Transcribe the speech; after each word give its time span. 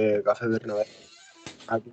de 0.00 0.22
Café 0.22 0.46
Bernabé. 0.48 0.86
Aquí, 1.68 1.90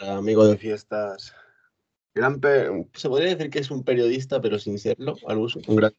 amigo 0.00 0.46
de 0.46 0.56
fiestas. 0.56 1.34
Gran 2.14 2.40
se 2.94 3.08
podría 3.08 3.34
decir 3.34 3.50
que 3.50 3.60
es 3.60 3.70
un 3.70 3.84
periodista, 3.84 4.40
pero 4.40 4.58
sin 4.58 4.78
serlo, 4.78 5.16
al 5.26 5.38
uso. 5.38 5.60
Un 5.66 5.76
gran 5.76 5.92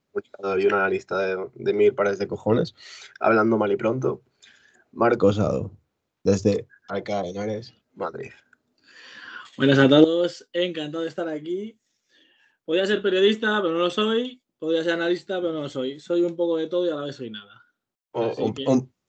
y 0.59 0.65
un 0.65 0.73
analista 0.73 1.17
de, 1.19 1.49
de 1.55 1.73
mil 1.73 1.93
pares 1.95 2.19
de 2.19 2.27
cojones. 2.27 2.75
Hablando 3.19 3.57
mal 3.57 3.71
y 3.71 3.77
pronto. 3.77 4.21
Marco 4.91 5.27
Osado, 5.27 5.71
desde 6.23 6.67
de 6.89 7.29
Henares, 7.29 7.73
Madrid. 7.95 8.29
Buenas 9.57 9.79
a 9.79 9.89
todos, 9.89 10.47
encantado 10.53 11.03
de 11.03 11.09
estar 11.09 11.27
aquí. 11.27 11.79
Podría 12.65 12.85
ser 12.85 13.01
periodista, 13.01 13.59
pero 13.61 13.73
no 13.73 13.79
lo 13.79 13.89
soy. 13.89 14.41
Podría 14.59 14.83
ser 14.83 14.93
analista, 14.93 15.41
pero 15.41 15.51
no 15.51 15.61
lo 15.61 15.69
soy. 15.69 15.99
Soy 15.99 16.21
un 16.21 16.35
poco 16.35 16.57
de 16.57 16.67
todo 16.67 16.85
y 16.85 16.89
a 16.89 16.95
la 16.95 17.05
vez 17.05 17.15
soy 17.15 17.31
nada. 17.31 17.61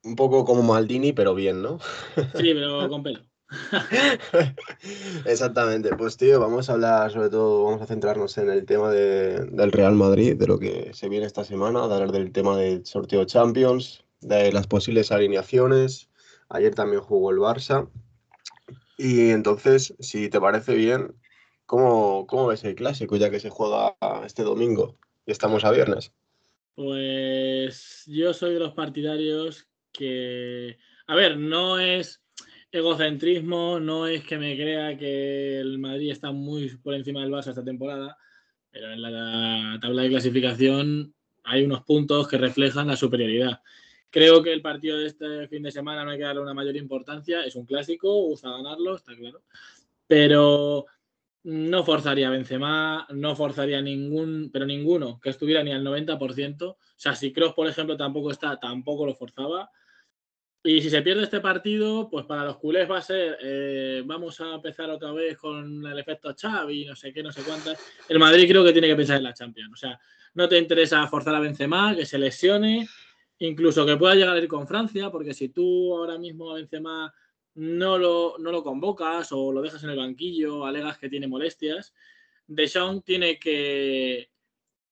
Un, 0.05 0.17
poco 0.17 0.45
como 0.45 0.63
Maldini, 0.63 1.13
pero 1.13 1.35
bien, 1.35 1.63
¿no? 1.63 1.79
Sí, 2.17 2.53
pero 2.55 2.89
con 2.89 3.03
pelo. 3.03 3.21
Exactamente, 5.27 5.91
pues 5.97 6.17
tío, 6.17 6.41
vamos 6.41 6.69
a 6.69 6.75
hablar 6.75 7.11
sobre 7.13 7.29
todo, 7.29 7.65
vamos 7.65 7.83
a 7.83 7.87
centrarnos 7.87 8.37
en 8.39 8.51
el 8.51 8.65
tema 8.65 8.91
del 8.91 9.73
Real 9.73 9.95
Madrid, 9.95 10.37
de 10.37 10.47
lo 10.47 10.59
que 10.59 10.93
se 10.95 11.09
viene 11.09 11.27
esta 11.27 11.45
semana, 11.45 11.87
de 11.87 11.95
hablar 11.95 12.13
del 12.13 12.33
tema 12.33 12.57
del 12.57 12.85
sorteo 12.85 13.25
Champions, 13.25 14.05
de 14.21 14.53
las 14.53 14.67
posibles 14.67 15.13
alineaciones. 15.13 16.09
Ayer 16.49 16.75
también 16.75 17.03
jugó 17.03 17.31
el 17.31 17.39
Barça. 17.39 17.89
Y 18.97 19.31
entonces, 19.31 19.95
si 19.99 20.29
te 20.29 20.41
parece 20.41 20.75
bien, 20.75 21.15
¿cómo, 21.67 22.27
cómo 22.27 22.47
ves 22.47 22.65
el 22.65 22.75
clásico 22.75 23.17
ya 23.17 23.31
que 23.31 23.41
se 23.41 23.51
juega 23.51 23.97
este 24.25 24.43
domingo 24.43 24.97
y 25.27 25.33
estamos 25.33 25.65
a 25.65 25.71
viernes? 25.71 26.13
Pues 26.75 28.05
yo 28.07 28.33
soy 28.35 28.55
de 28.55 28.61
los 28.61 28.75
partidarios 28.75 29.69
que, 29.95 30.77
a 31.07 31.15
ver, 31.15 31.39
no 31.39 31.79
es 31.79 32.23
egocentrismo, 32.71 33.79
no 33.81 34.07
es 34.07 34.25
que 34.25 34.37
me 34.37 34.57
crea 34.57 34.99
que 34.99 35.61
el 35.61 35.79
Madrid 35.79 36.11
está 36.11 36.33
muy 36.33 36.77
por 36.79 36.95
encima 36.95 37.21
del 37.21 37.31
Barça 37.31 37.51
esta 37.51 37.65
temporada, 37.65 38.19
pero 38.71 38.93
en 38.93 39.01
la 39.01 39.79
tabla 39.81 40.03
de 40.03 40.09
clasificación 40.11 41.15
hay 41.45 41.65
unos 41.65 41.85
puntos 41.85 42.27
que 42.27 42.37
reflejan 42.37 42.89
la 42.89 42.97
superioridad. 42.97 43.61
Creo 44.11 44.43
que 44.43 44.53
el 44.53 44.63
partido 44.63 44.99
de 44.99 45.07
este 45.07 45.49
fin 45.49 45.63
de 45.63 45.71
semana 45.71 46.05
no 46.05 46.11
hay 46.11 46.19
que 46.19 46.25
darle 46.25 46.43
una 46.43 46.55
mayor 46.55 46.77
importancia, 46.77 47.43
es 47.43 47.55
un 47.55 47.65
clásico, 47.65 48.13
gusta 48.25 48.51
ganarlo, 48.51 48.97
está 48.97 49.15
claro, 49.17 49.43
pero 50.07 50.87
no 51.45 51.85
forzaría 51.85 52.29
a 52.29 52.31
Benzema, 52.31 53.07
no 53.11 53.37
forzaría 53.37 53.81
ningún, 53.83 54.51
pero 54.53 54.65
ninguno 54.65 55.21
que 55.21 55.31
estuviera 55.31 55.63
ni 55.63 55.73
al 55.73 55.85
90%. 55.85 56.63
O 56.65 56.79
sea, 56.97 57.15
si 57.15 57.33
Kroos, 57.33 57.53
por 57.53 57.69
ejemplo, 57.69 57.97
tampoco 57.97 58.31
está, 58.31 58.59
tampoco 58.59 59.05
lo 59.05 59.15
forzaba. 59.15 59.71
Y 60.67 60.81
si 60.81 60.89
se 60.89 61.03
pierde 61.03 61.25
este 61.25 61.41
partido, 61.41 62.09
pues 62.09 62.25
para 62.25 62.43
los 62.43 62.57
culés 62.57 62.91
va 62.91 62.97
a 62.97 63.03
ser, 63.03 63.37
eh, 63.43 64.03
vamos 64.07 64.41
a 64.41 64.55
empezar 64.55 64.89
otra 64.89 65.13
vez 65.13 65.37
con 65.37 65.87
el 65.87 65.99
efecto 65.99 66.35
Xavi, 66.35 66.87
no 66.87 66.97
sé 66.97 67.13
qué, 67.13 67.23
no 67.23 67.31
sé 67.31 67.43
cuántas. 67.43 67.79
El 68.09 68.19
Madrid 68.19 68.49
creo 68.49 68.65
que 68.65 68.73
tiene 68.73 68.89
que 68.89 68.97
pensar 68.97 69.19
en 69.19 69.25
la 69.25 69.35
Champions. 69.35 69.75
O 69.75 69.77
sea, 69.77 70.01
no 70.33 70.49
te 70.49 70.57
interesa 70.57 71.07
forzar 71.07 71.35
a 71.35 71.41
Benzema, 71.41 71.95
que 71.95 72.07
se 72.07 72.17
lesione, 72.17 72.89
incluso 73.41 73.85
que 73.85 73.99
pueda 73.99 74.15
llegar 74.15 74.35
a 74.35 74.39
ir 74.39 74.49
con 74.49 74.67
Francia, 74.67 75.11
porque 75.11 75.35
si 75.35 75.51
tú 75.51 75.95
ahora 75.95 76.17
mismo 76.17 76.51
a 76.51 76.55
Benzema 76.55 77.13
no 77.57 77.99
lo, 77.99 78.37
no 78.39 78.51
lo 78.51 78.63
convocas 78.63 79.33
o 79.33 79.53
lo 79.53 79.61
dejas 79.61 79.85
en 79.85 79.91
el 79.91 79.99
banquillo, 79.99 80.65
alegas 80.65 80.97
que 80.97 81.11
tiene 81.11 81.29
molestias, 81.29 81.93
Deschamps 82.47 83.05
tiene 83.05 83.39
que, 83.39 84.31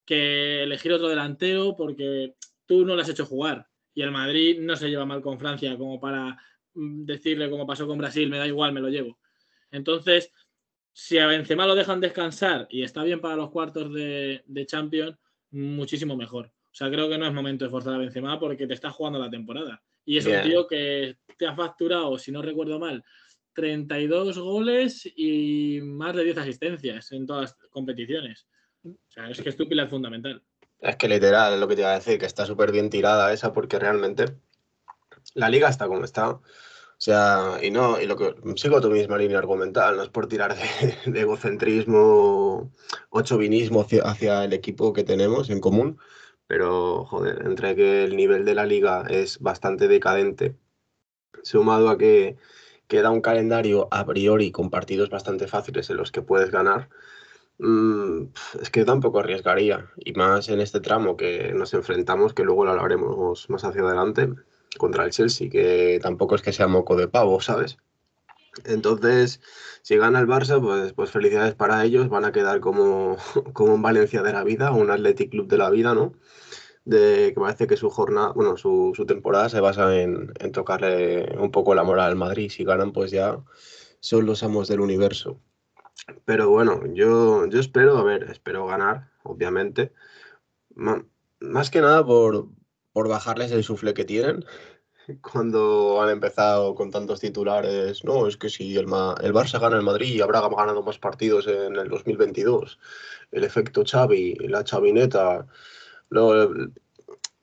que 0.05 0.64
elegir 0.64 0.92
otro 0.92 1.09
delantero 1.09 1.75
porque 1.75 2.34
tú 2.67 2.84
no 2.84 2.95
le 2.95 3.01
has 3.01 3.09
hecho 3.09 3.25
jugar 3.25 3.72
y 3.95 4.03
el 4.03 4.11
Madrid 4.11 4.59
no 4.61 4.77
se 4.77 4.89
lleva 4.89 5.05
mal 5.05 5.21
con 5.21 5.39
Francia 5.39 5.77
como 5.77 6.01
para 6.01 6.37
mm, 6.75 7.05
decirle 7.05 7.51
como 7.51 7.67
pasó 7.67 7.87
con 7.87 7.98
Brasil, 7.98 8.29
me 8.29 8.39
da 8.39 8.47
igual, 8.47 8.73
me 8.73 8.81
lo 8.81 8.89
llevo. 8.89 9.19
Entonces, 9.71 10.33
si 10.93 11.19
a 11.19 11.27
Benzema 11.27 11.67
lo 11.67 11.75
dejan 11.75 12.01
descansar 12.01 12.67
y 12.70 12.83
está 12.83 13.03
bien 13.03 13.20
para 13.20 13.36
los 13.36 13.51
cuartos 13.51 13.92
de, 13.92 14.42
de 14.47 14.67
Champions, 14.67 15.17
muchísimo 15.51 16.17
mejor. 16.17 16.47
O 16.47 16.75
sea, 16.75 16.91
creo 16.91 17.08
que 17.08 17.19
no 17.19 17.27
es 17.27 17.33
momento 17.33 17.64
de 17.64 17.70
forzar 17.70 17.95
a 17.95 17.98
Benzema 17.98 18.39
porque 18.39 18.67
te 18.67 18.75
está 18.75 18.91
jugando 18.91 19.19
la 19.19 19.30
temporada. 19.30 19.83
Y 20.05 20.17
es 20.17 20.27
un 20.27 20.41
tío 20.42 20.67
que 20.67 21.19
te 21.39 21.47
ha 21.47 21.55
facturado, 21.55 22.19
si 22.19 22.33
no 22.33 22.42
recuerdo 22.42 22.79
mal, 22.79 23.05
32 23.53 24.39
goles 24.39 25.11
y 25.14 25.80
más 25.83 26.17
de 26.17 26.24
10 26.24 26.39
asistencias 26.39 27.13
en 27.13 27.27
todas 27.27 27.42
las 27.42 27.70
competiciones. 27.70 28.47
O 28.85 28.97
sea, 29.09 29.30
es 29.30 29.41
que 29.41 29.51
es 29.51 29.57
tu 29.57 29.69
pilar 29.69 29.89
fundamental. 29.89 30.42
Es 30.83 30.97
que 30.97 31.09
literal, 31.09 31.55
es 31.55 31.61
lo 31.61 31.69
que 31.69 31.77
te 31.77 31.83
iba 31.83 31.93
a 31.93 31.95
decir, 31.95 32.19
que 32.19 32.27
está 32.27 32.45
súper 32.45 32.73
bien 32.73 32.91
tirada 32.91 33.33
esa, 33.33 33.53
porque 33.53 33.79
realmente 33.79 34.37
la 35.35 35.48
liga 35.48 35.69
está 35.69 35.87
como 35.87 36.05
está. 36.05 36.31
O 36.31 37.05
sea, 37.05 37.59
y 37.63 37.70
no, 37.70 38.01
y 38.01 38.07
lo 38.07 38.17
que 38.17 38.35
sigo 38.57 38.81
tu 38.81 38.91
misma 38.91 39.19
línea 39.19 39.39
argumental, 39.39 39.97
no 39.97 40.03
es 40.03 40.09
por 40.09 40.29
tirar 40.29 40.57
de, 41.07 41.21
egocentrismo 41.21 42.73
o 43.11 43.23
chauvinismo 43.23 43.87
hacia, 44.05 44.45
el 44.45 44.53
equipo 44.53 44.92
que 44.92 45.05
tenemos 45.05 45.51
en 45.51 45.61
común, 45.61 45.98
pero 46.47 47.05
joder, 47.07 47.42
entre 47.47 47.77
que 47.77 48.05
el 48.05 48.17
nivel 48.17 48.45
de 48.45 48.55
la 48.55 48.67
liga 48.67 49.05
es 49.09 49.39
bastante 49.41 49.89
decadente, 49.89 50.57
sumado 51.42 51.91
a 51.91 51.98
que 51.98 52.37
queda 52.89 53.11
un 53.11 53.21
calendario 53.21 53.89
a 53.91 54.05
priori 54.07 54.53
con 54.53 54.71
partidos 54.71 55.11
bastante 55.11 55.47
fáciles 55.48 55.91
en 55.91 55.97
los 55.97 56.13
que 56.13 56.23
puedes 56.23 56.51
ganar, 56.51 56.89
es 57.58 58.70
que 58.70 58.85
tampoco 58.85 59.20
arriesgaría, 59.20 59.90
y 59.96 60.13
más 60.14 60.48
en 60.48 60.61
este 60.61 60.80
tramo 60.80 61.17
que 61.17 61.52
nos 61.55 61.74
enfrentamos, 61.74 62.35
que 62.35 62.45
luego 62.45 62.64
lo 62.64 62.73
hablaremos 62.73 63.48
más 63.51 63.64
hacia 63.64 63.83
adelante, 63.83 64.30
contra 64.79 65.05
el 65.05 65.11
Chelsea, 65.11 65.51
que 65.51 66.01
tampoco 66.02 66.35
es 66.35 66.42
que 66.42 66.52
sea 66.52 66.67
moco 66.67 66.96
de 66.96 67.08
pavo, 67.08 67.41
¿sabes? 67.41 67.79
Entonces, 68.64 69.41
si 69.83 69.96
gana 69.96 70.20
el 70.20 70.27
Barça, 70.27 70.61
pues, 70.61 70.92
pues 70.92 71.11
felicidades 71.11 71.55
para 71.55 71.85
ellos, 71.85 72.08
van 72.08 72.24
a 72.24 72.33
quedar 72.33 72.61
como, 72.61 73.17
como 73.52 73.74
un 73.74 73.83
Valencia 73.83 74.23
de 74.23 74.33
la 74.33 74.45
vida, 74.45 74.73
un 74.73 74.91
Athletic 74.91 75.30
Club 75.30 75.48
de 75.48 75.58
la 75.58 75.70
vida, 75.70 75.95
¿no? 75.95 76.12
De 76.85 77.33
que 77.35 77.41
parece 77.41 77.67
que 77.67 77.77
su 77.77 77.91
jornada, 77.91 78.33
bueno, 78.33 78.57
su, 78.57 78.92
su 78.96 79.07
temporada 79.07 79.48
se 79.48 79.61
basa 79.61 79.95
en, 80.01 80.33
en 80.41 80.52
tocarle 80.52 81.36
un 81.39 81.51
poco 81.51 81.74
la 81.74 81.85
moral 81.85 82.11
al 82.11 82.17
Madrid. 82.17 82.51
Si 82.51 82.64
ganan, 82.64 82.92
pues 82.92 83.11
ya 83.12 83.39
son 84.01 84.27
los 84.27 84.42
amos 84.42 84.68
del 84.68 84.80
universo. 84.80 85.41
Pero 86.25 86.51
bueno, 86.51 86.83
yo, 86.95 87.47
yo 87.47 87.61
espero, 87.61 87.98
a 87.98 88.03
ver, 88.05 88.25
espero 88.30 88.67
ganar, 88.67 89.11
obviamente. 89.23 89.92
más 91.41 91.70
que 91.70 91.80
nada 91.80 92.05
por, 92.05 92.48
por 92.92 93.08
bajarles 93.08 93.53
el 93.53 93.64
sufle 93.64 93.95
que 93.95 94.05
tienen. 94.05 94.45
Cuando 95.23 96.01
han 96.03 96.11
empezado 96.11 96.75
con 96.75 96.91
tantos 96.91 97.20
titulares, 97.20 98.05
no, 98.05 98.27
es 98.27 98.36
que 98.36 98.48
si 98.48 98.77
el, 98.77 98.86
el 98.86 99.35
Barça 99.35 99.61
gana 99.61 99.77
el 99.77 99.83
Madrid, 99.83 100.20
habrá 100.20 100.41
ganado 100.41 100.83
más 100.83 100.98
partidos 100.98 101.47
en 101.47 101.77
el 101.77 101.89
2022. 101.89 102.79
El 103.33 103.45
efecto 103.45 103.85
Xavi, 103.85 104.35
la 104.48 104.64
chavineta. 104.64 105.47
Luego 106.11 106.55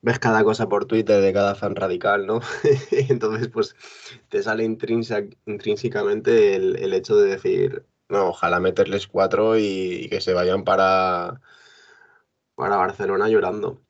ves 0.01 0.19
cada 0.19 0.43
cosa 0.43 0.69
por 0.69 0.85
Twitter 0.85 1.21
de 1.21 1.33
cada 1.33 1.55
fan 1.55 1.75
radical, 1.75 2.25
¿no? 2.25 2.39
Entonces, 2.91 3.49
pues 3.49 3.75
te 4.29 4.43
sale 4.43 4.63
intrínsecamente 4.63 6.55
el, 6.55 6.77
el 6.77 6.93
hecho 6.93 7.17
de 7.17 7.29
decir, 7.29 7.85
no, 8.09 8.29
ojalá 8.29 8.59
meterles 8.59 9.07
cuatro 9.07 9.57
y, 9.57 10.07
que 10.09 10.19
se 10.19 10.33
vayan 10.33 10.63
para, 10.63 11.41
para 12.55 12.77
Barcelona 12.77 13.29
llorando. 13.29 13.81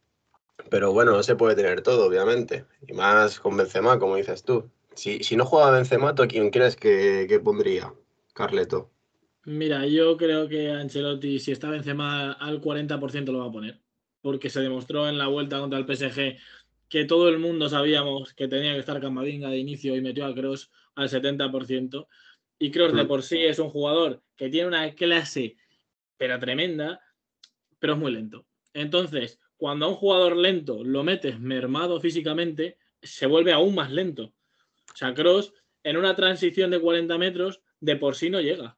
Pero 0.70 0.92
bueno, 0.94 1.12
no 1.14 1.24
se 1.24 1.36
puede 1.36 1.56
tener 1.56 1.82
todo, 1.82 2.06
obviamente. 2.06 2.66
Y 2.88 2.94
más 2.94 3.40
con 3.40 3.58
Benzema, 3.58 3.98
como 3.98 4.18
dices 4.18 4.44
tú. 4.44 4.70
Si, 4.94 5.24
si 5.24 5.38
no 5.38 5.46
juega 5.46 5.72
Benzema, 5.72 6.14
¿tú 6.14 6.28
quién 6.28 6.52
crees 6.52 6.76
que, 6.76 7.42
pondría, 7.44 7.94
Carleto? 8.34 8.92
Mira, 9.46 9.86
yo 9.88 10.18
creo 10.18 10.50
que 10.50 10.70
Ancelotti, 10.70 11.40
si 11.40 11.54
está 11.54 11.70
Benzema 11.70 12.34
al 12.34 12.62
40% 12.62 13.32
lo 13.32 13.40
va 13.40 13.46
a 13.46 13.52
poner. 13.52 13.80
Porque 14.22 14.50
se 14.50 14.60
demostró 14.60 15.08
en 15.08 15.18
la 15.18 15.28
vuelta 15.28 15.60
contra 15.60 15.80
el 15.80 15.86
PSG 15.86 16.38
que 16.90 17.06
todo 17.06 17.30
el 17.30 17.40
mundo 17.40 17.70
sabíamos 17.70 18.34
que 18.34 18.50
tenía 18.50 18.74
que 18.74 18.80
estar 18.80 19.00
Camavinga 19.00 19.50
de 19.50 19.58
inicio 19.58 19.96
y 19.96 20.02
metió 20.02 20.26
a 20.26 20.36
Cross 20.36 20.70
al 20.96 21.08
70%. 21.08 22.08
Y 22.60 22.72
Kroos 22.72 22.94
de 22.94 23.06
por 23.06 23.24
sí 23.24 23.44
es 23.44 23.58
un 23.58 23.70
jugador 23.70 24.22
que 24.36 24.50
tiene 24.50 24.68
una 24.68 24.94
clase, 24.94 25.56
pero 26.18 26.38
tremenda, 26.40 27.02
pero 27.80 27.94
es 27.94 28.00
muy 28.00 28.12
lento. 28.12 28.46
Entonces, 28.74 29.40
cuando 29.56 29.86
a 29.86 29.90
un 29.90 29.96
jugador 29.96 30.36
lento 30.36 30.84
lo 30.84 31.04
metes 31.04 31.40
mermado 31.40 32.00
físicamente, 32.02 32.78
se 33.02 33.26
vuelve 33.26 33.54
aún 33.54 33.76
más 33.76 33.92
lento. 33.92 34.34
O 34.94 34.98
sea, 34.98 35.14
Kroos 35.14 35.54
en 35.84 35.96
una 35.96 36.16
transición 36.16 36.70
de 36.70 36.82
40 36.82 37.18
metros 37.18 37.62
de 37.80 37.96
por 37.96 38.16
sí 38.16 38.30
no 38.30 38.42
llega. 38.42 38.78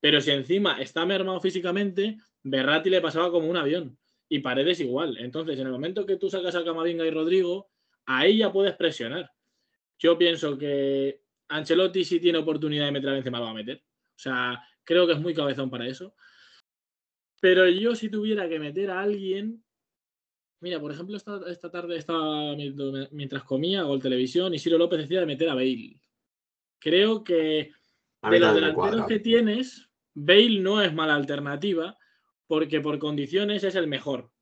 Pero 0.00 0.20
si 0.20 0.30
encima 0.30 0.80
está 0.80 1.04
mermado 1.04 1.40
físicamente, 1.40 2.18
Berratti 2.44 2.90
le 2.90 3.00
pasaba 3.00 3.30
como 3.32 3.48
un 3.48 3.56
avión. 3.56 3.98
Y 4.28 4.38
Paredes 4.38 4.80
igual. 4.80 5.18
Entonces, 5.18 5.58
en 5.58 5.66
el 5.66 5.72
momento 5.72 6.06
que 6.06 6.16
tú 6.16 6.30
sacas 6.30 6.54
a 6.54 6.64
Camavinga 6.64 7.04
y 7.04 7.10
Rodrigo, 7.10 7.70
ahí 8.04 8.38
ya 8.38 8.52
puedes 8.52 8.76
presionar. 8.76 9.32
Yo 9.98 10.16
pienso 10.18 10.58
que 10.58 11.22
Ancelotti 11.48 12.04
si 12.04 12.20
tiene 12.20 12.38
oportunidad 12.38 12.86
de 12.86 12.92
meter 12.92 13.10
a 13.10 13.12
Benzema, 13.14 13.38
lo 13.38 13.44
va 13.46 13.50
a 13.50 13.54
meter. 13.54 13.78
O 13.78 14.18
sea, 14.18 14.62
creo 14.84 15.06
que 15.06 15.12
es 15.12 15.20
muy 15.20 15.34
cabezón 15.34 15.70
para 15.70 15.86
eso. 15.86 16.14
Pero 17.40 17.68
yo 17.68 17.94
si 17.94 18.08
tuviera 18.08 18.48
que 18.48 18.58
meter 18.58 18.90
a 18.90 19.00
alguien, 19.00 19.62
mira, 20.60 20.80
por 20.80 20.92
ejemplo, 20.92 21.16
esta, 21.16 21.40
esta 21.48 21.70
tarde 21.70 21.96
estaba 21.96 22.54
mientras 23.10 23.44
comía 23.44 23.82
Gol 23.82 24.02
Televisión 24.02 24.54
y 24.54 24.58
Ciro 24.58 24.78
López 24.78 25.00
decía 25.00 25.20
de 25.20 25.26
meter 25.26 25.48
a 25.48 25.54
Bale. 25.54 26.00
Creo 26.78 27.22
que 27.22 27.72
de 28.22 28.40
los 28.40 28.54
delanteros 28.54 29.06
que 29.06 29.20
tienes, 29.20 29.88
Bale 30.14 30.60
no 30.60 30.80
es 30.82 30.94
mala 30.94 31.14
alternativa 31.14 31.96
porque 32.46 32.80
por 32.80 32.98
condiciones 32.98 33.64
es 33.64 33.74
el 33.74 33.86
mejor. 33.86 34.32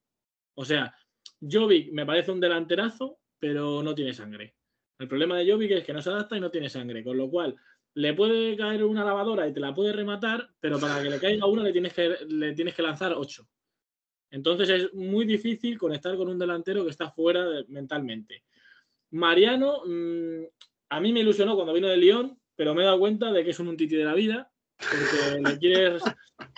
O 0.54 0.64
sea, 0.64 0.94
Jovic 1.40 1.92
me 1.92 2.06
parece 2.06 2.30
un 2.30 2.40
delanterazo, 2.40 3.18
pero 3.38 3.82
no 3.82 3.94
tiene 3.94 4.14
sangre. 4.14 4.54
El 4.98 5.08
problema 5.08 5.38
de 5.38 5.50
Jovic 5.50 5.72
es 5.72 5.84
que 5.84 5.92
no 5.92 6.00
se 6.00 6.10
adapta 6.10 6.36
y 6.36 6.40
no 6.40 6.50
tiene 6.50 6.68
sangre, 6.68 7.02
con 7.02 7.16
lo 7.16 7.28
cual 7.28 7.56
le 7.94 8.14
puede 8.14 8.56
caer 8.56 8.84
una 8.84 9.04
lavadora 9.04 9.46
y 9.46 9.52
te 9.52 9.60
la 9.60 9.74
puede 9.74 9.92
rematar, 9.92 10.50
pero 10.60 10.78
para 10.80 11.02
que 11.02 11.10
le 11.10 11.20
caiga 11.20 11.46
una 11.46 11.62
le 11.62 11.72
tienes 11.72 11.92
que, 11.92 12.16
le 12.28 12.52
tienes 12.52 12.74
que 12.74 12.82
lanzar 12.82 13.12
ocho. 13.16 13.48
Entonces 14.30 14.68
es 14.68 14.94
muy 14.94 15.24
difícil 15.24 15.78
conectar 15.78 16.16
con 16.16 16.28
un 16.28 16.38
delantero 16.38 16.84
que 16.84 16.90
está 16.90 17.10
fuera 17.10 17.46
mentalmente. 17.68 18.44
Mariano, 19.10 19.82
mm, 19.86 20.44
a 20.88 21.00
mí 21.00 21.12
me 21.12 21.20
ilusionó 21.20 21.54
cuando 21.54 21.72
vino 21.72 21.88
de 21.88 21.96
Lyon, 21.96 22.36
pero 22.56 22.74
me 22.74 22.82
he 22.82 22.84
dado 22.84 22.98
cuenta 22.98 23.32
de 23.32 23.44
que 23.44 23.50
es 23.50 23.60
un 23.60 23.76
titi 23.76 23.94
de 23.94 24.04
la 24.04 24.14
vida 24.14 24.52
porque 24.78 25.40
le 25.40 25.58
quieres 25.58 26.02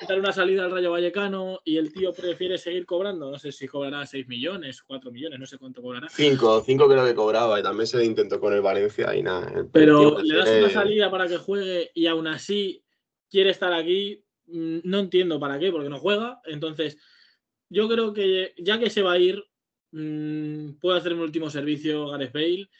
dar 0.08 0.18
una 0.18 0.32
salida 0.32 0.64
al 0.64 0.70
Rayo 0.70 0.90
Vallecano 0.90 1.60
y 1.64 1.76
el 1.76 1.92
tío 1.92 2.12
prefiere 2.12 2.58
seguir 2.58 2.86
cobrando. 2.86 3.30
No 3.30 3.38
sé 3.38 3.52
si 3.52 3.66
cobrará 3.66 4.06
6 4.06 4.26
millones, 4.26 4.82
4 4.82 5.10
millones, 5.10 5.38
no 5.38 5.46
sé 5.46 5.58
cuánto 5.58 5.82
cobrará. 5.82 6.08
5, 6.08 6.62
5 6.64 6.88
creo 6.88 7.04
que 7.04 7.14
cobraba 7.14 7.60
y 7.60 7.62
también 7.62 7.86
se 7.86 8.04
intentó 8.04 8.40
con 8.40 8.52
el 8.52 8.62
Valencia 8.62 9.14
y 9.14 9.22
nada. 9.22 9.66
Pero 9.72 10.20
le 10.20 10.36
das 10.36 10.48
una 10.48 10.70
salida 10.70 11.10
para 11.10 11.28
que 11.28 11.36
juegue 11.36 11.90
y 11.94 12.06
aún 12.06 12.26
así 12.26 12.82
quiere 13.30 13.50
estar 13.50 13.72
aquí. 13.72 14.22
Mm, 14.46 14.78
no 14.84 15.00
entiendo 15.00 15.38
para 15.38 15.58
qué, 15.58 15.70
porque 15.70 15.88
no 15.88 15.98
juega. 15.98 16.40
Entonces, 16.44 16.98
yo 17.68 17.88
creo 17.88 18.12
que 18.12 18.54
ya 18.58 18.78
que 18.78 18.90
se 18.90 19.02
va 19.02 19.12
a 19.12 19.18
ir, 19.18 19.44
mm, 19.92 20.78
puede 20.80 20.98
hacer 20.98 21.12
un 21.14 21.20
último 21.20 21.50
servicio 21.50 22.08
Gareth 22.08 22.32
Bale. 22.32 22.70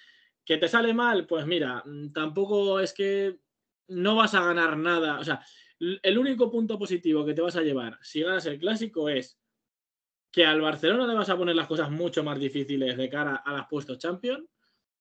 ¿Que 0.45 0.59
te 0.59 0.69
sale 0.69 0.95
mal? 0.95 1.27
Pues 1.27 1.45
mira, 1.45 1.83
mm, 1.85 2.13
tampoco 2.13 2.79
es 2.79 2.93
que 2.93 3.41
no 3.89 4.17
vas 4.17 4.35
a 4.35 4.45
ganar 4.45 4.77
nada. 4.77 5.19
O 5.19 5.25
sea, 5.25 5.41
el 5.79 6.19
único 6.19 6.51
punto 6.51 6.79
positivo 6.79 7.25
que 7.25 7.35
te 7.35 7.43
vas 7.43 7.57
a 7.57 7.63
llevar 7.63 7.99
si 8.03 8.23
ganas 8.23 8.47
el 8.47 8.59
clásico 8.59 9.09
es 9.09 9.39
que 10.33 10.45
al 10.45 10.61
Barcelona 10.61 11.07
le 11.07 11.15
vas 11.15 11.31
a 11.31 11.37
poner 11.37 11.57
las 11.57 11.67
cosas 11.67 11.91
mucho 11.91 12.23
más 12.23 12.39
difíciles 12.39 12.97
de 12.97 13.09
cara 13.09 13.37
a 13.37 13.53
las 13.53 13.67
puestos 13.69 13.99
Champions, 13.99 14.45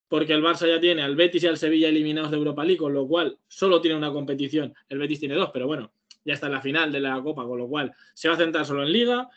porque 0.08 0.34
el 0.34 0.44
Barça 0.44 0.68
ya 0.68 0.80
tiene 0.80 1.02
al 1.02 1.16
Betis 1.16 1.44
y 1.44 1.48
al 1.48 1.58
Sevilla 1.58 1.90
eliminados 1.90 2.32
de 2.32 2.38
Europa 2.38 2.64
League, 2.64 2.78
con 2.78 2.94
lo 2.94 3.08
cual 3.08 3.38
solo 3.48 3.82
tiene 3.82 3.98
una 3.98 4.12
competición. 4.12 4.74
El 4.88 5.00
Betis 5.00 5.20
tiene 5.20 5.36
dos, 5.36 5.50
pero 5.52 5.68
bueno, 5.68 5.92
ya 6.24 6.34
está 6.34 6.48
en 6.48 6.54
la 6.54 6.62
final 6.62 6.92
de 6.92 7.00
la 7.00 7.22
Copa, 7.22 7.44
con 7.44 7.58
lo 7.58 7.68
cual 7.68 7.94
se 8.14 8.30
va 8.30 8.36
a 8.36 8.38
centrar 8.38 8.66
solo 8.66 8.84
en 8.84 8.92
Liga. 8.92 9.30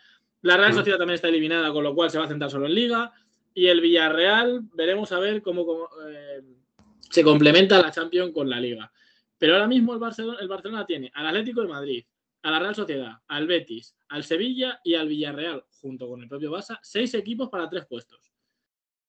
La 0.43 0.57
Real 0.57 0.73
Sociedad 0.73 0.99
también 0.99 1.17
está 1.17 1.29
eliminada, 1.29 1.73
con 1.73 1.83
lo 1.83 1.95
cual 1.95 2.11
se 2.11 2.19
va 2.19 2.27
a 2.27 2.29
centrar 2.29 2.51
solo 2.51 2.67
en 2.67 2.75
Liga. 2.75 3.13
Y 3.53 3.67
el 3.67 3.81
Villarreal, 3.81 4.63
veremos 4.75 5.11
a 5.11 5.19
ver 5.19 5.43
cómo, 5.43 5.89
eh, 6.09 6.43
se 7.11 7.25
complementa 7.25 7.83
la 7.83 7.91
Champions 7.91 8.33
con 8.33 8.49
la 8.49 8.61
Liga. 8.61 8.93
Pero 9.39 9.55
ahora 9.55 9.69
mismo 9.69 9.95
el 9.95 10.01
Barcelona, 10.01 10.39
el 10.41 10.49
Barcelona 10.49 10.85
tiene 10.85 11.11
al 11.15 11.27
Atlético 11.27 11.63
de 11.63 11.69
Madrid, 11.69 12.05
a 12.43 12.51
la 12.51 12.59
Real 12.59 12.75
Sociedad, 12.75 13.13
al 13.29 13.47
Betis, 13.47 13.97
al 14.09 14.25
Sevilla 14.25 14.81
y 14.85 14.95
al 14.95 15.09
Villarreal, 15.09 15.65
junto 15.81 16.09
con 16.09 16.23
el 16.23 16.29
propio 16.29 16.51
Barça, 16.51 16.79
seis 16.83 17.15
equipos 17.15 17.49
para 17.49 17.69
tres 17.69 17.87
puestos. 17.87 18.33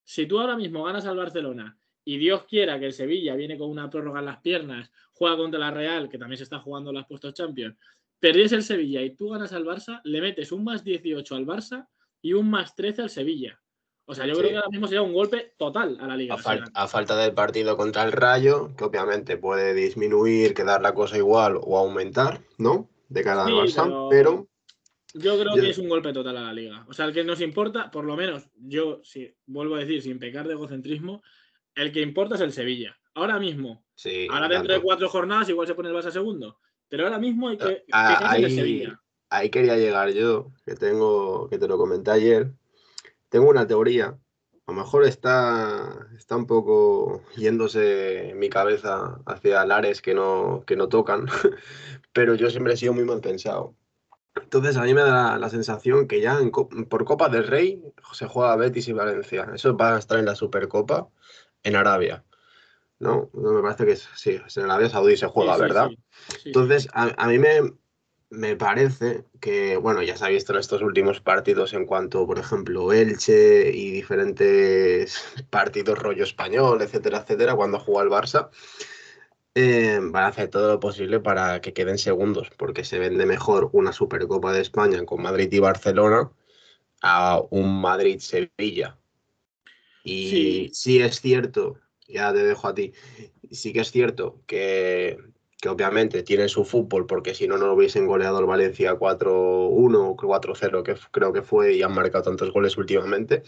Si 0.03 0.25
tú 0.25 0.39
ahora 0.39 0.55
mismo 0.55 0.83
ganas 0.83 1.05
al 1.05 1.17
Barcelona 1.17 1.77
y 2.03 2.17
Dios 2.17 2.45
quiera 2.45 2.79
que 2.79 2.87
el 2.87 2.93
Sevilla 2.93 3.35
viene 3.35 3.57
con 3.57 3.69
una 3.69 3.89
prórroga 3.89 4.19
en 4.19 4.25
las 4.25 4.41
piernas, 4.41 4.91
juega 5.13 5.37
contra 5.37 5.59
la 5.59 5.71
Real, 5.71 6.09
que 6.09 6.17
también 6.17 6.37
se 6.37 6.43
está 6.43 6.59
jugando 6.59 6.91
los 6.91 7.05
puestos 7.05 7.33
Champions, 7.33 7.77
perdies 8.19 8.51
el 8.51 8.63
Sevilla 8.63 9.01
y 9.01 9.15
tú 9.15 9.29
ganas 9.29 9.53
al 9.53 9.65
Barça, 9.65 10.01
le 10.03 10.21
metes 10.21 10.51
un 10.51 10.63
más 10.63 10.83
18 10.83 11.35
al 11.35 11.45
Barça 11.45 11.87
y 12.21 12.33
un 12.33 12.49
más 12.49 12.75
13 12.75 13.03
al 13.03 13.09
Sevilla. 13.09 13.61
O 14.09 14.15
sea, 14.15 14.25
yo 14.25 14.33
creo 14.33 14.49
que 14.49 14.55
ahora 14.55 14.69
mismo 14.69 14.87
sería 14.87 15.03
un 15.03 15.13
golpe 15.13 15.53
total 15.55 15.95
a 16.01 16.07
la 16.07 16.17
liga. 16.17 16.35
A, 16.73 16.87
falta 16.87 17.15
del 17.15 17.31
partido 17.35 17.77
contra 17.77 18.01
el 18.01 18.11
Rayo, 18.11 18.75
que 18.75 18.83
obviamente 18.83 19.37
puede 19.37 19.75
disminuir, 19.75 20.55
quedar 20.55 20.81
la 20.81 20.95
cosa 20.95 21.15
igual 21.15 21.59
o 21.61 21.77
aumentar, 21.77 22.41
¿no? 22.57 22.89
De 23.07 23.23
cara 23.23 23.45
al 23.45 23.53
Barça, 23.53 24.07
pero... 24.09 24.47
Yo 25.13 25.39
creo 25.39 25.53
que 25.53 25.69
es 25.69 25.77
un 25.77 25.89
golpe 25.89 26.11
total 26.11 26.37
a 26.37 26.41
la 26.41 26.53
liga. 26.53 26.87
O 26.89 26.93
sea, 26.93 27.05
el 27.05 27.13
que 27.13 27.23
nos 27.23 27.39
importa, 27.39 27.91
por 27.91 28.03
lo 28.03 28.15
menos, 28.15 28.49
yo, 28.55 28.99
si 29.03 29.31
vuelvo 29.45 29.75
a 29.75 29.79
decir, 29.79 30.01
sin 30.01 30.17
pecar 30.17 30.47
de 30.47 30.53
egocentrismo, 30.53 31.21
el 31.75 31.91
que 31.91 32.01
importa 32.01 32.33
es 32.33 32.41
el 32.41 32.51
Sevilla. 32.51 32.97
Ahora 33.13 33.37
mismo. 33.37 33.85
Sí, 33.93 34.27
ahora 34.31 34.47
dentro 34.47 34.73
de 34.73 34.81
cuatro 34.81 35.07
jornadas 35.07 35.49
igual 35.49 35.67
se 35.67 35.75
pone 35.75 35.89
el 35.89 35.95
Barça 35.95 36.09
segundo. 36.09 36.57
Pero 36.87 37.03
ahora 37.03 37.19
mismo 37.19 37.49
hay 37.49 37.57
que 37.59 37.83
ah, 37.91 38.31
ahí, 38.31 38.49
Sevilla. 38.49 38.99
Ahí 39.29 39.51
quería 39.51 39.77
llegar 39.77 40.09
yo, 40.13 40.51
que 40.65 40.73
tengo, 40.73 41.47
que 41.47 41.59
te 41.59 41.67
lo 41.67 41.77
comenté 41.77 42.09
ayer, 42.09 42.51
tengo 43.29 43.49
una 43.49 43.67
teoría, 43.67 44.17
a 44.69 44.71
lo 44.71 44.73
mejor 44.73 45.03
está, 45.05 46.07
está 46.15 46.35
un 46.35 46.45
poco 46.45 47.23
yéndose 47.35 48.33
mi 48.35 48.49
cabeza 48.49 49.19
hacia 49.25 49.65
lares 49.65 50.01
que 50.01 50.13
no, 50.13 50.63
que 50.67 50.75
no 50.75 50.89
tocan, 50.89 51.25
pero 52.13 52.35
yo 52.35 52.51
siempre 52.51 52.73
he 52.73 52.77
sido 52.77 52.93
muy 52.93 53.03
mal 53.03 53.19
pensado. 53.19 53.75
Entonces 54.35 54.77
a 54.77 54.83
mí 54.83 54.93
me 54.93 55.01
da 55.01 55.37
la, 55.37 55.49
sensación 55.49 56.07
que 56.07 56.21
ya 56.21 56.39
por 56.87 57.03
Copa 57.05 57.29
del 57.29 57.47
Rey 57.47 57.81
se 58.13 58.27
juega 58.27 58.55
Betis 58.55 58.87
y 58.87 58.93
Valencia. 58.93 59.49
Eso 59.55 59.75
va 59.75 59.95
a 59.95 59.99
estar 59.99 60.19
en 60.19 60.25
la 60.25 60.35
Supercopa 60.35 61.09
en 61.63 61.75
Arabia. 61.75 62.23
¿No? 62.99 63.29
Me 63.33 63.61
parece 63.61 63.85
que 63.85 63.95
sí, 63.95 64.39
en 64.55 64.65
Arabia 64.65 64.89
Saudí 64.89 65.17
se 65.17 65.27
juega, 65.27 65.57
¿verdad? 65.57 65.89
Entonces 66.45 66.89
a, 66.93 67.11
a, 67.17 67.27
mí 67.27 67.39
me, 67.39 67.73
me 68.29 68.55
parece 68.55 69.25
que, 69.39 69.77
bueno, 69.77 70.03
ya 70.03 70.15
se 70.15 70.25
ha 70.25 70.29
visto 70.29 70.53
en 70.53 70.59
estos 70.59 70.81
últimos 70.81 71.19
partidos 71.19 71.73
en 71.73 71.85
cuanto, 71.85 72.27
por 72.27 72.37
ejemplo, 72.37 72.93
Elche 72.93 73.71
y 73.71 73.91
diferentes 73.91 75.23
partidos 75.49 75.97
rollo 75.97 76.23
español, 76.23 76.81
etcétera, 76.81 77.19
etcétera, 77.19 77.55
cuando 77.55 77.79
juega 77.79 78.03
el 78.03 78.09
Barça, 78.09 78.49
eh, 79.55 79.99
van 80.01 80.23
a 80.25 80.27
hacer 80.27 80.49
todo 80.49 80.73
lo 80.73 80.79
posible 80.79 81.19
para 81.19 81.59
que 81.61 81.73
queden 81.73 81.97
segundos, 81.97 82.49
porque 82.57 82.83
se 82.83 82.99
vende 82.99 83.25
mejor 83.25 83.69
una 83.73 83.91
Supercopa 83.91 84.53
de 84.53 84.61
España 84.61 85.03
con 85.05 85.21
Madrid 85.21 85.51
y 85.51 85.59
Barcelona 85.59 86.31
a 87.01 87.41
un 87.49 87.81
Madrid-Sevilla. 87.81 88.97
Y 90.03 90.69
sí 90.73 91.01
es 91.01 91.19
cierto, 91.19 91.79
ya 92.07 92.31
te 92.31 92.43
dejo 92.43 92.67
a 92.67 92.75
ti, 92.75 92.93
sí 93.51 93.73
que 93.73 93.81
es 93.81 93.91
cierto 93.91 94.41
que 94.45 95.17
que 95.61 95.69
obviamente 95.69 96.23
tienen 96.23 96.49
su 96.49 96.63
fútbol, 96.63 97.05
porque 97.05 97.35
si 97.35 97.47
no, 97.47 97.57
no 97.57 97.67
lo 97.67 97.73
hubiesen 97.73 98.07
goleado 98.07 98.39
el 98.39 98.45
Valencia 98.45 98.97
4-1 98.97 99.95
o 99.95 100.15
4-0, 100.15 100.83
que 100.83 100.95
creo 101.11 101.33
que 101.33 101.41
fue, 101.41 101.73
y 101.73 101.83
han 101.83 101.93
marcado 101.93 102.23
tantos 102.23 102.51
goles 102.53 102.77
últimamente, 102.77 103.43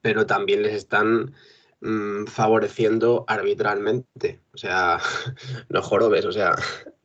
pero 0.00 0.26
también 0.26 0.62
les 0.62 0.74
están 0.74 1.34
mm, 1.80 2.26
favoreciendo 2.26 3.24
arbitralmente. 3.28 4.42
O 4.52 4.56
sea, 4.56 4.98
no 5.68 5.82
jorobes, 5.82 6.24
o 6.24 6.32
sea, 6.32 6.54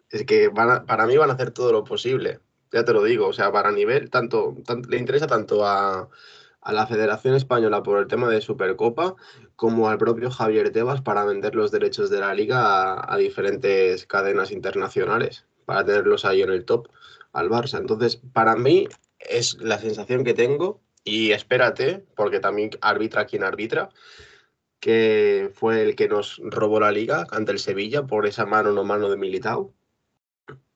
es 0.10 0.26
que 0.26 0.52
para 0.52 1.08
mí 1.08 1.18
van 1.18 1.32
a 1.32 1.34
hacer 1.34 1.52
todo 1.52 1.72
lo 1.72 1.84
posible, 1.84 2.40
ya 2.72 2.84
te 2.86 2.94
lo 2.94 3.04
digo, 3.04 3.28
o 3.28 3.34
sea, 3.34 3.52
para 3.52 3.72
nivel, 3.72 4.10
tanto, 4.10 4.56
tanto 4.66 4.90
le 4.90 4.98
interesa 4.98 5.28
tanto 5.28 5.66
a 5.66 6.10
a 6.64 6.74
la 6.74 6.88
Federación 6.88 7.36
Española 7.36 7.84
por 7.84 8.00
el 8.00 8.08
tema 8.08 8.30
de 8.30 8.42
Supercopa, 8.42 9.16
como 9.56 9.90
al 9.90 9.98
propio 9.98 10.32
Javier 10.32 10.72
Tebas 10.72 11.02
para 11.02 11.26
vender 11.26 11.56
los 11.56 11.72
derechos 11.72 12.10
de 12.10 12.20
la 12.20 12.34
liga 12.34 13.14
a, 13.14 13.18
diferentes 13.18 14.06
cadenas 14.06 14.52
internacionales, 14.52 15.46
para 15.66 15.86
tenerlos 15.86 16.26
ahí 16.26 16.42
en 16.42 16.50
el 16.50 16.66
top 16.66 16.88
al 17.34 17.50
Barça. 17.50 17.80
Entonces, 17.80 18.22
para 18.34 18.56
mí 18.56 18.88
es 19.20 19.58
la 19.60 19.78
sensación 19.80 20.24
que 20.24 20.34
tengo, 20.34 20.82
y 21.04 21.32
espérate, 21.32 22.06
porque 22.16 22.40
también 22.40 22.72
arbitra 22.82 23.26
quien 23.26 23.44
arbitra, 23.44 23.90
que 24.80 25.52
fue 25.54 25.82
el 25.84 25.96
que 25.96 26.08
nos 26.08 26.42
robó 26.44 26.80
la 26.80 26.92
liga 26.92 27.26
ante 27.32 27.52
el 27.52 27.60
Sevilla 27.60 28.04
por 28.06 28.26
esa 28.26 28.46
mano 28.46 28.72
no 28.72 28.84
mano 28.84 29.10
de 29.10 29.18
Militao, 29.18 29.74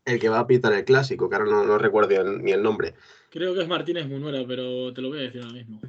el 0.05 0.19
que 0.19 0.29
va 0.29 0.39
a 0.39 0.47
pitar 0.47 0.73
el 0.73 0.85
clásico, 0.85 1.29
que 1.29 1.35
ahora 1.35 1.49
no, 1.49 1.65
no 1.65 1.77
recuerdo 1.77 2.23
ni 2.23 2.51
el 2.51 2.63
nombre. 2.63 2.93
Creo 3.29 3.53
que 3.53 3.61
es 3.61 3.67
Martínez 3.67 4.07
Munuera, 4.07 4.43
pero 4.47 4.93
te 4.93 5.01
lo 5.01 5.09
voy 5.09 5.19
a 5.19 5.21
decir 5.23 5.41
ahora 5.41 5.53
mismo. 5.53 5.81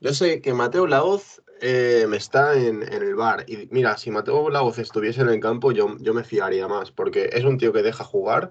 Yo 0.00 0.12
sé 0.12 0.40
que 0.40 0.52
Mateo 0.52 0.86
Laoz 0.86 1.42
eh, 1.60 2.06
me 2.08 2.16
está 2.16 2.58
en, 2.58 2.82
el 2.82 3.14
bar. 3.14 3.44
Y 3.48 3.68
mira, 3.70 3.96
si 3.96 4.10
Mateo 4.10 4.50
Laoz 4.50 4.78
estuviese 4.78 5.20
en 5.20 5.28
el 5.28 5.38
campo, 5.38 5.70
yo, 5.70 5.96
yo 6.00 6.12
me 6.12 6.24
fiaría 6.24 6.66
más, 6.66 6.90
porque 6.90 7.30
es 7.32 7.44
un 7.44 7.56
tío 7.56 7.72
que 7.72 7.82
deja 7.82 8.02
jugar. 8.02 8.50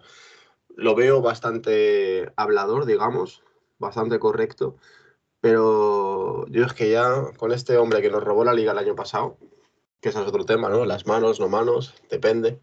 Lo 0.69 0.95
veo 0.95 1.21
bastante 1.21 2.31
hablador, 2.37 2.85
digamos, 2.85 3.43
bastante 3.79 4.17
correcto. 4.17 4.77
Pero 5.41 6.47
yo 6.47 6.65
es 6.65 6.73
que 6.73 6.89
ya 6.89 7.31
con 7.35 7.51
este 7.51 7.77
hombre 7.77 8.01
que 8.01 8.09
nos 8.09 8.23
robó 8.23 8.45
la 8.45 8.53
liga 8.53 8.71
el 8.71 8.77
año 8.77 8.95
pasado, 8.95 9.37
que 9.99 10.09
ese 10.09 10.21
es 10.21 10.27
otro 10.27 10.45
tema, 10.45 10.69
¿no? 10.69 10.85
Las 10.85 11.05
manos, 11.05 11.39
no 11.39 11.49
manos, 11.49 11.93
depende. 12.09 12.59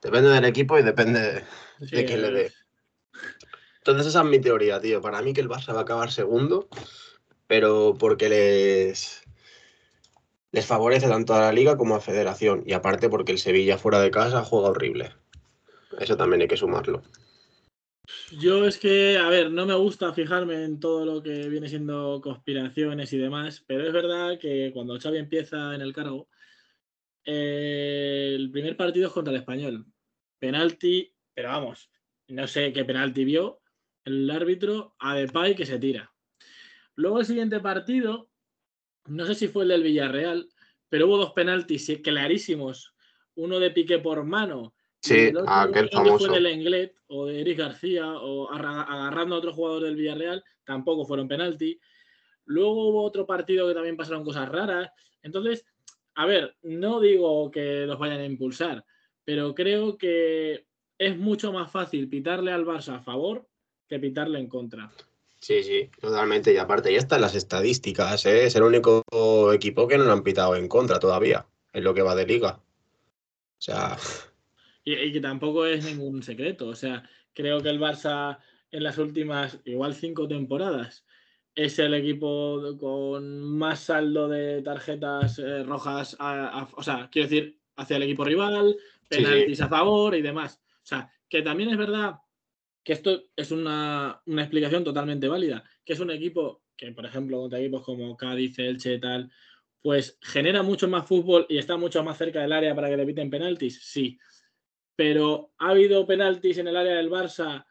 Depende 0.00 0.30
del 0.30 0.44
equipo 0.46 0.78
y 0.78 0.82
depende 0.82 1.44
de 1.78 2.04
quién 2.06 2.22
le 2.22 2.30
dé. 2.30 2.52
Entonces 3.82 4.06
esa 4.06 4.20
es 4.20 4.26
mi 4.26 4.40
teoría, 4.40 4.80
tío. 4.80 5.00
Para 5.00 5.22
mí 5.22 5.32
que 5.34 5.40
el 5.40 5.48
Barça 5.48 5.74
va 5.74 5.80
a 5.80 5.82
acabar 5.82 6.12
segundo, 6.12 6.68
pero 7.48 7.96
porque 7.98 8.28
les, 8.28 9.24
les 10.52 10.64
favorece 10.64 11.08
tanto 11.08 11.34
a 11.34 11.40
la 11.40 11.52
liga 11.52 11.76
como 11.76 11.96
a 11.96 12.00
Federación. 12.00 12.62
Y 12.64 12.74
aparte 12.74 13.08
porque 13.08 13.32
el 13.32 13.38
Sevilla 13.38 13.78
fuera 13.78 14.00
de 14.00 14.12
casa 14.12 14.44
juega 14.44 14.68
horrible. 14.68 15.12
Eso 15.98 16.16
también 16.16 16.42
hay 16.42 16.46
que 16.46 16.56
sumarlo. 16.56 17.02
Yo 18.38 18.66
es 18.66 18.78
que, 18.78 19.18
a 19.18 19.28
ver, 19.28 19.50
no 19.50 19.66
me 19.66 19.74
gusta 19.74 20.12
fijarme 20.12 20.62
en 20.62 20.78
todo 20.78 21.04
lo 21.04 21.20
que 21.20 21.48
viene 21.48 21.68
siendo 21.68 22.20
conspiraciones 22.22 23.12
y 23.12 23.18
demás, 23.18 23.64
pero 23.66 23.84
es 23.84 23.92
verdad 23.92 24.38
que 24.38 24.70
cuando 24.72 24.96
Xavi 24.96 25.18
empieza 25.18 25.74
en 25.74 25.80
el 25.80 25.92
cargo, 25.92 26.28
eh, 27.24 28.32
el 28.36 28.48
primer 28.52 28.76
partido 28.76 29.08
es 29.08 29.12
contra 29.12 29.32
el 29.32 29.40
español. 29.40 29.86
Penalti, 30.38 31.12
pero 31.34 31.48
vamos, 31.48 31.90
no 32.28 32.46
sé 32.46 32.72
qué 32.72 32.84
penalti 32.84 33.24
vio 33.24 33.61
el 34.04 34.30
árbitro 34.30 34.94
a 34.98 35.16
Depay 35.16 35.54
que 35.54 35.66
se 35.66 35.78
tira. 35.78 36.12
Luego 36.94 37.20
el 37.20 37.26
siguiente 37.26 37.60
partido, 37.60 38.30
no 39.06 39.26
sé 39.26 39.34
si 39.34 39.48
fue 39.48 39.64
el 39.64 39.70
del 39.70 39.82
Villarreal, 39.82 40.48
pero 40.88 41.06
hubo 41.06 41.18
dos 41.18 41.32
penaltis 41.32 42.00
clarísimos. 42.02 42.94
Uno 43.34 43.58
de 43.58 43.70
Piqué 43.70 43.98
por 43.98 44.24
mano. 44.24 44.74
Sí, 45.00 45.32
aquel 45.46 45.88
famoso. 45.88 46.26
fue 46.26 46.34
del 46.34 46.46
Englet 46.46 46.94
o 47.08 47.26
de 47.26 47.40
Eric 47.40 47.58
García 47.58 48.06
o 48.06 48.50
agarrando 48.52 49.34
a 49.34 49.38
otro 49.38 49.52
jugador 49.52 49.82
del 49.84 49.96
Villarreal, 49.96 50.44
tampoco 50.64 51.04
fueron 51.04 51.26
penalti. 51.26 51.80
Luego 52.44 52.88
hubo 52.88 53.02
otro 53.02 53.26
partido 53.26 53.66
que 53.66 53.74
también 53.74 53.96
pasaron 53.96 54.24
cosas 54.24 54.48
raras. 54.48 54.90
Entonces, 55.22 55.64
a 56.14 56.26
ver, 56.26 56.56
no 56.62 57.00
digo 57.00 57.50
que 57.50 57.86
los 57.86 57.98
vayan 57.98 58.20
a 58.20 58.26
impulsar, 58.26 58.84
pero 59.24 59.54
creo 59.54 59.96
que 59.96 60.66
es 60.98 61.16
mucho 61.16 61.52
más 61.52 61.72
fácil 61.72 62.08
pitarle 62.08 62.52
al 62.52 62.66
Barça 62.66 62.96
a 62.96 63.02
favor 63.02 63.48
que 63.92 63.98
pitarle 63.98 64.38
en 64.38 64.48
contra. 64.48 64.90
Sí, 65.38 65.62
sí, 65.62 65.90
totalmente. 66.00 66.54
Y 66.54 66.56
aparte, 66.56 66.90
ya 66.90 66.98
están 66.98 67.20
las 67.20 67.34
estadísticas, 67.34 68.24
¿eh? 68.24 68.46
es 68.46 68.56
el 68.56 68.62
único 68.62 69.02
equipo 69.52 69.86
que 69.86 69.98
no 69.98 70.04
lo 70.04 70.12
han 70.12 70.22
pitado 70.22 70.56
en 70.56 70.66
contra 70.66 70.98
todavía, 70.98 71.46
en 71.74 71.84
lo 71.84 71.92
que 71.92 72.00
va 72.00 72.14
de 72.14 72.26
liga. 72.26 72.54
O 72.54 73.60
sea. 73.60 73.98
Y, 74.82 75.12
que 75.12 75.20
tampoco 75.20 75.66
es 75.66 75.84
ningún 75.84 76.22
secreto. 76.22 76.68
O 76.68 76.74
sea, 76.74 77.06
creo 77.34 77.60
que 77.60 77.68
el 77.68 77.78
Barça 77.78 78.38
en 78.70 78.82
las 78.82 78.96
últimas, 78.96 79.58
igual 79.66 79.94
cinco 79.94 80.26
temporadas, 80.26 81.04
es 81.54 81.78
el 81.78 81.92
equipo 81.92 82.78
con 82.80 83.42
más 83.42 83.80
saldo 83.80 84.28
de 84.28 84.62
tarjetas 84.62 85.38
eh, 85.38 85.64
rojas, 85.64 86.16
o 86.18 86.82
sea, 86.82 87.10
quiero 87.12 87.28
decir, 87.28 87.58
hacia 87.76 87.96
el 87.96 88.04
equipo 88.04 88.24
rival, 88.24 88.74
penaltis 89.06 89.60
a 89.60 89.68
favor 89.68 90.14
y 90.14 90.22
demás. 90.22 90.62
O 90.76 90.86
sea, 90.86 91.12
que 91.28 91.42
también 91.42 91.68
es 91.68 91.76
verdad 91.76 92.14
que 92.84 92.92
esto 92.92 93.22
es 93.36 93.50
una, 93.50 94.22
explicación 94.26 94.84
totalmente 94.84 95.28
válida, 95.28 95.64
que 95.84 95.92
es 95.92 96.00
un 96.00 96.10
equipo 96.10 96.62
que, 96.76 96.92
por 96.92 97.06
ejemplo, 97.06 97.40
contra 97.40 97.60
equipos 97.60 97.84
como 97.84 98.16
Cádiz, 98.16 98.58
Elche, 98.58 98.98
tal, 98.98 99.30
pues 99.80 100.18
genera 100.22 100.62
mucho 100.62 100.88
más 100.88 101.06
fútbol 101.06 101.46
y 101.48 101.58
está 101.58 101.76
mucho 101.76 102.02
más 102.02 102.18
cerca 102.18 102.40
del 102.40 102.52
área 102.52 102.74
para 102.74 102.88
que 102.88 102.96
le 102.96 103.06
piten 103.06 103.30
penaltis, 103.30 103.82
sí. 103.82 104.18
Pero 104.96 105.52
ha 105.58 105.70
habido 105.70 106.06
penaltis 106.06 106.58
en 106.58 106.68
el 106.68 106.76
área 106.76 106.96
del 106.96 107.10
Barça 107.10 107.64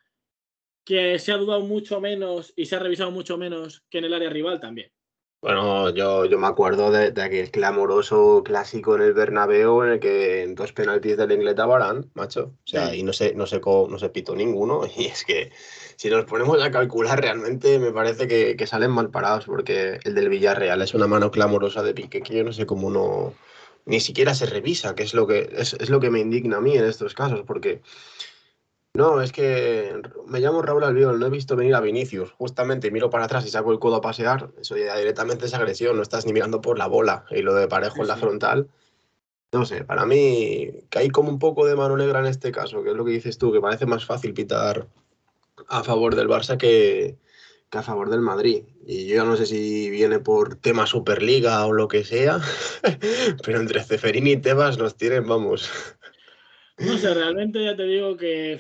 que 0.83 1.19
se 1.19 1.31
ha 1.31 1.37
dudado 1.37 1.61
mucho 1.61 2.01
menos 2.01 2.53
y 2.55 2.65
se 2.65 2.75
ha 2.75 2.79
revisado 2.79 3.11
mucho 3.11 3.37
menos 3.37 3.85
que 3.89 3.99
en 3.99 4.05
el 4.05 4.13
área 4.13 4.29
rival 4.29 4.59
también. 4.59 4.91
Bueno, 5.41 5.89
yo, 5.89 6.25
yo 6.25 6.37
me 6.37 6.45
acuerdo 6.45 6.91
de, 6.91 7.19
aquel 7.19 7.49
clamoroso 7.49 8.43
clásico 8.45 8.95
en 8.95 9.01
el 9.01 9.13
Bernabéu 9.13 9.81
en 9.81 9.89
el 9.93 9.99
que 9.99 10.43
en 10.43 10.53
dos 10.53 10.71
penaltis 10.71 11.17
del 11.17 11.31
inglés 11.31 11.55
Barán, 11.55 12.11
macho. 12.13 12.53
O 12.63 12.67
sea, 12.67 12.93
y 12.93 13.01
no 13.01 13.11
se, 13.11 13.33
no, 13.33 13.47
se, 13.47 13.59
no 13.59 13.97
se 13.97 14.09
pitó 14.09 14.35
ninguno. 14.35 14.83
Y 14.95 15.05
es 15.05 15.25
que 15.25 15.51
si 15.95 16.11
nos 16.11 16.25
ponemos 16.25 16.61
a 16.61 16.69
calcular 16.69 17.19
realmente 17.19 17.79
me 17.79 17.91
parece 17.91 18.27
que, 18.27 18.55
que, 18.55 18.67
salen 18.67 18.91
mal 18.91 19.09
parados 19.09 19.45
porque 19.45 19.99
el 20.03 20.13
del 20.13 20.29
Villarreal 20.29 20.81
es 20.83 20.93
una 20.93 21.07
mano 21.07 21.31
clamorosa 21.31 21.81
de 21.81 21.95
pique 21.95 22.21
que 22.21 22.35
yo 22.35 22.43
no 22.43 22.53
sé 22.53 22.67
cómo 22.67 22.91
no... 22.91 23.33
Ni 23.85 23.99
siquiera 23.99 24.35
se 24.35 24.45
revisa, 24.45 24.93
que 24.93 25.01
es 25.01 25.15
lo 25.15 25.25
que, 25.25 25.49
es, 25.57 25.73
es 25.73 25.89
lo 25.89 25.99
que 25.99 26.11
me 26.11 26.19
indigna 26.19 26.57
a 26.57 26.61
mí 26.61 26.77
en 26.77 26.85
estos 26.85 27.15
casos, 27.15 27.41
porque 27.47 27.81
no, 28.93 29.21
es 29.21 29.31
que 29.31 30.01
me 30.27 30.41
llamo 30.41 30.61
Raúl 30.61 30.83
Albiol, 30.83 31.17
no 31.17 31.25
he 31.25 31.29
visto 31.29 31.55
venir 31.55 31.75
a 31.75 31.79
Vinicius. 31.79 32.31
Justamente 32.31 32.91
miro 32.91 33.09
para 33.09 33.25
atrás 33.25 33.45
y 33.45 33.49
saco 33.49 33.71
el 33.71 33.79
codo 33.79 33.97
a 33.97 34.01
pasear. 34.01 34.51
Eso 34.59 34.75
ya 34.75 34.97
directamente 34.97 35.45
es 35.45 35.53
agresión, 35.53 35.95
no 35.95 36.01
estás 36.03 36.25
ni 36.25 36.33
mirando 36.33 36.59
por 36.59 36.77
la 36.77 36.87
bola 36.87 37.25
y 37.31 37.41
lo 37.41 37.53
de 37.53 37.67
parejo 37.69 38.01
en 38.01 38.07
la 38.07 38.17
frontal. 38.17 38.69
No 39.53 39.65
sé, 39.65 39.83
para 39.85 40.05
mí 40.05 40.71
que 40.89 40.99
hay 40.99 41.09
como 41.09 41.29
un 41.29 41.39
poco 41.39 41.65
de 41.65 41.75
mano 41.75 41.95
negra 41.97 42.19
en 42.19 42.25
este 42.25 42.51
caso, 42.51 42.83
que 42.83 42.91
es 42.91 42.95
lo 42.95 43.05
que 43.05 43.11
dices 43.11 43.37
tú, 43.37 43.51
que 43.51 43.61
parece 43.61 43.85
más 43.85 44.05
fácil 44.05 44.33
pitar 44.33 44.87
a 45.67 45.83
favor 45.83 46.15
del 46.15 46.27
Barça 46.27 46.57
que, 46.57 47.17
que 47.69 47.77
a 47.77 47.83
favor 47.83 48.09
del 48.09 48.21
Madrid. 48.21 48.63
Y 48.85 49.07
yo 49.07 49.15
ya 49.15 49.23
no 49.23 49.37
sé 49.37 49.45
si 49.45 49.89
viene 49.89 50.19
por 50.19 50.55
tema 50.55 50.85
Superliga 50.85 51.65
o 51.65 51.73
lo 51.73 51.87
que 51.87 52.03
sea, 52.03 52.41
pero 53.45 53.59
entre 53.59 53.83
Ceferini 53.83 54.33
y 54.33 54.37
Tebas 54.37 54.77
nos 54.77 54.95
tienen, 54.95 55.27
vamos. 55.27 55.69
No 56.77 56.97
sé, 56.97 57.13
realmente 57.13 57.63
ya 57.63 57.75
te 57.75 57.83
digo 57.83 58.17
que 58.17 58.59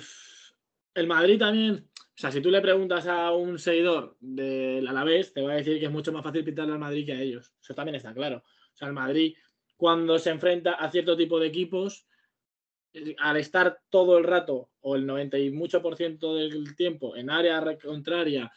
el 0.93 1.07
Madrid 1.07 1.39
también, 1.39 1.89
o 1.95 2.17
sea, 2.21 2.31
si 2.31 2.41
tú 2.41 2.51
le 2.51 2.61
preguntas 2.61 3.07
a 3.07 3.31
un 3.31 3.57
seguidor 3.57 4.17
del 4.19 4.87
Alavés, 4.87 5.33
te 5.33 5.41
va 5.41 5.53
a 5.53 5.55
decir 5.55 5.79
que 5.79 5.85
es 5.85 5.91
mucho 5.91 6.11
más 6.11 6.23
fácil 6.23 6.43
pitarle 6.43 6.73
al 6.73 6.79
Madrid 6.79 7.05
que 7.05 7.13
a 7.13 7.21
ellos. 7.21 7.53
Eso 7.61 7.73
también 7.73 7.95
está 7.95 8.13
claro. 8.13 8.37
O 8.37 8.77
sea, 8.77 8.87
el 8.87 8.93
Madrid, 8.93 9.35
cuando 9.77 10.19
se 10.19 10.29
enfrenta 10.29 10.73
a 10.73 10.91
cierto 10.91 11.15
tipo 11.15 11.39
de 11.39 11.47
equipos, 11.47 12.05
eh, 12.93 13.15
al 13.19 13.37
estar 13.37 13.79
todo 13.89 14.17
el 14.17 14.25
rato 14.25 14.69
o 14.81 14.95
el 14.95 15.05
90 15.05 15.39
y 15.39 15.51
mucho 15.51 15.81
por 15.81 15.95
ciento 15.95 16.35
del 16.35 16.75
tiempo 16.75 17.15
en 17.15 17.29
área 17.29 17.77
contraria, 17.77 18.51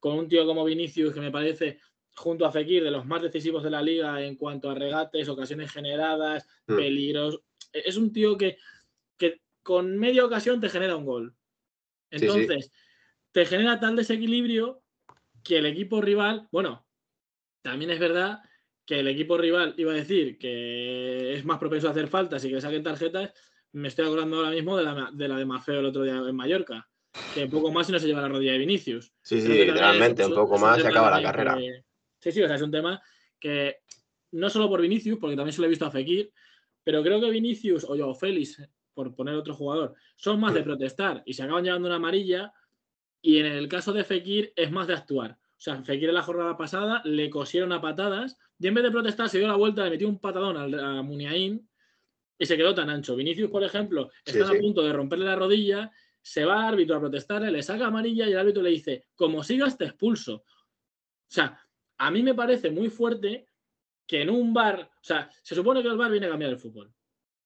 con 0.00 0.18
un 0.18 0.28
tío 0.28 0.46
como 0.46 0.64
Vinicius, 0.64 1.12
que 1.12 1.20
me 1.20 1.30
parece 1.30 1.78
junto 2.16 2.46
a 2.46 2.52
Fekir 2.52 2.84
de 2.84 2.90
los 2.90 3.06
más 3.06 3.22
decisivos 3.22 3.62
de 3.62 3.70
la 3.70 3.82
liga 3.82 4.22
en 4.22 4.36
cuanto 4.36 4.70
a 4.70 4.74
regates, 4.74 5.28
ocasiones 5.28 5.70
generadas, 5.70 6.46
hmm. 6.66 6.76
peligros. 6.76 7.40
Es 7.72 7.96
un 7.96 8.12
tío 8.12 8.36
que, 8.36 8.56
que 9.16 9.40
con 9.62 9.98
media 9.98 10.24
ocasión 10.24 10.60
te 10.60 10.68
genera 10.68 10.96
un 10.96 11.04
gol. 11.04 11.34
Entonces, 12.14 12.72
te 13.32 13.46
genera 13.46 13.80
tal 13.80 13.96
desequilibrio 13.96 14.82
que 15.42 15.58
el 15.58 15.66
equipo 15.66 16.00
rival, 16.00 16.48
bueno, 16.50 16.86
también 17.62 17.90
es 17.90 17.98
verdad 17.98 18.42
que 18.86 19.00
el 19.00 19.08
equipo 19.08 19.38
rival 19.38 19.74
iba 19.76 19.92
a 19.92 19.96
decir 19.96 20.38
que 20.38 21.34
es 21.34 21.44
más 21.44 21.58
propenso 21.58 21.88
a 21.88 21.90
hacer 21.92 22.08
faltas 22.08 22.44
y 22.44 22.50
que 22.50 22.60
saquen 22.60 22.82
tarjetas. 22.82 23.32
Me 23.72 23.88
estoy 23.88 24.06
acordando 24.06 24.36
ahora 24.36 24.50
mismo 24.50 24.76
de 24.76 24.84
la 24.84 25.10
de, 25.12 25.28
la 25.28 25.44
Mafeo 25.44 25.80
el 25.80 25.86
otro 25.86 26.02
día 26.02 26.16
en 26.16 26.36
Mallorca, 26.36 26.88
que 27.32 27.44
un 27.44 27.50
poco 27.50 27.72
más 27.72 27.88
y 27.88 27.92
no 27.92 27.98
se 27.98 28.06
lleva 28.06 28.22
la 28.22 28.28
rodilla 28.28 28.52
de 28.52 28.58
Vinicius. 28.58 29.12
Sí, 29.22 29.40
sí, 29.40 29.48
literalmente, 29.48 30.24
un 30.24 30.34
poco 30.34 30.58
más 30.58 30.78
y 30.78 30.86
acaba 30.86 31.10
la 31.10 31.22
carrera. 31.22 31.56
sí, 32.20 32.32
sí, 32.32 32.42
o 32.42 32.46
sea, 32.46 32.56
es 32.56 32.62
un 32.62 32.70
tema 32.70 33.02
que 33.40 33.78
no 34.32 34.50
solo 34.50 34.68
por 34.68 34.80
Vinicius, 34.80 35.18
porque 35.18 35.36
también 35.36 35.52
se 35.52 35.60
lo 35.60 35.66
he 35.66 35.70
visto 35.70 35.86
a 35.86 35.90
Fekir, 35.90 36.32
pero 36.82 37.02
creo 37.02 37.20
que 37.20 37.30
Vinicius 37.30 37.84
o 37.84 37.96
yo, 37.96 38.14
Félix, 38.14 38.62
por 38.94 39.14
poner 39.14 39.34
otro 39.34 39.54
jugador, 39.54 39.94
son 40.16 40.40
más 40.40 40.54
de 40.54 40.62
protestar 40.62 41.22
y 41.26 41.34
se 41.34 41.42
acaban 41.42 41.64
llevando 41.64 41.88
una 41.88 41.96
amarilla. 41.96 42.52
Y 43.20 43.38
en 43.38 43.46
el 43.46 43.68
caso 43.68 43.92
de 43.92 44.04
Fekir 44.04 44.52
es 44.56 44.70
más 44.70 44.86
de 44.86 44.94
actuar. 44.94 45.32
O 45.32 45.60
sea, 45.64 45.82
Fekir 45.82 46.08
en 46.08 46.14
la 46.14 46.22
jornada 46.22 46.56
pasada 46.56 47.02
le 47.04 47.30
cosieron 47.30 47.72
a 47.72 47.80
patadas 47.80 48.38
y 48.58 48.68
en 48.68 48.74
vez 48.74 48.84
de 48.84 48.90
protestar 48.90 49.28
se 49.28 49.38
dio 49.38 49.48
la 49.48 49.56
vuelta, 49.56 49.84
le 49.84 49.90
metió 49.90 50.08
un 50.08 50.18
patadón 50.18 50.56
a 50.56 51.02
Muniain 51.02 51.68
y 52.38 52.46
se 52.46 52.56
quedó 52.56 52.74
tan 52.74 52.90
ancho. 52.90 53.16
Vinicius, 53.16 53.50
por 53.50 53.62
ejemplo, 53.62 54.10
está 54.24 54.48
a 54.48 54.60
punto 54.60 54.82
de 54.82 54.92
romperle 54.92 55.24
la 55.24 55.36
rodilla, 55.36 55.90
se 56.20 56.44
va 56.44 56.60
al 56.60 56.74
árbitro 56.74 56.96
a 56.96 57.00
protestarle, 57.00 57.50
le 57.50 57.62
saca 57.62 57.86
amarilla 57.86 58.26
y 58.26 58.32
el 58.32 58.38
árbitro 58.38 58.62
le 58.62 58.70
dice, 58.70 59.06
como 59.14 59.42
sigas 59.42 59.76
te 59.76 59.84
expulso. 59.84 60.36
O 60.36 60.44
sea, 61.28 61.58
a 61.98 62.10
mí 62.10 62.22
me 62.22 62.34
parece 62.34 62.70
muy 62.70 62.88
fuerte 62.88 63.46
que 64.06 64.22
en 64.22 64.30
un 64.30 64.52
bar, 64.52 64.90
o 64.92 65.04
sea, 65.04 65.30
se 65.42 65.54
supone 65.54 65.82
que 65.82 65.88
el 65.88 65.96
bar 65.96 66.10
viene 66.10 66.26
a 66.26 66.30
cambiar 66.30 66.52
el 66.52 66.58
fútbol. 66.58 66.92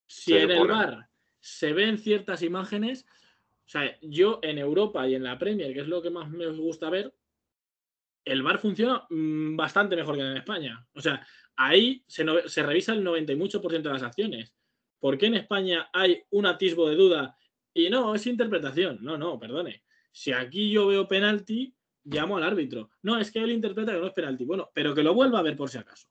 Si 0.07 0.37
en 0.37 0.50
el 0.50 0.67
bar 0.67 1.08
se 1.40 1.73
ven 1.73 1.99
ciertas 1.99 2.42
imágenes. 2.42 3.07
O 3.66 3.71
sea, 3.71 3.99
yo 4.00 4.40
en 4.42 4.59
Europa 4.59 5.07
y 5.09 5.14
en 5.14 5.23
la 5.23 5.38
Premier, 5.38 5.73
que 5.73 5.80
es 5.80 5.88
lo 5.88 6.02
que 6.02 6.11
más 6.11 6.30
me 6.30 6.47
gusta 6.47 6.90
ver, 6.90 7.14
el 8.25 8.42
VAR 8.42 8.59
funciona 8.59 9.07
mm, 9.09 9.57
bastante 9.57 9.97
mejor 9.97 10.16
que 10.16 10.23
en 10.23 10.37
España. 10.37 10.87
O 10.95 11.00
sea, 11.00 11.26
ahí 11.57 12.04
se, 12.07 12.25
se 12.47 12.62
revisa 12.62 12.92
el 12.92 13.04
90 13.04 13.33
y 13.33 13.37
mucho 13.37 13.61
por 13.61 13.71
ciento 13.71 13.88
de 13.88 13.95
las 13.95 14.02
acciones. 14.02 14.54
¿Por 14.99 15.16
qué 15.16 15.26
en 15.26 15.35
España 15.35 15.88
hay 15.92 16.23
un 16.30 16.47
atisbo 16.47 16.88
de 16.88 16.97
duda? 16.97 17.37
Y 17.73 17.88
no, 17.90 18.14
es 18.14 18.26
interpretación. 18.26 18.99
No, 19.00 19.16
no, 19.16 19.38
perdone. 19.38 19.83
Si 20.11 20.33
aquí 20.33 20.71
yo 20.71 20.88
veo 20.88 21.07
penalti, 21.07 21.75
llamo 22.04 22.37
al 22.37 22.42
árbitro. 22.42 22.90
No, 23.02 23.18
es 23.18 23.30
que 23.30 23.38
él 23.38 23.52
interpreta 23.52 23.92
que 23.92 24.00
no 24.00 24.07
es 24.07 24.12
penalti. 24.12 24.45
Bueno, 24.45 24.71
pero 24.75 24.95
que 24.95 25.02
lo 25.02 25.14
vuelva 25.14 25.38
a 25.38 25.42
ver 25.42 25.57
por 25.57 25.71
si 25.71 25.78
acaso. 25.78 26.09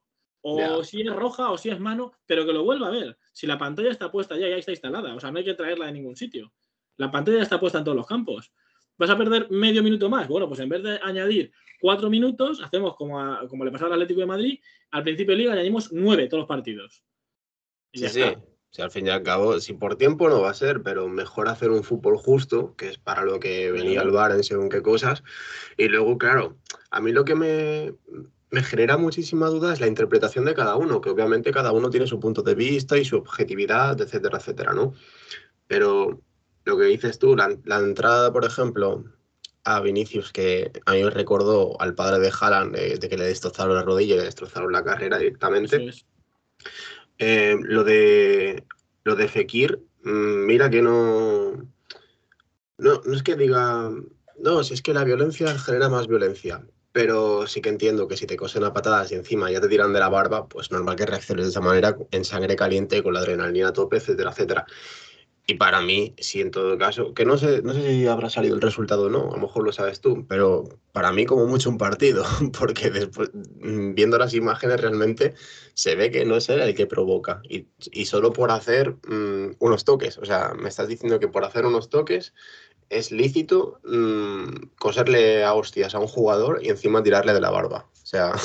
O 0.50 0.84
si 0.84 1.02
es 1.02 1.14
roja 1.14 1.52
o 1.52 1.58
si 1.58 1.70
es 1.70 1.80
mano, 1.80 2.14
pero 2.26 2.46
que 2.46 2.54
lo 2.54 2.64
vuelva 2.64 2.88
a 2.88 2.92
ver. 2.92 3.18
Si 3.34 3.46
la 3.46 3.58
pantalla 3.58 3.92
está 3.92 4.10
puesta 4.10 4.38
ya, 4.38 4.48
ya 4.48 4.56
está 4.56 4.72
instalada. 4.72 5.14
O 5.14 5.20
sea, 5.20 5.32
no 5.32 5.40
hay 5.40 5.46
que 5.46 5.54
traerla 5.54 5.88
de 5.88 5.92
ningún 5.92 6.16
sitio. 6.16 6.54
La 6.96 7.12
pantalla 7.12 7.42
está 7.42 7.60
puesta 7.60 7.80
en 7.80 7.84
todos 7.84 7.98
los 7.98 8.08
campos. 8.08 8.54
¿Vas 8.98 9.10
a 9.10 9.18
perder 9.18 9.50
medio 9.52 9.84
minuto 9.84 10.10
más? 10.10 10.28
Bueno, 10.28 10.48
pues 10.48 10.60
en 10.62 10.70
vez 10.70 10.82
de 10.84 11.00
añadir 11.04 11.52
cuatro 11.82 12.10
minutos, 12.10 12.62
hacemos 12.64 12.96
como, 12.96 13.20
como 13.50 13.66
le 13.66 13.72
pasaba 13.72 13.90
al 13.90 14.02
Atlético 14.02 14.22
de 14.22 14.26
Madrid. 14.26 14.60
Al 14.92 15.04
principio 15.04 15.34
de 15.34 15.40
liga 15.40 15.54
añadimos 15.54 15.92
nueve 15.92 16.28
todos 16.28 16.42
los 16.42 16.48
partidos. 16.48 17.04
sí, 17.94 18.08
sí. 18.08 18.24
Si 18.70 18.82
al 18.82 18.92
fin 18.92 19.08
y 19.08 19.10
al 19.10 19.24
cabo, 19.24 19.60
si 19.60 19.74
por 19.74 19.96
tiempo 19.96 20.30
no 20.30 20.42
va 20.42 20.50
a 20.50 20.54
ser, 20.54 20.84
pero 20.84 21.08
mejor 21.08 21.48
hacer 21.48 21.72
un 21.72 21.84
fútbol 21.84 22.18
justo, 22.18 22.76
que 22.76 22.90
es 22.90 22.98
para 22.98 23.24
lo 23.24 23.40
que 23.40 23.72
venía 23.72 24.02
el 24.02 24.12
bar 24.12 24.34
en 24.34 24.44
según 24.44 24.70
qué 24.70 24.82
cosas. 24.82 25.24
Y 25.78 25.88
luego, 25.88 26.18
claro, 26.18 26.58
a 26.92 27.00
mí 27.00 27.12
lo 27.12 27.24
que 27.24 27.36
me, 27.36 27.94
me 28.50 28.64
genera 28.64 28.98
muchísima 28.98 29.48
duda 29.48 29.74
es 29.74 29.80
la 29.80 29.88
interpretación 29.88 30.46
de 30.46 30.54
cada 30.54 30.76
uno, 30.76 31.02
que 31.02 31.10
obviamente 31.10 31.52
cada 31.52 31.72
uno 31.72 31.90
tiene 31.90 32.08
su 32.08 32.20
punto 32.20 32.42
de 32.42 32.56
vista 32.56 32.98
y 32.98 33.06
su 33.06 33.18
objetividad, 33.18 34.00
etcétera, 34.00 34.38
etcétera, 34.38 34.74
¿no? 34.74 34.94
Pero 35.68 36.22
lo 36.66 36.78
que 36.78 36.86
dices 36.86 37.20
tú, 37.20 37.36
la, 37.36 37.78
entrada, 37.80 38.32
por 38.32 38.46
ejemplo, 38.46 39.04
a 39.64 39.82
Vinicius, 39.82 40.32
que 40.32 40.72
a 40.86 40.94
mí 40.94 41.04
me 41.04 41.10
recordó 41.10 41.80
al 41.82 41.96
padre 41.96 42.20
de 42.20 42.32
Haaland, 42.40 42.76
de, 42.76 43.10
que 43.10 43.18
le 43.18 43.26
destrozaron 43.26 43.76
la 43.76 43.84
rodilla 43.84 44.16
y 44.16 44.18
le 44.20 44.24
destrozaron 44.26 44.72
la 44.72 44.84
carrera 44.84 45.18
directamente. 45.18 45.92
Eh, 47.18 47.56
lo 47.62 47.84
de 47.84 48.64
lo 49.08 49.16
de 49.16 49.30
Fekir, 49.30 49.82
mm, 50.04 50.46
mira 50.46 50.70
que 50.70 50.82
no. 50.82 51.54
No, 52.78 53.02
no 53.06 53.14
es 53.16 53.24
que 53.24 53.36
diga. 53.36 53.90
No, 54.40 54.64
si 54.64 54.74
es 54.74 54.82
que 54.82 54.94
la 54.94 55.06
violencia 55.06 55.58
genera 55.58 55.90
más 55.90 56.08
violencia. 56.08 56.68
Pero 56.98 57.46
sí 57.46 57.62
que 57.62 57.70
entiendo 57.70 58.08
que 58.08 58.18
si 58.18 58.26
te 58.26 58.36
cosen 58.36 58.64
a 58.64 58.74
patadas 58.74 59.12
y 59.12 59.14
encima 59.14 59.52
ya 59.52 59.62
te 59.62 59.68
tiran 59.68 59.94
de 59.94 60.00
la 60.00 60.10
barba, 60.10 60.48
pues 60.48 60.72
normal 60.72 60.96
que 60.96 61.06
reacciones 61.06 61.46
de 61.46 61.52
esa 61.52 61.62
manera 61.62 61.96
en 62.10 62.26
sangre 62.26 62.56
caliente, 62.56 63.04
con 63.04 63.14
la 63.14 63.20
adrenalina 63.20 63.68
a 63.68 63.74
tope, 63.74 63.98
etcétera, 63.98 64.32
etcétera. 64.32 64.66
Y 65.46 65.54
para 65.54 65.80
mí, 65.80 66.16
sí, 66.18 66.42
en 66.42 66.50
todo 66.50 66.76
caso, 66.80 67.14
que 67.14 67.24
no 67.24 67.38
sé, 67.38 67.62
no 67.62 67.76
sé 67.76 67.88
si 67.88 68.08
habrá 68.08 68.32
salido 68.32 68.56
el 68.56 68.64
resultado 68.64 69.04
o 69.04 69.10
no, 69.12 69.30
a 69.30 69.36
lo 69.36 69.44
mejor 69.44 69.64
lo 69.64 69.72
sabes 69.72 70.02
tú, 70.02 70.26
pero 70.28 70.64
para 70.92 71.12
mí 71.12 71.28
como 71.28 71.46
mucho 71.46 71.70
un 71.70 71.78
partido, 71.78 72.26
porque 72.60 72.90
mm, 73.62 73.94
viendo 73.94 74.18
las 74.18 74.34
imágenes 74.34 74.82
realmente 74.82 75.36
se 75.76 75.96
ve 75.96 76.10
que 76.10 76.26
no 76.26 76.36
es 76.36 76.50
él 76.50 76.62
el 76.62 76.74
que 76.74 76.88
provoca, 76.88 77.44
y, 77.48 78.06
solo 78.06 78.34
por 78.34 78.50
hacer 78.50 78.96
mm, 79.08 79.58
unos 79.60 79.86
toques, 79.86 80.18
o 80.18 80.26
sea, 80.26 80.56
me 80.56 80.68
estás 80.70 80.88
diciendo 80.88 81.20
que 81.20 81.28
por 81.28 81.46
hacer 81.46 81.64
unos 81.64 81.92
toques 81.92 82.34
es 82.90 83.12
lícito 83.12 83.80
mm, 83.84 84.76
coserle 84.80 85.44
a 85.44 85.54
hostias 85.54 85.96
a 85.96 86.00
un 86.00 86.08
jugador 86.08 86.60
y 86.64 86.70
encima 86.70 87.04
tirarle 87.04 87.34
de 87.34 87.42
la 87.42 87.52
barba, 87.52 87.88
o 87.92 88.06
sea... 88.06 88.34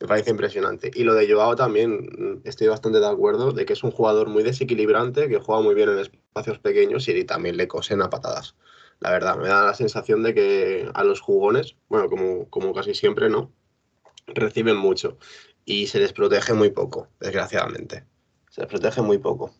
me 0.00 0.06
parece 0.06 0.30
impresionante. 0.30 0.90
Y 0.94 1.04
lo 1.04 1.14
de 1.14 1.30
Joao 1.30 1.56
también 1.56 2.42
estoy 2.44 2.68
bastante 2.68 3.00
de 3.00 3.06
acuerdo 3.06 3.52
de 3.52 3.64
que 3.64 3.72
es 3.72 3.82
un 3.82 3.90
jugador 3.90 4.28
muy 4.28 4.42
desequilibrante, 4.42 5.28
que 5.28 5.38
juega 5.38 5.62
muy 5.62 5.74
bien 5.74 5.88
en 5.88 5.98
espacios 5.98 6.58
pequeños 6.58 7.08
y 7.08 7.24
también 7.24 7.56
le 7.56 7.68
cosen 7.68 8.02
a 8.02 8.10
patadas. 8.10 8.54
La 9.00 9.10
verdad, 9.10 9.36
me 9.36 9.48
da 9.48 9.64
la 9.64 9.74
sensación 9.74 10.22
de 10.22 10.34
que 10.34 10.90
a 10.94 11.04
los 11.04 11.20
jugones, 11.20 11.76
bueno, 11.88 12.08
como, 12.08 12.48
como 12.50 12.74
casi 12.74 12.94
siempre, 12.94 13.28
¿no? 13.28 13.52
Reciben 14.26 14.76
mucho 14.76 15.18
y 15.64 15.86
se 15.86 15.98
les 15.98 16.12
protege 16.12 16.52
muy 16.54 16.70
poco, 16.70 17.08
desgraciadamente. 17.20 18.04
Se 18.50 18.62
les 18.62 18.70
protege 18.70 19.02
muy 19.02 19.18
poco. 19.18 19.54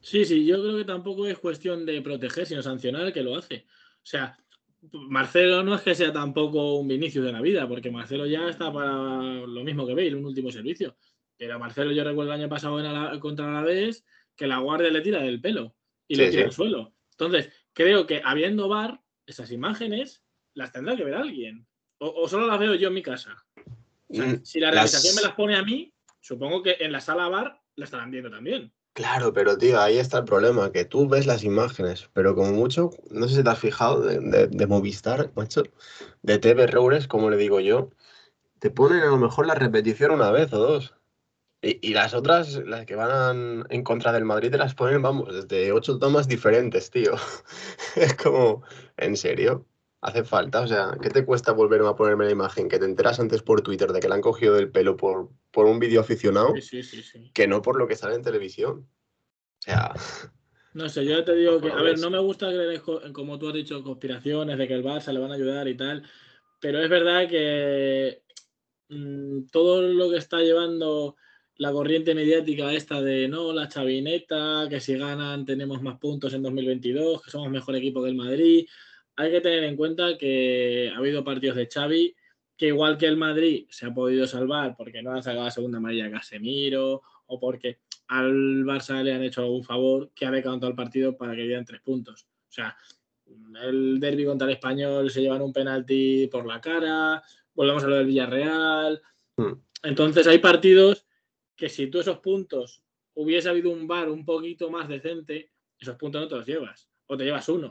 Sí, 0.00 0.24
sí, 0.24 0.44
yo 0.44 0.60
creo 0.60 0.76
que 0.76 0.84
tampoco 0.84 1.26
es 1.26 1.38
cuestión 1.38 1.86
de 1.86 2.02
proteger, 2.02 2.46
sino 2.46 2.62
sancionar 2.62 3.06
el 3.06 3.12
que 3.12 3.22
lo 3.22 3.36
hace. 3.36 3.66
O 3.96 4.06
sea, 4.06 4.36
Marcelo 4.90 5.62
no 5.62 5.74
es 5.74 5.82
que 5.82 5.94
sea 5.94 6.12
tampoco 6.12 6.76
un 6.76 6.88
Vinicius 6.88 7.24
de 7.24 7.32
la 7.32 7.40
vida, 7.40 7.68
porque 7.68 7.90
Marcelo 7.90 8.26
ya 8.26 8.48
está 8.48 8.72
para 8.72 8.92
lo 9.46 9.64
mismo 9.64 9.86
que 9.86 9.94
Bale, 9.94 10.14
un 10.16 10.24
último 10.24 10.50
servicio. 10.50 10.96
Pero 11.36 11.58
Marcelo, 11.58 11.92
yo 11.92 12.04
recuerdo 12.04 12.32
el 12.32 12.40
año 12.40 12.48
pasado 12.48 12.78
en 12.78 12.92
la, 12.92 13.18
contra 13.20 13.50
la 13.52 13.62
vez 13.62 14.04
que 14.36 14.46
la 14.46 14.58
guardia 14.58 14.90
le 14.90 15.00
tira 15.00 15.22
del 15.22 15.40
pelo 15.40 15.74
y 16.08 16.16
le 16.16 16.30
tira 16.30 16.44
al 16.44 16.52
suelo. 16.52 16.94
Entonces, 17.12 17.52
creo 17.72 18.06
que 18.06 18.20
habiendo 18.24 18.68
bar, 18.68 19.00
esas 19.26 19.52
imágenes 19.52 20.24
las 20.54 20.72
tendrá 20.72 20.96
que 20.96 21.04
ver 21.04 21.14
alguien. 21.14 21.66
O, 21.98 22.28
solo 22.28 22.46
las 22.48 22.58
veo 22.58 22.74
yo 22.74 22.88
en 22.88 22.94
mi 22.94 23.02
casa. 23.02 23.36
Mm, 24.08 24.42
si 24.42 24.58
la 24.58 24.72
realización 24.72 25.14
me 25.14 25.22
las 25.22 25.32
pone 25.32 25.54
a 25.54 25.62
mí, 25.62 25.94
supongo 26.20 26.62
que 26.62 26.76
en 26.80 26.90
la 26.90 27.00
sala 27.00 27.28
bar 27.28 27.60
la 27.76 27.84
estarán 27.84 28.10
viendo 28.10 28.30
también. 28.30 28.72
Claro, 28.94 29.32
pero 29.32 29.56
tío, 29.56 29.80
ahí 29.80 29.98
está 29.98 30.18
el 30.18 30.24
problema, 30.24 30.70
que 30.70 30.84
tú 30.84 31.08
ves 31.08 31.26
las 31.26 31.44
imágenes, 31.44 32.10
pero 32.12 32.34
como 32.34 32.52
mucho, 32.52 32.90
no 33.10 33.26
sé 33.26 33.36
si 33.36 33.42
te 33.42 33.48
has 33.48 33.58
fijado 33.58 34.02
de, 34.02 34.66
Movistar, 34.66 35.32
macho, 35.34 35.62
de 36.22 36.38
TV 36.38 36.66
Roures, 36.66 37.08
como 37.08 37.30
le 37.30 37.38
digo 37.38 37.60
yo, 37.60 37.88
te 38.60 38.70
ponen 38.70 39.00
a 39.02 39.06
lo 39.06 39.18
mejor 39.18 39.46
la 39.46 39.54
repetición 39.54 40.12
una 40.12 40.30
vez 40.30 40.52
o 40.52 40.58
dos. 40.58 40.94
Y, 41.62 41.94
las 41.94 42.14
otras, 42.14 42.56
las 42.66 42.86
que 42.86 42.96
van 42.96 43.66
en 43.70 43.84
contra 43.84 44.12
del 44.12 44.24
Madrid, 44.24 44.50
te 44.50 44.58
las 44.58 44.74
ponen, 44.74 45.02
vamos, 45.02 45.34
desde 45.34 45.72
ocho 45.72 45.98
tomas 45.98 46.28
diferentes, 46.28 46.90
tío. 46.90 47.14
es 47.96 48.14
como, 48.16 48.62
¿en 48.96 49.16
serio? 49.16 49.66
Hace 50.02 50.24
falta. 50.24 50.60
O 50.60 50.66
sea, 50.66 50.98
¿qué 51.00 51.08
te 51.08 51.24
cuesta 51.24 51.52
volverme 51.52 51.88
a 51.88 51.94
ponerme 51.94 52.26
la 52.26 52.32
imagen? 52.32 52.68
Que 52.68 52.78
te 52.78 52.84
enteras 52.84 53.18
antes 53.20 53.42
por 53.42 53.62
Twitter 53.62 53.92
de 53.92 54.00
que 54.00 54.08
le 54.08 54.14
han 54.14 54.20
cogido 54.20 54.54
del 54.54 54.70
pelo 54.70 54.96
por, 54.96 55.30
por 55.50 55.66
un 55.66 55.78
vídeo 55.78 56.00
aficionado 56.00 56.54
sí, 56.60 56.82
sí, 56.82 57.02
sí, 57.02 57.30
que 57.32 57.46
no 57.46 57.62
por 57.62 57.78
lo 57.78 57.86
que 57.88 57.96
sale 57.96 58.16
en 58.16 58.22
televisión. 58.22 58.88
O 59.58 59.62
sea. 59.62 59.94
No 60.74 60.88
sé, 60.88 61.04
yo 61.04 61.22
te 61.22 61.34
digo 61.34 61.60
que, 61.60 61.70
a 61.70 61.82
ver, 61.82 61.98
no 61.98 62.08
me 62.08 62.18
gusta 62.18 62.48
creer, 62.48 62.80
como 63.12 63.38
tú 63.38 63.48
has 63.48 63.54
dicho, 63.54 63.84
conspiraciones 63.84 64.56
de 64.56 64.66
que 64.66 64.72
el 64.72 64.82
Barça 64.82 65.12
le 65.12 65.20
van 65.20 65.30
a 65.30 65.34
ayudar 65.34 65.68
y 65.68 65.76
tal, 65.76 66.02
pero 66.58 66.82
es 66.82 66.88
verdad 66.88 67.28
que 67.28 68.22
mm, 68.88 69.48
todo 69.52 69.82
lo 69.82 70.08
que 70.08 70.16
está 70.16 70.38
llevando 70.38 71.16
la 71.56 71.72
corriente 71.72 72.14
mediática 72.14 72.72
esta 72.72 73.02
de 73.02 73.28
no, 73.28 73.52
la 73.52 73.68
chavineta, 73.68 74.66
que 74.70 74.80
si 74.80 74.96
ganan 74.96 75.44
tenemos 75.44 75.82
más 75.82 75.98
puntos 75.98 76.32
en 76.32 76.42
2022, 76.42 77.22
que 77.22 77.30
somos 77.30 77.50
mejor 77.50 77.76
equipo 77.76 78.02
que 78.02 78.08
el 78.08 78.14
Madrid, 78.14 78.64
hay 79.16 79.30
que 79.30 79.40
tener 79.40 79.64
en 79.64 79.76
cuenta 79.76 80.16
que 80.16 80.90
ha 80.94 80.98
habido 80.98 81.24
partidos 81.24 81.56
de 81.56 81.68
Xavi 81.72 82.14
que 82.56 82.68
igual 82.68 82.96
que 82.96 83.06
el 83.06 83.16
Madrid 83.16 83.66
se 83.70 83.86
ha 83.86 83.94
podido 83.94 84.26
salvar 84.26 84.76
porque 84.76 85.02
no 85.02 85.12
han 85.12 85.22
sacado 85.22 85.44
la 85.44 85.50
segunda 85.50 85.78
amarilla 85.78 86.10
Casemiro 86.10 87.02
o 87.26 87.40
porque 87.40 87.78
al 88.08 88.64
Barça 88.64 89.02
le 89.02 89.12
han 89.12 89.22
hecho 89.22 89.42
algún 89.42 89.64
favor 89.64 90.10
que 90.14 90.26
ha 90.26 90.30
decantado 90.30 90.70
el 90.70 90.76
partido 90.76 91.16
para 91.16 91.34
que 91.34 91.42
dieran 91.42 91.64
tres 91.64 91.80
puntos. 91.80 92.26
O 92.48 92.52
sea, 92.52 92.76
el 93.62 93.98
derby 93.98 94.24
contra 94.24 94.46
el 94.46 94.54
español 94.54 95.10
se 95.10 95.22
llevan 95.22 95.42
un 95.42 95.52
penalti 95.52 96.26
por 96.26 96.46
la 96.46 96.60
cara, 96.60 97.22
volvemos 97.54 97.84
a 97.84 97.88
lo 97.88 97.96
del 97.96 98.06
Villarreal. 98.06 99.02
Hmm. 99.36 99.54
Entonces 99.82 100.26
hay 100.26 100.38
partidos 100.38 101.06
que 101.56 101.68
si 101.68 101.86
tú 101.88 102.00
esos 102.00 102.18
puntos 102.18 102.82
hubiese 103.14 103.48
habido 103.48 103.70
un 103.70 103.86
bar 103.86 104.10
un 104.10 104.24
poquito 104.24 104.70
más 104.70 104.88
decente, 104.88 105.50
esos 105.78 105.96
puntos 105.96 106.20
no 106.20 106.28
te 106.28 106.36
los 106.36 106.46
llevas. 106.46 106.88
O 107.06 107.16
te 107.16 107.24
llevas 107.24 107.48
uno. 107.48 107.70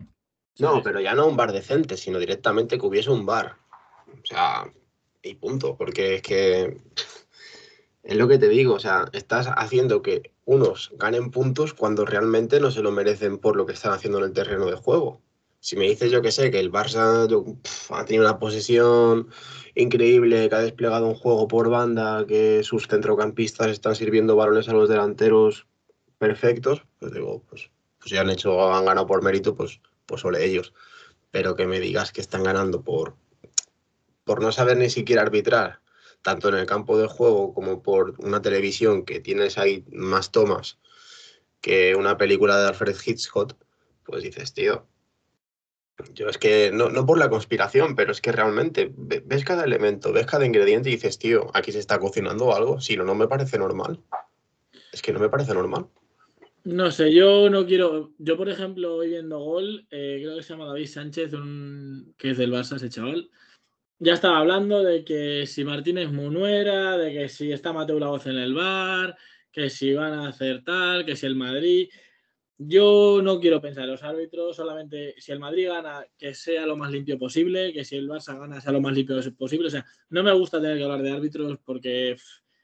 No, 0.60 0.82
pero 0.84 1.00
ya 1.00 1.16
no 1.16 1.28
un 1.28 1.38
bar 1.38 1.52
decente, 1.52 1.98
sino 1.98 2.20
directamente 2.20 2.78
que 2.78 2.86
hubiese 2.86 3.10
un 3.10 3.26
bar. 3.26 3.58
O 4.08 4.26
sea, 4.26 4.72
y 5.24 5.36
punto, 5.36 5.76
porque 5.78 6.16
es 6.16 6.22
que 6.22 6.78
es 8.04 8.16
lo 8.16 8.28
que 8.28 8.38
te 8.38 8.50
digo, 8.50 8.76
o 8.76 8.80
sea, 8.80 9.06
estás 9.14 9.48
haciendo 9.56 10.02
que 10.02 10.34
unos 10.46 10.92
ganen 10.98 11.32
puntos 11.32 11.74
cuando 11.74 12.06
realmente 12.06 12.60
no 12.60 12.72
se 12.72 12.82
lo 12.82 12.92
merecen 12.92 13.38
por 13.38 13.56
lo 13.56 13.66
que 13.66 13.74
están 13.74 13.94
haciendo 13.94 14.20
en 14.20 14.26
el 14.26 14.34
terreno 14.34 14.66
de 14.66 14.76
juego. 14.76 15.22
Si 15.60 15.76
me 15.76 15.88
dices, 15.88 16.12
yo 16.12 16.24
que 16.24 16.32
sé, 16.32 16.50
que 16.50 16.60
el 16.60 16.72
Barça 16.72 17.28
ha 17.92 18.06
tenido 18.06 18.26
una 18.26 18.40
posesión 18.40 19.30
increíble, 19.76 20.50
que 20.50 20.56
ha 20.56 20.60
desplegado 20.60 21.08
un 21.08 21.14
juego 21.14 21.48
por 21.48 21.70
banda, 21.70 22.26
que 22.26 22.64
sus 22.64 22.88
centrocampistas 22.88 23.68
están 23.68 23.96
sirviendo 23.96 24.36
balones 24.36 24.68
a 24.70 24.74
los 24.74 24.90
delanteros 24.90 25.68
perfectos, 26.18 26.84
pues 27.00 27.14
digo, 27.14 27.44
pues, 27.48 27.70
pues 28.00 28.12
ya 28.12 28.22
han 28.22 28.32
hecho, 28.32 28.74
han 28.74 28.86
ganado 28.86 29.06
por 29.06 29.24
mérito, 29.24 29.56
pues 29.56 29.80
pues 30.12 30.26
ole 30.26 30.46
ellos. 30.46 30.74
Pero 31.32 31.56
que 31.56 31.66
me 31.66 31.80
digas 31.80 32.12
que 32.12 32.22
están 32.22 32.44
ganando 32.44 32.84
por, 32.84 33.16
por 34.26 34.42
no 34.42 34.52
saber 34.52 34.78
ni 34.78 34.90
siquiera 34.90 35.22
arbitrar, 35.22 35.80
tanto 36.22 36.50
en 36.50 36.56
el 36.56 36.66
campo 36.66 36.98
de 36.98 37.08
juego 37.08 37.54
como 37.54 37.82
por 37.82 38.16
una 38.20 38.42
televisión 38.42 39.06
que 39.06 39.22
tienes 39.22 39.58
ahí 39.58 39.86
más 39.92 40.32
tomas 40.32 40.78
que 41.62 41.96
una 41.96 42.18
película 42.18 42.60
de 42.60 42.68
Alfred 42.68 42.96
Hitchcock, 43.06 43.54
pues 44.04 44.24
dices, 44.24 44.54
tío, 44.54 44.88
yo 46.14 46.28
es 46.28 46.38
que 46.38 46.72
no, 46.74 46.90
no, 46.90 47.06
por 47.06 47.18
la 47.18 47.30
conspiración, 47.30 47.96
pero 47.96 48.12
es 48.12 48.20
que 48.20 48.32
realmente 48.32 48.92
ves 48.96 49.46
cada 49.46 49.64
elemento, 49.64 50.12
ves 50.12 50.26
cada 50.26 50.46
ingrediente 50.46 50.90
y 50.90 50.94
dices, 50.94 51.20
tío, 51.20 51.52
aquí 51.54 51.72
se 51.72 51.80
está 51.80 52.00
cocinando 52.00 52.54
algo. 52.54 52.82
Si 52.82 52.98
no, 52.98 53.04
no 53.04 53.16
me 53.16 53.28
parece 53.28 53.58
normal. 53.58 54.02
Es 54.92 55.02
que 55.02 55.14
no 55.14 55.20
me 55.20 55.30
parece 55.30 55.54
normal. 55.54 55.88
No 56.64 56.92
sé, 56.92 57.12
yo 57.12 57.50
no 57.50 57.66
quiero. 57.66 58.14
Yo, 58.20 58.38
por 58.38 58.48
ejemplo, 58.48 58.96
hoy 58.96 59.10
viendo 59.10 59.40
gol, 59.40 59.88
eh, 59.90 60.20
creo 60.22 60.38
que 60.38 60.44
se 60.44 60.54
llama 60.54 60.68
David 60.68 60.86
Sánchez, 60.86 61.32
que 62.18 62.30
es 62.32 62.38
del 62.38 62.52
Barça, 62.52 62.76
ese 62.76 62.90
chaval. 62.90 63.32
Ya 63.98 64.14
estaba 64.14 64.40
hablando 64.40 64.84
de 64.84 65.04
que 65.04 65.46
si 65.48 65.64
Martínez 65.64 66.12
Munuera, 66.12 66.98
de 66.98 67.14
que 67.14 67.30
si 67.30 67.52
está 67.52 67.74
Mateo 67.74 68.00
voz 68.00 68.28
en 68.28 68.38
el 68.38 68.54
bar, 68.54 69.18
que 69.52 69.70
si 69.70 69.94
van 69.94 70.14
a 70.14 70.30
hacer 70.30 70.64
tal, 70.64 71.06
que 71.06 71.16
si 71.16 71.26
el 71.26 71.36
Madrid. 71.36 71.90
Yo 72.58 73.22
no 73.24 73.40
quiero 73.40 73.60
pensar 73.60 73.86
en 73.86 73.92
los 73.92 74.04
árbitros, 74.04 74.56
solamente 74.56 75.16
si 75.18 75.32
el 75.32 75.40
Madrid 75.40 75.68
gana, 75.68 76.06
que 76.16 76.36
sea 76.36 76.68
lo 76.68 76.78
más 76.78 76.92
limpio 76.92 77.18
posible, 77.18 77.74
que 77.74 77.84
si 77.84 77.96
el 77.96 78.08
Barça 78.08 78.38
gana, 78.40 78.62
sea 78.62 78.72
lo 78.72 78.82
más 78.82 78.94
limpio 78.94 79.20
posible. 79.36 79.68
O 79.68 79.72
sea, 79.72 79.84
no 80.10 80.22
me 80.22 80.32
gusta 80.32 80.62
tener 80.62 80.78
que 80.78 80.84
hablar 80.84 81.02
de 81.02 81.12
árbitros 81.12 81.58
porque 81.66 82.16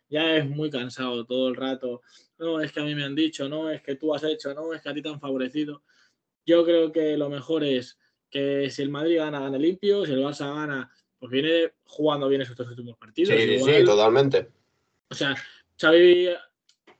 ya 0.08 0.38
es 0.38 0.48
muy 0.48 0.70
cansado 0.70 1.26
todo 1.26 1.50
el 1.50 1.56
rato. 1.56 2.02
No, 2.40 2.62
es 2.62 2.72
que 2.72 2.80
a 2.80 2.84
mí 2.84 2.94
me 2.94 3.04
han 3.04 3.16
dicho, 3.16 3.50
no, 3.50 3.70
es 3.70 3.82
que 3.82 3.96
tú 3.96 4.14
has 4.14 4.24
hecho, 4.24 4.54
no, 4.54 4.74
es 4.74 4.82
que 4.82 4.90
a 4.90 4.94
ti 4.94 5.02
te 5.02 5.10
han 5.10 5.20
favorecido. 5.20 5.84
Yo 6.46 6.64
creo 6.64 6.92
que 6.92 7.18
lo 7.18 7.30
mejor 7.30 7.64
es 7.64 8.00
que 8.30 8.70
si 8.70 8.82
el 8.82 8.90
Madrid 8.90 9.18
gana, 9.18 9.40
gane 9.40 9.60
limpio, 9.60 10.06
si 10.06 10.14
el 10.14 10.22
Barça 10.22 10.54
gana, 10.54 10.92
pues 11.18 11.32
viene 11.32 11.74
jugando 11.84 12.28
bien 12.28 12.42
esos 12.42 12.60
últimos 12.60 12.98
partidos. 12.98 13.36
Sí, 13.36 13.60
sí, 13.60 13.84
totalmente. 13.84 14.50
O 15.10 15.16
sea, 15.16 15.36
Xavi 15.80 16.30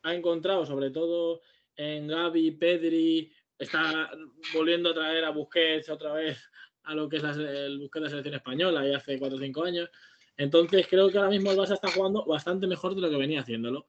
ha 0.04 0.16
encontrado, 0.16 0.66
sobre 0.66 0.90
todo 0.90 1.42
en 1.76 2.08
Gaby, 2.08 2.52
Pedri, 2.52 3.32
está 3.58 4.10
volviendo 4.54 4.90
a 4.90 4.94
traer 4.94 5.26
a 5.26 5.30
Busquets 5.30 5.90
otra 5.90 6.14
vez 6.14 6.40
a 6.84 6.96
lo 6.96 7.08
que 7.08 7.18
es 7.18 7.24
el 7.24 7.80
Busquets 7.80 8.02
de 8.02 8.06
la 8.06 8.10
selección 8.10 8.36
española, 8.36 8.88
y 8.88 8.94
hace 8.94 9.20
4 9.20 9.38
o 9.38 9.40
5 9.40 9.64
años. 9.64 9.90
Entonces 10.38 10.88
creo 10.88 11.10
que 11.10 11.18
ahora 11.18 11.30
mismo 11.30 11.52
el 11.52 11.58
Barça 11.58 11.74
está 11.74 11.92
jugando 11.92 12.26
bastante 12.26 12.66
mejor 12.68 12.96
de 12.96 13.02
lo 13.02 13.10
que 13.10 13.18
venía 13.18 13.42
haciéndolo. 13.42 13.88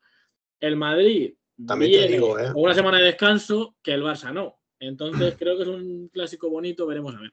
El 0.61 0.77
Madrid 0.77 1.35
también 1.67 1.93
te 1.93 2.09
digo, 2.09 2.39
¿eh? 2.39 2.53
una 2.55 2.75
semana 2.75 2.99
de 2.99 3.05
descanso 3.05 3.75
que 3.83 3.93
el 3.93 4.03
Barça 4.03 4.33
no. 4.33 4.59
Entonces 4.81 5.35
creo 5.39 5.57
que 5.57 5.63
es 5.63 5.69
un 5.69 6.09
clásico 6.13 6.49
bonito, 6.49 6.87
veremos 6.87 7.15
a 7.17 7.21
ver. 7.21 7.33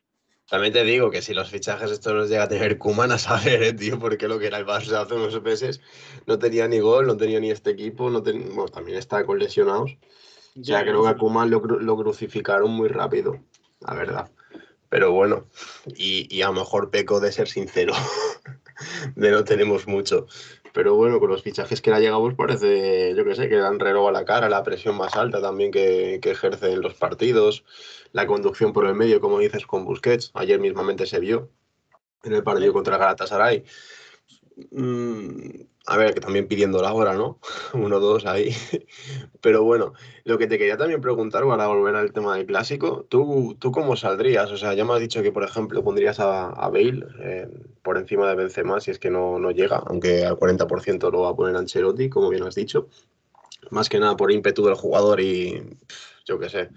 También 0.50 0.74
te 0.74 0.84
digo 0.84 1.10
que 1.10 1.24
si 1.24 1.34
los 1.34 1.50
fichajes 1.50 1.90
estos 1.90 2.14
los 2.14 2.30
llega 2.30 2.44
a 2.44 2.48
tener 2.48 2.78
Kuman 2.78 3.12
a 3.12 3.18
saber, 3.18 3.64
eh, 3.64 3.74
tío, 3.74 4.00
porque 4.00 4.28
lo 4.28 4.38
que 4.38 4.48
era 4.48 4.60
el 4.60 4.66
Barça 4.66 5.02
hace 5.02 5.16
unos 5.16 5.42
meses 5.42 5.82
no 6.28 6.38
tenía 6.38 6.68
ni 6.68 6.80
gol, 6.80 7.08
no 7.08 7.18
tenía 7.18 7.40
ni 7.40 7.50
este 7.50 7.72
equipo, 7.72 8.10
no 8.10 8.22
bueno, 8.22 8.68
también 8.68 8.98
está 8.98 9.26
con 9.26 9.40
lesionados. 9.40 9.98
O 10.60 10.64
sea, 10.64 10.84
creo 10.84 11.04
que 11.04 11.10
a 11.10 11.18
Kuman 11.18 11.50
lo, 11.50 11.60
lo, 11.60 11.98
crucificaron 11.98 12.72
muy 12.72 12.88
rápido, 12.88 13.40
la 13.82 13.94
verdad. 13.94 14.32
Pero 14.88 15.12
bueno, 15.12 15.50
y, 15.98 16.34
y 16.34 16.44
a 16.44 16.48
lo 16.48 16.54
mejor 16.54 16.92
peco 16.92 17.20
de 17.20 17.32
ser 17.32 17.50
sincero, 17.50 17.94
de 19.16 19.32
no 19.32 19.44
tenemos 19.44 19.88
mucho. 19.88 20.28
Pero 20.76 20.96
bueno, 20.96 21.22
con 21.22 21.30
los 21.30 21.42
fichajes 21.42 21.82
que 21.82 21.90
le 21.90 21.96
ha 21.96 22.00
llegado, 22.02 22.20
pues 22.22 22.36
parece, 22.36 23.16
yo 23.16 23.24
qué 23.24 23.34
sé, 23.34 23.48
que 23.48 23.56
dan 23.56 23.80
reloj 23.80 24.10
a 24.10 24.12
la 24.12 24.26
cara, 24.26 24.50
la 24.50 24.62
presión 24.62 24.98
más 24.98 25.16
alta 25.16 25.42
también 25.42 25.72
que, 25.72 26.20
que 26.22 26.32
ejerce 26.32 26.74
en 26.74 26.82
los 26.82 26.96
partidos, 26.96 27.64
la 28.12 28.28
conducción 28.28 28.74
por 28.74 28.86
el 28.86 28.94
medio, 28.94 29.22
como 29.22 29.40
dices, 29.40 29.66
con 29.66 29.86
Busquets. 29.86 30.32
Ayer 30.34 30.60
mismamente 30.60 31.06
se 31.06 31.22
vio 31.22 31.50
en 32.24 32.34
el 32.34 32.44
partido 32.44 32.74
contra 32.74 32.98
Galatasaray. 32.98 33.64
Mm, 34.72 35.62
a 35.88 35.98
ver, 35.98 36.14
que 36.14 36.20
también 36.20 36.48
pidiendo 36.48 36.82
la 36.82 36.94
hora, 36.94 37.14
¿no? 37.14 37.40
Uno, 37.74 38.00
dos 38.00 38.26
ahí. 38.26 38.56
Pero 39.42 39.64
bueno, 39.64 39.94
lo 40.24 40.38
que 40.38 40.48
te 40.48 40.58
quería 40.58 40.78
también 40.78 41.02
preguntar 41.02 41.44
para 41.46 41.68
volver 41.68 41.96
al 41.96 42.12
tema 42.12 42.36
del 42.36 42.48
clásico, 42.48 43.06
¿tú, 43.10 43.56
tú 43.60 43.72
cómo 43.72 43.96
saldrías? 43.96 44.52
O 44.52 44.58
sea, 44.58 44.74
ya 44.74 44.84
me 44.86 44.94
has 44.94 45.00
dicho 45.00 45.22
que, 45.22 45.32
por 45.32 45.44
ejemplo, 45.44 45.84
pondrías 45.84 46.20
a, 46.20 46.50
a 46.50 46.70
Bale 46.70 47.06
eh, 47.20 47.48
por 47.84 47.98
encima 47.98 48.28
de 48.28 48.36
Benzema 48.36 48.80
si 48.80 48.92
es 48.92 49.00
que 49.00 49.12
no, 49.12 49.38
no 49.40 49.52
llega, 49.52 49.84
aunque 49.86 50.26
al 50.26 50.38
40% 50.38 51.12
lo 51.12 51.22
va 51.22 51.30
a 51.30 51.36
poner 51.36 51.56
Ancelotti, 51.56 52.10
como 52.10 52.30
bien 52.30 52.44
has 52.44 52.56
dicho. 52.56 52.88
Más 53.72 53.90
que 53.90 54.00
nada 54.00 54.16
por 54.16 54.32
ímpetu 54.32 54.66
del 54.66 54.76
jugador 54.76 55.22
y 55.22 55.64
yo 56.26 56.40
qué 56.40 56.50
sé 56.50 56.70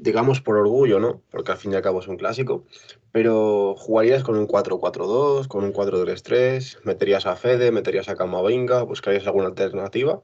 digamos 0.00 0.40
por 0.40 0.56
orgullo, 0.56 0.98
¿no? 0.98 1.22
Porque 1.30 1.52
al 1.52 1.58
fin 1.58 1.72
y 1.72 1.76
al 1.76 1.82
cabo 1.82 2.00
es 2.00 2.08
un 2.08 2.16
clásico, 2.16 2.64
pero 3.12 3.74
jugarías 3.76 4.22
con 4.22 4.36
un 4.36 4.46
4-4-2, 4.46 5.48
con 5.48 5.64
un 5.64 5.72
4-3-3, 5.72 6.84
meterías 6.84 7.26
a 7.26 7.36
Fede, 7.36 7.72
meterías 7.72 8.08
a 8.08 8.16
Camavinga, 8.16 8.82
buscarías 8.82 9.26
alguna 9.26 9.48
alternativa. 9.48 10.22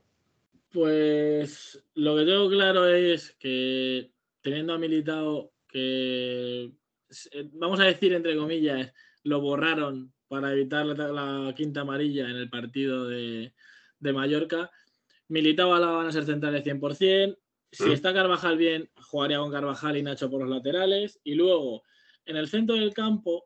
Pues 0.72 1.82
lo 1.94 2.16
que 2.16 2.24
tengo 2.24 2.48
claro 2.48 2.86
es 2.86 3.34
que 3.38 4.10
teniendo 4.42 4.74
a 4.74 4.78
Militao 4.78 5.50
que 5.68 6.70
eh, 7.32 7.48
vamos 7.52 7.80
a 7.80 7.84
decir 7.84 8.12
entre 8.12 8.36
comillas, 8.36 8.92
lo 9.22 9.40
borraron 9.40 10.12
para 10.28 10.52
evitar 10.52 10.86
la, 10.86 11.52
quinta 11.56 11.80
amarilla 11.80 12.28
en 12.28 12.36
el 12.36 12.50
partido 12.50 13.08
de, 13.08 13.52
de 14.00 14.12
Mallorca. 14.12 14.70
Militao 15.28 15.76
la 15.78 15.86
van 15.88 16.06
a 16.06 16.12
ser 16.12 16.24
centrales 16.24 16.64
100%, 16.64 17.36
si 17.72 17.84
mm. 17.84 17.92
está 17.92 18.14
Carvajal 18.14 18.56
bien, 18.56 18.88
jugaría 19.00 19.38
con 19.38 19.50
Carvajal 19.50 19.96
y 19.96 20.02
Nacho 20.02 20.30
por 20.30 20.40
los 20.40 20.48
laterales. 20.48 21.20
Y 21.24 21.34
luego, 21.34 21.82
en 22.26 22.36
el 22.36 22.48
centro 22.48 22.76
del 22.76 22.92
campo, 22.92 23.44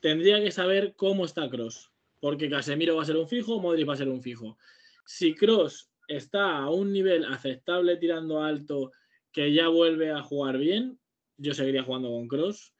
tendría 0.00 0.42
que 0.42 0.50
saber 0.50 0.94
cómo 0.96 1.24
está 1.24 1.48
Cross. 1.48 1.90
Porque 2.20 2.50
Casemiro 2.50 2.96
va 2.96 3.02
a 3.02 3.06
ser 3.06 3.16
un 3.16 3.28
fijo, 3.28 3.60
Modric 3.60 3.88
va 3.88 3.94
a 3.94 3.98
ser 3.98 4.08
un 4.08 4.22
fijo. 4.22 4.58
Si 5.06 5.34
Cross 5.34 5.90
está 6.06 6.58
a 6.58 6.70
un 6.70 6.92
nivel 6.92 7.24
aceptable 7.24 7.96
tirando 7.96 8.42
alto, 8.42 8.92
que 9.32 9.52
ya 9.52 9.68
vuelve 9.68 10.10
a 10.10 10.22
jugar 10.22 10.58
bien, 10.58 10.98
yo 11.36 11.54
seguiría 11.54 11.82
jugando 11.82 12.10
con 12.10 12.28
Cross. 12.28 12.74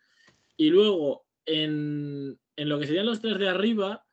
Y 0.56 0.70
luego, 0.70 1.26
en, 1.46 2.38
lo 2.56 2.78
que 2.78 2.86
serían 2.86 3.06
los 3.06 3.20
tres 3.20 3.38
de 3.38 3.48
arriba, 3.48 4.04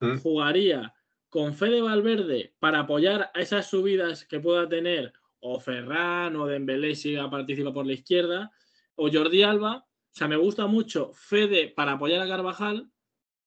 mm. 0.00 0.18
jugaría 0.18 0.94
con 1.28 1.54
Fede 1.54 1.82
Valverde 1.82 2.54
para 2.58 2.80
apoyar 2.80 3.30
a 3.34 3.40
esas 3.40 3.68
subidas 3.68 4.24
que 4.24 4.40
pueda 4.40 4.68
tener 4.68 5.12
o 5.40 5.58
Ferran 5.58 6.36
o 6.36 6.46
Dembélé 6.46 6.94
si 6.94 7.16
participa 7.30 7.72
por 7.72 7.86
la 7.86 7.94
izquierda, 7.94 8.52
o 8.96 9.10
Jordi 9.10 9.42
Alba. 9.42 9.86
O 10.12 10.18
sea, 10.18 10.28
me 10.28 10.36
gusta 10.36 10.66
mucho 10.66 11.12
Fede 11.14 11.68
para 11.68 11.92
apoyar 11.92 12.20
a 12.20 12.28
Carvajal, 12.28 12.90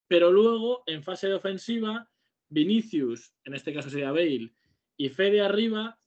pero 0.07 0.31
luego 0.31 0.83
en 0.85 1.03
fase 1.03 1.27
de 1.27 1.35
ofensiva, 1.35 2.09
Vinicius, 2.49 3.33
en 3.43 3.55
este 3.55 3.73
caso 3.73 3.89
sería 3.89 4.11
Bale, 4.11 4.53
y 4.97 5.09
Fede 5.09 5.41
arriba, 5.41 5.99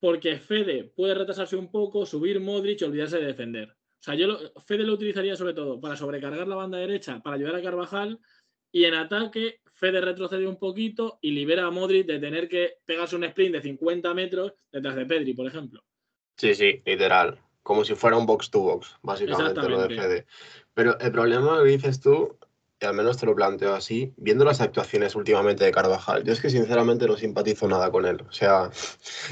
porque 0.00 0.38
Fede 0.38 0.92
puede 0.96 1.14
retrasarse 1.14 1.56
un 1.56 1.70
poco, 1.70 2.06
subir 2.06 2.40
Modric 2.40 2.80
y 2.80 2.84
olvidarse 2.84 3.18
de 3.18 3.26
defender. 3.26 3.70
O 3.70 4.02
sea, 4.04 4.14
yo 4.14 4.38
Fede 4.66 4.84
lo 4.84 4.94
utilizaría 4.94 5.36
sobre 5.36 5.54
todo 5.54 5.80
para 5.80 5.96
sobrecargar 5.96 6.46
la 6.46 6.56
banda 6.56 6.78
derecha, 6.78 7.20
para 7.20 7.36
ayudar 7.36 7.56
a 7.56 7.62
Carvajal, 7.62 8.18
y 8.72 8.84
en 8.84 8.94
ataque 8.94 9.60
Fede 9.74 10.00
retrocede 10.00 10.46
un 10.46 10.58
poquito 10.58 11.18
y 11.20 11.30
libera 11.30 11.66
a 11.66 11.70
Modric 11.70 12.06
de 12.06 12.18
tener 12.18 12.48
que 12.48 12.78
pegarse 12.84 13.16
un 13.16 13.24
sprint 13.24 13.54
de 13.54 13.62
50 13.62 14.14
metros 14.14 14.52
detrás 14.70 14.96
de 14.96 15.06
Pedri, 15.06 15.34
por 15.34 15.46
ejemplo. 15.46 15.82
Sí, 16.36 16.54
sí, 16.54 16.82
literal. 16.84 17.38
Como 17.64 17.84
si 17.84 17.96
fuera 17.96 18.16
un 18.16 18.26
box 18.26 18.50
to 18.50 18.60
box, 18.60 18.94
básicamente 19.02 19.68
lo 19.68 19.82
de 19.82 19.96
Fede. 19.96 20.26
Pero 20.74 20.96
el 21.00 21.10
problema 21.10 21.60
que 21.62 21.70
dices 21.70 21.98
tú, 21.98 22.38
y 22.80 22.86
al 22.86 22.94
menos 22.94 23.16
te 23.16 23.26
lo 23.26 23.34
planteo 23.34 23.74
así, 23.74 24.12
viendo 24.16 24.44
las 24.44 24.60
actuaciones 24.60 25.16
últimamente 25.16 25.64
de 25.64 25.72
Carvajal, 25.72 26.22
yo 26.22 26.32
es 26.32 26.40
que 26.40 26.50
sinceramente 26.50 27.06
no 27.08 27.16
simpatizo 27.16 27.66
nada 27.66 27.90
con 27.90 28.06
él. 28.06 28.22
O 28.28 28.32
sea, 28.32 28.70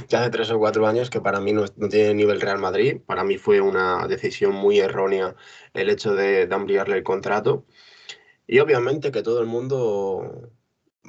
ya 0.08 0.20
hace 0.22 0.30
tres 0.30 0.50
o 0.50 0.58
cuatro 0.58 0.86
años 0.88 1.10
que 1.10 1.20
para 1.20 1.38
mí 1.38 1.52
no, 1.52 1.68
tiene 1.68 2.14
nivel 2.14 2.40
Real 2.40 2.58
Madrid. 2.58 3.00
Para 3.06 3.22
mí 3.22 3.38
fue 3.38 3.60
una 3.60 4.08
decisión 4.08 4.52
muy 4.54 4.80
errónea 4.80 5.36
el 5.74 5.90
hecho 5.90 6.14
de, 6.14 6.48
de 6.48 6.54
ampliarle 6.54 6.96
el 6.96 7.04
contrato. 7.04 7.64
Y 8.48 8.58
obviamente 8.58 9.12
que 9.12 9.22
todo 9.22 9.40
el 9.40 9.46
mundo 9.46 10.50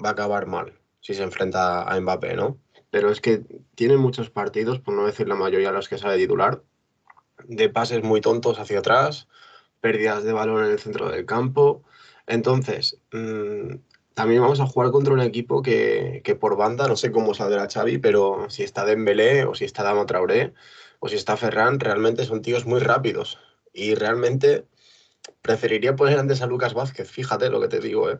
va 0.03 0.09
a 0.09 0.11
acabar 0.11 0.45
mal 0.45 0.73
si 1.03 1.13
se 1.13 1.23
enfrenta 1.23 1.83
a 1.83 1.99
Mbappé, 1.99 2.35
¿no? 2.35 2.57
Pero 2.89 3.11
es 3.11 3.19
que 3.21 3.43
tiene 3.75 3.97
muchos 3.97 4.29
partidos, 4.29 4.79
por 4.79 4.93
no 4.93 5.05
decir 5.05 5.27
la 5.27 5.35
mayoría 5.35 5.69
de 5.69 5.75
los 5.75 5.89
que 5.89 5.97
sale 5.97 6.17
titular, 6.17 6.63
de 7.45 7.69
pases 7.69 8.03
muy 8.03 8.21
tontos 8.21 8.59
hacia 8.59 8.79
atrás, 8.79 9.27
pérdidas 9.81 10.23
de 10.23 10.33
balón 10.33 10.65
en 10.65 10.71
el 10.71 10.79
centro 10.79 11.09
del 11.09 11.25
campo. 11.25 11.83
Entonces, 12.27 12.99
mm, 13.11 13.75
también 14.13 14.41
vamos 14.41 14.59
a 14.59 14.67
jugar 14.67 14.91
contra 14.91 15.13
un 15.13 15.21
equipo 15.21 15.61
que, 15.61 16.21
que, 16.23 16.35
por 16.35 16.57
banda, 16.57 16.87
no 16.87 16.95
sé 16.95 17.11
cómo 17.11 17.33
saldrá 17.33 17.67
Xavi, 17.69 17.97
pero 17.97 18.49
si 18.49 18.63
está 18.63 18.85
Dembélé 18.85 19.45
o 19.45 19.55
si 19.55 19.65
está 19.65 19.83
Dama 19.83 20.05
Traoré 20.05 20.53
o 20.99 21.09
si 21.09 21.15
está 21.15 21.37
Ferran, 21.37 21.79
realmente 21.79 22.25
son 22.25 22.41
tíos 22.41 22.65
muy 22.65 22.79
rápidos. 22.79 23.39
Y 23.73 23.95
realmente 23.95 24.65
Preferiría 25.41 25.95
poner 25.95 26.19
antes 26.19 26.41
a 26.41 26.47
Lucas 26.47 26.73
Vázquez, 26.73 27.09
fíjate 27.09 27.49
lo 27.49 27.61
que 27.61 27.67
te 27.67 27.79
digo, 27.79 28.11
¿eh? 28.11 28.19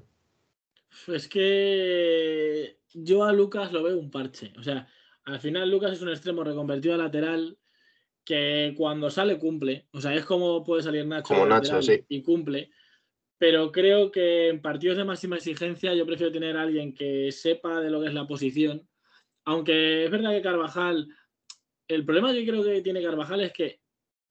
Es 1.08 1.28
que 1.28 2.78
yo 2.93 3.23
a 3.23 3.34
Lucas 3.34 3.71
lo 3.71 3.84
veo 3.84 3.97
un 3.97 4.12
parche. 4.12 4.54
O 4.58 4.63
sea, 4.63 4.88
al 5.26 5.39
final 5.39 5.69
Lucas 5.69 5.93
es 5.93 6.02
un 6.02 6.10
extremo 6.10 6.43
reconvertido 6.43 6.93
a 6.93 6.97
lateral 6.97 7.58
que 8.26 8.74
cuando 8.78 9.10
sale 9.10 9.38
cumple. 9.38 9.88
O 9.92 10.02
sea, 10.02 10.14
es 10.14 10.26
como 10.26 10.64
puede 10.64 10.84
salir 10.84 11.06
Nacho, 11.06 11.34
como 11.34 11.46
Nacho 11.46 11.82
sí. 11.82 12.04
y 12.08 12.22
cumple. 12.22 12.72
Pero 13.38 13.72
creo 13.72 14.12
que 14.12 14.50
en 14.50 14.62
partidos 14.62 14.98
de 14.98 15.04
máxima 15.04 15.36
exigencia 15.36 15.94
yo 15.94 16.06
prefiero 16.06 16.32
tener 16.32 16.56
a 16.56 16.62
alguien 16.62 16.94
que 16.94 17.32
sepa 17.32 17.82
de 17.82 17.90
lo 17.90 18.02
que 18.02 18.08
es 18.08 18.14
la 18.14 18.28
posición. 18.28 18.88
Aunque 19.46 20.06
es 20.06 20.12
verdad 20.12 20.32
que 20.32 20.42
Carvajal, 20.42 21.08
el 21.88 22.06
problema 22.06 22.32
que 22.32 22.46
creo 22.46 22.64
que 22.64 22.82
tiene 22.82 23.04
Carvajal 23.04 23.42
es 23.42 23.52
que, 23.52 23.82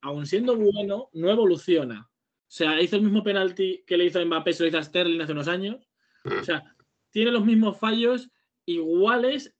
aun 0.01 0.25
siendo 0.25 0.55
bueno, 0.55 1.09
no 1.13 1.29
evoluciona. 1.29 2.09
O 2.09 2.55
sea, 2.55 2.81
hizo 2.81 2.95
el 2.95 3.03
mismo 3.03 3.23
penalti 3.23 3.83
que 3.85 3.97
le 3.97 4.05
hizo 4.05 4.19
a 4.19 4.25
Mbappé, 4.25 4.53
se 4.53 4.63
lo 4.63 4.69
hizo 4.69 4.77
a 4.79 4.83
Sterling 4.83 5.21
hace 5.21 5.31
unos 5.31 5.47
años. 5.47 5.87
Mm. 6.23 6.39
O 6.39 6.43
sea, 6.43 6.63
tiene 7.11 7.31
los 7.31 7.45
mismos 7.45 7.77
fallos 7.77 8.29
iguales, 8.65 9.55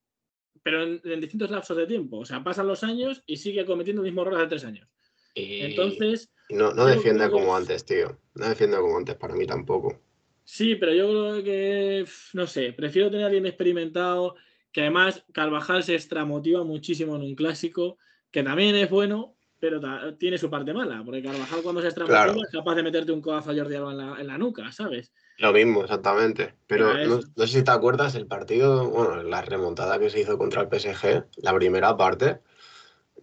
pero 0.63 0.83
en, 0.83 1.21
distintos 1.21 1.51
lapsos 1.51 1.77
de 1.77 1.85
tiempo. 1.85 2.19
O 2.19 2.25
sea, 2.25 2.43
pasan 2.43 2.67
los 2.67 2.83
años 2.83 3.21
y 3.25 3.37
sigue 3.37 3.65
cometiendo 3.65 4.01
el 4.01 4.07
mismo 4.07 4.21
error 4.21 4.35
hace 4.35 4.47
tres 4.47 4.65
años. 4.65 4.87
Entonces. 5.35 6.31
No, 6.49 6.73
no 6.73 6.85
defiende 6.85 7.29
como 7.29 7.55
antes, 7.55 7.85
tío. 7.85 8.19
No 8.35 8.47
defiende 8.47 8.77
como 8.77 8.97
antes, 8.97 9.15
para 9.15 9.35
mí 9.35 9.45
tampoco. 9.45 10.01
Sí, 10.45 10.75
pero 10.75 10.93
yo 10.93 11.07
creo 11.09 11.43
que, 11.43 12.05
no 12.33 12.47
sé, 12.47 12.73
prefiero 12.73 13.09
tener 13.09 13.23
a 13.23 13.27
alguien 13.27 13.45
experimentado, 13.45 14.35
que 14.71 14.81
además 14.81 15.23
Carvajal 15.31 15.83
se 15.83 15.95
extramotiva 15.95 16.63
muchísimo 16.63 17.15
en 17.15 17.21
un 17.21 17.35
clásico, 17.35 17.97
que 18.29 18.43
también 18.43 18.75
es 18.75 18.89
bueno, 18.89 19.35
pero 19.59 19.79
tiene 20.17 20.37
su 20.37 20.49
parte 20.49 20.73
mala, 20.73 21.01
porque 21.05 21.23
Carvajal 21.23 21.61
cuando 21.61 21.81
se 21.81 21.87
extramotiva 21.87 22.43
es 22.43 22.51
capaz 22.51 22.75
de 22.75 22.83
meterte 22.83 23.13
un 23.13 23.21
codazo 23.21 23.51
a 23.51 23.55
Jordi 23.55 23.75
Alba 23.75 24.19
en 24.19 24.27
la, 24.27 24.37
nuca, 24.37 24.69
¿sabes? 24.73 25.13
Lo 25.37 25.51
mismo, 25.51 25.83
exactamente. 25.83 26.53
Pero 26.67 26.93
no, 27.05 27.21
sé 27.21 27.47
si 27.47 27.63
te 27.63 27.71
acuerdas 27.71 28.15
el 28.15 28.27
partido, 28.27 28.89
bueno, 28.89 29.23
la 29.23 29.41
remontada 29.41 29.99
que 29.99 30.09
se 30.09 30.19
hizo 30.19 30.37
contra 30.37 30.61
el 30.61 30.69
PSG, 30.69 31.25
la 31.37 31.53
primera 31.53 31.97
parte, 31.97 32.39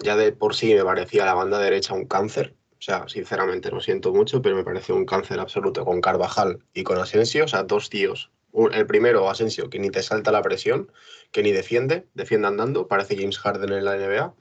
ya 0.01 0.17
de 0.17 0.33
por 0.33 0.55
sí 0.55 0.75
me 0.75 0.85
parecía 0.85 1.25
la 1.25 1.35
banda 1.35 1.59
derecha 1.59 1.95
un 1.95 2.07
cáncer. 2.07 2.55
O 2.73 2.83
sea, 2.83 3.09
sinceramente 3.09 3.71
lo 3.71 3.81
siento 3.81 4.13
mucho, 4.13 4.41
pero 4.41 4.57
me 4.57 4.65
pareció 4.65 4.97
un 4.97 5.05
cáncer 5.05 5.39
absoluto 5.39 5.85
con 5.85 6.01
Carvajal 6.01 6.65
y 6.73 6.83
con 6.83 6.99
Asensio, 6.99 7.45
o 7.45 7.49
sea, 7.49 7.63
dos 7.63 7.91
tíos. 7.91 8.31
El 8.73 8.87
primero, 8.87 9.29
Asensio, 9.31 9.71
que 9.71 9.79
ni 9.79 9.91
te 9.91 10.03
salta 10.03 10.33
la 10.33 10.43
presión, 10.43 10.91
que 11.31 11.43
ni 11.43 11.53
defiende, 11.53 12.09
defiende 12.15 12.49
andando, 12.49 12.89
parece 12.89 13.17
James 13.17 13.39
Harden 13.39 13.73
en 13.73 13.85
la 13.85 13.97
NBA 13.97 14.35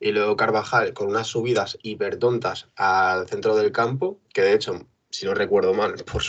y 0.00 0.12
luego 0.12 0.36
Carvajal 0.36 0.92
con 0.92 1.08
unas 1.08 1.26
subidas 1.26 1.78
hipertontas 1.82 2.68
al 2.76 3.28
centro 3.28 3.56
del 3.56 3.72
campo, 3.72 4.20
que 4.32 4.42
de 4.42 4.54
hecho, 4.54 4.86
si 5.10 5.26
no 5.26 5.34
recuerdo 5.34 5.74
mal, 5.74 5.94
por, 6.12 6.22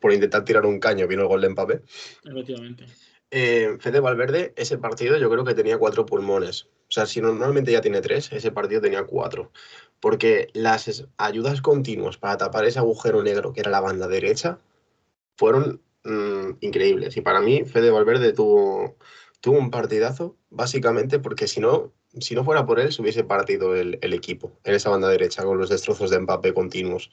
por 0.00 0.12
intentar 0.12 0.44
tirar 0.44 0.66
un 0.66 0.80
caño 0.80 1.06
vino 1.06 1.22
el 1.22 1.28
gol 1.28 1.40
de 1.40 1.48
Mbappé. 1.48 1.82
Efectivamente. 2.24 2.86
Eh, 3.30 3.76
Fede 3.80 4.00
Valverde, 4.00 4.54
ese 4.56 4.78
partido 4.78 5.18
yo 5.18 5.28
creo 5.30 5.44
que 5.44 5.54
tenía 5.54 5.78
cuatro 5.78 6.06
pulmones. 6.06 6.64
O 6.88 6.90
sea, 6.90 7.06
si 7.06 7.20
normalmente 7.20 7.72
ya 7.72 7.80
tiene 7.80 8.00
tres, 8.00 8.32
ese 8.32 8.52
partido 8.52 8.80
tenía 8.80 9.04
cuatro. 9.04 9.52
Porque 10.00 10.48
las 10.54 11.06
ayudas 11.18 11.60
continuas 11.60 12.16
para 12.16 12.38
tapar 12.38 12.64
ese 12.64 12.78
agujero 12.78 13.22
negro 13.22 13.52
que 13.52 13.60
era 13.60 13.70
la 13.70 13.80
banda 13.80 14.08
derecha 14.08 14.58
fueron 15.36 15.82
mm, 16.04 16.58
increíbles. 16.60 17.16
Y 17.16 17.20
para 17.20 17.40
mí, 17.40 17.64
Fede 17.64 17.90
Valverde 17.90 18.32
tuvo, 18.32 18.96
tuvo 19.40 19.58
un 19.58 19.70
partidazo, 19.70 20.36
básicamente 20.50 21.18
porque 21.18 21.48
si 21.48 21.60
no, 21.60 21.92
si 22.20 22.34
no 22.34 22.44
fuera 22.44 22.64
por 22.64 22.80
él, 22.80 22.92
se 22.92 23.02
hubiese 23.02 23.24
partido 23.24 23.76
el, 23.76 23.98
el, 24.00 24.14
equipo 24.14 24.58
en 24.64 24.74
esa 24.74 24.90
banda 24.90 25.08
derecha 25.08 25.44
con 25.44 25.58
los 25.58 25.68
destrozos 25.68 26.10
de 26.10 26.20
Mbappé 26.20 26.54
continuos. 26.54 27.10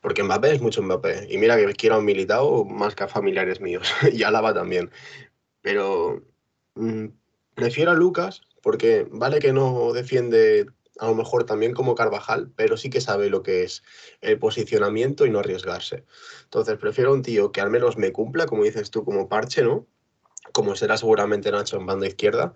Porque 0.00 0.22
Mbappé 0.22 0.52
es 0.52 0.60
mucho 0.60 0.82
Mbappé. 0.82 1.26
Y 1.30 1.38
mira 1.38 1.56
que 1.56 1.72
quiero 1.74 1.96
a 1.96 1.98
un 1.98 2.04
militado 2.04 2.64
más 2.64 2.94
que 2.94 3.04
a 3.04 3.08
familiares 3.08 3.60
míos. 3.60 3.92
y 4.12 4.22
Álava 4.22 4.54
también. 4.54 4.90
Pero 5.62 6.22
mmm, 6.74 7.06
prefiero 7.54 7.90
a 7.90 7.94
Lucas 7.94 8.42
porque 8.62 9.06
vale 9.10 9.38
que 9.38 9.52
no 9.52 9.92
defiende 9.92 10.66
a 10.98 11.06
lo 11.06 11.14
mejor 11.14 11.44
también 11.44 11.72
como 11.72 11.94
Carvajal, 11.94 12.50
pero 12.56 12.76
sí 12.76 12.90
que 12.90 13.00
sabe 13.00 13.30
lo 13.30 13.42
que 13.42 13.62
es 13.62 13.82
el 14.20 14.38
posicionamiento 14.38 15.26
y 15.26 15.30
no 15.30 15.38
arriesgarse. 15.38 16.04
Entonces 16.44 16.76
prefiero 16.76 17.12
un 17.12 17.22
tío 17.22 17.52
que 17.52 17.60
al 17.60 17.70
menos 17.70 17.96
me 17.96 18.12
cumpla, 18.12 18.46
como 18.46 18.64
dices 18.64 18.90
tú, 18.90 19.04
como 19.04 19.28
parche, 19.28 19.62
¿no? 19.62 19.86
Como 20.52 20.74
será 20.76 20.96
seguramente 20.96 21.52
Nacho 21.52 21.76
en 21.76 21.86
banda 21.86 22.06
izquierda, 22.06 22.54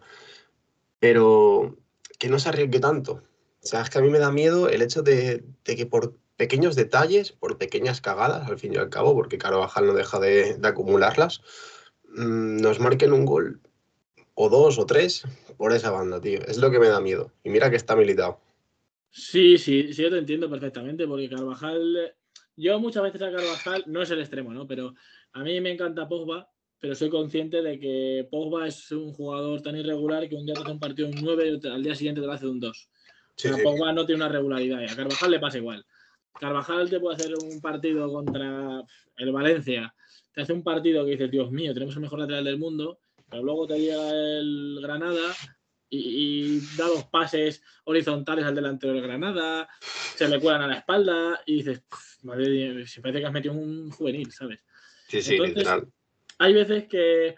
pero 0.98 1.76
que 2.18 2.28
no 2.28 2.38
se 2.38 2.48
arriesgue 2.48 2.80
tanto. 2.80 3.22
O 3.62 3.66
sea, 3.66 3.82
es 3.82 3.90
que 3.90 3.98
a 3.98 4.02
mí 4.02 4.10
me 4.10 4.18
da 4.18 4.32
miedo 4.32 4.68
el 4.68 4.82
hecho 4.82 5.02
de, 5.02 5.44
de 5.64 5.76
que 5.76 5.86
por 5.86 6.14
pequeños 6.36 6.76
detalles, 6.76 7.32
por 7.32 7.58
pequeñas 7.58 8.00
cagadas, 8.00 8.48
al 8.48 8.58
fin 8.58 8.74
y 8.74 8.76
al 8.76 8.90
cabo, 8.90 9.14
porque 9.14 9.38
Carvajal 9.38 9.86
no 9.86 9.94
deja 9.94 10.18
de, 10.18 10.54
de 10.54 10.68
acumularlas, 10.68 11.40
mmm, 12.08 12.56
nos 12.56 12.80
marquen 12.80 13.12
un 13.12 13.24
gol 13.24 13.60
o 14.34 14.48
dos 14.48 14.78
o 14.78 14.86
tres 14.86 15.24
por 15.56 15.72
esa 15.72 15.90
banda, 15.90 16.20
tío. 16.20 16.40
Es 16.46 16.58
lo 16.58 16.70
que 16.70 16.78
me 16.78 16.88
da 16.88 17.00
miedo. 17.00 17.32
Y 17.44 17.50
mira 17.50 17.70
que 17.70 17.76
está 17.76 17.94
militado. 17.94 18.40
Sí, 19.10 19.58
sí, 19.58 19.92
sí, 19.92 20.02
yo 20.02 20.10
te 20.10 20.18
entiendo 20.18 20.48
perfectamente, 20.48 21.06
porque 21.06 21.28
Carvajal, 21.28 22.14
yo 22.56 22.80
muchas 22.80 23.02
veces 23.02 23.20
a 23.22 23.30
Carvajal, 23.30 23.84
no 23.86 24.02
es 24.02 24.10
el 24.10 24.20
extremo, 24.20 24.54
¿no? 24.54 24.66
Pero 24.66 24.94
a 25.32 25.42
mí 25.42 25.60
me 25.60 25.70
encanta 25.70 26.08
Pogba, 26.08 26.50
pero 26.80 26.94
soy 26.94 27.10
consciente 27.10 27.60
de 27.60 27.78
que 27.78 28.26
Pogba 28.30 28.66
es 28.66 28.90
un 28.90 29.12
jugador 29.12 29.60
tan 29.60 29.76
irregular 29.76 30.28
que 30.28 30.34
un 30.34 30.46
día 30.46 30.54
te 30.54 30.62
hace 30.62 30.72
un 30.72 30.80
partido 30.80 31.08
un 31.08 31.14
9 31.20 31.60
y 31.62 31.68
al 31.68 31.82
día 31.82 31.94
siguiente 31.94 32.22
te 32.22 32.26
lo 32.26 32.32
hace 32.32 32.46
un 32.46 32.58
2. 32.58 32.88
Sí, 33.36 33.48
o 33.48 33.50
sea, 33.50 33.58
sí. 33.58 33.62
Pogba 33.62 33.92
no 33.92 34.06
tiene 34.06 34.24
una 34.24 34.32
regularidad 34.32 34.80
y 34.80 34.86
a 34.86 34.96
Carvajal 34.96 35.30
le 35.30 35.40
pasa 35.40 35.58
igual. 35.58 35.84
Carvajal 36.38 36.90
te 36.90 37.00
puede 37.00 37.16
hacer 37.16 37.34
un 37.34 37.60
partido 37.60 38.10
contra 38.12 38.82
el 39.16 39.32
Valencia, 39.32 39.94
te 40.32 40.42
hace 40.42 40.52
un 40.52 40.62
partido 40.62 41.04
que 41.04 41.12
dices, 41.12 41.30
Dios 41.30 41.50
mío, 41.50 41.74
tenemos 41.74 41.94
el 41.94 42.02
mejor 42.02 42.20
lateral 42.20 42.44
del 42.44 42.58
mundo, 42.58 42.98
pero 43.28 43.42
luego 43.42 43.66
te 43.66 43.78
llega 43.78 44.10
el 44.10 44.78
Granada 44.82 45.34
y, 45.88 45.98
y, 45.98 46.60
da 46.76 46.86
dos 46.86 47.04
pases 47.04 47.62
horizontales 47.84 48.44
al 48.44 48.54
delantero 48.54 48.94
del 48.94 49.02
Granada, 49.02 49.68
se 49.80 50.26
le 50.28 50.40
cuelan 50.40 50.62
a 50.62 50.66
la 50.66 50.76
espalda 50.76 51.42
y 51.44 51.56
dices, 51.56 51.82
madre 52.22 52.48
mía, 52.48 52.86
se 52.86 53.00
parece 53.00 53.20
que 53.20 53.26
has 53.26 53.32
metido 53.32 53.54
un 53.54 53.90
juvenil, 53.90 54.32
¿sabes? 54.32 54.60
Sí, 55.08 55.20
sí, 55.20 55.32
Entonces, 55.32 55.56
literal. 55.56 55.92
Hay 56.38 56.54
veces 56.54 56.88
que, 56.88 57.36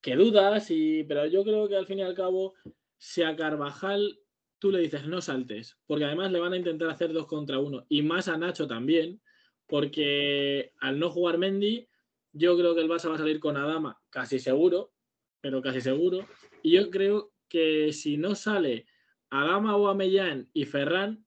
que 0.00 0.16
dudas, 0.16 0.70
y, 0.70 1.04
pero 1.04 1.26
yo 1.26 1.44
creo 1.44 1.68
que 1.68 1.76
al 1.76 1.86
fin 1.86 2.00
y 2.00 2.02
al 2.02 2.14
cabo, 2.14 2.54
si 2.98 3.22
a 3.22 3.36
Carvajal 3.36 4.18
tú 4.64 4.72
le 4.72 4.80
dices 4.80 5.06
no 5.06 5.20
saltes, 5.20 5.76
porque 5.84 6.06
además 6.06 6.32
le 6.32 6.40
van 6.40 6.54
a 6.54 6.56
intentar 6.56 6.88
hacer 6.88 7.12
dos 7.12 7.26
contra 7.26 7.58
uno, 7.58 7.84
y 7.90 8.00
más 8.00 8.28
a 8.28 8.38
Nacho 8.38 8.66
también, 8.66 9.20
porque 9.66 10.72
al 10.80 10.98
no 10.98 11.10
jugar 11.10 11.36
Mendy, 11.36 11.86
yo 12.32 12.56
creo 12.56 12.74
que 12.74 12.80
el 12.80 12.88
Barça 12.88 13.10
va 13.10 13.16
a 13.16 13.18
salir 13.18 13.40
con 13.40 13.58
Adama, 13.58 14.00
casi 14.08 14.38
seguro, 14.38 14.94
pero 15.42 15.60
casi 15.60 15.82
seguro, 15.82 16.26
y 16.62 16.70
yo 16.70 16.88
creo 16.88 17.34
que 17.46 17.92
si 17.92 18.16
no 18.16 18.34
sale 18.34 18.86
Adama 19.28 19.76
o 19.76 19.88
Amellán 19.88 20.48
y 20.54 20.64
Ferran, 20.64 21.26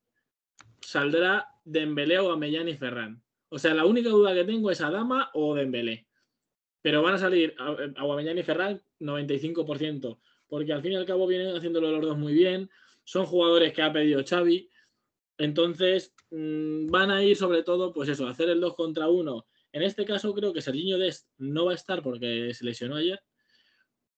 saldrá 0.82 1.47
Dembélé 1.63 2.17
o 2.17 2.32
Amellán 2.32 2.67
y 2.69 2.73
Ferran. 2.73 3.21
O 3.50 3.60
sea, 3.60 3.76
la 3.76 3.86
única 3.86 4.10
duda 4.10 4.34
que 4.34 4.45
tengo 4.45 4.71
es 4.71 4.82
Adama 4.82 5.30
o 5.36 5.54
Dembélé. 5.54 6.08
Pero 6.82 7.04
van 7.04 7.13
a 7.13 7.19
salir 7.19 7.54
Aubameyang 7.97 8.39
y 8.39 8.41
Ferran 8.41 8.82
95%, 9.00 10.17
porque 10.47 10.73
al 10.73 10.82
fin 10.82 10.93
y 10.93 10.95
al 10.95 11.06
cabo 11.06 11.28
vienen 11.28 11.56
haciéndolo 11.56 11.91
los 11.91 12.02
dos 12.02 12.17
muy 12.17 12.34
bien, 12.34 12.71
son 13.08 13.26
jugadores 13.26 13.72
que 13.72 13.82
ha 13.82 13.93
pedido 13.93 14.22
Xavi, 14.22 14.70
entonces 15.38 16.13
mmm, 16.30 16.88
van 16.88 17.10
a 17.10 17.24
ir 17.24 17.38
sobre 17.38 17.63
todo, 17.63 17.93
pues 17.93 18.10
eso, 18.10 18.28
a 18.28 18.32
hacer 18.32 18.50
el 18.50 18.60
2 18.60 18.76
contra 18.76 19.08
1. 19.08 19.48
En 19.72 19.82
este 19.82 20.04
caso 20.04 20.34
creo 20.34 20.52
que 20.52 20.62
Serginho 20.62 20.98
Dest 20.98 21.30
no 21.38 21.65
va 21.65 21.72
a 21.72 21.76
estar 21.76 22.04
porque 22.04 22.54
se 22.54 22.65
lesionó 22.65 22.98
ayer, 22.98 23.22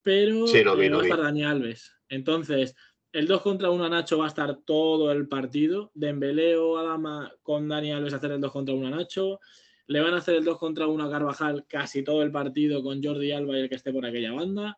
pero 0.02 0.48
sí, 0.48 0.64
no 0.64 0.76
vi, 0.76 0.88
eh, 0.88 0.90
no 0.90 0.98
va 0.98 1.04
a 1.04 1.06
estar 1.06 1.22
Dani 1.22 1.44
Alves. 1.44 1.94
Entonces, 2.08 2.76
el 3.12 3.28
2 3.28 3.42
contra 3.44 3.70
1 3.70 3.86
a 3.86 3.90
Nacho 3.90 4.18
va 4.18 4.26
a 4.26 4.30
estar 4.30 4.58
todo 4.66 5.12
el 5.12 5.28
partido. 5.28 5.92
Dembélé 5.94 6.58
o 6.58 6.78
Adama 6.80 7.32
con 7.44 7.68
Dani 7.68 7.92
Alves 7.92 8.14
a 8.14 8.18
hacer 8.18 8.32
el 8.32 8.42
2 8.42 8.52
contra 8.52 8.74
1 8.74 8.88
a 8.88 8.90
Nacho. 8.90 9.40
Le 9.86 10.00
van 10.00 10.16
a 10.16 10.18
hacer 10.18 10.34
el 10.34 10.46
2 10.46 10.58
contra 10.58 10.88
1 10.88 11.04
a 11.04 11.12
Carvajal 11.12 11.66
casi 11.68 12.04
todo 12.04 12.24
el 12.24 12.32
partido 12.32 12.82
con 12.82 13.04
Jordi 13.04 13.32
Alba 13.34 13.56
y 13.56 13.62
el 13.62 13.70
que 13.70 13.76
esté 13.76 13.94
por 13.94 14.04
aquella 14.04 14.32
banda. 14.32 14.76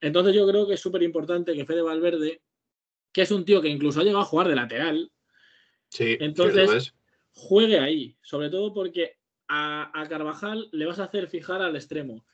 Entonces 0.00 0.34
yo 0.34 0.44
creo 0.48 0.66
que 0.66 0.74
es 0.74 0.80
súper 0.80 1.04
importante 1.04 1.54
que 1.54 1.64
Fede 1.64 1.82
Valverde, 1.82 2.42
que 3.14 3.22
es 3.22 3.30
un 3.30 3.46
tío 3.46 3.62
que 3.62 3.68
incluso 3.68 4.00
ha 4.00 4.04
llegado 4.04 4.22
a 4.22 4.26
jugar 4.26 4.48
de 4.48 4.56
lateral, 4.56 5.10
sí, 5.88 6.18
entonces 6.20 6.92
juegue 7.30 7.78
ahí. 7.78 8.18
Sobre 8.20 8.50
todo 8.50 8.74
porque 8.74 9.16
a, 9.48 9.90
a 9.98 10.08
Carvajal 10.08 10.68
le 10.72 10.84
vas 10.84 10.98
a 10.98 11.04
hacer 11.04 11.28
fijar 11.28 11.62
al 11.62 11.76
extremo 11.76 12.26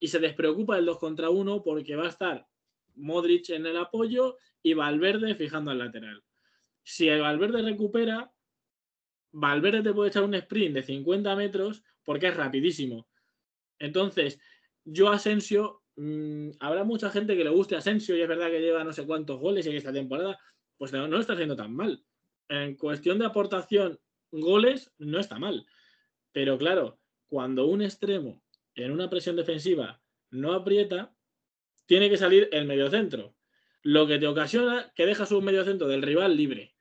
y 0.00 0.08
se 0.08 0.20
despreocupa 0.20 0.76
del 0.76 0.86
2 0.86 0.98
contra 0.98 1.28
1 1.28 1.62
porque 1.62 1.96
va 1.96 2.04
a 2.04 2.10
estar 2.10 2.46
Modric 2.94 3.50
en 3.50 3.66
el 3.66 3.76
apoyo 3.76 4.38
y 4.62 4.74
Valverde 4.74 5.34
fijando 5.34 5.72
al 5.72 5.78
lateral. 5.78 6.22
Si 6.84 7.08
el 7.08 7.20
Valverde 7.20 7.62
recupera, 7.62 8.32
Valverde 9.32 9.82
te 9.82 9.92
puede 9.92 10.10
echar 10.10 10.22
un 10.22 10.34
sprint 10.34 10.74
de 10.74 10.82
50 10.82 11.34
metros 11.36 11.82
porque 12.04 12.28
es 12.28 12.36
rapidísimo. 12.36 13.08
Entonces, 13.78 14.40
yo 14.84 15.10
Asensio, 15.10 15.82
mmm, 15.98 16.50
habrá 16.60 16.84
mucha 16.84 17.10
gente 17.10 17.36
que 17.36 17.44
le 17.44 17.50
guste 17.50 17.76
Asensio 17.76 18.16
y 18.16 18.22
es 18.22 18.28
verdad 18.28 18.48
que 18.48 18.60
lleva 18.60 18.84
no 18.84 18.92
sé 18.92 19.04
cuántos 19.04 19.40
goles 19.40 19.66
en 19.66 19.76
esta 19.76 19.92
temporada, 19.92 20.38
pues 20.76 20.92
no, 20.92 21.18
está 21.18 21.32
haciendo 21.34 21.56
tan 21.56 21.74
mal. 21.74 22.04
En 22.48 22.76
cuestión 22.76 23.18
de 23.18 23.26
aportación, 23.26 23.98
goles, 24.30 24.92
no 24.98 25.18
está 25.18 25.38
mal. 25.38 25.66
Pero 26.32 26.56
claro, 26.56 26.98
cuando 27.26 27.66
un 27.66 27.82
extremo 27.82 28.42
en 28.74 28.92
una 28.92 29.10
presión 29.10 29.36
defensiva 29.36 30.00
no 30.30 30.52
aprieta, 30.52 31.12
tiene 31.86 32.08
que 32.08 32.16
salir 32.16 32.48
el 32.52 32.66
mediocentro. 32.66 33.34
Lo 33.82 34.06
que 34.06 34.18
te 34.18 34.26
ocasiona 34.26 34.92
que 34.94 35.06
dejas 35.06 35.32
un 35.32 35.44
mediocentro 35.44 35.88
del 35.88 36.02
rival 36.02 36.36
libre. 36.36 36.74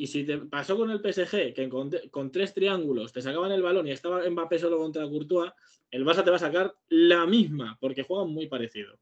Y 0.00 0.06
si 0.06 0.22
te 0.22 0.38
pasó 0.38 0.76
con 0.76 0.92
el 0.92 1.00
PSG, 1.00 1.52
que 1.52 1.68
con, 1.68 1.90
con, 2.12 2.30
tres 2.30 2.54
triángulos 2.54 3.12
te 3.12 3.20
sacaban 3.20 3.50
el 3.50 3.62
balón 3.62 3.88
y 3.88 3.90
estaba 3.90 4.22
Mbappé 4.30 4.60
solo 4.60 4.78
contra 4.78 5.08
Courtois, 5.08 5.50
el 5.90 6.06
Barça 6.06 6.22
te 6.22 6.30
va 6.30 6.36
a 6.36 6.38
sacar 6.38 6.72
la 6.88 7.26
misma, 7.26 7.76
porque 7.80 8.04
juegan 8.04 8.30
muy 8.30 8.46
parecido. 8.46 8.96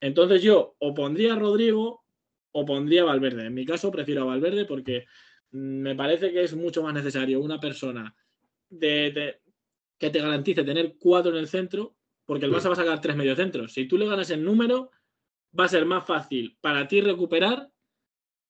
Entonces 0.00 0.42
yo 0.42 0.74
o 0.80 0.94
pondría 0.94 1.34
a 1.34 1.38
Rodrigo 1.38 2.02
o 2.50 2.66
pondría 2.66 3.02
a 3.02 3.04
Valverde. 3.04 3.46
En 3.46 3.54
mi 3.54 3.64
caso 3.64 3.92
prefiero 3.92 4.22
a 4.22 4.26
Valverde 4.26 4.64
porque 4.64 5.06
me 5.52 5.94
parece 5.94 6.32
que 6.32 6.42
es 6.42 6.56
mucho 6.56 6.82
más 6.82 6.92
necesario 6.92 7.40
una 7.40 7.60
persona 7.60 8.12
de, 8.68 9.12
de, 9.12 9.40
que 9.96 10.10
te 10.10 10.20
garantice 10.20 10.64
tener 10.64 10.96
cuatro 10.98 11.30
en 11.30 11.38
el 11.38 11.46
centro, 11.46 11.94
porque 12.26 12.46
el 12.46 12.52
Barça 12.52 12.66
va 12.66 12.72
a 12.72 12.76
sacar 12.76 13.00
tres 13.00 13.14
mediocentros. 13.14 13.72
Si 13.72 13.86
tú 13.86 13.96
le 13.96 14.08
ganas 14.08 14.30
el 14.30 14.42
número, 14.42 14.90
va 15.56 15.66
a 15.66 15.68
ser 15.68 15.86
más 15.86 16.04
fácil 16.04 16.56
para 16.60 16.88
ti 16.88 17.00
recuperar, 17.00 17.70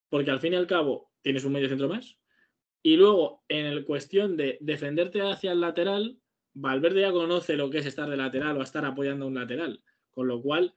porque 0.08 0.30
al 0.30 0.40
fin 0.40 0.54
y 0.54 0.56
al 0.56 0.66
cabo 0.66 1.09
tienes 1.22 1.44
un 1.44 1.52
medio 1.52 1.68
centro 1.68 1.88
más. 1.88 2.18
Y 2.82 2.96
luego, 2.96 3.44
en 3.48 3.66
el 3.66 3.84
cuestión 3.84 4.36
de 4.36 4.58
defenderte 4.60 5.20
hacia 5.20 5.52
el 5.52 5.60
lateral, 5.60 6.18
Valverde 6.54 7.02
ya 7.02 7.12
conoce 7.12 7.56
lo 7.56 7.70
que 7.70 7.78
es 7.78 7.86
estar 7.86 8.08
de 8.08 8.16
lateral 8.16 8.56
o 8.56 8.62
estar 8.62 8.84
apoyando 8.84 9.24
a 9.24 9.28
un 9.28 9.34
lateral. 9.34 9.82
Con 10.10 10.28
lo 10.28 10.40
cual, 10.42 10.74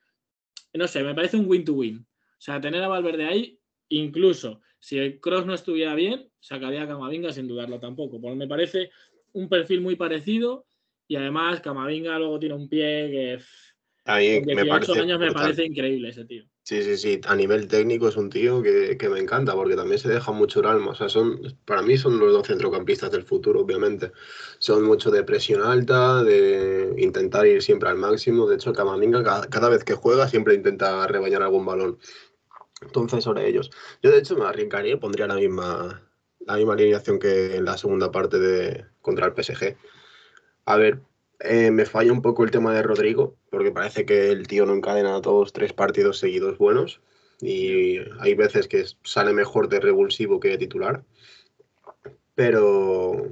no 0.73 0.87
sé, 0.87 1.03
me 1.03 1.15
parece 1.15 1.37
un 1.37 1.47
win-to-win. 1.47 1.99
-win. 1.99 2.03
O 2.03 2.41
sea, 2.45 2.59
tener 2.59 2.83
a 2.83 2.87
Valverde 2.87 3.25
ahí, 3.25 3.59
incluso 3.89 4.61
si 4.79 4.97
el 4.97 5.21
cross 5.21 5.45
no 5.45 5.53
estuviera 5.53 5.95
bien, 5.95 6.29
sacaría 6.41 6.83
a 6.83 6.87
Camavinga 6.87 7.31
sin 7.31 7.47
dudarlo 7.47 7.79
tampoco. 7.79 8.19
Porque 8.19 8.35
me 8.35 8.47
parece 8.47 8.91
un 9.31 9.47
perfil 9.47 9.79
muy 9.79 9.95
parecido 9.95 10.65
y 11.07 11.15
además 11.15 11.61
Camavinga 11.61 12.19
luego 12.19 12.37
tiene 12.37 12.55
un 12.55 12.67
pie 12.67 13.09
que 13.09 13.39
a 14.05 14.17
mí 14.17 14.43
con 14.43 14.55
18 14.55 14.55
me 14.55 14.65
parece 14.65 14.99
años 14.99 15.19
me 15.19 15.31
parece 15.31 15.65
increíble 15.65 16.09
ese 16.09 16.25
tío. 16.25 16.43
Sí, 16.65 16.81
sí, 16.81 16.95
sí. 16.97 17.21
A 17.27 17.35
nivel 17.35 17.67
técnico 17.67 18.07
es 18.07 18.15
un 18.15 18.29
tío 18.29 18.61
que, 18.63 18.97
que, 18.97 19.09
me 19.09 19.19
encanta 19.19 19.53
porque 19.53 19.75
también 19.75 19.99
se 19.99 20.07
deja 20.07 20.31
mucho 20.31 20.61
el 20.61 20.67
alma. 20.67 20.91
O 20.91 20.95
sea, 20.95 21.09
son, 21.09 21.41
para 21.65 21.81
mí 21.81 21.97
son 21.97 22.17
los 22.19 22.31
dos 22.31 22.47
centrocampistas 22.47 23.11
del 23.11 23.23
futuro, 23.23 23.59
obviamente. 23.61 24.13
Son 24.59 24.81
mucho 24.83 25.11
de 25.11 25.23
presión 25.25 25.61
alta, 25.61 26.23
de 26.23 26.95
intentar 26.99 27.45
ir 27.47 27.61
siempre 27.61 27.89
al 27.89 27.97
máximo. 27.97 28.47
De 28.47 28.55
hecho, 28.55 28.71
Camavinga 28.71 29.23
cada, 29.23 29.49
cada 29.49 29.67
vez 29.67 29.83
que 29.83 29.93
juega 29.95 30.29
siempre 30.29 30.55
intenta 30.55 31.05
rebañar 31.07 31.43
algún 31.43 31.65
balón. 31.65 31.99
Entonces, 32.81 33.25
sobre 33.25 33.47
ellos. 33.47 33.69
Yo, 34.01 34.11
de 34.11 34.19
hecho, 34.19 34.37
me 34.37 34.45
arriesgaría 34.45 34.93
y 34.93 34.97
pondría 34.97 35.27
la 35.27 35.35
misma, 35.35 36.09
la 36.39 36.55
misma 36.55 36.73
alineación 36.73 37.19
que 37.19 37.57
en 37.57 37.65
la 37.65 37.77
segunda 37.77 38.11
parte 38.11 38.39
de 38.39 38.85
contra 39.01 39.25
el 39.27 39.33
PSG. 39.33 39.75
A 40.65 40.77
ver, 40.77 41.01
eh, 41.43 41.71
me 41.71 41.85
falla 41.85 42.11
un 42.11 42.21
poco 42.21 42.43
el 42.43 42.51
tema 42.51 42.73
de 42.73 42.83
Rodrigo, 42.83 43.35
porque 43.49 43.71
parece 43.71 44.05
que 44.05 44.31
el 44.31 44.47
tío 44.47 44.65
no 44.65 44.73
encadena 44.73 45.21
todos 45.21 45.53
tres 45.53 45.73
partidos 45.73 46.19
seguidos 46.19 46.57
buenos. 46.57 47.01
y 47.41 47.97
hay 48.19 48.35
veces 48.35 48.67
que 48.67 48.85
sale 49.03 49.33
mejor 49.33 49.69
de 49.69 49.79
revulsivo 49.81 50.39
que 50.39 50.49
de 50.49 50.57
titular. 50.57 51.03
Pero 52.35 53.29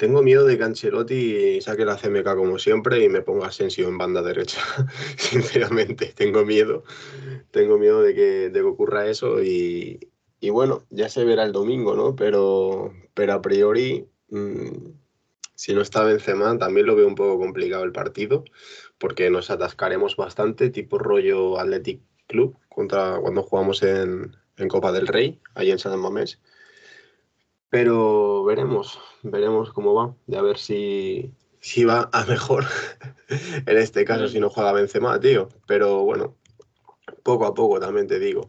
tengo 0.00 0.22
miedo 0.22 0.46
de 0.46 0.56
que 0.56 0.64
Ancelotti 0.64 1.60
saque 1.60 1.84
la 1.84 1.98
CMK 1.98 2.34
como 2.34 2.58
siempre 2.58 3.04
y 3.04 3.10
me 3.10 3.20
ponga 3.20 3.48
Asensio 3.48 3.86
en 3.86 3.98
banda 3.98 4.22
derecha. 4.22 4.62
Sinceramente, 5.18 6.14
tengo 6.16 6.42
miedo. 6.46 6.84
Tengo 7.50 7.76
miedo 7.76 8.00
de 8.00 8.14
que, 8.14 8.48
de 8.48 8.62
ocurra 8.62 9.08
eso 9.08 9.42
y, 9.42 10.00
bueno, 10.40 10.86
ya 10.88 11.10
se 11.10 11.24
verá 11.24 11.44
el 11.44 11.52
domingo, 11.52 11.96
¿no? 11.96 12.16
Pero, 12.16 12.94
pero 13.12 13.34
a 13.34 13.42
priori, 13.42 14.08
mm, 14.30 14.99
si 15.60 15.74
no 15.74 15.82
está 15.82 16.02
Benzema, 16.04 16.56
también 16.56 16.86
lo 16.86 16.96
veo 16.96 17.06
un 17.06 17.14
poco 17.14 17.38
complicado 17.38 17.84
el 17.84 17.92
partido 17.92 18.44
porque 18.96 19.28
nos 19.28 19.50
atascaremos 19.50 20.16
bastante, 20.16 20.70
tipo 20.70 20.96
rollo 20.96 21.60
Athletic 21.60 22.00
Club, 22.26 22.56
contra 22.70 23.18
cuando 23.20 23.42
jugamos 23.42 23.82
en, 23.82 24.34
Copa 24.68 24.90
del 24.90 25.06
Rey, 25.06 25.38
ahí 25.54 25.70
en 25.70 25.78
San 25.78 26.00
Mamés. 26.00 26.40
Pero 27.68 28.42
veremos, 28.44 28.98
veremos 29.22 29.70
cómo 29.74 29.92
va, 29.92 30.14
y 30.26 30.36
a 30.36 30.40
ver 30.40 30.56
si, 30.56 31.34
si 31.60 31.84
va 31.84 32.08
a 32.10 32.24
mejor. 32.24 32.64
en 33.66 33.76
este 33.76 34.06
caso, 34.06 34.28
si 34.28 34.40
no 34.40 34.48
juega 34.48 34.72
Benzema, 34.72 35.20
tío. 35.20 35.50
Pero 35.66 36.04
bueno, 36.04 36.38
poco 37.22 37.44
a 37.44 37.52
poco 37.52 37.78
también 37.78 38.06
te 38.06 38.18
digo. 38.18 38.48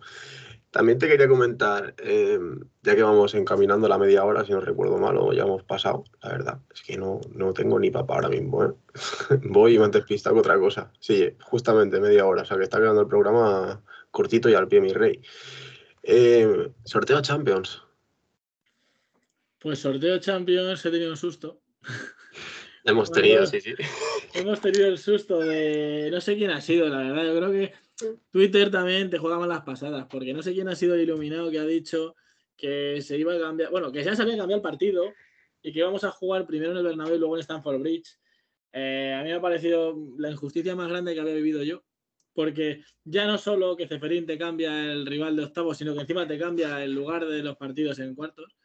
También 0.71 0.97
te 0.97 1.07
quería 1.09 1.27
comentar, 1.27 1.93
em, 1.97 2.61
ya 2.81 2.95
que 2.95 3.03
vamos 3.03 3.33
encaminando 3.35 3.89
la 3.89 3.97
media 3.97 4.23
hora, 4.23 4.45
si 4.45 4.53
no 4.53 4.61
recuerdo 4.61 4.97
mal, 4.97 5.17
o 5.17 5.33
ya 5.33 5.43
hemos 5.43 5.63
pasado, 5.63 6.05
la 6.23 6.29
verdad, 6.29 6.59
es 6.73 6.81
que 6.81 6.97
no, 6.97 7.19
no 7.33 7.53
tengo 7.53 7.77
ni 7.77 7.91
papá 7.91 8.15
ahora 8.15 8.29
mismo, 8.29 8.63
¿eh? 8.63 8.71
Voy 9.43 9.75
y 9.75 9.79
me 9.79 9.85
antes 9.85 10.05
pista 10.05 10.31
otra 10.33 10.57
cosa. 10.57 10.91
Sí, 10.99 11.35
justamente 11.41 11.99
media 11.99 12.25
hora, 12.25 12.43
o 12.43 12.45
sea 12.45 12.57
que 12.57 12.63
está 12.63 12.79
quedando 12.79 13.01
el 13.01 13.07
programa 13.07 13.83
cortito 14.11 14.49
y 14.49 14.53
al 14.53 14.69
pie, 14.69 14.79
mi 14.79 14.93
rey. 14.93 15.21
Em, 16.03 16.73
sorteo 16.85 17.21
Champions. 17.21 17.81
Pues 19.59 19.79
sorteo 19.79 20.19
Champions 20.19 20.85
he 20.85 20.91
tenido 20.91 21.11
un 21.11 21.17
susto. 21.17 21.61
Hemos 22.83 23.11
tenido, 23.11 23.45
sí, 23.45 23.61
sí. 23.61 23.75
Hemos 24.33 24.59
tenido 24.61 24.87
el 24.87 24.97
susto 24.97 25.39
de. 25.39 26.09
No 26.11 26.19
sé 26.19 26.35
quién 26.35 26.49
ha 26.51 26.61
sido, 26.61 26.87
la 26.87 26.97
verdad. 26.97 27.25
Yo 27.25 27.37
creo 27.37 27.51
que 27.51 27.73
Twitter 28.31 28.71
también 28.71 29.09
te 29.09 29.17
juega 29.17 29.45
las 29.47 29.61
pasadas, 29.61 30.07
porque 30.09 30.33
no 30.33 30.41
sé 30.41 30.53
quién 30.53 30.67
ha 30.69 30.75
sido 30.75 30.95
el 30.95 31.01
iluminado 31.01 31.51
que 31.51 31.59
ha 31.59 31.65
dicho 31.65 32.15
que 32.57 33.01
se 33.01 33.17
iba 33.17 33.33
a 33.33 33.39
cambiar, 33.39 33.71
bueno, 33.71 33.91
que 33.91 34.03
ya 34.03 34.15
se 34.15 34.21
había 34.21 34.37
cambiado 34.37 34.57
el 34.57 34.61
partido 34.61 35.11
y 35.61 35.71
que 35.71 35.79
íbamos 35.79 36.03
a 36.03 36.11
jugar 36.11 36.45
primero 36.45 36.71
en 36.71 36.77
el 36.77 36.83
Bernabéu 36.83 37.15
y 37.15 37.19
luego 37.19 37.35
en 37.35 37.41
Stanford 37.41 37.79
Bridge. 37.79 38.17
Eh, 38.73 39.15
a 39.17 39.23
mí 39.23 39.29
me 39.29 39.35
ha 39.35 39.41
parecido 39.41 39.95
la 40.17 40.31
injusticia 40.31 40.75
más 40.75 40.89
grande 40.89 41.13
que 41.13 41.21
había 41.21 41.33
vivido 41.33 41.63
yo, 41.63 41.83
porque 42.33 42.83
ya 43.03 43.25
no 43.25 43.37
solo 43.37 43.75
que 43.75 43.87
Ceferín 43.87 44.25
te 44.25 44.37
cambia 44.37 44.91
el 44.91 45.05
rival 45.05 45.35
de 45.35 45.43
octavos, 45.45 45.77
sino 45.77 45.93
que 45.93 46.01
encima 46.01 46.27
te 46.27 46.37
cambia 46.37 46.83
el 46.83 46.93
lugar 46.93 47.25
de 47.25 47.43
los 47.43 47.57
partidos 47.57 47.99
en 47.99 48.15
cuartos. 48.15 48.55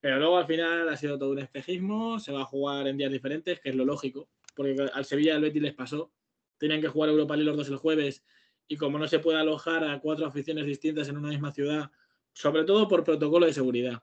Pero 0.00 0.18
luego 0.18 0.38
al 0.38 0.46
final 0.46 0.88
ha 0.88 0.96
sido 0.96 1.18
todo 1.18 1.30
un 1.30 1.38
espejismo, 1.38 2.18
se 2.18 2.32
va 2.32 2.42
a 2.42 2.46
jugar 2.46 2.86
en 2.86 2.96
días 2.96 3.12
diferentes, 3.12 3.60
que 3.60 3.68
es 3.68 3.74
lo 3.74 3.84
lógico, 3.84 4.28
porque 4.54 4.74
al 4.92 5.04
Sevilla 5.04 5.36
al 5.36 5.42
Betis 5.42 5.62
les 5.62 5.74
pasó. 5.74 6.12
Tenían 6.58 6.80
que 6.80 6.88
jugar 6.88 7.10
Europa 7.10 7.36
League 7.36 7.48
los 7.48 7.56
dos 7.56 7.68
el 7.68 7.76
jueves 7.76 8.24
y 8.70 8.76
como 8.76 9.00
no 9.00 9.08
se 9.08 9.18
puede 9.18 9.36
alojar 9.36 9.82
a 9.82 9.98
cuatro 9.98 10.26
aficiones 10.26 10.64
distintas 10.64 11.08
en 11.08 11.16
una 11.16 11.30
misma 11.30 11.50
ciudad, 11.50 11.90
sobre 12.32 12.62
todo 12.62 12.86
por 12.86 13.02
protocolo 13.02 13.44
de 13.44 13.52
seguridad, 13.52 14.00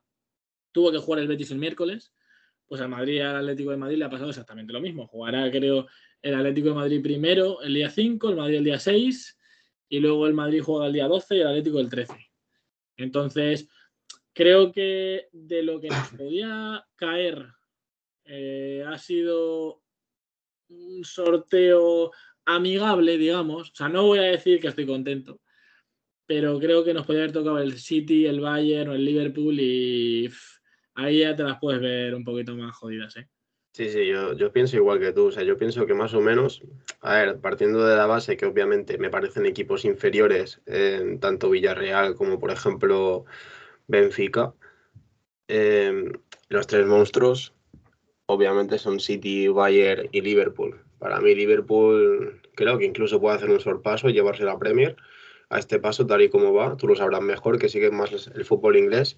tuvo 0.73 0.91
que 0.91 0.97
jugar 0.97 1.21
el 1.21 1.29
Betis 1.29 1.51
el 1.51 1.57
miércoles, 1.57 2.13
pues 2.65 2.81
al 2.81 2.89
Madrid 2.89 3.21
al 3.21 3.37
Atlético 3.37 3.71
de 3.71 3.77
Madrid 3.77 3.97
le 3.97 4.03
ha 4.03 4.09
pasado 4.09 4.29
exactamente 4.29 4.73
lo 4.73 4.81
mismo. 4.81 5.07
Jugará, 5.07 5.49
creo, 5.49 5.87
el 6.21 6.35
Atlético 6.35 6.67
de 6.67 6.75
Madrid 6.75 7.01
primero 7.01 7.61
el 7.61 7.75
día 7.75 7.89
5, 7.89 8.29
el 8.29 8.35
Madrid 8.35 8.57
el 8.57 8.65
día 8.65 8.77
6, 8.77 9.39
y 9.87 9.99
luego 10.01 10.27
el 10.27 10.33
Madrid 10.33 10.61
juega 10.61 10.87
el 10.87 10.93
día 10.93 11.07
12 11.07 11.37
y 11.37 11.39
el 11.39 11.47
Atlético 11.47 11.79
el 11.79 11.89
13. 11.89 12.13
Entonces, 12.97 13.69
creo 14.33 14.73
que 14.73 15.29
de 15.31 15.63
lo 15.63 15.79
que 15.79 15.87
nos 15.87 16.09
podía 16.09 16.85
caer 16.97 17.53
eh, 18.25 18.83
ha 18.85 18.97
sido 18.97 19.81
un 20.67 21.05
sorteo 21.05 22.11
amigable, 22.47 23.17
digamos. 23.17 23.69
O 23.69 23.75
sea, 23.75 23.89
no 23.89 24.03
voy 24.03 24.19
a 24.19 24.23
decir 24.23 24.59
que 24.59 24.69
estoy 24.69 24.87
contento, 24.87 25.39
pero 26.25 26.57
creo 26.59 26.83
que 26.83 26.93
nos 26.93 27.05
podría 27.05 27.23
haber 27.23 27.33
tocado 27.33 27.59
el 27.59 27.77
City, 27.77 28.25
el 28.25 28.39
Bayern 28.39 28.89
o 28.89 28.95
el 28.95 29.05
Liverpool 29.05 29.59
y 29.59 30.31
ahí 30.95 31.19
ya 31.19 31.35
te 31.35 31.43
las 31.43 31.59
puedes 31.59 31.81
ver 31.81 32.15
un 32.15 32.23
poquito 32.23 32.55
más 32.55 32.75
jodidas, 32.75 33.15
¿eh? 33.17 33.27
Sí, 33.73 33.91
sí, 33.91 34.07
yo, 34.07 34.33
yo, 34.33 34.51
pienso 34.51 34.75
igual 34.75 34.99
que 34.99 35.11
tú. 35.11 35.27
O 35.27 35.31
sea, 35.31 35.43
yo 35.43 35.55
pienso 35.55 35.85
que 35.85 35.93
más 35.93 36.15
o 36.15 36.21
menos, 36.21 36.63
a 37.01 37.13
ver, 37.13 37.39
partiendo 37.39 37.85
de 37.85 37.95
la 37.95 38.07
base 38.07 38.35
que 38.35 38.47
obviamente 38.47 38.97
me 38.97 39.11
parecen 39.11 39.45
equipos 39.45 39.85
inferiores, 39.85 40.61
en 40.65 41.19
tanto 41.19 41.51
Villarreal 41.51 42.15
como 42.15 42.39
por 42.39 42.49
ejemplo 42.49 43.25
Benfica, 43.85 44.55
em, 45.47 46.11
los 46.49 46.65
tres 46.65 46.87
monstruos 46.87 47.53
obviamente 48.25 48.79
son 48.79 48.99
City, 48.99 49.47
Bayern 49.47 50.09
y 50.11 50.21
Liverpool. 50.21 50.86
Para 50.99 51.19
mí 51.19 51.35
Liverpool 51.35 52.41
creo 52.55 52.77
que 52.77 52.85
incluso 52.85 53.19
puede 53.19 53.37
hacer 53.37 53.49
un 53.49 53.59
sorpaso 53.59 54.09
y 54.09 54.13
llevarse 54.13 54.43
la 54.43 54.57
Premier 54.57 54.95
a 55.49 55.59
este 55.59 55.79
paso 55.79 56.05
tal 56.05 56.21
y 56.21 56.29
como 56.29 56.53
va. 56.53 56.75
Tú 56.77 56.87
lo 56.87 56.95
sabrás 56.95 57.21
mejor 57.21 57.59
que 57.59 57.69
sigue 57.69 57.91
más 57.91 58.27
el 58.33 58.45
fútbol 58.45 58.77
inglés. 58.77 59.17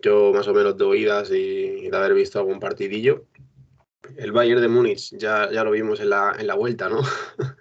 Yo 0.00 0.32
más 0.32 0.48
o 0.48 0.54
menos 0.54 0.76
de 0.78 0.84
oídas 0.84 1.30
y 1.30 1.88
de 1.88 1.96
haber 1.96 2.14
visto 2.14 2.38
algún 2.38 2.58
partidillo. 2.58 3.26
El 4.16 4.32
Bayern 4.32 4.60
de 4.60 4.68
Múnich 4.68 5.16
ya, 5.16 5.50
ya 5.52 5.62
lo 5.62 5.70
vimos 5.70 6.00
en 6.00 6.10
la, 6.10 6.34
en 6.38 6.46
la 6.46 6.54
vuelta, 6.54 6.88
¿no? 6.88 7.00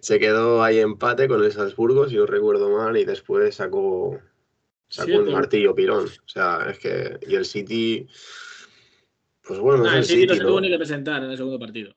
Se 0.00 0.18
quedó 0.18 0.62
ahí 0.62 0.78
empate 0.78 1.28
con 1.28 1.42
el 1.42 1.52
Salzburgo, 1.52 2.08
si 2.08 2.16
no 2.16 2.26
recuerdo 2.26 2.70
mal, 2.70 2.96
y 2.96 3.04
después 3.04 3.54
sacó, 3.56 4.18
sacó 4.88 5.18
un 5.18 5.32
martillo 5.32 5.74
pirón. 5.74 6.06
O 6.06 6.28
sea, 6.28 6.66
es 6.70 6.78
que. 6.78 7.18
Y 7.26 7.34
el 7.34 7.44
City. 7.44 8.06
Pues 9.42 9.58
bueno, 9.58 9.84
ah, 9.88 9.98
el 9.98 10.04
City, 10.04 10.26
no 10.26 10.34
se 10.34 10.40
tuvo 10.40 10.60
ni 10.60 10.68
que 10.68 10.78
presentar 10.78 11.22
en 11.24 11.30
el 11.30 11.36
segundo 11.36 11.58
partido. 11.58 11.94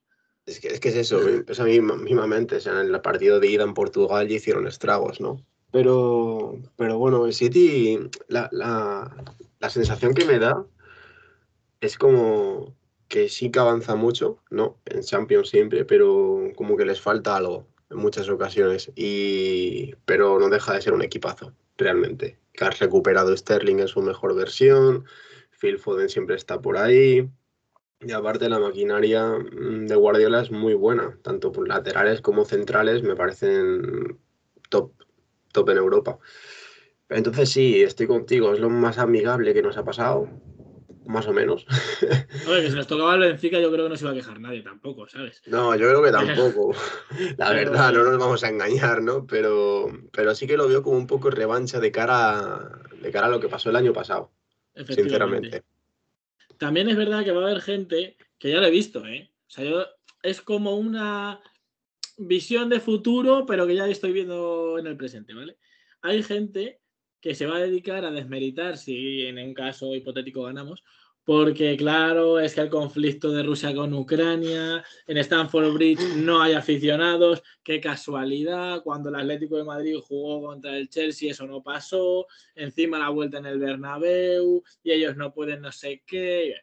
Es 0.52 0.60
que, 0.60 0.68
es 0.68 0.80
que 0.80 0.90
es 0.90 0.96
eso, 0.96 1.22
esa 1.48 1.64
misma, 1.64 2.28
mente. 2.28 2.58
O 2.58 2.60
sea, 2.60 2.82
en 2.82 2.94
el 2.94 3.02
partido 3.02 3.40
de 3.40 3.48
ida 3.48 3.64
en 3.64 3.74
Portugal 3.74 4.28
ya 4.28 4.36
hicieron 4.36 4.68
estragos, 4.68 5.22
¿no? 5.22 5.46
Pero, 5.72 6.60
pero 6.76 6.98
bueno, 6.98 7.26
el 7.26 7.34
City, 7.34 7.98
la, 8.28 8.50
la, 8.52 9.70
sensación 9.70 10.14
que 10.14 10.26
me 10.26 10.38
da 10.38 10.66
es 11.80 11.98
como 11.98 12.76
que 13.08 13.30
sí 13.30 13.52
que 13.52 13.60
avanza 13.60 13.96
mucho, 13.96 14.40
¿no? 14.50 14.78
En 14.86 15.02
Champions 15.02 15.50
siempre, 15.50 15.86
pero 15.86 16.52
como 16.56 16.76
que 16.76 16.86
les 16.86 17.00
falta 17.00 17.38
algo 17.38 17.68
en 17.90 17.98
muchas 17.98 18.28
ocasiones. 18.30 18.92
Y, 18.96 19.96
pero 20.06 20.40
no 20.40 20.50
deja 20.50 20.74
de 20.74 20.82
ser 20.82 20.94
un 20.94 21.02
equipazo, 21.02 21.54
realmente. 21.78 22.38
Que 22.52 22.66
has 22.66 22.80
recuperado 22.80 23.36
Sterling 23.36 23.80
en 23.80 23.88
su 23.88 24.02
mejor 24.02 24.36
versión, 24.36 25.06
Phil 25.62 25.78
Foden 25.78 26.10
siempre 26.10 26.36
está 26.36 26.60
por 26.60 26.78
ahí. 26.78 27.30
Y 28.02 28.12
aparte 28.12 28.50
la 28.50 28.60
maquinaria 28.60 29.28
mm, 29.28 29.86
de 29.88 29.96
Guardiola 29.96 30.42
es 30.42 30.52
muy 30.52 30.74
buena, 30.74 31.18
tanto 31.22 31.52
por 31.52 31.68
laterales 31.68 32.22
como 32.22 32.46
centrales 32.46 33.04
me 33.04 33.16
parecen 33.16 34.18
top, 34.70 34.94
top 35.52 35.70
en 35.70 35.78
Europa. 35.78 36.20
Entonces 37.10 37.50
sí, 37.50 37.82
estoy 37.82 38.08
contigo, 38.08 38.54
es 38.54 38.60
lo 38.60 38.70
más 38.70 38.98
amigable 38.98 39.54
que 39.54 39.62
nos 39.62 39.78
ha 39.78 39.84
pasado, 39.84 40.30
más 41.06 41.28
o 41.28 41.34
menos. 41.34 41.66
Oye, 42.48 42.62
que 42.62 42.70
si 42.70 42.76
nos 42.76 42.88
tocaba 42.88 43.14
el 43.16 43.20
Benfica 43.20 43.60
yo 43.60 43.72
creo 43.72 43.86
que 43.86 43.90
no 43.90 43.98
se 43.98 44.06
iba 44.06 44.12
a 44.12 44.16
quejar 44.16 44.40
nadie 44.40 44.64
tampoco, 44.64 45.08
¿sabes? 45.08 45.42
No, 45.46 45.76
yo 45.76 45.88
creo 45.88 46.02
que 46.02 46.12
tampoco. 46.12 46.74
La 47.38 47.52
verdad, 47.52 47.92
no 47.92 48.04
nos 48.04 48.18
vamos 48.18 48.44
a 48.44 48.50
engañar, 48.50 49.04
¿no? 49.04 49.28
Pero, 49.28 49.92
pero 50.12 50.34
sí 50.34 50.48
que 50.48 50.58
lo 50.58 50.68
veo 50.68 50.82
como 50.82 50.98
un 50.98 51.08
poco 51.08 51.30
revancha 51.30 51.80
de 51.80 51.92
cara, 51.92 52.82
de 53.00 53.12
cara 53.12 53.28
a 53.28 53.30
lo 53.30 53.40
que 53.40 53.50
pasó 53.50 53.70
el 53.70 53.76
año 53.76 53.94
pasado, 53.94 54.32
sinceramente. 54.88 55.64
También 56.62 56.90
es 56.90 56.96
verdad 56.96 57.24
que 57.24 57.32
va 57.32 57.42
a 57.42 57.50
haber 57.50 57.62
gente 57.64 58.18
que 58.38 58.52
ya 58.52 58.60
lo 58.60 58.68
he 58.68 58.70
visto, 58.70 59.04
¿eh? 59.08 59.32
O 59.48 59.50
sea, 59.50 59.66
yo, 59.66 59.84
es 60.22 60.44
como 60.44 60.76
una 60.76 61.42
visión 62.20 62.70
de 62.70 62.80
futuro, 62.80 63.48
pero 63.48 63.66
que 63.66 63.74
ya 63.74 63.88
estoy 63.88 64.12
viendo 64.12 64.78
en 64.78 64.86
el 64.86 64.96
presente, 64.96 65.34
¿vale? 65.34 65.58
Hay 66.04 66.22
gente 66.22 66.80
que 67.20 67.34
se 67.34 67.48
va 67.48 67.56
a 67.56 67.62
dedicar 67.62 68.06
a 68.06 68.12
desmeritar 68.12 68.78
si 68.78 69.26
en 69.26 69.40
un 69.40 69.56
caso 69.56 69.96
hipotético 69.96 70.44
ganamos, 70.44 70.84
porque 71.24 71.78
claro, 71.78 72.40
es 72.40 72.56
que 72.56 72.62
el 72.62 72.70
conflicto 72.70 73.32
de 73.32 73.44
Rusia 73.44 73.74
con 73.76 73.94
Ucrania, 73.94 74.84
en 75.06 75.18
Stanford 75.18 75.74
Bridge 75.74 76.16
no 76.16 76.42
hay 76.42 76.54
aficionados, 76.54 77.44
qué 77.64 77.80
casualidad, 77.80 78.82
cuando 78.84 79.10
el 79.10 79.16
Atlético 79.16 79.58
de 79.58 79.64
Madrid 79.64 79.98
jugó 80.02 80.48
contra 80.48 80.76
el 80.76 80.90
Chelsea 80.90 81.32
eso 81.32 81.46
no 81.46 81.62
pasó, 81.62 82.26
encima 82.56 82.98
la 82.98 83.10
vuelta 83.10 83.38
en 83.38 83.46
el 83.46 83.60
Bernabéu 83.60 84.64
y 84.84 84.92
ellos 84.92 85.16
no 85.16 85.32
pueden 85.34 85.62
no 85.62 85.72
sé 85.72 86.04
qué. 86.08 86.56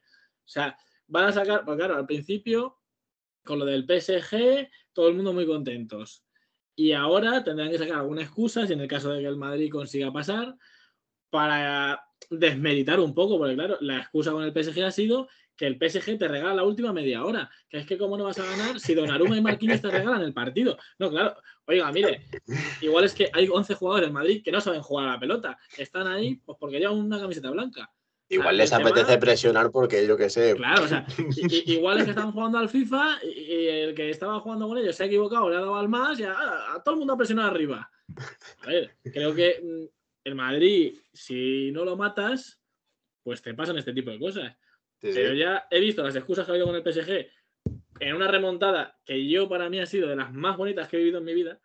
O 0.45 0.49
sea, 0.49 0.77
van 1.07 1.27
a 1.27 1.33
sacar, 1.33 1.65
pues 1.65 1.77
claro, 1.77 1.97
al 1.97 2.07
principio, 2.07 2.79
con 3.45 3.61
lo 3.61 3.65
del 3.65 3.85
PSG, 3.85 4.69
todo 4.93 5.09
el 5.09 5.15
mundo 5.15 5.33
muy 5.33 5.47
contentos. 5.47 6.25
Y 6.75 6.93
ahora 6.93 7.43
tendrán 7.45 7.71
que 7.71 7.79
sacar 7.79 7.97
alguna 7.97 8.23
excusa, 8.23 8.67
si 8.67 8.73
en 8.73 8.81
el 8.81 8.89
caso 8.89 9.11
de 9.11 9.21
que 9.21 9.27
el 9.27 9.37
Madrid 9.37 9.71
consiga 9.71 10.13
pasar, 10.13 10.57
para 11.31 12.08
desmeritar 12.31 13.01
un 13.01 13.15
poco, 13.15 13.39
porque 13.39 13.55
claro, 13.55 13.79
la 13.81 13.99
excusa 13.99 14.33
con 14.33 14.43
el 14.43 14.53
PSG 14.53 14.83
ha 14.83 14.91
sido 14.91 15.29
que 15.59 15.67
el 15.67 15.77
PSG 15.77 16.17
te 16.19 16.29
regala 16.29 16.55
la 16.55 16.65
última 16.65 16.93
media 16.93 17.25
hora. 17.25 17.51
Que 17.69 17.79
es 17.79 17.87
que 17.87 17.99
cómo 17.99 18.17
no 18.17 18.25
vas 18.25 18.39
a 18.39 18.45
ganar 18.45 18.79
si 18.79 18.95
Donnarumma 18.95 19.37
y 19.37 19.43
Marquinhos 19.43 19.83
te 19.83 19.91
regalan 19.91 20.23
el 20.23 20.33
partido. 20.33 20.79
No, 20.99 21.11
claro. 21.11 21.37
Oiga, 21.67 21.91
mire, 21.93 22.23
igual 22.81 23.05
es 23.05 23.13
que 23.13 23.29
hay 23.33 23.49
11 23.49 23.75
jugadores 23.75 24.09
en 24.09 24.15
Madrid 24.15 24.43
que 24.43 24.53
no 24.53 24.61
saben 24.61 24.81
jugar 24.81 25.09
a 25.09 25.13
la 25.13 25.21
pelota. 25.21 25.59
Están 25.77 26.07
ahí 26.07 26.37
pues 26.37 26.57
porque 26.59 26.79
llevan 26.79 26.99
una 26.99 27.21
camiseta 27.21 27.51
blanca. 27.51 27.91
Igual 28.31 28.59
les 28.59 28.73
apetece 28.73 29.19
presionar 29.19 29.71
porque 29.71 30.07
yo 30.07 30.17
qué 30.17 30.29
sé. 30.29 30.55
Claro, 30.55 30.85
o 30.85 30.89
sea, 30.89 31.07
igual 31.67 31.99
es 31.99 32.05
que 32.05 32.11
están 32.11 32.31
jugando 32.31 32.59
al 32.59 32.69
FIFA 32.69 33.19
y, 33.25 33.67
el 33.67 33.95
que 33.95 34.11
estaba 34.11 34.39
jugando 34.41 34.69
con 34.69 34.79
ellos 34.79 34.95
se 34.95 35.05
ha 35.05 35.07
equivocado, 35.07 35.49
le 35.49 35.57
ha 35.57 35.61
dado 35.61 35.77
al 35.77 35.89
más 35.89 36.21
y 36.21 36.25
a, 36.25 36.37
todo 36.85 36.95
el 36.95 36.99
mundo 36.99 37.15
ha 37.15 37.17
presionado 37.17 37.49
arriba. 37.49 37.91
A 38.63 38.67
ver, 38.67 38.97
creo 39.03 39.35
que 39.35 39.61
mm, 39.63 39.98
el 40.29 40.35
Madrid, 40.35 40.99
si 41.13 41.71
no 41.73 41.85
lo 41.85 41.97
matas, 41.97 42.61
pues 43.23 43.43
te 43.43 43.55
pasan 43.55 43.79
este 43.79 43.93
tipo 43.93 44.11
de 44.11 44.19
cosas. 44.19 44.57
Pero 45.01 45.35
ya 45.35 45.67
he 45.71 45.81
visto 45.81 46.03
las 46.03 46.17
excusas 46.17 46.45
que 46.45 46.53
ha 46.53 46.55
habido 46.55 46.67
con 46.67 46.77
el 46.77 46.83
PSG 46.83 47.29
en 48.01 48.15
una 48.15 48.29
remontada 48.29 48.99
que 49.05 49.29
yo 49.29 49.49
para 49.49 49.69
mí 49.69 49.81
ha 49.81 49.87
sido 49.87 50.09
de 50.09 50.17
las 50.17 50.33
más 50.33 50.57
bonitas 50.57 50.89
que 50.89 50.97
he 50.97 51.01
vivido 51.01 51.19
en 51.19 51.25
mi 51.25 51.35
vida. 51.35 51.61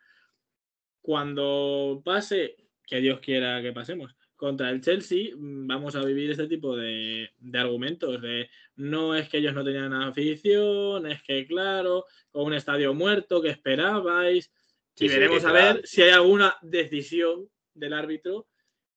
Cuando 1.00 2.02
pase, 2.04 2.56
que 2.86 3.00
Dios 3.00 3.20
quiera 3.20 3.60
que 3.62 3.72
pasemos, 3.72 4.16
contra 4.36 4.70
el 4.70 4.80
Chelsea, 4.80 5.34
mm, 5.36 5.66
vamos 5.66 5.96
a 5.96 6.04
vivir 6.04 6.30
este 6.30 6.46
tipo 6.46 6.76
de, 6.76 7.30
argumentos 7.54 8.20
de 8.20 8.50
no 8.76 9.14
es 9.14 9.28
que 9.28 9.38
ellos 9.38 9.54
no 9.54 9.64
tenían 9.64 9.92
afición, 9.92 11.06
es 11.06 11.22
que 11.22 11.46
claro, 11.46 12.04
con 12.30 12.46
un 12.46 12.54
estadio 12.54 12.94
muerto 12.94 13.40
que 13.40 13.50
esperabais. 13.50 14.52
y 14.96 15.08
veremos 15.08 15.44
a 15.44 15.52
ver 15.52 15.80
si 15.84 16.02
hay 16.02 16.10
alguna 16.10 16.56
decisión 16.62 17.48
del 17.74 17.92
árbitro 17.92 18.46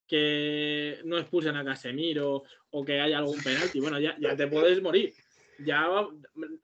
que 0.08 0.98
no 1.04 1.18
expulsen 1.18 1.56
a 1.56 1.64
Casemiro 1.64 2.42
o 2.70 2.84
que 2.84 3.00
haya 3.00 3.18
algún 3.18 3.40
penalti. 3.40 3.80
Bueno, 3.80 4.00
ya, 4.00 4.16
ya 4.18 4.34
te 4.34 4.46
puedes 4.46 4.82
morir. 4.82 5.12
Ya 5.64 5.88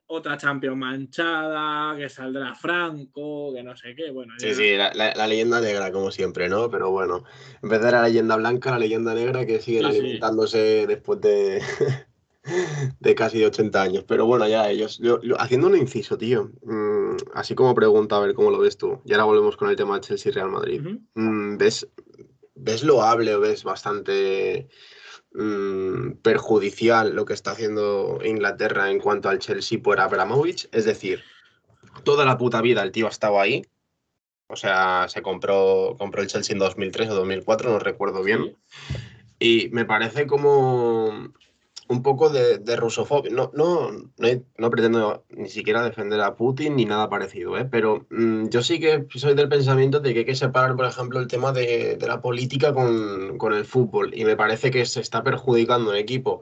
otra 0.07 0.39
Champions 0.39 0.77
manchada, 0.77 1.97
que 1.97 2.09
saldrá 2.09 2.55
Franco, 2.55 3.53
que 3.53 3.63
no 3.63 3.77
sé 3.77 3.95
qué. 3.97 4.11
Bueno, 4.13 4.35
sí, 4.39 4.55
sí, 4.55 4.77
la, 4.77 5.27
leyenda 5.27 5.61
negra, 5.61 5.91
como 5.91 6.13
siempre, 6.13 6.49
¿no? 6.49 6.71
Pero 6.71 6.91
bueno, 6.91 7.25
en 7.63 7.69
vez 7.69 7.83
de 7.83 7.91
la 7.91 8.03
leyenda 8.03 8.37
blanca, 8.37 8.71
la 8.71 8.79
leyenda 8.79 9.13
negra 9.15 9.45
que 9.47 9.61
sigue 9.61 9.85
alimentándose 9.85 10.87
después 10.87 11.21
de, 11.21 11.61
de 13.01 13.15
casi 13.15 13.45
80 13.45 13.83
años. 13.83 14.05
Pero 14.07 14.27
bueno, 14.27 14.47
ya 14.47 14.71
ellos. 14.71 15.01
haciendo 15.39 15.67
un 15.67 15.77
inciso, 15.77 16.17
tío. 16.17 16.53
Mm, 16.63 17.17
así 17.35 17.57
como 17.57 17.75
pregunta, 17.75 18.17
a 18.17 18.21
ver 18.21 18.35
cómo 18.35 18.51
lo 18.51 18.59
ves 18.59 18.77
tú. 18.77 19.01
Y 19.05 19.13
ahora 19.13 19.25
volvemos 19.25 19.57
con 19.57 19.71
el 19.71 19.77
tema 19.77 19.95
de 19.95 20.03
Chelsea 20.03 20.33
Real 20.33 20.51
Madrid. 20.51 20.83
Mm, 21.15 21.57
¿Ves, 21.57 21.89
¿Ves 22.55 22.83
loable 22.83 23.35
o 23.35 23.41
ves 23.41 23.65
bastante 23.65 24.69
mm, 25.33 26.13
perjudicial 26.23 27.15
lo 27.15 27.25
que 27.25 27.35
está 27.35 27.53
haciendo 27.53 28.21
Inglaterra 28.25 28.91
en 28.91 29.01
cuanto 29.01 29.29
al 29.29 29.39
Chelsea 29.39 29.81
por 29.83 30.01
Abramovich? 30.01 30.69
Es 30.73 30.85
decir, 30.85 31.23
toda 32.05 32.25
la 32.25 32.39
puta 32.39 32.61
vida 32.61 32.83
el 32.83 32.93
tío 32.93 33.07
ha 33.07 33.11
estado 33.11 33.41
ahí. 33.41 33.67
O 34.47 34.57
sea, 34.57 35.07
se 35.09 35.23
compró, 35.23 35.97
compró 35.99 36.23
el 36.23 36.29
Chelsea 36.29 36.53
en 36.53 36.59
2003 36.59 37.11
o 37.11 37.15
2004, 37.15 37.71
no 37.71 37.79
recuerdo 37.79 38.23
bien. 38.23 38.57
Y 39.39 39.69
me 39.71 39.85
parece 39.85 40.27
como 40.27 41.33
un 41.89 42.03
poco 42.03 42.31
de, 42.31 42.59
de 42.59 42.77
rusofobia. 42.77 43.31
No, 43.33 43.51
no, 43.55 43.91
no, 44.59 44.71
pretendo 44.71 45.25
ni 45.31 45.49
siquiera 45.49 45.83
defender 45.83 46.21
a 46.21 46.35
Putin 46.35 46.77
ni 46.77 46.85
nada 46.85 47.09
parecido, 47.09 47.59
¿eh? 47.59 47.65
pero 47.65 48.07
mm, 48.11 48.49
yo 48.49 48.63
sí 48.63 48.81
que 48.81 49.07
soy 49.15 49.35
del 49.35 49.49
pensamiento 49.49 50.01
de 50.01 50.13
que 50.13 50.21
hay 50.21 50.25
que 50.25 50.35
separar, 50.35 50.77
por 50.77 50.87
ejemplo, 50.87 51.21
el 51.21 51.27
tema 51.27 51.53
de, 51.53 51.99
la 52.07 52.21
política 52.21 52.73
con, 52.73 53.39
con, 53.39 53.53
el 53.53 53.65
fútbol. 53.65 54.13
Y 54.15 54.25
me 54.25 54.37
parece 54.37 54.71
que 54.71 54.85
se 54.87 55.01
está 55.01 55.23
perjudicando 55.23 55.91
un 55.91 55.97
equipo 55.97 56.41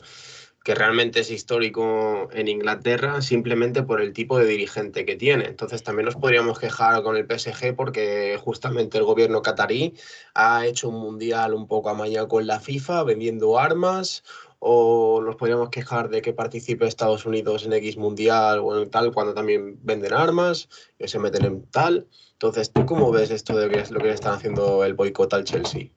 que 0.64 0.74
realmente 0.74 1.20
es 1.20 1.30
histórico 1.30 2.28
en 2.32 2.48
Inglaterra 2.48 3.20
simplemente 3.20 3.82
por 3.82 4.00
el 4.00 4.12
tipo 4.12 4.38
de 4.38 4.46
dirigente 4.46 5.04
que 5.04 5.16
tiene. 5.16 5.46
Entonces 5.46 5.82
también 5.82 6.06
nos 6.06 6.16
podríamos 6.16 6.58
quejar 6.58 7.02
con 7.02 7.16
el 7.16 7.26
PSG 7.26 7.74
porque 7.74 8.38
justamente 8.40 8.98
el 8.98 9.04
gobierno 9.04 9.42
catarí 9.42 9.94
ha 10.34 10.66
hecho 10.66 10.88
un 10.88 11.00
mundial 11.00 11.54
un 11.54 11.66
poco 11.66 11.90
amañado 11.90 12.28
con 12.28 12.46
la 12.46 12.60
FIFA 12.60 13.02
vendiendo 13.04 13.58
armas 13.58 14.22
o 14.64 15.20
nos 15.20 15.34
podríamos 15.34 15.70
quejar 15.70 16.08
de 16.08 16.22
que 16.22 16.32
participe 16.32 16.86
Estados 16.86 17.26
Unidos 17.26 17.66
en 17.66 17.72
X 17.72 17.96
Mundial 17.96 18.60
o 18.60 18.80
en 18.80 18.88
tal, 18.90 19.12
cuando 19.12 19.34
también 19.34 19.76
venden 19.82 20.12
armas, 20.12 20.68
que 20.96 21.08
se 21.08 21.18
meten 21.18 21.44
en 21.44 21.68
tal. 21.68 22.06
Entonces, 22.34 22.72
¿tú 22.72 22.86
cómo 22.86 23.10
ves 23.10 23.32
esto 23.32 23.56
de 23.56 23.68
que 23.68 23.80
es 23.80 23.90
lo 23.90 23.98
que 23.98 24.10
están 24.10 24.34
haciendo 24.34 24.84
el 24.84 24.94
boicot 24.94 25.34
al 25.34 25.42
Chelsea? 25.42 25.90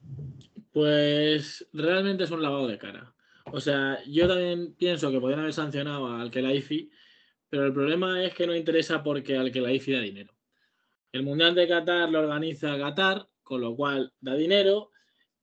Pues 0.72 1.68
realmente 1.74 2.24
es 2.24 2.32
un 2.32 2.41
lavado 2.41 2.68
de 2.68 2.80
cara. 2.80 3.13
O 3.51 3.59
sea, 3.59 3.99
yo 4.07 4.28
también 4.28 4.74
pienso 4.74 5.11
que 5.11 5.20
podrían 5.20 5.41
haber 5.41 5.53
sancionado 5.53 6.07
al 6.07 6.32
que 6.32 6.41
la 6.41 6.51
IFI, 6.51 6.89
pero 7.47 7.68
el 7.68 7.74
problema 7.74 8.24
es 8.24 8.34
que 8.34 8.47
no 8.47 8.55
interesa 8.55 9.03
porque 9.03 9.38
al 9.38 9.51
que 9.51 9.61
la 9.61 9.74
IFI 9.74 9.91
da 9.93 9.99
dinero. 9.99 10.34
El 11.11 11.22
Mundial 11.22 11.53
de 11.53 11.68
Qatar 11.68 12.09
lo 12.09 12.20
organiza 12.20 12.80
Qatar, 12.80 13.28
con 13.43 13.61
lo 13.61 13.76
cual 13.76 14.11
da 14.22 14.34
dinero 14.34 14.89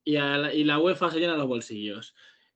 y, 0.03 0.17
y 0.17 0.63
la 0.65 0.79
UEFA 0.79 1.09
se 1.09 1.21
llena 1.21 1.37
los 1.37 1.47
bolsillos 1.47 2.13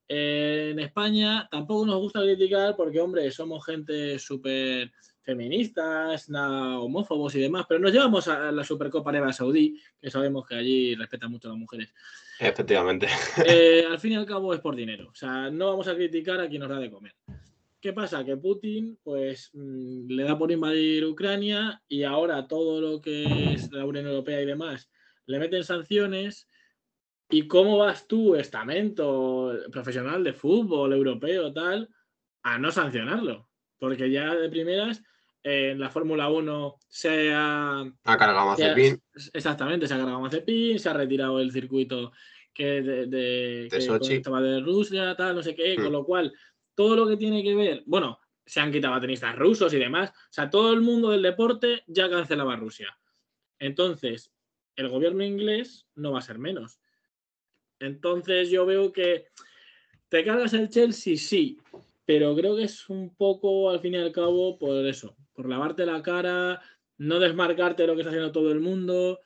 en 0.08 0.78
España 0.78 1.48
tampoco 1.50 1.86
nos 1.86 1.98
gusta 1.98 2.20
criticar 2.20 2.74
porque, 2.76 3.00
hombre, 3.00 3.30
somos 3.30 3.64
gente 3.64 4.18
súper 4.18 4.90
feministas, 5.22 6.30
nada 6.30 6.80
homófobos 6.80 7.34
y 7.34 7.40
demás, 7.40 7.66
pero 7.68 7.80
nos 7.80 7.92
llevamos 7.92 8.28
a 8.28 8.50
la 8.50 8.64
Supercopa 8.64 9.10
Arabia 9.10 9.32
Saudí, 9.32 9.78
que 10.00 10.10
sabemos 10.10 10.46
que 10.46 10.54
allí 10.54 10.94
respetan 10.94 11.30
mucho 11.30 11.48
a 11.48 11.50
las 11.50 11.60
mujeres. 11.60 11.92
Efectivamente. 12.40 13.08
Eh, 13.46 13.84
al 13.90 13.98
fin 13.98 14.12
y 14.12 14.16
al 14.16 14.24
cabo 14.24 14.54
es 14.54 14.60
por 14.60 14.74
dinero, 14.74 15.10
o 15.10 15.14
sea, 15.14 15.50
no 15.50 15.68
vamos 15.68 15.88
a 15.88 15.94
criticar 15.94 16.40
a 16.40 16.48
quien 16.48 16.60
nos 16.60 16.70
da 16.70 16.78
de 16.78 16.90
comer. 16.90 17.14
¿Qué 17.80 17.92
pasa? 17.92 18.24
Que 18.24 18.36
Putin, 18.36 18.98
pues, 19.04 19.50
mm, 19.52 20.10
le 20.10 20.24
da 20.24 20.38
por 20.38 20.50
invadir 20.50 21.04
Ucrania 21.04 21.82
y 21.86 22.02
ahora 22.04 22.48
todo 22.48 22.80
lo 22.80 23.00
que 23.00 23.52
es 23.52 23.70
la 23.70 23.84
Unión 23.84 24.06
Europea 24.06 24.40
y 24.40 24.46
demás 24.46 24.88
le 25.28 25.38
meten 25.38 25.62
sanciones 25.62 26.48
¿Y 27.30 27.46
cómo 27.46 27.78
vas 27.78 28.06
tú, 28.06 28.34
estamento 28.36 29.52
profesional 29.70 30.24
de 30.24 30.32
fútbol 30.32 30.92
europeo, 30.92 31.52
tal, 31.52 31.88
a 32.42 32.58
no 32.58 32.70
sancionarlo? 32.70 33.50
Porque 33.78 34.10
ya 34.10 34.34
de 34.34 34.48
primeras, 34.48 35.02
en 35.42 35.78
la 35.78 35.90
Fórmula 35.90 36.30
1 36.30 36.76
se 36.88 37.32
ha... 37.34 37.80
Ha 37.80 38.16
cargado 38.16 38.46
Mazepin. 38.46 39.02
Exactamente, 39.32 39.86
se 39.86 39.94
ha 39.94 39.98
cargado 39.98 40.20
Mazepin, 40.20 40.78
se 40.78 40.88
ha 40.88 40.94
retirado 40.94 41.38
el 41.40 41.52
circuito 41.52 42.12
que 42.54 42.82
de, 42.82 43.06
de, 43.06 43.68
de 43.68 44.60
Rusia, 44.60 45.14
tal, 45.14 45.36
no 45.36 45.42
sé 45.42 45.54
qué, 45.54 45.76
con 45.76 45.90
hmm. 45.90 45.92
lo 45.92 46.04
cual, 46.04 46.32
todo 46.74 46.96
lo 46.96 47.06
que 47.06 47.16
tiene 47.16 47.42
que 47.42 47.54
ver, 47.54 47.82
bueno, 47.86 48.18
se 48.44 48.60
han 48.60 48.72
quitado 48.72 48.94
a 48.94 49.00
tenistas 49.00 49.36
rusos 49.36 49.72
y 49.74 49.78
demás, 49.78 50.10
o 50.10 50.32
sea, 50.32 50.48
todo 50.48 50.72
el 50.72 50.80
mundo 50.80 51.10
del 51.10 51.22
deporte 51.22 51.84
ya 51.86 52.08
cancelaba 52.08 52.56
Rusia. 52.56 52.98
Entonces, 53.58 54.32
el 54.74 54.88
gobierno 54.88 55.22
inglés 55.22 55.86
no 55.94 56.12
va 56.12 56.20
a 56.20 56.22
ser 56.22 56.38
menos. 56.38 56.80
Entonces 57.80 58.50
yo 58.50 58.66
veo 58.66 58.92
que 58.92 59.26
te 60.08 60.24
cargas 60.24 60.54
el 60.54 60.68
Chelsea, 60.68 61.16
sí, 61.16 61.58
pero 62.04 62.34
creo 62.34 62.56
que 62.56 62.64
es 62.64 62.88
un 62.88 63.14
poco 63.14 63.70
al 63.70 63.80
fin 63.80 63.94
y 63.94 63.98
al 63.98 64.12
cabo 64.12 64.58
por 64.58 64.86
eso, 64.86 65.16
por 65.34 65.48
lavarte 65.48 65.84
la 65.84 66.02
cara, 66.02 66.60
no 66.96 67.18
desmarcarte 67.18 67.82
de 67.82 67.86
lo 67.86 67.94
que 67.94 68.00
está 68.00 68.10
haciendo 68.10 68.32
todo 68.32 68.50
el 68.50 68.60
mundo, 68.60 69.20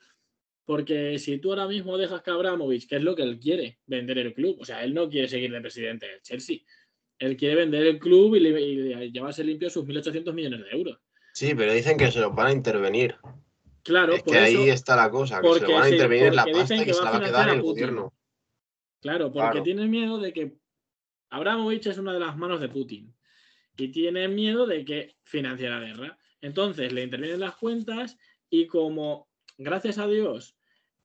porque 0.65 1.17
si 1.19 1.39
tú 1.39 1.51
ahora 1.51 1.67
mismo 1.67 1.97
dejas 1.97 2.21
que 2.21 2.31
Abramovich, 2.31 2.87
que 2.87 2.97
es 2.97 3.01
lo 3.01 3.15
que 3.15 3.23
él 3.23 3.39
quiere, 3.39 3.79
vender 3.85 4.17
el 4.17 4.33
club, 4.33 4.57
o 4.59 4.65
sea, 4.65 4.83
él 4.83 4.93
no 4.93 5.09
quiere 5.09 5.27
seguir 5.27 5.51
de 5.51 5.61
presidente 5.61 6.07
del 6.07 6.21
Chelsea, 6.21 6.57
él 7.19 7.37
quiere 7.37 7.55
vender 7.55 7.85
el 7.85 7.99
club 7.99 8.35
y, 8.35 9.11
llevarse 9.11 9.43
limpio 9.43 9.69
sus 9.69 9.85
1.800 9.85 10.33
millones 10.33 10.61
de 10.63 10.71
euros. 10.71 10.99
Sí, 11.33 11.53
pero 11.55 11.73
dicen 11.73 11.97
que 11.97 12.11
se 12.11 12.19
los 12.19 12.35
van 12.35 12.47
a 12.47 12.51
intervenir. 12.51 13.15
Claro, 13.83 14.13
es 14.13 14.23
que 14.23 14.37
ahí 14.37 14.69
está 14.69 14.95
la 14.95 15.09
cosa, 15.09 15.41
que 15.41 15.53
se 15.53 15.67
lo 15.67 15.73
van 15.73 15.83
a 15.83 15.89
intervenir 15.89 16.33
la 16.33 16.45
pasta 16.45 16.75
y 16.75 16.85
que 16.85 16.93
se 16.93 17.03
la 17.03 17.11
va 17.11 17.17
a 17.17 17.23
quedar 17.23 17.49
el 17.49 17.61
gobierno. 17.61 18.13
Claro, 19.03 19.31
porque 19.31 19.61
tienen 19.61 19.91
miedo 19.91 20.17
de 20.17 20.31
que 20.33 20.57
Abramovich 21.29 21.87
es 21.87 21.97
una 21.97 22.13
de 22.13 22.19
las 22.19 22.37
manos 22.37 22.61
de 22.61 22.69
Putin 22.69 23.13
y 23.77 23.89
tienen 23.89 24.33
miedo 24.33 24.65
de 24.65 24.85
que 24.85 25.17
financie 25.23 25.69
la 25.69 25.79
guerra. 25.79 26.17
Entonces 26.41 26.91
le 26.93 27.03
intervienen 27.03 27.41
las 27.41 27.55
cuentas 27.57 28.17
y 28.49 28.65
como, 28.65 29.29
gracias 29.57 29.97
a 29.97 30.07
Dios, 30.07 30.55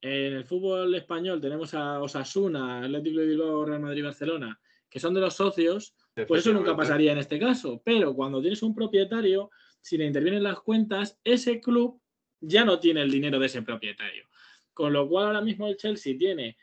en 0.01 0.35
el 0.35 0.45
fútbol 0.45 0.95
español 0.95 1.41
tenemos 1.41 1.75
a 1.75 2.01
Osasuna, 2.01 2.85
Atlético 2.85 3.19
de 3.19 3.27
Bilbao, 3.27 3.65
Real 3.65 3.81
Madrid, 3.81 4.05
Barcelona, 4.05 4.61
que 4.89 5.01
son 5.01 5.13
de 5.13 5.21
los 5.21 5.35
socios, 5.35 5.97
pues 6.29 6.43
eso 6.43 6.53
nunca 6.53 6.77
pasaría 6.77 7.13
en 7.13 7.19
este 7.19 7.39
caso. 7.39 7.83
Pero 7.85 8.15
cuando 8.15 8.41
tienes 8.41 8.63
un 8.63 8.75
propietario, 8.75 9.51
si 9.81 9.99
le 9.99 10.07
intervienen 10.07 10.45
las 10.45 10.61
cuentas, 10.61 11.19
ese 11.25 11.61
club 11.61 12.01
ya 12.41 12.65
no 12.65 12.79
tiene 12.79 13.03
el 13.03 13.11
dinero 13.11 13.41
de 13.41 13.47
ese 13.47 13.63
propietario. 13.63 14.29
Con 14.73 14.93
lo 14.93 15.09
cual 15.09 15.27
ahora 15.27 15.41
mismo 15.41 15.67
el 15.67 15.77
Chelsea 15.77 16.17
tiene 16.17 16.57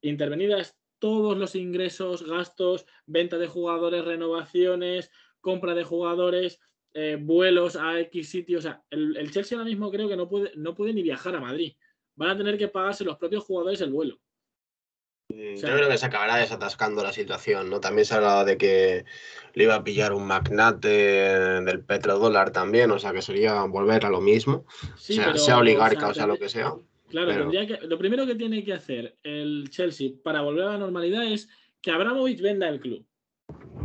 intervenidas 0.00 0.79
todos 1.00 1.36
los 1.36 1.56
ingresos, 1.56 2.24
gastos, 2.24 2.86
venta 3.06 3.38
de 3.38 3.48
jugadores, 3.48 4.04
renovaciones, 4.04 5.10
compra 5.40 5.74
de 5.74 5.82
jugadores, 5.82 6.60
eh, 6.94 7.18
vuelos 7.20 7.74
a 7.74 7.98
X 8.00 8.30
sitios. 8.30 8.60
O 8.60 8.68
sea, 8.68 8.84
el, 8.90 9.30
Chelsea 9.32 9.58
ahora 9.58 9.68
mismo 9.68 9.90
creo 9.90 10.08
que 10.08 10.16
no 10.16 10.28
puede, 10.28 10.52
no 10.54 10.74
puede 10.74 10.92
ni 10.92 11.02
viajar 11.02 11.34
a 11.34 11.40
Madrid. 11.40 11.74
Van 12.14 12.30
a 12.30 12.36
tener 12.36 12.58
que 12.58 12.68
pagarse 12.68 13.04
los 13.04 13.16
propios 13.16 13.44
jugadores 13.44 13.80
el 13.80 13.90
vuelo. 13.90 14.20
Mm, 15.30 15.54
yo 15.54 15.76
creo 15.76 15.88
que 15.88 15.98
se 15.98 16.06
acabará 16.06 16.36
desatascando 16.36 17.02
la 17.02 17.12
situación, 17.12 17.70
¿no? 17.70 17.80
También 17.80 18.04
se 18.04 18.14
hablaba 18.14 18.44
de 18.44 18.58
que 18.58 19.04
le 19.54 19.64
iba 19.64 19.76
a 19.76 19.84
pillar 19.84 20.12
un 20.12 20.26
magnate 20.26 20.88
del 20.88 21.84
petrodólar 21.84 22.50
también, 22.50 22.90
o 22.90 22.98
sea 22.98 23.12
que 23.12 23.22
sería 23.22 23.62
volver 23.62 24.04
a 24.04 24.10
lo 24.10 24.20
mismo, 24.20 24.66
sea, 24.96 25.58
oligarca 25.58 26.08
o 26.08 26.14
sea, 26.14 26.26
lo 26.26 26.36
que 26.36 26.48
sea. 26.48 26.74
Claro, 27.10 27.50
lo 27.88 27.98
primero 27.98 28.24
que 28.24 28.36
tiene 28.36 28.64
que 28.64 28.72
hacer 28.72 29.18
el 29.24 29.68
Chelsea 29.68 30.12
para 30.22 30.42
volver 30.42 30.64
a 30.64 30.72
la 30.72 30.78
normalidad 30.78 31.24
es 31.24 31.48
que 31.82 31.90
Abramovich 31.90 32.40
venda 32.40 32.68
el 32.68 32.80
club. 32.80 33.04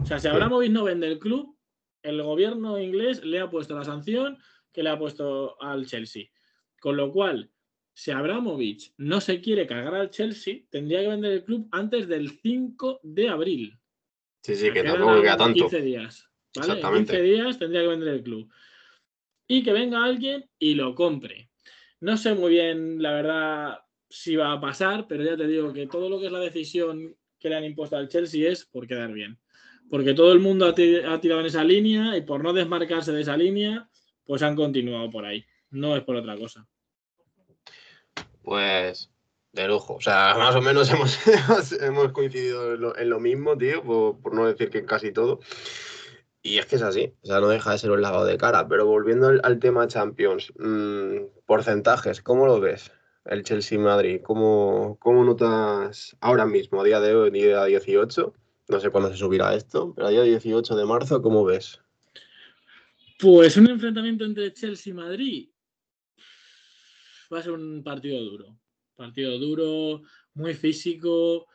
O 0.02 0.06
sea, 0.06 0.20
si 0.20 0.28
Abramovich 0.28 0.72
no 0.72 0.84
vende 0.84 1.08
el 1.08 1.18
club, 1.18 1.58
el 2.04 2.22
gobierno 2.22 2.80
inglés 2.80 3.24
le 3.26 3.40
ha 3.40 3.50
puesto 3.50 3.76
la 3.76 3.84
sanción 3.84 4.38
que 4.72 4.84
le 4.84 4.90
ha 4.92 5.00
puesto 5.00 5.60
al 5.60 5.88
Chelsea. 5.88 6.26
Con 6.80 6.98
lo 6.98 7.12
cual, 7.12 7.50
si 7.94 8.12
Abramovich 8.12 8.94
no 8.98 9.20
se 9.20 9.42
quiere 9.42 9.66
cargar 9.66 9.96
al 9.96 10.12
Chelsea, 10.12 10.60
tendría 10.70 11.02
que 11.02 11.08
vender 11.08 11.32
el 11.32 11.44
club 11.44 11.68
antes 11.72 12.08
del 12.08 12.30
5 12.30 13.00
de 13.02 13.30
abril. 13.30 13.80
Sí, 14.44 14.56
sí, 14.56 14.72
que 14.72 14.84
tampoco 14.84 15.22
queda 15.22 15.38
tanto. 15.38 15.68
15 15.68 15.82
días. 15.82 16.30
¿vale? 16.56 16.80
15 16.80 17.22
días 17.22 17.58
tendría 17.58 17.82
que 17.82 17.88
vender 17.88 18.10
el 18.10 18.24
club. 18.24 18.52
Y 19.48 19.64
que 19.64 19.74
venga 19.74 20.04
alguien 20.04 20.48
y 20.60 20.76
lo 20.76 20.94
compre. 20.94 21.50
No 22.02 22.18
sé 22.18 22.34
muy 22.34 22.52
bien, 22.52 23.02
la 23.02 23.12
verdad, 23.12 23.80
si 24.10 24.36
va 24.36 24.54
a 24.54 24.62
pasar, 24.62 25.08
pero 25.08 25.24
ya 25.24 25.38
te 25.38 25.48
digo 25.48 25.74
que 25.74 25.88
todo 25.88 26.10
lo 26.10 26.20
que 26.20 26.28
es 26.28 26.32
la 26.32 26.40
decisión 26.40 27.16
que 27.40 27.50
le 27.50 27.56
han 27.56 27.64
impuesto 27.64 27.96
al 27.96 28.10
Chelsea 28.10 28.50
es 28.50 28.66
por 28.66 28.88
quedar 28.88 29.12
bien. 29.12 29.40
Porque 29.90 30.14
todo 30.14 30.34
el 30.34 30.40
mundo 30.40 30.66
ha 30.66 30.74
tirado 30.74 31.40
en 31.40 31.46
esa 31.46 31.64
línea 31.64 32.18
y 32.18 32.22
por 32.22 32.44
no 32.44 32.54
desmarcarse 32.54 33.12
de 33.12 33.22
esa 33.22 33.38
línea, 33.38 33.88
pues 34.26 34.42
han 34.42 34.56
continuado 34.56 35.10
por 35.10 35.26
ahí. 35.26 35.46
No 35.70 35.96
es 35.96 36.04
por 36.04 36.16
otra 36.16 36.36
cosa. 36.38 36.68
Pues 38.42 39.12
de 39.56 39.68
lujo. 39.68 39.96
O 39.96 40.02
sea, 40.02 40.34
más 40.38 40.56
o 40.56 40.62
menos 40.62 40.90
hemos, 40.92 41.18
hemos 41.82 42.12
coincidido 42.12 42.96
en 42.96 43.10
lo, 43.10 43.20
mismo, 43.20 43.58
tío, 43.58 43.84
por, 43.84 44.34
no 44.34 44.46
decir 44.46 44.70
que 44.70 44.86
casi 44.86 45.12
todo. 45.12 45.40
Y 46.46 46.60
es 46.60 46.68
que 46.68 46.76
es 46.76 46.84
así, 46.84 47.12
o 47.24 47.26
sea, 47.26 47.40
no 47.40 47.48
deja 47.48 47.72
de 47.72 47.80
ser 47.80 47.90
un 47.90 48.04
lavado 48.04 48.24
de 48.24 48.38
cara. 48.38 48.68
Pero 48.68 48.86
volviendo 48.86 49.30
al, 49.30 49.60
tema 49.60 49.88
Champions, 49.88 50.54
mm, 50.60 51.42
porcentajes, 51.48 52.22
¿cómo 52.22 52.46
lo 52.46 52.60
ves? 52.60 52.92
El 53.26 53.42
Chelsea-Madrid, 53.42 54.22
¿cómo, 54.22 54.96
¿cómo 55.02 55.24
notas 55.24 56.16
ahora 56.22 56.46
mismo, 56.46 56.82
a 56.82 56.84
día 56.84 57.00
de 57.00 57.16
hoy, 57.16 57.32
día 57.32 57.66
18? 57.66 58.32
No 58.68 58.80
sé 58.80 58.92
cuándo 58.92 59.10
se 59.10 59.18
subirá 59.18 59.56
esto, 59.56 59.92
pero 59.96 60.06
a 60.06 60.12
día 60.12 60.22
18 60.22 60.76
de 60.76 60.86
marzo, 60.86 61.20
¿cómo 61.24 61.44
ves? 61.46 61.82
Pues 63.18 63.58
un 63.58 63.68
enfrentamiento 63.68 64.24
entre 64.24 64.54
Chelsea 64.54 64.92
y 64.92 64.94
Madrid 64.94 65.50
va 67.34 67.40
a 67.40 67.42
ser 67.42 67.54
un 67.54 67.82
partido 67.84 68.24
duro. 68.24 68.56
Partido 68.96 69.40
duro, 69.40 70.04
muy 70.36 70.54
físico. 70.54 71.48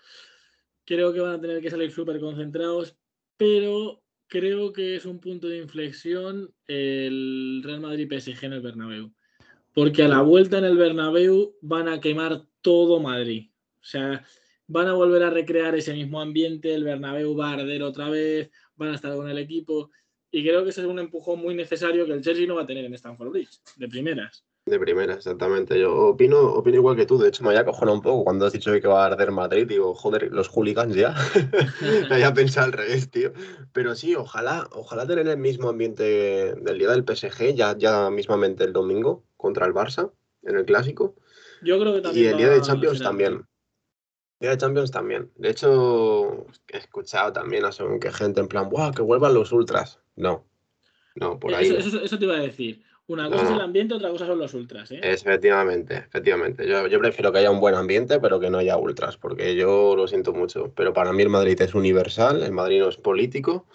Creo 0.85 1.13
que 1.13 1.21
van 1.21 1.35
a 1.37 1.41
tener 1.41 1.63
que 1.63 1.71
salir 1.71 1.93
súper 1.93 2.19
concentrados, 2.19 2.97
pero 3.37 4.03
creo 4.31 4.73
que 4.73 4.97
es 4.97 5.05
un 5.05 5.19
punto 5.19 5.49
de 5.49 5.59
inflexión 5.59 6.55
el 6.67 7.61
Real 7.63 7.81
Madrid-PSG 7.81 8.45
en 8.45 8.53
el 8.55 8.63
Bernabéu. 8.63 9.13
Porque 9.75 10.05
a 10.05 10.09
la 10.09 10.23
vuelta 10.23 10.59
en 10.59 10.65
el 10.65 10.79
Bernabéu 10.79 11.57
van 11.61 11.89
a 11.89 12.01
quemar 12.01 12.47
todo 12.63 13.01
Madrid. 13.01 13.51
O 13.81 13.85
sea, 13.85 14.25
van 14.67 14.87
a 14.87 14.95
volver 14.95 15.25
a 15.25 15.31
recrear 15.31 15.75
ese 15.75 15.93
mismo 15.93 16.21
ambiente, 16.21 16.73
el 16.73 16.85
Bernabéu 16.85 17.37
va 17.37 17.51
a 17.51 17.55
arder 17.55 17.83
otra 17.83 18.09
vez, 18.09 18.51
van 18.77 18.91
a 18.91 18.95
estar 18.95 19.15
con 19.15 19.29
el 19.29 19.39
equipo. 19.39 19.91
Y 20.31 20.43
creo 20.43 20.63
que 20.63 20.71
ese 20.71 20.83
es 20.83 20.87
un 20.87 21.01
empujón 21.01 21.41
muy 21.41 21.55
necesario 21.55 22.07
que 22.07 22.13
el 22.13 22.23
Chelsea 22.23 22.47
no 22.47 22.55
va 22.55 22.63
a 22.63 22.67
tener 22.67 22.85
en 22.85 22.95
Stamford 22.95 23.31
Bridge, 23.31 23.59
de 23.77 23.89
primeras. 23.89 24.45
De 24.71 24.79
primeras, 24.79 25.17
exactamente. 25.17 25.81
Yo 25.81 25.93
opino, 25.93 26.39
opino 26.41 26.77
igual 26.77 26.95
que 26.95 27.05
tú. 27.05 27.19
De 27.19 27.27
hecho, 27.27 27.43
me 27.43 27.51
había 27.51 27.65
cojonado 27.65 27.97
un 27.97 28.03
poco 28.03 28.23
cuando 28.23 28.47
has 28.47 28.53
dicho 28.53 28.71
que 28.73 28.87
va 28.87 29.03
a 29.03 29.07
arder 29.07 29.33
Madrid. 29.33 29.67
Digo, 29.67 29.95
joder, 29.95 30.31
los 30.31 30.49
hooligans 30.49 30.95
ya. 30.95 31.13
me 32.09 32.15
había 32.15 32.33
pensado 32.33 32.67
al 32.67 32.73
revés, 32.73 33.11
tío. 33.11 33.33
Pero 33.73 33.97
sí, 33.97 34.15
ojalá, 34.15 34.69
ojalá 34.71 35.09
tener 35.09 35.27
el 35.27 35.39
mismo 35.39 35.69
ambiente 35.69 36.55
del 36.55 36.79
día 36.79 36.91
del 36.91 37.05
PSG, 37.05 37.55
ya, 37.55 37.77
ya 37.77 38.11
mismamente 38.11 38.63
el 38.63 38.73
domingo, 38.73 39.25
contra 39.37 39.67
el 39.67 39.75
Barça, 39.75 40.13
en 40.45 40.57
el 40.57 40.65
clásico. 40.65 41.17
Yo 41.63 41.81
creo 41.81 41.93
que 41.95 42.01
también. 42.01 42.25
Y 42.25 42.29
el 42.29 42.37
día 42.37 42.51
de 42.51 42.61
Champions 42.61 43.03
también. 43.03 43.33
El 43.33 44.47
día 44.47 44.51
de 44.51 44.57
Champions 44.57 44.93
también. 44.93 45.33
De 45.35 45.51
hecho, 45.51 46.47
he 46.69 46.79
escuchado 46.79 47.33
también 47.33 47.65
a 47.65 47.73
según 47.73 47.99
que 47.99 48.13
gente 48.13 48.41
en 48.41 48.47
plan, 48.47 48.69
¡buah, 48.69 48.93
que 48.93 49.03
vuelvan 49.03 49.35
los 49.35 49.51
ultras! 49.51 49.99
No. 50.15 50.47
No, 51.17 51.39
por 51.39 51.55
ahí. 51.55 51.69
Eso, 51.69 52.19
te 52.19 52.25
iba 52.25 52.37
a 52.37 52.41
decir. 52.41 52.83
Una 53.11 53.29
cosa 53.29 53.43
es 53.43 53.51
el 53.51 53.61
ambiente, 53.61 53.95
otra 53.95 54.09
cosa 54.11 54.25
son 54.25 54.39
los 54.39 54.55
ultras. 54.55 54.89
¿eh? 54.93 55.01
Efectivamente, 55.03 55.97
efectivamente. 55.97 56.65
Yo, 56.65 56.87
yo, 56.87 57.01
prefiero 57.01 57.33
que 57.33 57.41
haya 57.41 57.51
un 57.51 57.59
buen 57.59 57.75
ambiente, 57.75 58.21
pero 58.21 58.39
que 58.39 58.51
no 58.51 58.59
haya 58.59 58.77
ultras, 58.77 59.17
porque 59.17 59.57
yo 59.57 59.97
lo 59.97 60.07
siento 60.07 60.33
mucho. 60.33 60.73
Pero 60.77 60.93
para 60.93 61.13
mí 61.13 61.25
el 61.25 61.29
Madrid 61.29 61.61
es 61.61 61.75
universal, 61.75 62.45
el 62.45 62.53
Madrid 62.53 62.79
no 62.79 62.89
es 62.89 62.99
político 62.99 63.67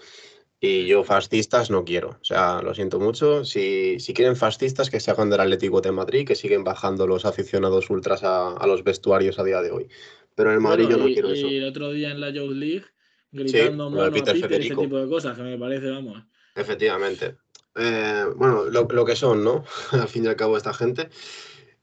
y 0.61 0.85
yo 0.85 1.03
fascistas 1.03 1.69
no 1.69 1.83
quiero. 1.83 2.11
O 2.11 2.23
sea, 2.23 2.61
lo 2.61 2.73
siento 2.73 2.97
mucho. 2.97 3.43
Si, 3.43 3.99
si 3.99 4.13
quieren 4.13 4.37
fascistas, 4.37 4.89
que 4.89 5.01
se 5.01 5.11
hagan 5.11 5.29
del 5.29 5.41
Atlético 5.41 5.81
de 5.81 5.91
Madrid, 5.91 6.25
que 6.25 6.35
siguen 6.35 6.63
bajando 6.63 7.05
los 7.05 7.25
aficionados 7.25 7.89
ultras 7.89 8.23
a, 8.23 8.53
a 8.53 8.67
los 8.67 8.85
vestuarios 8.85 9.37
a 9.37 9.43
día 9.43 9.61
de 9.61 9.71
hoy. 9.71 9.89
Pero 10.33 10.51
en 10.51 10.55
el 10.55 10.61
Madrid 10.61 10.87
yo 10.89 10.95
no 10.95 11.07
quiero 11.07 11.29
eso. 11.29 11.47
Y 11.47 11.57
el 11.57 11.65
otro 11.65 11.91
día 11.91 12.11
en 12.11 12.21
la 12.21 12.29
Youth 12.29 12.53
League, 12.53 12.85
gritando 13.33 13.89
sí, 13.89 14.11
Peter, 14.13 14.61
ese 14.61 14.75
tipo 14.75 14.97
de 14.97 15.09
cosas, 15.09 15.35
que 15.35 15.43
me 15.43 15.57
parece, 15.57 15.89
vamos. 15.89 16.23
Efectivamente. 16.55 17.35
Eh, 17.75 18.25
bueno, 18.35 18.65
lo, 18.65 19.05
que 19.05 19.15
son, 19.15 19.43
¿no? 19.43 19.65
al 19.91 20.07
fin 20.07 20.25
y 20.25 20.27
al 20.27 20.35
cabo, 20.35 20.57
esta 20.57 20.73
gente. 20.73 21.09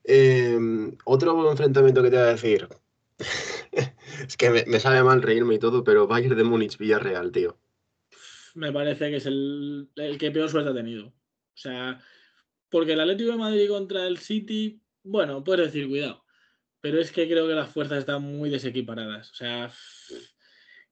Em, 0.05 0.97
otro 1.05 1.51
enfrentamiento 1.51 2.03
que 2.03 2.11
te 2.11 2.17
voy 2.17 2.27
a 2.27 2.31
decir. 2.31 2.69
es 4.27 4.37
que 4.37 4.65
me, 4.67 4.81
sabe 4.81 5.03
mal 5.03 5.23
reírme 5.23 5.55
y 5.55 5.59
todo, 5.59 5.85
pero 5.85 6.07
Bayern 6.07 6.37
de 6.37 6.45
Múnich 6.45 6.79
Villarreal, 6.79 7.31
tío. 7.31 7.59
Me 8.55 8.73
parece 8.73 9.11
que 9.11 9.17
es 9.17 9.27
el, 9.27 9.89
que 10.19 10.31
peor 10.31 10.49
suerte 10.49 10.71
ha 10.71 10.75
tenido. 10.75 11.09
O 11.09 11.57
sea, 11.57 12.01
porque 12.69 12.95
el 12.95 13.01
Atlético 13.01 13.33
de 13.33 13.39
Madrid 13.39 13.69
contra 13.69 14.07
el 14.07 14.19
City, 14.19 14.81
bueno, 15.03 15.45
puedes 15.45 15.67
decir 15.67 15.89
cuidado. 15.89 16.25
Pero 16.81 17.01
es 17.01 17.13
que 17.13 17.29
creo 17.29 17.47
que 17.47 17.55
las 17.55 17.71
fuerzas 17.71 17.99
están 17.99 18.23
muy 18.23 18.51
desequiparadas. 18.51 19.31
O 19.31 19.35
sea, 19.35 19.73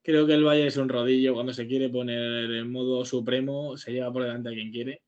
Creo 0.03 0.25
que 0.25 0.33
el 0.33 0.43
Valle 0.43 0.67
es 0.67 0.77
un 0.77 0.89
rodillo 0.89 1.33
cuando 1.33 1.53
se 1.53 1.67
quiere 1.67 1.89
poner 1.89 2.49
en 2.51 2.71
modo 2.71 3.05
supremo, 3.05 3.77
se 3.77 3.91
lleva 3.91 4.11
por 4.11 4.23
delante 4.23 4.49
a 4.49 4.53
quien 4.53 4.71
quiere. 4.71 5.03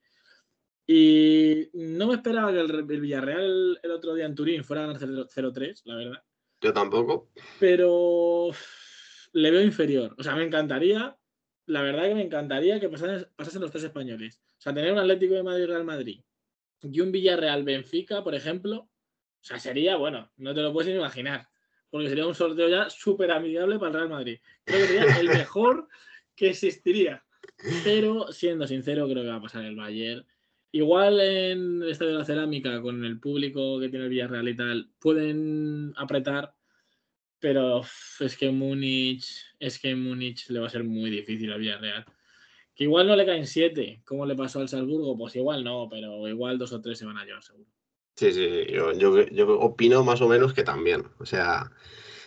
Y 0.86 1.68
no 1.72 2.08
me 2.08 2.14
esperaba 2.14 2.52
que 2.52 2.60
el, 2.60 2.82
Villarreal 2.84 3.80
el 3.82 3.90
otro 3.90 4.14
día 4.14 4.26
en 4.26 4.34
Turín 4.34 4.62
fuera 4.62 4.84
a 4.84 4.86
ganar 4.86 5.00
0-3, 5.00 5.82
la 5.84 5.96
verdad. 5.96 6.22
Yo 6.60 6.72
tampoco. 6.72 7.30
Pero 7.58 8.50
le 9.32 9.50
veo 9.50 9.62
inferior. 9.62 10.14
O 10.18 10.22
sea, 10.22 10.36
me 10.36 10.44
encantaría, 10.44 11.16
la 11.66 11.82
verdad 11.82 12.04
que 12.04 12.14
me 12.14 12.22
encantaría 12.22 12.78
que 12.78 12.88
pasasen, 12.88 13.26
pasasen 13.34 13.62
los 13.62 13.70
tres 13.70 13.84
españoles. 13.84 14.40
O 14.58 14.60
sea, 14.60 14.74
tener 14.74 14.92
un 14.92 14.98
Atlético 14.98 15.34
de 15.34 15.42
Madrid-Real 15.42 15.84
Madrid 15.84 16.22
y 16.82 17.00
un 17.00 17.10
Villarreal-Benfica, 17.10 18.22
por 18.22 18.34
ejemplo, 18.34 18.76
o 18.76 19.46
sea, 19.46 19.58
sería, 19.58 19.96
bueno, 19.96 20.30
no 20.36 20.54
te 20.54 20.60
lo 20.60 20.72
puedes 20.72 20.90
ni 20.90 20.96
imaginar 20.96 21.48
porque 21.94 22.08
sería 22.08 22.26
un 22.26 22.34
sorteo 22.34 22.68
ya 22.68 22.90
súper 22.90 23.30
amigable 23.30 23.78
para 23.78 23.90
el 23.90 23.94
Real 23.94 24.08
Madrid. 24.08 24.40
Creo 24.64 24.80
que 24.80 24.86
sería 24.88 25.20
el 25.20 25.28
mejor 25.28 25.86
que 26.34 26.50
existiría. 26.50 27.22
Pero 27.84 28.32
siendo 28.32 28.66
sincero, 28.66 29.08
creo 29.08 29.22
que 29.22 29.28
va 29.28 29.36
a 29.36 29.40
pasar 29.40 29.64
el 29.64 29.76
Bayern. 29.76 30.26
Igual 30.72 31.20
en 31.20 31.82
el 31.84 31.90
Estadio 31.90 32.14
de 32.14 32.18
la 32.18 32.24
Cerámica, 32.24 32.82
con 32.82 33.04
el 33.04 33.20
público 33.20 33.78
que 33.78 33.90
tiene 33.90 34.06
el 34.06 34.10
Villarreal 34.10 34.48
y 34.48 34.56
tal, 34.56 34.90
pueden 34.98 35.92
apretar, 35.94 36.56
pero 37.38 37.82
es 38.18 38.36
que 38.36 38.50
Múnich, 38.50 39.54
es 39.60 39.78
que 39.78 39.94
Múnich 39.94 40.50
le 40.50 40.58
va 40.58 40.66
a 40.66 40.70
ser 40.70 40.82
muy 40.82 41.10
difícil 41.10 41.52
al 41.52 41.60
Villarreal. 41.60 42.04
Que 42.74 42.82
igual 42.82 43.06
no 43.06 43.14
le 43.14 43.24
caen 43.24 43.46
siete, 43.46 44.02
como 44.04 44.26
le 44.26 44.34
pasó 44.34 44.58
al 44.58 44.68
Salzburgo, 44.68 45.16
pues 45.16 45.36
igual 45.36 45.62
no, 45.62 45.88
pero 45.88 46.26
igual 46.26 46.58
dos 46.58 46.72
o 46.72 46.80
tres 46.80 46.98
se 46.98 47.06
van 47.06 47.18
a 47.18 47.24
llevar 47.24 47.44
seguro. 47.44 47.70
Sí, 48.16 48.32
sí, 48.32 48.66
yo, 48.72 48.92
yo, 48.92 49.58
opino 49.58 50.04
más 50.04 50.20
o 50.20 50.28
menos 50.28 50.54
que 50.54 50.62
también. 50.62 51.04
O 51.18 51.26
sea, 51.26 51.72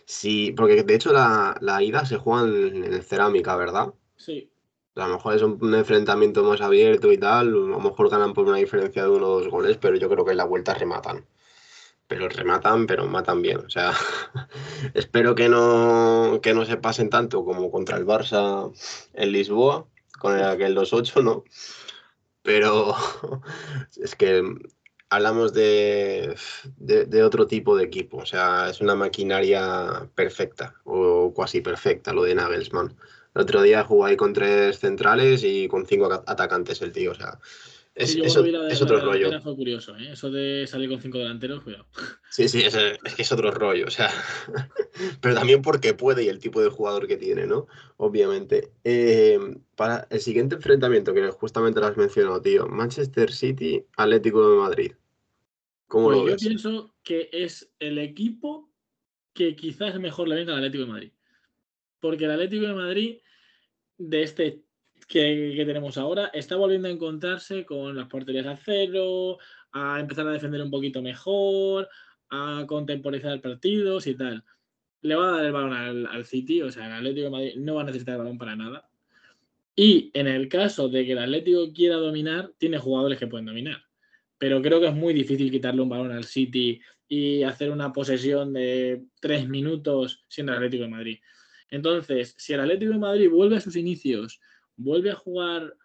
sí, 0.05 0.51
porque 0.51 0.83
de 0.83 0.95
hecho 0.95 1.13
la, 1.13 1.57
ida 1.81 2.05
se 2.05 2.17
juega 2.17 2.43
en, 2.43 3.01
cerámica, 3.03 3.55
¿verdad? 3.55 3.93
Sí. 4.17 4.51
A 4.95 5.07
lo 5.07 5.13
mejor 5.15 5.35
es 5.35 5.41
un, 5.43 5.73
enfrentamiento 5.75 6.43
más 6.43 6.59
abierto 6.61 7.11
y 7.11 7.17
tal, 7.17 7.47
a 7.47 7.51
lo 7.51 7.79
mejor 7.79 8.09
ganan 8.09 8.33
por 8.33 8.47
una 8.47 8.57
diferencia 8.57 9.03
de 9.03 9.09
uno 9.09 9.27
o 9.27 9.39
dos 9.39 9.49
goles, 9.49 9.77
pero 9.77 9.95
yo 9.95 10.09
creo 10.09 10.25
que 10.25 10.31
en 10.31 10.37
la 10.37 10.45
vuelta 10.45 10.73
rematan. 10.73 11.25
Pero 12.07 12.29
rematan, 12.29 12.87
pero 12.87 13.05
matan 13.07 13.41
bien. 13.41 13.59
O 13.59 13.69
sea, 13.69 13.93
espero 14.93 15.35
que 15.35 15.49
no, 15.49 16.39
que 16.41 16.53
no 16.53 16.65
se 16.65 16.77
pasen 16.77 17.09
tanto 17.09 17.45
como 17.45 17.71
contra 17.71 17.97
el 17.97 18.05
Barça 18.05 18.71
en 19.13 19.31
Lisboa, 19.31 19.87
con 20.19 20.37
el, 20.37 20.43
aquel 20.45 20.75
2-8, 20.75 21.23
¿no? 21.23 21.43
Pero 22.41 22.95
es 23.97 24.15
que 24.15 24.43
hablamos 25.09 25.53
de, 25.53 26.35
de, 26.77 27.23
otro 27.23 27.47
tipo 27.47 27.75
de 27.77 27.85
equipo. 27.85 28.17
O 28.17 28.25
sea, 28.25 28.69
es 28.69 28.81
una 28.81 28.95
maquinaria 28.95 30.09
perfecta 30.15 30.75
o 30.83 31.33
casi 31.33 31.61
perfecta 31.61 32.13
lo 32.13 32.23
de 32.23 32.35
Nagelsmann. 32.35 32.95
El 33.35 33.41
otro 33.41 33.61
día 33.61 33.83
jugó 33.83 34.05
ahí 34.05 34.17
con 34.17 34.33
tres 34.33 34.79
centrales 34.79 35.43
y 35.43 35.67
con 35.67 35.85
cinco 35.85 36.11
atacantes 36.25 36.81
el 36.81 36.91
tío. 36.91 37.11
O 37.11 37.15
sea, 37.15 37.39
Es, 37.97 38.11
Sí, 38.11 38.21
la 38.51 38.59
la 38.59 38.75
otro 38.75 38.99
rollo. 38.99 39.41
Fue 39.41 39.55
curioso, 39.55 39.97
¿eh? 39.97 40.11
Eso 40.11 40.29
de 40.29 40.67
salir 40.67 40.87
con 40.89 41.01
cinco 41.01 41.17
delanteros, 41.17 41.63
cuidado. 41.63 41.87
Sí, 42.29 42.47
sí, 42.47 42.61
es, 42.61 42.75
es 42.75 43.15
que 43.15 43.23
es 43.23 43.31
otro 43.31 43.49
rollo, 43.51 43.87
o 43.87 43.89
sea, 43.89 44.11
pero 45.21 45.33
también 45.33 45.61
porque 45.63 45.93
puede 45.95 46.23
y 46.23 46.29
el 46.29 46.39
tipo 46.39 46.61
de 46.61 46.69
jugador 46.69 47.07
que 47.07 47.17
tiene, 47.17 47.47
¿no? 47.47 47.67
Obviamente. 47.97 48.71
Eh, 48.83 49.39
para 49.75 50.07
el 50.11 50.19
siguiente 50.19 50.55
enfrentamiento, 50.55 51.13
que 51.13 51.31
justamente 51.31 51.79
lo 51.79 51.87
has 51.87 51.97
mencionado, 51.97 52.41
tío, 52.41 52.67
Manchester 52.67 53.31
City, 53.31 53.83
Atlético 53.95 54.51
de 54.51 54.57
Madrid. 54.57 54.91
¿Cómo 55.87 56.07
Pues 56.07 56.17
lo 56.17 56.25
yo 56.25 56.31
ves? 56.33 56.41
pienso 56.43 56.95
que 57.03 57.29
es 57.31 57.71
el 57.79 57.97
equipo 57.97 58.69
que 59.33 59.55
quizás 59.55 59.99
mejor 59.99 60.27
le 60.27 60.35
venga 60.35 60.51
al 60.53 60.59
Atlético 60.59 60.85
de 60.85 60.91
Madrid. 60.91 61.11
Porque 61.99 62.25
el 62.25 62.31
Atlético 62.31 62.67
de 62.67 62.73
Madrid, 62.73 63.17
de 63.97 64.23
este 64.23 64.66
que, 65.07 65.53
que 65.55 65.65
tenemos 65.65 65.97
ahora, 65.97 66.27
está 66.33 66.55
volviendo 66.55 66.87
a 66.87 66.91
encontrarse 66.91 67.65
con 67.65 67.95
las 67.95 68.07
porterías 68.07 68.45
a 68.45 68.57
cero, 68.57 69.37
a 69.71 69.99
empezar 69.99 70.27
a 70.27 70.31
defender 70.31 70.61
un 70.61 70.71
poquito 70.71 71.01
mejor, 71.01 71.89
a 72.29 72.65
contemporizar 72.67 73.39
partidos 73.41 74.07
y 74.07 74.15
tal. 74.15 74.43
Le 75.01 75.15
va 75.15 75.29
a 75.29 75.31
dar 75.37 75.45
el 75.45 75.51
balón 75.51 75.73
al, 75.73 76.07
al 76.07 76.25
City, 76.25 76.61
o 76.61 76.71
sea, 76.71 76.87
el 76.87 76.93
Atlético 76.93 77.25
de 77.25 77.31
Madrid 77.31 77.53
no 77.57 77.75
va 77.75 77.81
a 77.81 77.85
necesitar 77.85 78.13
el 78.13 78.19
balón 78.19 78.37
para 78.37 78.55
nada. 78.55 78.89
Y 79.75 80.09
en 80.15 80.27
el 80.27 80.49
caso 80.49 80.89
de 80.89 81.05
que 81.05 81.11
el 81.11 81.19
Atlético 81.19 81.71
quiera 81.71 81.97
dominar, 81.97 82.51
tiene 82.57 82.79
jugadores 82.79 83.19
que 83.19 83.27
pueden 83.27 83.45
dominar. 83.45 83.83
Pero 84.39 84.61
creo 84.61 84.81
que 84.81 84.87
es 84.87 84.93
muy 84.93 85.13
difícil 85.13 85.51
quitarle 85.51 85.81
un 85.81 85.89
balón 85.89 86.11
al 86.11 86.23
City 86.23 86.81
y 87.07 87.43
hacer 87.43 87.69
una 87.71 87.93
posesión 87.93 88.53
de 88.53 89.03
tres 89.19 89.47
minutos 89.47 90.25
siendo 90.27 90.51
el 90.51 90.57
Atlético 90.57 90.83
de 90.83 90.89
Madrid. 90.89 91.19
Entonces, 91.69 92.33
si 92.37 92.53
el 92.53 92.61
Atlético 92.61 92.93
de 92.93 92.97
Madrid 92.97 93.29
vuelve 93.29 93.57
a 93.57 93.61
sus 93.61 93.75
inicios, 93.75 94.39
vuelve 94.77 95.11
a 95.11 95.15
jugar 95.15 95.75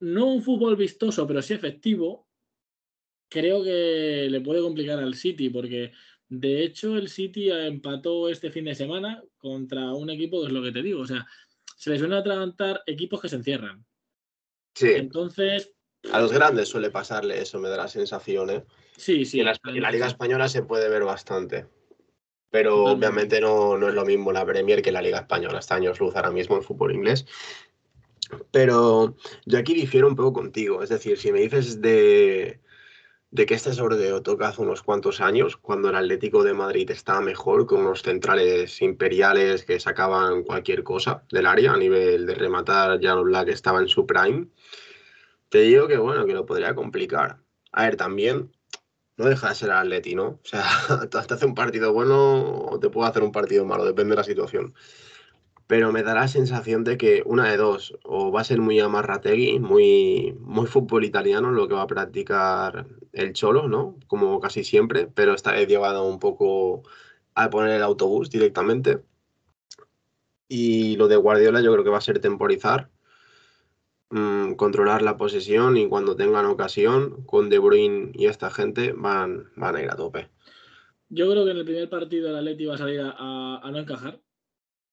no 0.00 0.26
un 0.26 0.42
fútbol 0.42 0.76
vistoso, 0.76 1.26
pero 1.26 1.40
sí 1.40 1.54
efectivo, 1.54 2.26
creo 3.28 3.62
que 3.62 4.28
le 4.30 4.40
puede 4.40 4.60
complicar 4.60 4.98
al 4.98 5.14
City, 5.14 5.48
porque 5.48 5.92
de 6.28 6.64
hecho 6.64 6.96
el 6.96 7.08
City 7.08 7.50
empató 7.50 8.28
este 8.28 8.50
fin 8.50 8.64
de 8.66 8.74
semana 8.74 9.22
contra 9.38 9.94
un 9.94 10.10
equipo 10.10 10.40
que 10.40 10.48
es 10.48 10.52
lo 10.52 10.62
que 10.62 10.72
te 10.72 10.82
digo, 10.82 11.00
o 11.00 11.06
sea, 11.06 11.26
se 11.76 11.90
les 11.90 11.98
suelen 11.98 12.18
atragantar 12.18 12.82
equipos 12.86 13.20
que 13.20 13.28
se 13.28 13.36
encierran. 13.36 13.84
Sí, 14.74 14.90
Entonces, 14.92 15.72
a 16.12 16.20
los 16.20 16.32
grandes 16.32 16.68
suele 16.68 16.90
pasarle 16.90 17.40
eso, 17.40 17.58
me 17.58 17.68
da 17.68 17.78
la 17.78 17.88
sensación, 17.88 18.50
¿eh? 18.50 18.64
sí, 18.96 19.24
sí. 19.24 19.40
en 19.40 19.46
la, 19.46 19.58
en 19.64 19.82
la 19.82 19.90
Liga 19.90 20.06
Española 20.06 20.48
se 20.48 20.62
puede 20.62 20.88
ver 20.88 21.04
bastante. 21.04 21.66
Pero 22.50 22.70
Totalmente. 22.70 23.06
obviamente 23.06 23.40
no, 23.40 23.76
no 23.76 23.88
es 23.88 23.94
lo 23.94 24.04
mismo 24.04 24.32
la 24.32 24.46
Premier 24.46 24.80
que 24.80 24.92
la 24.92 25.02
Liga 25.02 25.18
Española. 25.18 25.58
Está 25.58 25.74
años 25.74 25.98
luz 25.98 26.14
ahora 26.14 26.30
mismo 26.30 26.56
el 26.56 26.62
fútbol 26.62 26.94
inglés. 26.94 27.26
Pero 28.50 29.16
yo 29.44 29.58
aquí 29.58 29.74
difiero 29.74 30.08
un 30.08 30.16
poco 30.16 30.32
contigo. 30.32 30.82
Es 30.82 30.88
decir, 30.88 31.18
si 31.18 31.32
me 31.32 31.40
dices 31.40 31.80
de, 31.80 32.60
de 33.30 33.46
que 33.46 33.54
este 33.54 33.72
sorteo 33.72 34.22
toca 34.22 34.48
hace 34.48 34.62
unos 34.62 34.82
cuantos 34.82 35.20
años, 35.20 35.56
cuando 35.56 35.90
el 35.90 35.96
Atlético 35.96 36.42
de 36.42 36.54
Madrid 36.54 36.90
estaba 36.90 37.20
mejor, 37.20 37.66
con 37.66 37.80
unos 37.80 38.02
centrales 38.02 38.80
imperiales 38.82 39.64
que 39.64 39.80
sacaban 39.80 40.42
cualquier 40.42 40.82
cosa 40.82 41.24
del 41.30 41.46
área 41.46 41.72
a 41.72 41.76
nivel 41.76 42.26
de 42.26 42.34
rematar, 42.34 43.00
ya 43.00 43.14
Black 43.14 43.48
estaba 43.48 43.80
en 43.80 43.88
su 43.88 44.06
prime, 44.06 44.48
te 45.48 45.60
digo 45.60 45.86
que 45.86 45.98
bueno, 45.98 46.26
que 46.26 46.34
lo 46.34 46.46
podría 46.46 46.74
complicar. 46.74 47.38
A 47.72 47.84
ver, 47.84 47.96
también 47.96 48.52
no 49.16 49.26
deja 49.26 49.48
de 49.48 49.54
ser 49.54 49.68
el 49.70 49.76
Atleti, 49.76 50.14
¿no? 50.14 50.26
O 50.26 50.40
sea, 50.42 50.64
te 51.10 51.18
hace 51.18 51.46
un 51.46 51.54
partido 51.54 51.92
bueno 51.92 52.66
o 52.66 52.78
te 52.78 52.90
puede 52.90 53.08
hacer 53.10 53.22
un 53.22 53.32
partido 53.32 53.64
malo, 53.64 53.84
depende 53.84 54.10
de 54.10 54.16
la 54.16 54.24
situación. 54.24 54.74
Pero 55.66 55.92
me 55.92 56.02
da 56.02 56.14
la 56.14 56.28
sensación 56.28 56.84
de 56.84 56.96
que 56.96 57.22
una 57.26 57.50
de 57.50 57.56
dos, 57.56 57.98
o 58.04 58.30
va 58.30 58.42
a 58.42 58.44
ser 58.44 58.60
muy 58.60 58.78
amarrategui, 58.78 59.58
muy, 59.58 60.36
muy 60.40 60.66
fútbol 60.66 61.04
italiano 61.04 61.50
lo 61.50 61.66
que 61.66 61.74
va 61.74 61.82
a 61.82 61.86
practicar 61.86 62.86
el 63.12 63.32
Cholo, 63.32 63.68
¿no? 63.68 63.98
Como 64.06 64.38
casi 64.40 64.62
siempre, 64.64 65.08
pero 65.12 65.34
esta 65.34 65.52
vez 65.52 65.66
llevado 65.68 66.06
un 66.06 66.20
poco 66.20 66.82
a 67.34 67.50
poner 67.50 67.76
el 67.76 67.82
autobús 67.82 68.30
directamente. 68.30 69.02
Y 70.48 70.96
lo 70.96 71.08
de 71.08 71.16
Guardiola 71.16 71.60
yo 71.60 71.72
creo 71.72 71.84
que 71.84 71.90
va 71.90 71.98
a 71.98 72.00
ser 72.00 72.20
temporizar, 72.20 72.90
mm, 74.10 74.52
controlar 74.54 75.02
la 75.02 75.16
posesión 75.16 75.76
y 75.76 75.88
cuando 75.88 76.16
tengan 76.16 76.46
ocasión, 76.46 77.24
con 77.26 77.48
De 77.50 77.58
Bruyne 77.58 78.12
y 78.14 78.26
esta 78.26 78.50
gente 78.50 78.92
van, 78.92 79.50
van 79.56 79.76
a 79.76 79.82
ir 79.82 79.90
a 79.90 79.96
tope. 79.96 80.30
Yo 81.08 81.30
creo 81.30 81.44
que 81.44 81.52
en 81.52 81.58
el 81.58 81.64
primer 81.64 81.88
partido 81.88 82.28
el 82.30 82.36
Atleti 82.36 82.66
va 82.66 82.74
a 82.74 82.78
salir 82.78 83.00
a, 83.00 83.70
no 83.70 83.78
encajar. 83.78 84.20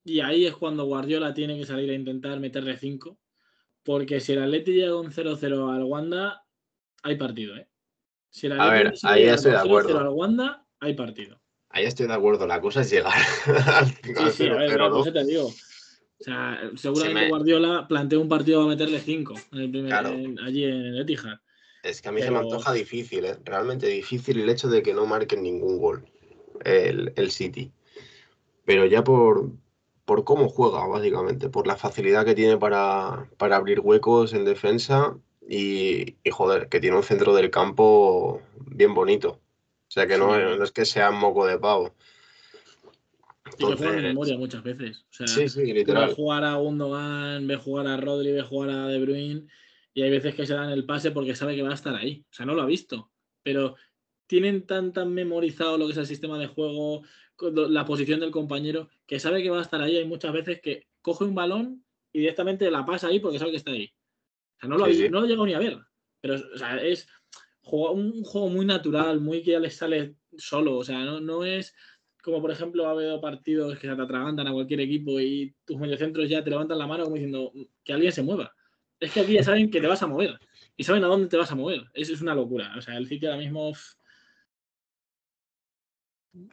Y 0.06 0.20
ahí 0.20 0.46
es 0.46 0.56
cuando 0.56 0.86
Guardiola 0.86 1.34
tiene 1.34 1.58
que 1.58 1.66
salir 1.66 1.90
a 1.90 1.94
intentar 1.94 2.40
meterle 2.40 2.78
5. 2.78 3.18
Porque 3.84 4.20
si 4.20 4.34
el 4.34 4.44
Atleti 4.44 4.74
llega 4.74 4.94
con 4.94 5.12
0-0 5.12 5.74
al 5.76 5.84
Wanda, 5.84 6.46
hay 7.04 7.16
partido, 7.18 7.56
¿eh? 7.58 7.68
Si 8.30 8.48
el 8.48 8.60
A 8.60 8.70
ver, 8.72 8.94
ahí 9.04 9.24
estoy 9.24 9.52
de 9.52 9.58
acuerdo. 9.58 9.90
0-0 9.90 10.00
al 10.02 10.10
Wanda, 10.10 10.66
hay 10.80 10.94
partido. 10.94 11.40
Ahí 11.70 11.86
estoy 11.86 12.08
de 12.08 12.14
acuerdo, 12.14 12.46
la 12.48 12.62
cosa 12.62 12.82
es 12.82 12.90
llegar 12.92 13.14
al 13.76 13.88
Sí, 13.88 14.14
al 14.18 14.32
sí, 14.32 14.48
a 14.48 14.54
ver, 14.56 14.70
0-0, 14.72 14.76
claro, 14.76 14.90
¿no? 15.06 15.12
te 15.14 15.26
digo. 15.26 15.48
O 15.48 16.24
sea, 16.24 16.72
seguramente 16.76 17.22
me- 17.22 17.30
Guardiola 17.30 17.88
plantea 17.88 18.20
un 18.20 18.30
partido 18.30 18.62
a 18.62 18.68
meterle 18.68 19.00
5 19.00 19.34
en 19.52 19.60
el 19.60 19.70
primer, 19.72 19.90
Claro. 19.90 20.10
allí 20.46 20.64
en 20.64 20.72
el 20.86 21.02
Etihad. 21.02 21.40
Es 21.84 22.02
que 22.02 22.08
a 22.10 22.12
mí 22.14 22.22
se 22.22 22.32
me 22.32 22.38
Pero- 22.38 22.50
antoja 22.50 22.72
difícil, 22.74 23.26
¿eh? 23.26 23.38
realmente 23.44 23.88
difícil 23.88 24.40
el 24.40 24.50
hecho 24.50 24.70
de 24.70 24.82
que 24.84 24.94
no 24.94 25.06
marquen 25.06 25.44
ningún 25.44 25.80
gol 25.80 26.06
el, 26.64 27.12
el 27.18 27.32
City. 27.32 27.72
Pero 28.66 28.86
ya 28.86 29.04
por, 29.04 29.52
por 30.06 30.24
cómo 30.24 30.50
juega, 30.50 30.86
básicamente, 30.88 31.50
por 31.50 31.68
la 31.68 31.78
facilidad 31.78 32.26
que 32.26 32.36
tiene 32.36 32.58
para, 32.58 33.30
para 33.38 33.56
abrir 33.56 33.80
huecos 33.80 34.34
en 34.34 34.46
defensa 34.46 35.18
y, 35.48 36.18
y, 36.24 36.30
joder, 36.32 36.70
que 36.70 36.80
tiene 36.80 36.98
un 36.98 37.04
centro 37.04 37.34
del 37.34 37.50
campo 37.50 38.42
bien 38.58 38.94
bonito. 38.94 39.40
O 39.88 39.92
sea 39.94 40.08
que 40.08 40.18
no, 40.18 40.36
es 40.36 40.72
que 40.72 40.86
sea 40.86 41.12
moco 41.12 41.46
de 41.46 41.60
pavo. 41.60 41.94
Y 43.60 43.68
que 43.68 43.76
juegan 43.76 43.98
de 43.98 44.02
memoria 44.02 44.38
muchas 44.38 44.64
veces. 44.64 45.06
O 45.12 45.14
sea, 45.14 45.28
sí, 45.28 45.48
sí, 45.48 45.72
literal. 45.72 46.14
jugar 46.14 46.44
a 46.44 46.56
Gundogan, 46.56 47.46
ves 47.46 47.60
jugar 47.60 47.88
a 47.88 47.98
Rodri, 47.98 48.32
ves 48.32 48.48
jugar 48.48 48.72
a 48.72 48.88
De 48.88 49.00
Bruyne 49.00 49.48
y 49.94 50.02
hay 50.02 50.10
veces 50.10 50.34
que 50.34 50.48
se 50.48 50.56
dan 50.56 50.72
el 50.72 50.86
pase 50.86 51.12
porque 51.12 51.36
sabe 51.36 51.56
que 51.56 51.62
va 51.62 51.70
a 51.70 51.76
estar 51.76 51.96
ahí. 51.96 52.26
O 52.32 52.34
sea, 52.34 52.46
no 52.46 52.56
lo 52.56 52.64
ha 52.64 52.66
visto, 52.66 53.12
pero 53.44 53.76
tienen 54.26 54.66
tan 54.66 54.94
tan 54.94 55.14
memorizado 55.14 55.78
lo 55.78 55.86
que 55.86 55.92
es 55.92 55.98
el 55.98 56.08
sistema 56.08 56.40
de 56.40 56.48
juego, 56.48 57.04
la 57.40 57.86
posición 57.86 58.20
del 58.20 58.32
compañero, 58.32 58.90
que 59.06 59.20
sabe 59.20 59.42
que 59.42 59.50
va 59.50 59.60
a 59.60 59.64
estar 59.64 59.82
ahí. 59.82 59.98
Hay 59.98 60.06
muchas 60.06 60.34
veces 60.34 60.62
que 60.62 60.88
coge 61.02 61.24
un 61.24 61.36
balón 61.36 61.84
y 62.12 62.20
directamente 62.20 62.70
la 62.70 62.86
pasa 62.86 63.08
ahí 63.08 63.20
porque 63.20 63.40
sabe 63.40 63.52
que 63.52 63.58
está 63.58 63.72
ahí. 63.72 63.94
O 64.58 64.60
sea, 64.60 64.70
no 64.70 64.78
lo, 64.78 64.86
Sí, 64.88 65.10
no 65.10 65.20
lo 65.20 65.26
he 65.26 65.30
llegado 65.30 65.46
ni 65.46 65.54
a 65.54 65.60
ver. 65.60 65.80
Pero 66.22 66.36
o 66.36 66.58
sea, 66.58 66.78
es 66.78 67.08
un 67.64 68.24
juego 68.24 68.50
muy 68.50 68.66
natural, 68.66 69.20
muy 69.20 69.42
que 69.42 69.52
ya 69.52 69.60
les 69.60 69.76
sale 69.76 70.16
solo. 70.38 70.78
O 70.78 70.84
sea, 70.84 71.04
no, 71.04 71.20
no 71.20 71.44
es 71.44 71.74
como 72.24 72.42
por 72.42 72.52
ejemplo 72.52 72.88
ha 72.88 72.92
habido 72.92 73.20
partidos 73.20 73.78
que 73.78 73.88
se 73.88 73.96
te 73.96 74.02
atragantan 74.02 74.48
a 74.48 74.54
cualquier 74.54 74.80
equipo 74.80 75.20
y 75.20 75.54
tus 75.66 75.78
mediocentros 75.78 76.30
ya 76.30 76.42
te 76.42 76.50
levantan 76.50 76.80
la 76.80 76.88
mano 76.88 77.04
como 77.04 77.16
diciendo 77.16 77.52
que 77.84 77.94
alguien 77.94 78.14
se 78.14 78.24
mueva. 78.24 78.56
Es 78.98 79.12
que 79.12 79.20
aquí 79.20 79.34
ya 79.34 79.44
saben 79.44 79.70
que 79.70 79.82
te 79.82 79.88
vas 79.88 80.02
a 80.02 80.08
mover 80.08 80.40
y 80.78 80.86
saben 80.86 81.04
a 81.04 81.08
dónde 81.08 81.28
te 81.28 81.36
vas 81.36 81.52
a 81.52 81.56
mover. 81.56 81.84
Eso 81.94 82.14
es 82.14 82.22
una 82.22 82.34
locura. 82.34 82.74
O 82.78 82.82
sea, 82.82 82.98
el 82.98 83.08
City 83.08 83.26
ahora 83.26 83.40
mismo 83.40 83.74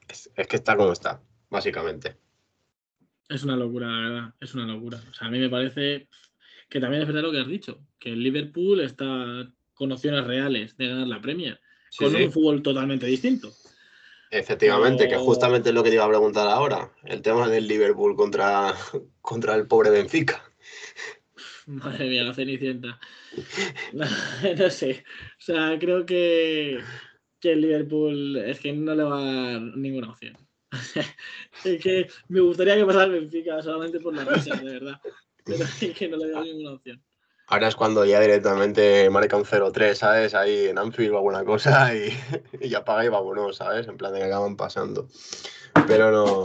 Es, 0.09 0.31
es 0.35 0.47
que 0.47 0.57
está 0.57 0.77
como 0.77 0.93
está, 0.93 1.23
básicamente. 1.49 2.17
es 3.29 3.43
una 3.45 3.57
locura, 3.57 3.87
la 3.89 4.01
verdad. 4.09 4.35
Es 4.41 4.55
una 4.55 4.67
locura. 4.67 5.01
O 5.11 5.15
sea, 5.15 5.29
a 5.29 5.31
mí 5.31 5.39
me 5.39 5.49
parece 5.49 6.09
que 6.69 6.81
también 6.81 7.03
es 7.03 7.09
verdad 7.09 7.23
lo 7.23 7.33
que 7.33 7.41
has 7.41 7.49
dicho, 7.49 7.81
que 7.99 8.11
el 8.13 8.23
Liverpool 8.23 8.81
está 8.81 9.51
con 9.75 9.93
opciones 9.93 10.25
reales 10.27 10.77
de 10.77 10.89
ganar 10.89 11.07
la 11.09 11.21
Premier, 11.21 11.61
Sí, 11.91 12.05
con 12.05 12.15
sí. 12.15 12.23
un 12.23 12.31
fútbol 12.33 12.63
totalmente 12.63 13.07
distinto. 13.07 13.53
Efectivamente, 14.31 15.09
que 15.09 15.17
justamente 15.17 15.71
es 15.71 15.75
lo 15.75 15.83
que 15.83 15.89
te 15.91 15.97
iba 15.97 16.05
a 16.05 16.09
preguntar 16.09 16.47
ahora. 16.47 16.93
El 17.03 17.21
tema 17.23 17.49
del 17.49 17.67
Liverpool 17.67 18.15
contra, 18.15 18.75
contra 19.21 19.55
el 19.57 19.67
pobre 19.67 19.91
Benfica. 19.91 20.45
Madre 21.67 22.09
mía, 22.09 22.23
la 22.25 22.35
cenicienta. 22.35 23.01
No, 23.93 24.05
no 24.59 24.71
sé. 24.71 25.05
O 25.39 25.41
sea, 25.41 25.77
creo 25.81 26.07
que, 26.07 26.81
que 27.41 27.53
el 27.53 27.61
Liverpool 27.63 28.37
es 28.37 28.61
que 28.61 28.73
no 28.73 28.95
le 28.95 29.03
va 29.03 29.19
a 29.19 29.53
dar 29.53 29.61
ninguna 29.61 30.11
opción. 30.11 30.37
es 31.65 31.83
que 31.83 32.09
me 32.29 32.41
gustaría 32.41 32.77
que 32.77 32.85
pasara 32.85 33.05
el 33.07 33.13
Benfica 33.13 33.63
solamente 33.63 33.99
por 34.01 34.15
la 34.15 34.25
risa, 34.25 34.55
de 34.57 34.73
verdad. 34.73 35.01
Pero 35.45 35.65
es 35.81 35.97
que 35.97 36.09
no 36.09 36.17
le 36.17 36.27
veo 36.27 36.43
ninguna 36.43 36.73
opción. 36.73 37.03
Ahora 37.49 37.67
es 37.67 37.75
cuando 37.75 38.05
ya 38.05 38.21
directamente 38.21 39.11
marca 39.11 39.37
un 39.37 39.45
0-3, 39.45 39.95
¿sabes? 39.95 40.35
Ahí 40.37 40.67
en 40.67 40.79
Anfield 40.79 41.15
o 41.15 41.17
alguna 41.17 41.45
cosa 41.45 41.93
y, 41.95 42.13
y 42.61 42.69
ya 42.69 42.85
paga 42.85 43.05
y 43.05 43.09
vámonos, 43.09 43.57
¿sabes? 43.57 43.89
En 43.89 43.97
plan 43.97 44.13
de 44.13 44.21
que 44.21 44.27
acaban 44.27 44.57
pasando. 44.57 45.09
Pero 45.89 46.13
no, 46.13 46.43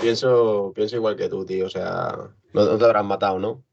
pienso, 0.00 0.72
pienso 0.74 0.96
igual 0.96 1.16
que 1.16 1.28
tú, 1.28 1.44
tío. 1.44 1.66
O 1.66 1.70
sea, 1.70 2.16
no, 2.54 2.64
no 2.64 2.78
te 2.78 2.84
habrán 2.84 3.06
matado, 3.06 3.38
¿no? 3.38 3.64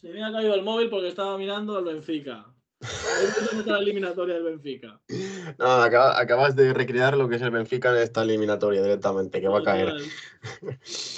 Se 0.00 0.08
me 0.08 0.24
ha 0.24 0.32
caído 0.32 0.54
el 0.54 0.62
móvil 0.62 0.90
porque 0.90 1.08
estaba 1.08 1.38
mirando 1.38 1.78
al 1.78 1.84
Benfica. 1.84 2.51
La 3.66 3.78
eliminatoria 3.78 4.34
del 4.34 4.44
Benfica. 4.44 5.00
No, 5.58 5.66
acaba- 5.66 6.18
acabas 6.18 6.56
de 6.56 6.72
recrear 6.72 7.16
lo 7.16 7.28
que 7.28 7.36
es 7.36 7.42
el 7.42 7.50
Benfica 7.50 7.90
en 7.90 8.02
esta 8.02 8.22
eliminatoria 8.22 8.82
directamente, 8.82 9.40
que 9.40 9.48
va 9.48 9.60
a 9.60 9.62
caer. 9.62 9.92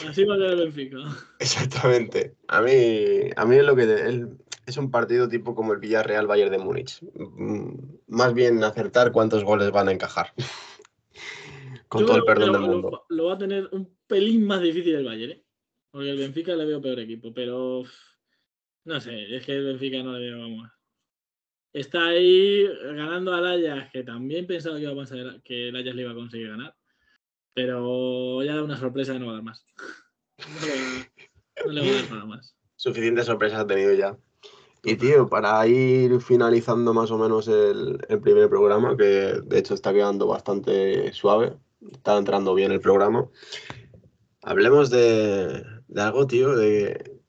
Así 0.09 0.25
va 0.25 0.35
a 0.35 0.39
caer 0.39 0.51
el 0.51 0.57
Benfica. 0.59 0.99
Exactamente. 1.39 2.37
A 2.49 2.61
mí, 2.61 3.31
a 3.35 3.45
mí 3.47 3.57
es 3.57 3.65
lo 3.65 3.75
que 3.77 3.83
el, 3.85 4.37
es 4.67 4.77
un 4.77 4.91
partido 4.91 5.29
tipo 5.29 5.55
como 5.55 5.73
el 5.73 5.79
Villarreal 5.79 6.27
Bayern 6.27 6.51
de 6.51 6.59
Múnich. 6.59 7.01
Mm, 7.15 7.75
más 8.09 8.35
bien 8.35 8.63
acertar 8.63 9.13
cuántos 9.13 9.45
goles 9.45 9.71
van 9.71 9.89
a 9.89 9.93
encajar. 9.93 10.33
Con 11.89 12.07
todo 12.07 12.17
el 12.17 12.25
perdón 12.25 12.53
del 12.53 12.63
mundo. 12.63 13.05
Lo, 13.09 13.27
va 13.27 13.35
a 13.35 13.39
tener 13.39 13.69
un 13.73 13.97
pelín 14.07 14.47
más 14.47 14.61
difícil 14.61 14.97
el 14.97 15.05
Bayern, 15.05 15.33
¿eh? 15.33 15.45
Porque 15.91 16.11
el 16.11 16.19
Benfica 16.19 16.57
le 16.57 16.65
veo 16.65 16.83
peor 16.83 16.99
equipo, 16.99 17.33
pero 17.33 17.85
no 18.85 19.01
sé, 19.01 19.37
es 19.37 19.47
que 19.47 19.53
el 19.53 19.65
Benfica 19.65 20.03
no 20.03 20.13
le 20.19 20.31
veo, 20.31 20.41
vamos. 20.41 20.69
Está 21.75 22.07
ahí 22.07 22.67
ganando 22.95 23.35
al 23.35 23.47
Ajax, 23.47 23.91
que 23.93 24.05
también 24.05 24.47
pensaba 24.47 24.77
que, 24.77 24.83
iba 24.83 24.93
a 24.93 24.97
pasar, 24.97 25.43
que 25.43 25.69
el 25.69 25.77
Ajax 25.77 25.95
le 25.95 26.03
iba 26.03 26.13
a 26.13 26.15
conseguir 26.15 26.49
ganar. 26.49 26.75
Pero 27.53 28.43
ya 28.43 28.55
da 28.55 28.63
una 28.63 28.79
sorpresa 28.79 29.15
y 29.15 29.19
no 29.19 29.27
va 29.27 29.33
a 29.33 29.35
dar 29.35 29.45
más. 29.45 29.67
No 31.67 31.73
le, 31.73 31.81
va 31.81 31.87
a 31.87 32.01
dar 32.01 32.11
nada 32.11 32.25
más. 32.25 32.57
Suficientes 32.77 33.27
sorpresas 33.27 33.61
ha 33.61 33.67
tenido 33.67 33.93
ya. 33.93 34.17
Y 34.85 34.97
tío, 34.97 35.29
para 35.29 35.67
ir 35.67 36.21
finalizando 36.21 36.93
más 36.93 37.11
o 37.11 37.19
menos 37.19 37.49
el, 37.49 37.99
primer 38.23 38.49
programa, 38.49 38.97
que 38.97 39.41
de 39.43 39.59
hecho 39.59 39.75
está 39.75 39.93
quedando 39.93 40.27
bastante 40.27 41.13
suave, 41.13 41.57
está 41.91 42.19
entrando 42.19 42.55
bien 42.55 42.71
el 42.71 42.81
programa, 42.81 43.29
hablemos 44.43 44.91
de, 44.91 45.65
algo, 45.97 46.27
tío, 46.27 46.55
de, 46.55 47.23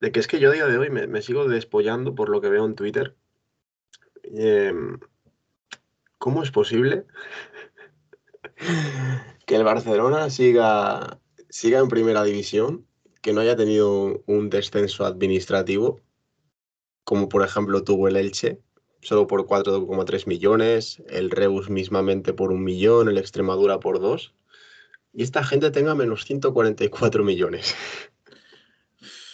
que 0.00 0.20
es 0.20 0.28
que 0.28 0.38
yo 0.38 0.50
a 0.50 0.52
día 0.52 0.66
de 0.66 0.78
hoy 0.78 0.90
me, 0.90 1.22
sigo 1.22 1.48
despollando 1.48 2.14
por 2.14 2.28
lo 2.28 2.40
que 2.40 2.48
veo 2.48 2.64
en 2.64 2.76
Twitter. 2.76 3.16
Em, 4.22 4.98
¿Cómo 6.18 6.42
es 6.42 6.50
posible 6.50 7.04
que 9.46 9.56
el 9.56 9.64
Barcelona 9.64 10.30
siga, 10.30 11.20
siga 11.48 11.80
en 11.80 11.88
primera 11.88 12.22
división, 12.24 12.86
que 13.20 13.32
no 13.32 13.40
haya 13.40 13.56
tenido 13.56 14.22
un 14.26 14.50
descenso 14.50 15.04
administrativo? 15.04 16.00
como 17.04 17.28
por 17.28 17.42
ejemplo 17.44 17.82
tuvo 17.84 18.08
el 18.08 18.16
Elche, 18.16 18.60
solo 19.00 19.26
por 19.26 19.46
4,3 19.46 20.26
millones, 20.26 21.02
el 21.08 21.30
Reus 21.30 21.68
mismamente 21.68 22.32
por 22.32 22.52
un 22.52 22.62
millón, 22.62 23.08
el 23.08 23.18
Extremadura 23.18 23.80
por 23.80 24.00
dos, 24.00 24.34
y 25.12 25.22
esta 25.22 25.44
gente 25.44 25.70
tenga 25.70 25.94
menos 25.94 26.24
144 26.24 27.24
millones. 27.24 27.74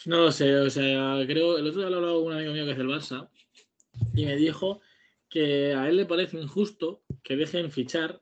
No 0.07 0.18
lo 0.18 0.32
sé, 0.32 0.57
o 0.57 0.70
sea, 0.70 1.22
creo, 1.26 1.59
el 1.59 1.66
otro 1.66 1.80
día 1.80 1.91
lo 1.91 1.97
hablaba 1.97 2.18
un 2.18 2.32
amigo 2.32 2.53
mío 2.53 2.64
que 2.64 2.72
es 2.72 2.78
del 2.78 2.89
Barça, 2.89 3.28
y 4.18 4.26
me 4.26 4.36
dijo 4.36 4.80
que 5.28 5.74
a 5.74 5.88
él 5.88 5.96
le 5.96 6.06
parece 6.06 6.38
injusto 6.38 7.02
que 7.22 7.36
dejen 7.36 7.70
fichar 7.70 8.20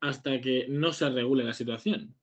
hasta 0.00 0.40
que 0.40 0.66
no 0.68 0.92
se 0.92 1.08
regule 1.08 1.44
la 1.44 1.54
situación. 1.54 2.14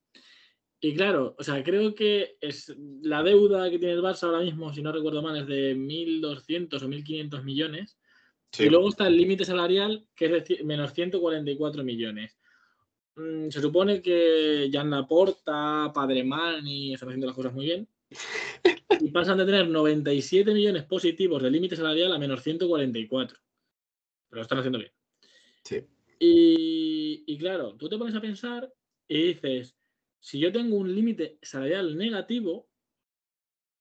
Y 0.79 0.93
claro, 0.93 1.35
o 1.39 1.43
sea, 1.43 1.63
creo 1.63 1.95
que 1.95 2.37
es 2.41 2.71
la 3.01 3.23
deuda 3.23 3.69
que 3.69 3.79
tiene 3.79 3.95
el 3.95 4.03
Barça 4.03 4.23
ahora 4.23 4.41
mismo, 4.41 4.73
si 4.73 4.81
no 4.81 4.91
recuerdo 4.91 5.21
mal, 5.21 5.37
es 5.37 5.47
de 5.47 5.75
1.200 5.75 6.81
o 6.81 6.87
1.500 6.87 7.43
millones. 7.43 7.97
Y 8.57 8.69
luego 8.69 8.89
está 8.89 9.07
el 9.07 9.17
límite 9.17 9.43
salarial, 9.43 10.07
que 10.15 10.25
es 10.25 10.47
de 10.47 10.63
menos 10.63 10.93
144 10.93 11.83
millones. 11.83 12.37
Mm, 13.15 13.49
se 13.49 13.61
supone 13.61 14.01
que 14.01 14.69
Jan 14.71 14.89
Laporta, 14.89 15.91
Padre 15.93 16.23
Mani 16.23 16.93
están 16.93 17.09
haciendo 17.09 17.27
las 17.27 17.35
cosas 17.35 17.53
muy 17.53 17.65
bien. 17.65 17.87
Y 18.99 19.09
pasan 19.11 19.37
de 19.37 19.45
tener 19.45 19.67
97 19.67 20.53
millones 20.53 20.83
positivos 20.83 21.41
de 21.43 21.51
límite 21.51 21.75
salarial 21.75 22.13
a 22.13 22.19
menos 22.19 22.41
144. 22.41 23.37
Pero 24.29 24.37
lo 24.37 24.41
están 24.41 24.59
haciendo 24.59 24.79
bien. 24.79 24.91
Sí. 25.63 25.85
Y, 26.19 27.23
y 27.27 27.37
claro, 27.37 27.75
tú 27.75 27.89
te 27.89 27.97
pones 27.97 28.15
a 28.15 28.21
pensar 28.21 28.71
y 29.07 29.33
dices, 29.33 29.75
si 30.19 30.39
yo 30.39 30.51
tengo 30.51 30.77
un 30.77 30.93
límite 30.93 31.37
salarial 31.41 31.97
negativo, 31.97 32.67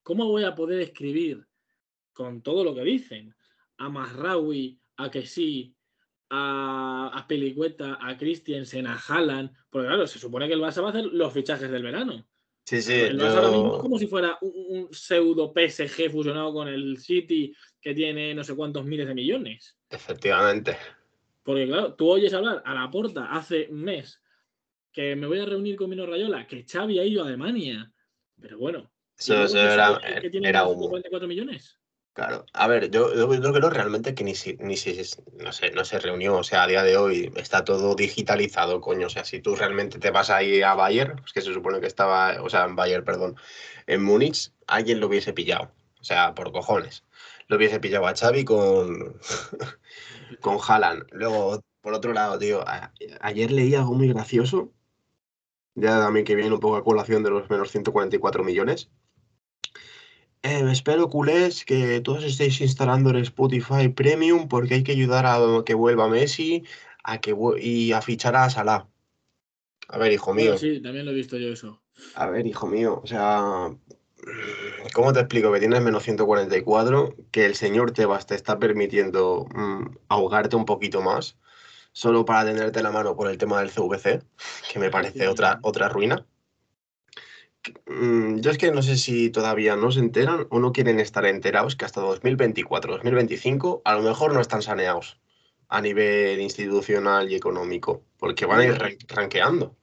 ¿cómo 0.02 0.26
voy 0.26 0.44
a 0.44 0.54
poder 0.54 0.80
escribir 0.80 1.46
con 2.12 2.42
todo 2.42 2.64
lo 2.64 2.74
que 2.74 2.82
dicen? 2.82 3.34
A 3.78 3.88
Masraoui, 3.88 4.80
a 4.96 5.10
Kessi, 5.10 5.74
a, 6.30 7.10
a 7.14 7.26
Pelicueta, 7.26 7.98
a 8.00 8.16
Christiansen, 8.16 8.86
a 8.86 8.96
Haaland, 8.96 9.50
porque 9.70 9.88
claro, 9.88 10.06
se 10.06 10.18
supone 10.18 10.46
que 10.46 10.54
el 10.54 10.60
Barça 10.60 10.82
va 10.82 10.88
a 10.88 10.90
hacer 10.90 11.06
los 11.06 11.32
fichajes 11.32 11.70
del 11.70 11.82
verano. 11.82 12.26
Sí, 12.64 12.80
sí. 12.80 12.94
El 12.94 13.18
Barça 13.18 13.36
ahora 13.36 13.50
mismo 13.50 13.76
es 13.76 13.82
como 13.82 13.98
si 13.98 14.06
fuera 14.06 14.38
un, 14.40 14.88
pseudo 14.90 15.52
PSG 15.54 16.10
fusionado 16.10 16.52
con 16.52 16.66
el 16.66 16.98
City 16.98 17.54
que 17.80 17.94
tiene 17.94 18.34
no 18.34 18.42
sé 18.42 18.56
cuántos 18.56 18.84
miles 18.84 19.06
de 19.06 19.14
millones. 19.14 19.76
Efectivamente. 19.90 20.76
Porque 21.42 21.66
claro, 21.66 21.94
tú 21.94 22.08
oyes 22.08 22.32
hablar 22.32 22.62
a 22.64 22.74
la 22.74 22.90
porta 22.90 23.26
hace 23.26 23.68
un 23.70 23.82
mes 23.82 24.20
que 24.90 25.14
me 25.14 25.26
voy 25.26 25.40
a 25.40 25.44
reunir 25.44 25.76
con 25.76 25.90
Mino 25.90 26.06
Rayola, 26.06 26.46
que 26.46 26.64
Xavi 26.64 26.98
ha 26.98 27.04
ido 27.04 27.22
a 27.22 27.26
Alemania. 27.26 27.92
Pero 28.40 28.58
bueno. 28.58 28.90
Eso, 29.18 29.44
era, 29.56 30.00
que 30.20 30.30
tiene 30.30 30.48
era 30.48 30.66
54 30.66 31.28
millones. 31.28 31.78
Claro, 32.14 32.46
a 32.52 32.68
ver, 32.68 32.92
yo, 32.92 33.12
yo, 33.12 33.52
creo 33.52 33.70
realmente 33.70 34.14
que 34.14 34.22
ni 34.22 34.36
si, 34.36 34.56
ni 34.60 34.76
si 34.76 34.96
no, 35.32 35.50
sé, 35.52 35.72
no 35.72 35.84
se 35.84 35.98
reunió, 35.98 36.36
o 36.36 36.44
sea, 36.44 36.62
a 36.62 36.66
día 36.68 36.84
de 36.84 36.96
hoy 36.96 37.32
está 37.34 37.64
todo 37.64 37.96
digitalizado, 37.96 38.80
coño, 38.80 39.08
o 39.08 39.10
sea, 39.10 39.24
si 39.24 39.40
tú 39.40 39.56
realmente 39.56 39.98
te 39.98 40.12
vas 40.12 40.30
ahí 40.30 40.62
a 40.62 40.74
Bayern, 40.74 41.16
pues 41.16 41.32
que 41.32 41.40
se 41.40 41.52
supone 41.52 41.80
que 41.80 41.88
estaba, 41.88 42.40
o 42.40 42.48
sea, 42.48 42.66
en 42.66 42.76
Bayern, 42.76 43.04
perdón, 43.04 43.34
en 43.88 44.04
Múnich, 44.04 44.52
alguien 44.68 45.00
lo 45.00 45.08
hubiese 45.08 45.32
pillado, 45.32 45.72
o 46.00 46.04
sea, 46.04 46.36
por 46.36 46.52
cojones, 46.52 47.02
lo 47.48 47.56
hubiese 47.56 47.80
pillado 47.80 48.06
a 48.06 48.14
Xavi 48.14 48.44
con, 48.44 49.18
con 50.40 50.58
Haaland. 50.64 51.06
Luego, 51.10 51.64
por 51.80 51.94
otro 51.94 52.12
lado, 52.12 52.38
tío, 52.38 52.64
ayer 53.22 53.50
leí 53.50 53.74
algo 53.74 53.94
muy 53.94 54.08
gracioso, 54.08 54.72
ya 55.74 55.98
también 55.98 56.24
que 56.24 56.36
viene 56.36 56.54
un 56.54 56.60
poco 56.60 56.76
a 56.76 56.84
colación 56.84 57.24
de 57.24 57.30
los 57.30 57.50
menos 57.50 57.72
144 57.72 58.44
millones. 58.44 58.88
Eh, 60.44 60.62
espero, 60.70 61.08
culés, 61.08 61.64
que 61.64 62.02
todos 62.02 62.22
estéis 62.22 62.60
instalando 62.60 63.08
el 63.08 63.16
Spotify 63.22 63.88
Premium 63.88 64.46
porque 64.46 64.74
hay 64.74 64.82
que 64.82 64.92
ayudar 64.92 65.24
a 65.24 65.38
que 65.64 65.72
vuelva 65.72 66.06
Messi 66.06 66.64
a 67.02 67.18
que 67.18 67.34
y 67.60 67.92
a 67.92 68.02
fichar 68.02 68.36
a 68.36 68.50
Salah. 68.50 68.86
A 69.88 69.98
ver, 69.98 70.12
hijo 70.12 70.34
mío. 70.34 70.58
sí, 70.58 70.82
también 70.82 71.06
lo 71.06 71.12
he 71.12 71.14
visto 71.14 71.38
yo 71.38 71.48
eso. 71.48 71.80
A 72.14 72.28
ver, 72.28 72.46
hijo 72.46 72.66
mío, 72.66 73.00
o 73.02 73.06
sea, 73.06 73.74
¿cómo 74.92 75.14
te 75.14 75.20
explico 75.20 75.50
que 75.50 75.60
tienes 75.60 75.80
menos 75.80 76.02
144, 76.02 77.16
que 77.30 77.46
el 77.46 77.54
señor 77.54 77.92
Tebas 77.92 78.26
te 78.26 78.34
está 78.34 78.58
permitiendo 78.58 79.46
mm, 79.54 79.96
ahogarte 80.08 80.56
un 80.56 80.66
poquito 80.66 81.00
más? 81.00 81.38
solo 81.94 82.24
para 82.24 82.44
tenerte 82.44 82.82
la 82.82 82.90
mano 82.90 83.16
por 83.16 83.30
el 83.30 83.38
tema 83.38 83.60
del 83.60 83.70
CVC, 83.70 84.20
que 84.70 84.78
me 84.80 84.90
parece 84.90 85.28
otra, 85.28 85.60
otra 85.62 85.88
ruina. 85.88 86.26
Mm, 87.86 88.40
yo 88.40 88.50
es 88.50 88.58
que 88.58 88.70
no 88.70 88.82
sé 88.82 88.96
si 88.96 89.30
todavía 89.30 89.76
no 89.76 89.90
se 89.90 90.00
enteran 90.00 90.46
o 90.50 90.58
no 90.58 90.72
quieren 90.72 91.00
estar 91.00 91.24
enterados 91.26 91.76
que 91.76 91.84
hasta 91.84 92.00
2024, 92.00 92.94
2025 92.94 93.82
a 93.84 93.94
lo 93.94 94.02
mejor 94.02 94.34
no 94.34 94.40
están 94.40 94.62
saneados 94.62 95.18
a 95.68 95.80
nivel 95.80 96.40
institucional 96.40 97.30
y 97.30 97.34
económico, 97.34 98.04
porque 98.18 98.46
van 98.46 98.60
a 98.60 98.64
ir 98.66 98.98
ranqueando. 99.08 99.76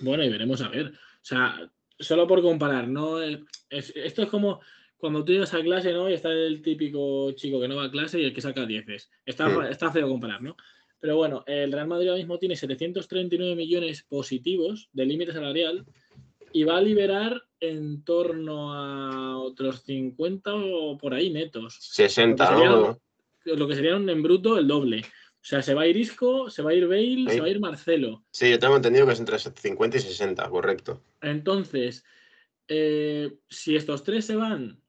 Bueno, 0.00 0.24
y 0.24 0.28
veremos 0.28 0.60
a 0.62 0.68
ver. 0.68 0.88
O 0.88 1.24
sea, 1.24 1.70
solo 1.98 2.26
por 2.26 2.42
comparar, 2.42 2.88
¿no? 2.88 3.20
esto 3.20 4.22
es 4.22 4.28
como 4.28 4.60
cuando 4.96 5.24
tú 5.24 5.32
ibas 5.32 5.54
a 5.54 5.62
clase, 5.62 5.92
¿no? 5.92 6.10
Y 6.10 6.14
está 6.14 6.30
el 6.30 6.60
típico 6.60 7.30
chico 7.32 7.60
que 7.60 7.68
no 7.68 7.76
va 7.76 7.84
a 7.84 7.90
clase 7.90 8.20
y 8.20 8.24
el 8.24 8.34
que 8.34 8.40
saca 8.40 8.66
10. 8.66 9.10
Está, 9.24 9.48
hmm. 9.48 9.66
está 9.66 9.92
feo 9.92 10.08
comparar, 10.08 10.42
¿no? 10.42 10.56
Pero 11.00 11.16
bueno, 11.16 11.44
el 11.46 11.70
Real 11.70 11.86
Madrid 11.86 12.08
ahora 12.08 12.18
mismo 12.18 12.38
tiene 12.38 12.56
739 12.56 13.54
millones 13.54 14.02
positivos 14.02 14.88
de 14.92 15.06
límite 15.06 15.32
salarial 15.32 15.86
y 16.52 16.64
va 16.64 16.78
a 16.78 16.82
liberar 16.82 17.42
en 17.60 18.04
torno 18.04 18.72
a 18.74 19.38
otros 19.38 19.82
50 19.84 20.54
o 20.54 20.98
por 20.98 21.14
ahí 21.14 21.30
netos. 21.30 21.76
60, 21.80 22.50
¿no? 22.52 22.98
Lo 23.44 23.68
que 23.68 23.74
sería 23.74 23.96
en 23.96 24.22
bruto 24.22 24.58
el 24.58 24.68
doble. 24.68 25.00
O 25.00 25.44
sea, 25.48 25.62
se 25.62 25.72
va 25.72 25.82
a 25.82 25.86
ir 25.86 25.96
Isco, 25.96 26.50
se 26.50 26.62
va 26.62 26.70
a 26.72 26.74
ir 26.74 26.86
Bale, 26.86 27.30
se 27.30 27.40
va 27.40 27.46
a 27.46 27.50
ir 27.50 27.60
Marcelo. 27.60 28.24
Sí, 28.30 28.50
yo 28.50 28.58
tengo 28.58 28.76
entendido 28.76 29.06
que 29.06 29.12
es 29.12 29.20
entre 29.20 29.38
50 29.38 29.96
y 29.96 30.00
60, 30.00 30.48
correcto. 30.50 31.02
Entonces, 31.22 32.04
eh, 32.66 33.38
si 33.48 33.76
estos 33.76 34.02
tres 34.02 34.26
se 34.26 34.36
van, 34.36 34.82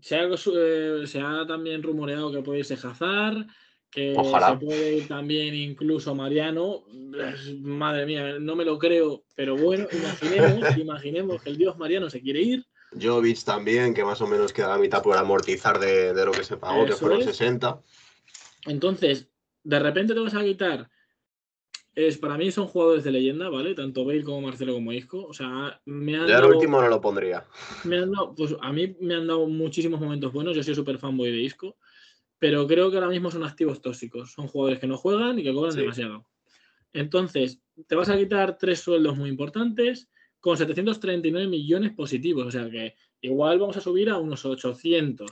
se 0.00 0.16
ha, 0.16 0.28
eh, 0.28 1.06
se 1.06 1.20
ha, 1.20 1.46
también 1.46 1.82
rumoreado 1.82 2.30
que 2.30 2.42
puede 2.42 2.60
irse 2.60 2.74
Hazard, 2.74 3.46
que 3.92 4.14
se 4.14 4.56
puede 4.56 4.96
ir 4.96 5.08
también 5.08 5.54
incluso 5.54 6.14
Mariano. 6.14 6.82
Madre 7.60 8.06
mía, 8.06 8.38
no 8.40 8.56
me 8.56 8.64
lo 8.64 8.78
creo, 8.78 9.24
pero 9.36 9.54
bueno, 9.54 9.86
imaginemos, 9.92 10.76
imaginemos 10.78 11.42
que 11.42 11.50
el 11.50 11.58
dios 11.58 11.76
Mariano 11.76 12.08
se 12.08 12.22
quiere 12.22 12.40
ir. 12.40 12.66
Jovic 13.00 13.44
también, 13.44 13.92
que 13.92 14.04
más 14.04 14.20
o 14.22 14.26
menos 14.26 14.52
queda 14.52 14.68
la 14.68 14.78
mitad 14.78 15.02
por 15.02 15.16
amortizar 15.16 15.78
de, 15.78 16.14
lo 16.24 16.32
que 16.32 16.42
se 16.42 16.56
pagó, 16.56 16.86
que 16.86 16.92
fueron 16.92 17.22
60. 17.22 17.80
Entonces, 18.66 19.28
de 19.62 19.78
repente 19.78 20.14
te 20.14 20.20
vas 20.20 20.34
a 20.34 20.42
quitar. 20.42 20.88
Es, 21.94 22.16
para 22.16 22.38
mí 22.38 22.50
son 22.50 22.68
jugadores 22.68 23.04
de 23.04 23.10
leyenda, 23.10 23.50
¿vale? 23.50 23.74
Tanto 23.74 24.06
Bale 24.06 24.24
como 24.24 24.40
Marcelo 24.40 24.72
como 24.72 24.92
Isco. 24.94 25.26
O 25.26 25.34
sea, 25.34 25.78
me 25.84 26.16
han. 26.16 26.26
Ya 26.26 26.38
el 26.38 26.46
último 26.46 26.80
no 26.80 26.88
lo 26.88 27.02
pondría. 27.02 27.44
Me 27.84 27.98
han 27.98 28.10
dado, 28.10 28.34
pues 28.34 28.56
a 28.62 28.72
mí 28.72 28.96
me 29.00 29.16
han 29.16 29.26
dado 29.26 29.46
muchísimos 29.46 30.00
momentos 30.00 30.32
buenos. 30.32 30.56
Yo 30.56 30.62
soy 30.62 30.74
súper 30.74 30.96
fanboy 30.96 31.30
de 31.30 31.42
Isco 31.42 31.76
pero 32.42 32.66
creo 32.66 32.90
que 32.90 32.96
ahora 32.96 33.08
mismo 33.08 33.30
son 33.30 33.44
activos 33.44 33.80
tóxicos. 33.80 34.32
Son 34.32 34.48
jugadores 34.48 34.80
que 34.80 34.88
no 34.88 34.96
juegan 34.96 35.38
y 35.38 35.44
que 35.44 35.54
cobran 35.54 35.76
demasiado. 35.76 36.26
Entonces, 36.92 37.62
te 37.86 37.94
vas 37.94 38.08
a 38.08 38.18
quitar 38.18 38.58
tres 38.58 38.80
sueldos 38.80 39.16
muy 39.16 39.30
importantes 39.30 40.10
con 40.40 40.56
739 40.56 41.46
millones 41.46 41.92
positivos. 41.92 42.48
O 42.48 42.50
sea 42.50 42.68
que 42.68 42.96
igual 43.20 43.60
vamos 43.60 43.76
a 43.76 43.80
subir 43.80 44.10
a 44.10 44.18
unos 44.18 44.44
800. 44.44 45.30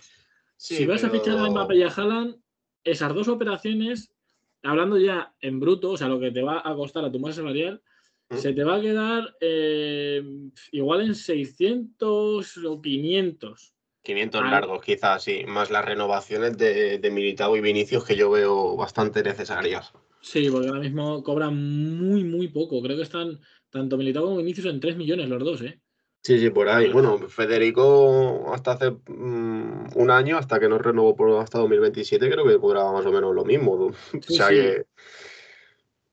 si 0.56 0.86
vas 0.86 1.02
a 1.02 1.10
fichar 1.10 1.36
a 1.36 1.50
Mbappé 1.50 1.78
y 1.78 1.82
a 1.82 1.88
Haaland, 1.88 2.36
esas 2.84 3.12
dos 3.12 3.26
operaciones, 3.26 4.14
hablando 4.62 4.96
ya 4.96 5.34
en 5.40 5.58
bruto, 5.58 5.90
o 5.90 5.96
sea, 5.96 6.06
lo 6.06 6.20
que 6.20 6.30
te 6.30 6.42
va 6.42 6.62
a 6.64 6.76
costar 6.76 7.04
a 7.04 7.10
tu 7.10 7.18
masa 7.18 7.38
salarial, 7.38 7.82
¿Mm? 8.28 8.36
se 8.36 8.52
te 8.52 8.62
va 8.62 8.76
a 8.76 8.80
quedar 8.80 9.36
eh, 9.40 10.22
igual 10.70 11.00
en 11.00 11.16
600 11.16 12.56
o 12.58 12.80
500. 12.80 13.74
500 14.02 14.42
largos, 14.42 14.82
quizás, 14.82 15.22
sí, 15.22 15.44
más 15.46 15.70
las 15.70 15.84
renovaciones 15.84 16.56
de, 16.56 16.98
de 16.98 17.10
Militao 17.10 17.56
y 17.56 17.60
Vinicius 17.60 18.04
que 18.04 18.16
yo 18.16 18.30
veo 18.30 18.76
bastante 18.76 19.22
necesarias. 19.22 19.92
Sí, 20.20 20.48
porque 20.50 20.68
ahora 20.68 20.80
mismo 20.80 21.22
cobran 21.22 21.56
muy, 21.98 22.24
muy 22.24 22.48
poco. 22.48 22.82
Creo 22.82 22.96
que 22.96 23.02
están 23.02 23.40
tanto 23.70 23.96
Militao 23.96 24.24
como 24.24 24.36
Vinicius 24.38 24.66
en 24.66 24.80
3 24.80 24.96
millones 24.96 25.28
los 25.28 25.42
dos, 25.42 25.62
¿eh? 25.62 25.80
Sí, 26.22 26.38
sí, 26.38 26.50
por 26.50 26.68
ahí. 26.68 26.90
Bueno, 26.90 27.18
Federico 27.28 28.52
hasta 28.52 28.72
hace 28.72 28.90
mm, 28.90 29.96
un 29.96 30.10
año, 30.10 30.36
hasta 30.36 30.60
que 30.60 30.68
no 30.68 30.76
renovó 30.76 31.16
por 31.16 31.40
hasta 31.40 31.58
2027, 31.58 32.30
creo 32.30 32.46
que 32.46 32.58
cobraba 32.58 32.92
más 32.92 33.06
o 33.06 33.12
menos 33.12 33.34
lo 33.34 33.44
mismo. 33.44 33.72
o 34.28 34.32
sea 34.32 34.48
que... 34.48 34.84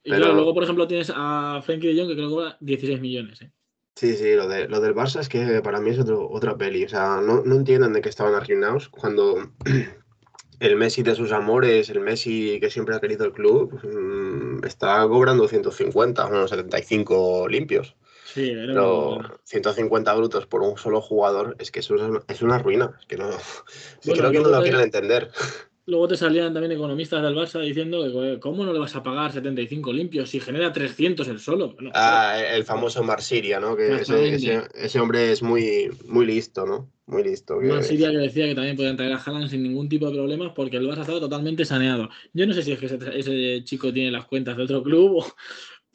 Y 0.04 0.12
claro, 0.12 0.34
luego, 0.34 0.54
por 0.54 0.64
ejemplo, 0.64 0.88
tienes 0.88 1.12
a 1.14 1.62
Frenkie 1.66 1.94
de 1.94 2.00
Jong 2.00 2.08
que 2.08 2.16
creo 2.16 2.30
que 2.30 2.36
cobra 2.36 2.58
16 2.62 3.02
millones. 3.02 3.42
¿eh? 3.42 3.52
Sí, 3.98 4.16
sí, 4.16 4.36
lo, 4.36 4.48
de, 4.48 4.68
lo 4.68 4.80
del 4.80 4.94
Barça 4.94 5.22
es 5.22 5.28
que 5.28 5.60
para 5.64 5.80
mí 5.80 5.90
es 5.90 5.98
otro, 5.98 6.30
otra 6.30 6.56
peli. 6.56 6.86
O 6.86 6.90
sea, 6.90 7.20
no, 7.20 7.42
no 7.42 7.56
entienden 7.56 7.94
de 7.94 8.02
qué 8.02 8.10
estaban 8.10 8.36
arruinados 8.36 8.90
cuando 8.90 9.54
el 10.60 10.76
Messi 10.76 11.02
de 11.02 11.16
sus 11.16 11.32
amores, 11.32 11.90
el 11.90 12.02
Messi 12.02 12.60
que 12.62 12.70
siempre 12.70 12.96
ha 12.96 13.00
querido 13.00 13.26
el 13.26 13.32
club, 13.32 13.74
mm, 13.84 14.64
está 14.66 15.02
cobrando 15.08 15.48
150, 15.48 16.28
unos 16.28 16.52
75 16.52 17.48
limpios. 17.48 17.96
Sí, 18.24 18.54
pero 18.68 19.40
150 19.46 20.14
brutos 20.14 20.46
por 20.46 20.62
un 20.62 20.78
solo 20.78 21.02
jugador, 21.02 21.56
es 21.58 21.72
que 21.72 21.80
eso 21.80 21.96
es 22.28 22.42
una 22.44 22.60
ruina. 22.60 22.96
Es 23.00 23.08
que 23.08 23.18
no, 23.18 23.30
creo 24.04 24.30
que 24.30 24.40
no 24.42 24.50
lo 24.50 24.62
quieren 24.62 24.82
entender. 24.82 25.32
Luego 25.88 26.10
te 26.10 26.18
salían 26.18 26.52
también 26.52 26.74
economistas 26.74 27.24
del 27.24 27.34
Barça 27.34 27.62
diciendo 27.62 28.04
que 28.04 28.42
cómo 28.42 28.66
no 28.66 28.74
le 28.74 28.80
vas 28.80 28.94
a 28.98 29.04
pagar 29.04 29.32
75 29.32 29.94
limpios 29.94 30.30
si 30.30 30.42
genera 30.42 30.74
300 30.74 31.26
el 31.30 31.40
solo. 31.40 31.78
ah, 31.94 32.38
el 32.38 32.66
famoso 32.66 33.04
Marsiria, 33.04 33.62
¿no? 33.62 33.74
Que 33.78 34.02
ese, 34.02 35.00
hombre 35.00 35.32
es 35.32 35.42
muy, 35.42 35.90
muy 36.06 36.26
listo, 36.26 36.66
¿no? 36.66 36.92
Muy 37.06 37.24
listo. 37.24 37.58
Que... 37.60 37.68
Marsiria 37.68 38.12
que 38.12 38.18
decía 38.18 38.48
que 38.48 38.56
también 38.56 38.76
podían 38.76 38.98
traer 38.98 39.14
a 39.14 39.18
Haaland 39.18 39.50
sin 39.50 39.64
ningún 39.64 39.88
tipo 39.88 40.08
de 40.08 40.18
problemas 40.18 40.52
porque 40.54 40.76
el 40.76 40.90
Barça 40.90 41.02
estaba 41.02 41.22
totalmente 41.22 41.64
saneado. 41.64 42.10
Yo 42.34 42.46
no 42.46 42.54
sé 42.54 42.64
si 42.64 42.74
es 42.74 42.80
que 42.80 42.88
ese, 42.88 42.98
ese 43.14 43.64
chico 43.64 43.94
tiene 43.94 44.12
las 44.12 44.26
cuentas 44.26 44.58
de 44.58 44.64
otro 44.64 44.84
club 44.84 45.20
o, 45.20 45.26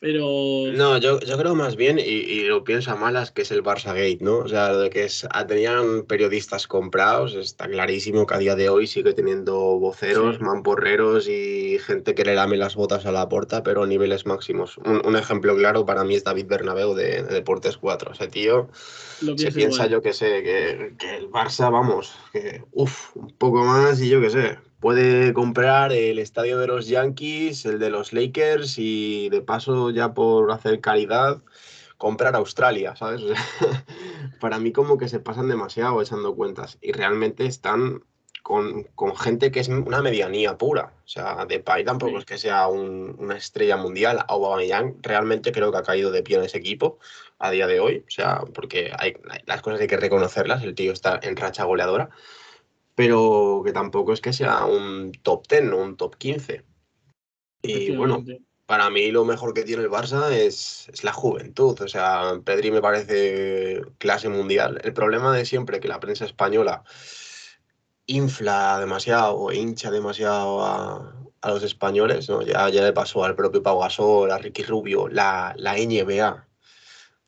pero. 0.02 0.26
No, 0.72 0.98
yo, 0.98 1.20
yo 1.20 1.38
creo 1.38 1.54
más 1.54 1.76
bien, 1.76 2.00
y, 2.00 2.42
lo 2.42 2.64
pienso 2.64 2.90
a 2.90 2.96
malas, 2.96 3.30
que 3.30 3.42
es 3.42 3.52
el 3.52 3.62
Barça 3.62 3.94
Gate, 3.94 4.18
¿no? 4.20 4.38
O 4.38 4.48
sea, 4.48 4.72
lo 4.72 4.80
de 4.80 4.90
que 4.90 5.04
es, 5.04 5.24
ah, 5.30 5.46
tenían 5.46 6.02
periodistas 6.02 6.66
comprados, 6.66 7.34
está 7.34 7.68
clarísimo 7.68 8.26
que 8.26 8.34
a 8.34 8.38
día 8.38 8.56
de 8.56 8.68
hoy 8.68 8.88
sigue 8.88 9.14
teniendo 9.14 9.54
voceros, 9.78 10.40
mamporreros 10.40 11.28
y 11.28 11.78
gente 11.78 12.16
que 12.16 12.24
le 12.24 12.34
lame 12.34 12.56
las 12.56 12.74
botas 12.74 13.06
a 13.06 13.12
la 13.12 13.28
puerta, 13.28 13.62
pero 13.62 13.84
a 13.84 13.86
niveles 13.86 14.26
máximos. 14.26 14.76
Un, 14.78 15.14
ejemplo 15.14 15.54
claro 15.54 15.86
para 15.86 16.02
mí 16.02 16.16
es 16.16 16.24
David 16.24 16.46
Bernabeu 16.48 16.94
de, 16.94 17.22
Deportes 17.22 17.76
4. 17.76 18.14
Ese 18.14 18.26
tío 18.26 18.70
se 19.36 19.52
piensa, 19.52 19.86
yo 19.86 20.02
que 20.02 20.12
sé, 20.12 20.42
que, 20.42 20.94
que 20.98 21.14
el 21.14 21.30
Barça, 21.30 21.70
vamos, 21.70 22.12
que 22.32 22.64
uff, 22.72 23.16
un 23.16 23.30
poco 23.38 23.62
más 23.62 24.00
y 24.00 24.08
yo 24.08 24.20
que 24.20 24.30
sé 24.30 24.71
puede 24.82 25.32
comprar 25.32 25.92
el 25.92 26.18
estadio 26.18 26.58
de 26.58 26.66
los 26.66 26.88
Yankees, 26.88 27.64
el 27.66 27.78
de 27.78 27.88
los 27.88 28.12
Lakers 28.12 28.74
y 28.78 29.28
de 29.28 29.40
paso 29.40 29.90
ya 29.90 30.12
por 30.12 30.50
hacer 30.50 30.80
caridad 30.80 31.40
comprar 31.98 32.34
Australia, 32.34 32.96
¿sabes? 32.96 33.22
para 34.40 34.58
mí 34.58 34.72
como 34.72 34.98
que 34.98 35.08
se 35.08 35.20
pasan 35.20 35.48
demasiado 35.48 36.02
echando 36.02 36.34
cuentas 36.34 36.78
y 36.80 36.90
realmente 36.90 37.46
están 37.46 38.02
con, 38.42 38.88
gente 39.16 39.52
que 39.52 39.60
es 39.60 39.68
una 39.68 40.02
medianía 40.02 40.58
pura. 40.58 40.92
O 41.04 41.08
sea, 41.08 41.46
de 41.46 41.58
Depay 41.58 41.84
tampoco 41.84 42.18
es 42.18 42.24
que 42.24 42.36
sea 42.36 42.66
una 42.66 43.36
estrella 43.36 43.76
mundial. 43.76 44.24
Aubameyang 44.26 44.96
realmente 45.00 45.52
creo 45.52 45.70
que 45.70 45.78
ha 45.78 45.84
caído 45.84 46.10
de 46.10 46.24
pie 46.24 46.38
en 46.38 46.42
ese 46.42 46.58
equipo 46.58 46.98
a 47.38 47.52
día 47.52 47.68
de 47.68 47.78
hoy. 47.78 48.04
O 48.08 48.10
sea, 48.10 48.40
porque 48.52 48.90
hay, 48.98 49.14
las 49.46 49.62
cosas 49.62 49.80
hay 49.80 49.86
que 49.86 49.96
reconocerlas. 49.96 50.64
El 50.64 50.74
tío 50.74 50.92
está 50.92 51.20
en 51.22 51.36
racha 51.36 51.62
goleadora 51.62 52.10
pero 52.94 53.62
que 53.64 53.72
tampoco 53.72 54.12
es 54.12 54.20
que 54.20 54.32
sea 54.32 54.64
un 54.66 55.12
top 55.22 55.46
10 55.48 55.72
o 55.72 55.76
un 55.78 55.96
top 55.96 56.16
15. 56.16 56.64
Y 57.62 57.94
bueno, 57.94 58.24
para 58.66 58.90
mí 58.90 59.10
lo 59.10 59.24
mejor 59.24 59.54
que 59.54 59.64
tiene 59.64 59.82
el 59.82 59.90
Barça 59.90 60.30
es, 60.30 60.90
la 61.02 61.12
juventud. 61.12 61.80
O 61.80 61.88
sea, 61.88 62.40
Pedri 62.44 62.70
me 62.70 62.82
parece 62.82 63.82
clase 63.98 64.28
mundial. 64.28 64.80
El 64.82 64.92
problema 64.92 65.32
de 65.34 65.44
siempre 65.44 65.80
que 65.80 65.88
la 65.88 66.00
prensa 66.00 66.24
española 66.24 66.82
infla 68.06 68.78
demasiado 68.80 69.36
o 69.36 69.52
hincha 69.52 69.90
demasiado 69.90 70.64
a, 70.64 71.14
los 71.44 71.62
españoles, 71.64 72.28
¿no? 72.28 72.42
Ya, 72.42 72.68
ya 72.68 72.82
le 72.82 72.92
pasó 72.92 73.24
al 73.24 73.34
propio 73.34 73.62
Pau 73.62 73.80
Gasol, 73.80 74.30
a 74.30 74.38
Ricky 74.38 74.62
Rubio, 74.62 75.08
la, 75.08 75.54
la 75.56 75.74
NBA. 75.74 76.48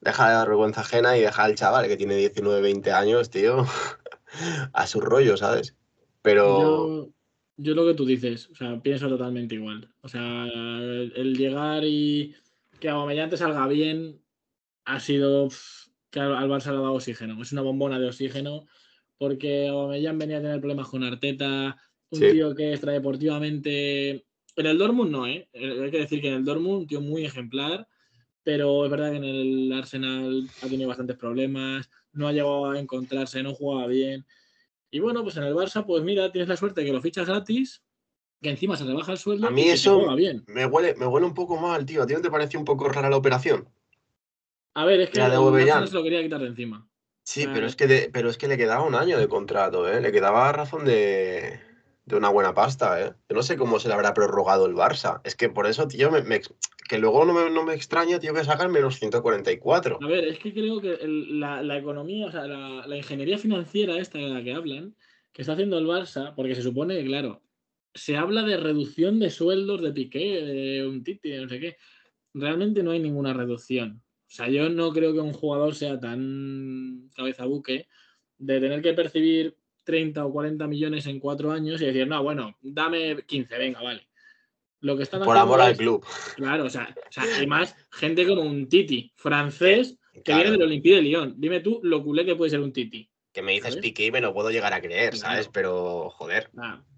Deja 0.01 0.29
de 0.29 0.35
dar 0.35 0.49
vergüenza 0.49 0.83
ajena 0.83 1.17
y 1.17 1.23
deja 1.23 1.43
al 1.43 1.55
chaval 1.57 1.89
que 1.89 1.97
tiene 1.97 2.17
19, 2.17 2.61
20 2.61 2.93
años, 2.93 3.31
tío, 3.31 3.67
a 4.73 4.87
su 4.87 5.01
rollo, 5.01 5.37
¿sabes? 5.37 5.77
Pero... 6.23 7.11
Yo, 7.57 7.75
lo 7.75 7.87
que 7.87 7.95
tú 7.95 8.05
dices, 8.05 8.49
o 8.51 8.55
sea, 8.57 8.81
pienso 8.83 9.09
totalmente 9.09 9.55
igual. 9.55 9.89
O 10.01 10.09
sea, 10.09 10.47
el, 10.47 11.37
llegar 11.37 11.85
y 11.85 12.35
que 12.81 12.89
Aubameyang 12.89 13.31
te 13.31 13.37
salga 13.37 13.69
bien 13.69 14.21
ha 14.85 14.99
sido 14.99 15.49
que 16.11 16.19
al, 16.19 16.49
Barça 16.49 16.73
le 16.73 16.79
ha 16.79 16.81
dado 16.81 16.95
oxígeno. 16.95 17.41
Es 17.41 17.53
una 17.53 17.63
bombona 17.63 18.01
de 18.01 18.09
oxígeno 18.09 18.67
porque 19.19 19.69
Aubameyang 19.69 20.19
venía 20.19 20.39
a 20.39 20.43
tener 20.43 20.59
problemas 20.59 20.89
con 20.89 21.05
Arteta, 21.05 21.77
un 22.11 22.21
tío 22.21 22.55
que 22.55 22.73
extradeportivamente... 22.73 24.27
En 24.57 24.67
el 24.67 24.79
Dortmund 24.79 25.11
no, 25.11 25.27
¿eh? 25.27 25.49
Hay 25.53 25.91
que 25.91 25.99
decir 25.99 26.21
que 26.21 26.29
en 26.29 26.35
el 26.35 26.45
Dortmund 26.45 26.83
un 26.83 26.87
tío 26.87 27.01
muy 27.01 27.25
ejemplar, 27.25 27.89
pero 28.45 28.85
es 28.85 28.91
verdad 28.91 29.11
que 29.11 29.17
en 29.17 29.25
el 29.25 29.73
Arsenal 29.73 30.49
ha 30.63 30.69
tenido 30.69 30.89
bastantes 30.89 31.17
problemas, 31.17 31.91
no 32.15 32.29
ha 32.29 32.33
llegado 32.33 32.71
a 32.71 32.79
encontrarse, 32.79 33.43
no 33.43 33.55
jugaba 33.55 33.87
bien. 33.87 34.25
Y 34.91 35.01
bueno, 35.01 35.23
pues 35.23 35.37
en 35.37 35.45
el 35.45 35.55
Barça, 35.55 35.85
pues 35.85 36.03
mira, 36.03 36.31
tienes 36.31 36.49
la 36.49 36.57
suerte 36.57 36.81
de 36.81 36.87
que 36.87 36.93
lo 36.93 37.03
fichas 37.03 37.27
gratis, 37.27 37.83
que 38.41 38.51
encima 38.51 38.77
se 38.77 38.85
le 38.85 38.95
baja 38.95 39.13
el 39.13 39.19
sueldo. 39.19 39.47
A 39.47 39.51
mí 39.51 39.63
eso 39.63 40.15
bien. 40.15 40.45
Me, 40.47 40.67
huele, 40.67 40.95
me 40.95 41.07
huele 41.07 41.27
un 41.27 41.35
poco 41.35 41.57
mal, 41.57 41.85
tío. 41.85 42.03
¿A 42.03 42.07
ti 42.07 42.15
no 42.15 42.21
te 42.21 42.31
parece 42.31 42.57
un 42.57 42.65
poco 42.65 42.89
rara 42.89 43.11
la 43.11 43.17
operación? 43.17 43.69
A 44.75 44.85
ver, 44.85 45.01
es 45.01 45.11
que 45.11 45.19
la 45.19 45.29
de 45.29 45.87
se 45.87 45.95
lo 45.95 46.03
quería 46.03 46.23
quitar 46.23 46.41
de 46.41 46.49
encima. 46.49 46.89
Sí, 47.23 47.47
pero, 47.53 47.67
es 47.67 47.75
que 47.75 48.11
pero 48.13 48.29
es 48.29 48.37
que 48.37 48.49
le 48.49 48.59
quedaba 48.59 48.85
un 48.85 48.95
año 48.95 49.19
de 49.19 49.29
contrato, 49.29 49.89
¿eh? 49.89 50.01
Le 50.01 50.13
quedaba 50.13 50.53
razón 50.53 50.85
de, 50.85 51.59
de 52.07 52.17
una 52.17 52.29
buena 52.29 52.55
pasta, 52.55 53.01
¿eh? 53.01 53.13
Yo 53.29 53.37
no 53.37 53.43
sé 53.43 53.57
cómo 53.57 53.79
se 53.79 53.89
le 53.89 53.95
habrá 53.95 54.13
prorrogado 54.13 54.67
el 54.67 54.75
Barça. 54.75 55.21
Es 55.25 55.37
que 55.37 55.49
por 55.49 55.67
eso, 55.67 55.89
tío, 55.89 56.11
que 56.89 56.99
luego 56.99 57.25
no 57.25 57.33
me, 57.33 57.51
no 57.51 57.65
me, 57.65 57.75
extraña, 57.75 58.19
tío, 58.19 58.35
que 58.35 58.45
sacan 58.45 58.71
menos 58.71 58.99
144. 58.99 59.99
A 60.03 60.07
ver, 60.07 60.25
es 60.25 60.39
que 60.39 60.53
creo 60.53 60.81
que 60.81 60.99
la, 61.07 61.63
la, 61.63 61.79
economía, 61.79 62.27
o 62.27 62.31
sea, 62.31 62.47
la, 62.47 62.87
la, 62.87 62.97
ingeniería 62.97 63.39
financiera 63.39 63.97
esta 63.99 64.19
de 64.19 64.29
la 64.29 64.43
que 64.43 64.53
hablan, 64.53 64.95
que 65.33 65.43
está 65.43 65.55
haciendo 65.55 65.79
el 65.79 65.87
Barça, 65.87 66.35
porque 66.35 66.55
se 66.55 66.63
supone 66.63 67.03
claro, 67.05 67.43
se 67.95 68.17
habla 68.17 68.43
de 68.43 68.57
reducción 68.57 69.19
de 69.19 69.31
sueldos 69.31 69.81
de 69.81 69.93
Piqué, 69.93 70.43
de 70.43 70.87
un 70.87 71.05
Titi, 71.05 71.33
no 71.37 71.49
sé 71.49 71.61
qué. 71.61 71.77
Realmente 72.35 72.83
no 72.83 72.91
hay 72.91 72.99
ninguna 72.99 73.33
reducción. 73.33 74.03
O 74.27 74.31
sea, 74.37 74.49
yo 74.49 74.69
no 74.69 74.93
creo 74.93 75.13
que 75.13 75.21
un 75.21 75.33
jugador 75.33 75.75
sea 75.75 76.01
tan 76.01 77.09
cabeza 77.15 77.45
buque 77.45 77.87
de 78.39 78.61
tener 78.61 78.83
que 78.83 78.95
percibir 78.95 79.57
30 79.85 80.25
o 80.25 80.33
40 80.33 80.67
millones 80.67 81.07
en 81.07 81.21
cuatro 81.21 81.53
años 81.53 81.81
y 81.81 81.87
decir, 81.87 82.07
no, 82.07 82.23
bueno, 82.23 82.57
dame 82.63 83.23
15, 83.27 83.59
venga, 83.59 83.83
vale. 83.83 84.09
Lo 84.81 84.97
que 84.97 85.05
están 85.05 85.23
Por 85.23 85.37
amor 85.37 85.61
al 85.61 85.77
club. 85.77 86.05
Claro, 86.37 86.65
o 86.65 86.71
sea, 86.71 86.95
o 86.95 87.97
gente 87.97 88.27
como 88.27 88.43
un 88.43 88.69
Titi, 88.69 89.13
francés, 89.17 89.99
que 90.23 90.35
viene 90.35 90.51
del 90.51 90.63
Olympique 90.63 90.97
de 90.97 91.03
Lyon. 91.03 91.35
Dime 91.39 91.61
tú 91.61 91.81
lo 91.83 92.03
culé 92.03 92.25
que 92.25 92.37
puede 92.37 92.51
ser 92.51 92.61
un 92.61 92.73
Titi. 92.73 93.09
Que 93.33 93.43
me 93.43 93.53
dices 93.53 93.77
Piqué 93.77 94.07
y 94.07 94.13
me 94.13 94.21
lo 94.21 94.33
puedo 94.33 94.51
llegar 94.51 94.73
a 94.73 94.81
creer, 94.81 95.17
¿sabes? 95.17 95.49
Pero, 95.49 96.11
joder. 96.11 96.51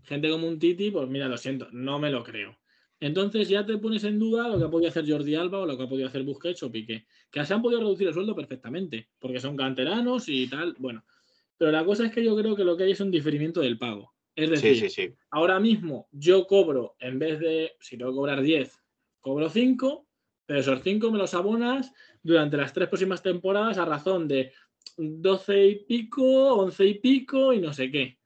gente 0.03 0.28
como 0.28 0.47
un 0.49 0.59
Titi, 0.59 0.91
pues 0.91 1.09
mira, 1.09 1.28
lo 1.28 1.37
siento, 1.39 1.68
no 1.72 1.99
me 1.99 2.11
lo 2.11 2.24
creo. 2.24 2.59
Entonces 2.99 3.49
ya 3.49 3.64
te 3.64 3.76
pones 3.78 4.05
en 4.05 4.18
duda 4.18 4.49
lo 4.49 4.59
que 4.59 4.64
ha 4.64 4.70
podido 4.70 4.89
hacer 4.89 5.09
Jordi 5.09 5.34
Alba 5.34 5.59
o 5.59 5.66
lo 5.66 5.76
que 5.76 5.84
ha 5.84 5.89
podido 5.89 6.09
hacer 6.09 6.22
Busquets 6.22 6.62
o 6.62 6.72
Piqué. 6.72 7.07
Que 7.30 7.45
se 7.45 7.55
han 7.55 7.62
podido 7.62 7.80
reducir 7.80 8.09
el 8.09 8.14
sueldo 8.14 8.34
perfectamente, 8.34 9.09
porque 9.18 9.41
son 9.41 9.57
canteranos 9.57 10.28
y 10.28 10.49
tal. 10.49 10.74
Bueno, 10.78 11.05
pero 11.59 11.70
la 11.72 11.84
cosa 11.84 12.07
es 12.07 12.12
que 12.12 12.24
yo 12.24 12.36
creo 12.36 12.57
que 12.57 12.64
lo 12.64 12.76
que 12.76 12.84
hay 12.84 12.92
es 12.92 13.00
un 13.00 13.11
diferimiento 13.11 13.61
del 13.61 13.78
pago. 13.78 14.12
Es 14.34 14.50
decir, 14.50 15.16
ahora 15.30 15.59
mismo 15.59 16.09
yo 16.12 16.46
cobro, 16.46 16.94
en 16.98 17.18
vez 17.18 17.40
de, 17.40 17.72
si 17.80 17.96
tengo 17.96 18.11
que 18.11 18.16
cobrar 18.16 18.42
10, 18.42 18.70
cobro 19.20 19.48
5, 19.48 20.07
pero 20.44 20.61
esos 20.61 20.80
5 20.82 21.11
me 21.11 21.18
los 21.18 21.32
abonas 21.32 21.92
durante 22.22 22.59
las 22.59 22.72
tres 22.74 22.88
próximas 22.88 23.22
temporadas 23.22 23.78
a 23.78 23.86
razón 23.86 24.28
de 24.28 24.52
12 24.98 25.66
y 25.66 25.74
pico, 25.84 26.54
11 26.54 26.84
y 26.84 26.94
pico 26.94 27.52
y 27.54 27.61
no 27.61 27.72
sé 27.72 27.90
qué. 27.90 28.18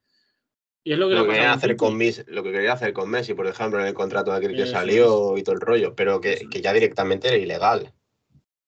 Y 0.82 0.92
es 0.92 0.98
lo 0.98 1.08
que, 1.08 1.14
lo 1.14 1.26
quería 1.26 1.52
hacer 1.52 1.76
con 1.76 1.96
Messi, 1.96 2.22
lo 2.26 2.42
que 2.42 2.52
quería 2.52 2.72
hacer 2.72 2.92
con 2.92 3.08
Messi, 3.08 3.34
por 3.34 3.46
ejemplo, 3.46 3.78
en 3.78 3.86
el 3.86 3.94
contrato 3.94 4.32
de 4.32 4.38
aquel 4.38 4.56
que 4.56 4.66
salió 4.66 5.36
y 5.36 5.42
todo 5.42 5.54
el 5.54 5.60
rollo, 5.60 5.94
pero 5.94 6.20
que, 6.20 6.48
ya 6.60 6.72
directamente 6.72 7.28
era 7.28 7.36
ilegal. 7.36 7.92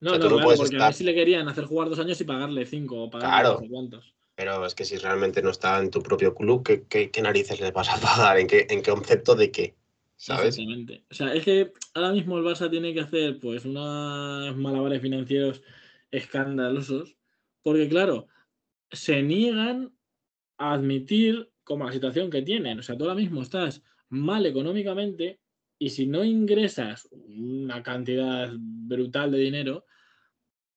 No, 0.00 0.12
no, 0.12 0.18
claro, 0.18 0.56
porque 0.56 0.76
a 0.76 0.88
Messi 0.88 1.04
le 1.04 1.14
querían 1.14 1.48
hacer 1.48 1.64
jugar 1.64 1.88
dos 1.88 1.98
años 1.98 2.20
y 2.20 2.24
pagarle 2.24 2.66
cinco 2.66 3.04
o 3.04 3.10
pagarle 3.10 3.68
claro. 3.68 4.02
Pero 4.34 4.64
es 4.64 4.74
que 4.74 4.84
si 4.84 4.96
realmente 4.96 5.42
no 5.42 5.50
está 5.50 5.78
en 5.78 5.90
tu 5.90 6.02
propio 6.02 6.34
club, 6.34 6.62
¿qué, 6.62 7.10
qué, 7.10 7.22
narices 7.22 7.60
les 7.60 7.72
vas 7.72 7.88
a 7.90 8.00
pagar? 8.00 8.38
¿En 8.38 8.46
qué, 8.46 8.66
¿En 8.70 8.82
qué 8.82 8.90
concepto 8.90 9.34
de 9.34 9.50
qué? 9.50 9.74
¿Sabes? 10.16 10.58
Exactamente. 10.58 11.04
O 11.10 11.14
sea, 11.14 11.34
es 11.34 11.44
que 11.44 11.72
ahora 11.94 12.12
mismo 12.12 12.38
el 12.38 12.44
Barça 12.44 12.70
tiene 12.70 12.94
que 12.94 13.00
hacer 13.00 13.38
pues 13.40 13.64
unos 13.64 14.56
malabares 14.56 15.02
financieros 15.02 15.62
escandalosos, 16.10 17.16
porque 17.62 17.88
claro, 17.88 18.28
se 18.90 19.22
niegan 19.22 19.92
a 20.58 20.74
admitir 20.74 21.50
como 21.64 21.86
la 21.86 21.92
situación 21.92 22.30
que 22.30 22.42
tienen. 22.42 22.78
O 22.78 22.82
sea, 22.82 22.96
tú 22.96 23.04
ahora 23.04 23.16
mismo 23.16 23.42
estás 23.42 23.82
mal 24.08 24.46
económicamente 24.46 25.40
y 25.78 25.90
si 25.90 26.06
no 26.06 26.22
ingresas 26.22 27.08
una 27.10 27.82
cantidad 27.82 28.50
brutal 28.54 29.32
de 29.32 29.38
dinero, 29.38 29.86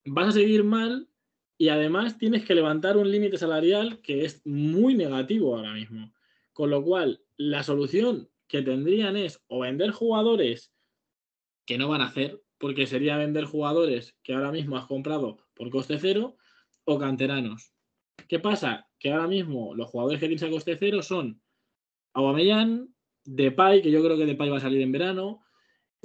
vas 0.05 0.29
a 0.29 0.31
seguir 0.31 0.63
mal 0.63 1.07
y 1.57 1.69
además 1.69 2.17
tienes 2.17 2.45
que 2.45 2.55
levantar 2.55 2.97
un 2.97 3.09
límite 3.09 3.37
salarial 3.37 4.01
que 4.01 4.25
es 4.25 4.45
muy 4.45 4.95
negativo 4.95 5.55
ahora 5.55 5.73
mismo. 5.73 6.13
Con 6.53 6.69
lo 6.69 6.83
cual, 6.83 7.21
la 7.37 7.63
solución 7.63 8.29
que 8.47 8.61
tendrían 8.61 9.17
es 9.17 9.43
o 9.47 9.59
vender 9.59 9.91
jugadores 9.91 10.71
que 11.65 11.77
no 11.77 11.89
van 11.89 12.01
a 12.01 12.07
hacer, 12.07 12.41
porque 12.57 12.87
sería 12.87 13.17
vender 13.17 13.45
jugadores 13.45 14.15
que 14.23 14.33
ahora 14.33 14.51
mismo 14.51 14.77
has 14.77 14.85
comprado 14.85 15.37
por 15.55 15.69
coste 15.69 15.97
cero, 15.99 16.37
o 16.85 16.99
canteranos. 16.99 17.73
¿Qué 18.27 18.39
pasa? 18.39 18.87
Que 18.99 19.11
ahora 19.11 19.27
mismo 19.27 19.73
los 19.75 19.89
jugadores 19.89 20.19
que 20.19 20.27
tienes 20.27 20.43
a 20.43 20.49
coste 20.49 20.77
cero 20.77 21.01
son 21.01 21.41
Aubameyang, 22.13 22.93
Depay, 23.23 23.81
que 23.81 23.91
yo 23.91 24.03
creo 24.03 24.17
que 24.17 24.25
Depay 24.25 24.49
va 24.49 24.57
a 24.57 24.61
salir 24.61 24.81
en 24.81 24.91
verano. 24.91 25.41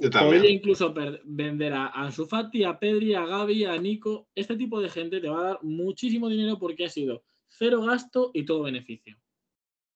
Podría 0.09 0.49
incluso 0.49 0.93
vender 1.23 1.73
a 1.73 1.87
Ansu 1.87 2.25
Fati, 2.25 2.63
a 2.63 2.79
Pedri, 2.79 3.13
a 3.13 3.25
Gaby, 3.25 3.65
a 3.65 3.77
Nico. 3.77 4.29
Este 4.33 4.55
tipo 4.55 4.81
de 4.81 4.89
gente 4.89 5.19
te 5.19 5.29
va 5.29 5.39
a 5.39 5.43
dar 5.43 5.59
muchísimo 5.61 6.27
dinero 6.29 6.57
porque 6.57 6.85
ha 6.85 6.89
sido 6.89 7.23
cero 7.47 7.83
gasto 7.83 8.31
y 8.33 8.45
todo 8.45 8.63
beneficio. 8.63 9.17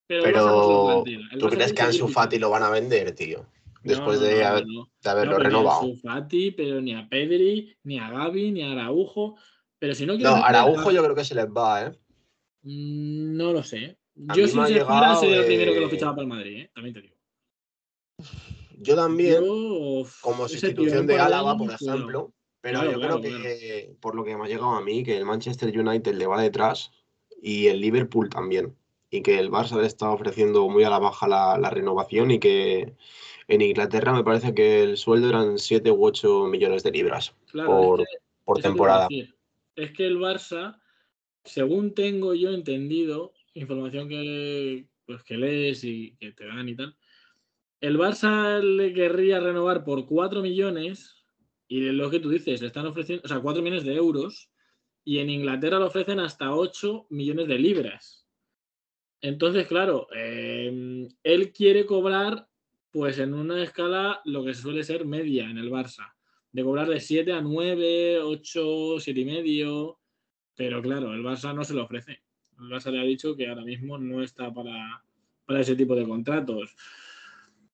Pero, 0.06 1.02
¿tú 1.38 1.48
crees 1.48 1.72
que 1.72 1.82
a 1.82 1.86
Ansu 1.86 2.06
Fati 2.06 2.38
lo 2.38 2.50
van 2.50 2.62
a 2.62 2.70
vender, 2.70 3.12
tío? 3.12 3.46
Después 3.82 4.20
de, 4.20 4.44
haberlo 4.44 5.38
renovado. 5.38 5.84
Ni 5.84 6.00
a 6.04 6.26
pero 6.56 6.80
ni 6.80 6.94
a 6.94 7.08
Pedri, 7.08 7.76
ni 7.84 7.98
a 7.98 8.10
Gaby, 8.10 8.52
ni 8.52 8.62
a 8.62 8.72
Araujo. 8.72 9.36
Pero 9.78 9.94
si 9.94 10.06
no 10.06 10.16
No, 10.16 10.34
Araujo 10.36 10.90
yo 10.90 11.02
creo 11.02 11.14
que 11.14 11.24
se 11.24 11.34
les 11.34 11.46
va, 11.46 11.86
¿eh? 11.86 11.92
Mm, 12.62 13.36
no 13.36 13.52
lo 13.52 13.62
sé. 13.62 13.96
yo 14.14 14.46
si 14.46 14.54
se 14.54 14.84
fuera 14.84 15.16
sería 15.16 15.40
el 15.40 15.46
primero 15.46 15.72
que 15.72 15.80
lo 15.80 15.88
fichaba 15.88 16.12
para 16.12 16.22
el 16.22 16.28
Madrid, 16.28 16.56
¿eh? 16.62 16.70
También 16.74 16.94
te 16.94 17.02
digo. 17.02 17.16
Yo 18.78 18.94
también, 18.94 19.42
como 20.20 20.48
sustitución 20.48 21.06
de 21.06 21.18
Álava, 21.18 21.56
por 21.56 21.72
ejemplo, 21.72 22.32
pero 22.60 22.90
yo 22.90 23.00
creo 23.00 23.20
que, 23.20 23.94
por 24.00 24.14
lo 24.14 24.24
que 24.24 24.36
me 24.36 24.44
ha 24.44 24.48
llegado 24.48 24.74
a 24.74 24.80
mí, 24.80 25.02
que 25.02 25.16
el 25.16 25.24
Manchester 25.24 25.76
United 25.78 26.14
le 26.14 26.26
va 26.26 26.42
detrás 26.42 26.90
y 27.40 27.68
el 27.68 27.80
Liverpool 27.80 28.28
también. 28.28 28.76
Y 29.10 29.22
que 29.22 29.38
el 29.38 29.50
Barça 29.50 29.80
le 29.80 29.86
está 29.86 30.10
ofreciendo 30.10 30.68
muy 30.68 30.82
a 30.82 30.90
la 30.90 30.98
baja 30.98 31.28
la, 31.28 31.70
renovación 31.70 32.32
y 32.32 32.40
que 32.40 32.92
en 33.46 33.60
Inglaterra 33.60 34.12
me 34.12 34.24
parece 34.24 34.52
que 34.52 34.82
el 34.82 34.96
sueldo 34.96 35.28
eran 35.28 35.58
7 35.58 35.90
u 35.92 36.04
8 36.04 36.46
millones 36.46 36.82
de 36.82 36.90
libras 36.90 37.34
por, 37.52 38.04
por 38.44 38.60
temporada. 38.60 39.06
Es 39.76 39.92
que 39.92 40.06
el 40.06 40.18
Barça, 40.18 40.80
según 41.44 41.94
tengo 41.94 42.34
yo 42.34 42.50
entendido, 42.50 43.32
información 43.54 44.08
que, 44.08 44.86
pues, 45.06 45.22
que 45.22 45.36
lees 45.36 45.84
y 45.84 46.16
que 46.18 46.32
te 46.32 46.46
dan 46.46 46.68
y 46.68 46.74
tal, 46.74 46.96
el 47.80 47.98
Barça 47.98 48.60
le 48.60 48.92
querría 48.92 49.40
renovar 49.40 49.84
por 49.84 50.06
4 50.06 50.42
millones 50.42 51.24
y 51.68 51.80
lo 51.80 52.10
que 52.10 52.20
tú 52.20 52.30
dices, 52.30 52.60
le 52.60 52.68
están 52.68 52.86
ofreciendo, 52.86 53.24
o 53.24 53.28
sea, 53.28 53.40
4 53.40 53.62
millones 53.62 53.84
de 53.84 53.94
euros 53.94 54.50
y 55.04 55.18
en 55.18 55.30
Inglaterra 55.30 55.78
le 55.78 55.86
ofrecen 55.86 56.20
hasta 56.20 56.54
8 56.54 57.06
millones 57.10 57.48
de 57.48 57.58
libras. 57.58 58.26
Entonces, 59.20 59.66
claro, 59.66 60.06
em, 60.12 61.08
él 61.22 61.52
quiere 61.52 61.86
cobrar 61.86 62.48
pues 62.90 63.18
en 63.18 63.34
una 63.34 63.62
escala 63.62 64.20
lo 64.24 64.44
que 64.44 64.54
suele 64.54 64.82
ser 64.82 65.04
media 65.04 65.50
en 65.50 65.58
el 65.58 65.70
Barça, 65.70 66.14
de 66.52 66.64
cobrar 66.64 66.88
de 66.88 67.00
7 67.00 67.32
a 67.32 67.40
9, 67.40 68.20
8, 68.22 69.00
7 69.00 69.20
y 69.20 69.24
medio, 69.24 69.98
pero 70.54 70.80
claro, 70.80 71.12
el 71.12 71.22
Barça 71.22 71.54
no 71.54 71.64
se 71.64 71.74
lo 71.74 71.84
ofrece. 71.84 72.22
El 72.58 72.68
Barça 72.68 72.90
le 72.90 73.00
ha 73.00 73.04
dicho 73.04 73.36
que 73.36 73.48
ahora 73.48 73.64
mismo 73.64 73.98
no 73.98 74.22
está 74.22 74.52
para, 74.52 75.04
para 75.44 75.60
ese 75.60 75.76
tipo 75.76 75.94
de 75.94 76.06
contratos. 76.06 76.74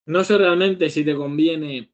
No 0.06 0.24
sé 0.24 0.36
realmente 0.38 0.90
si 0.90 1.04
te 1.04 1.14
conviene 1.14 1.92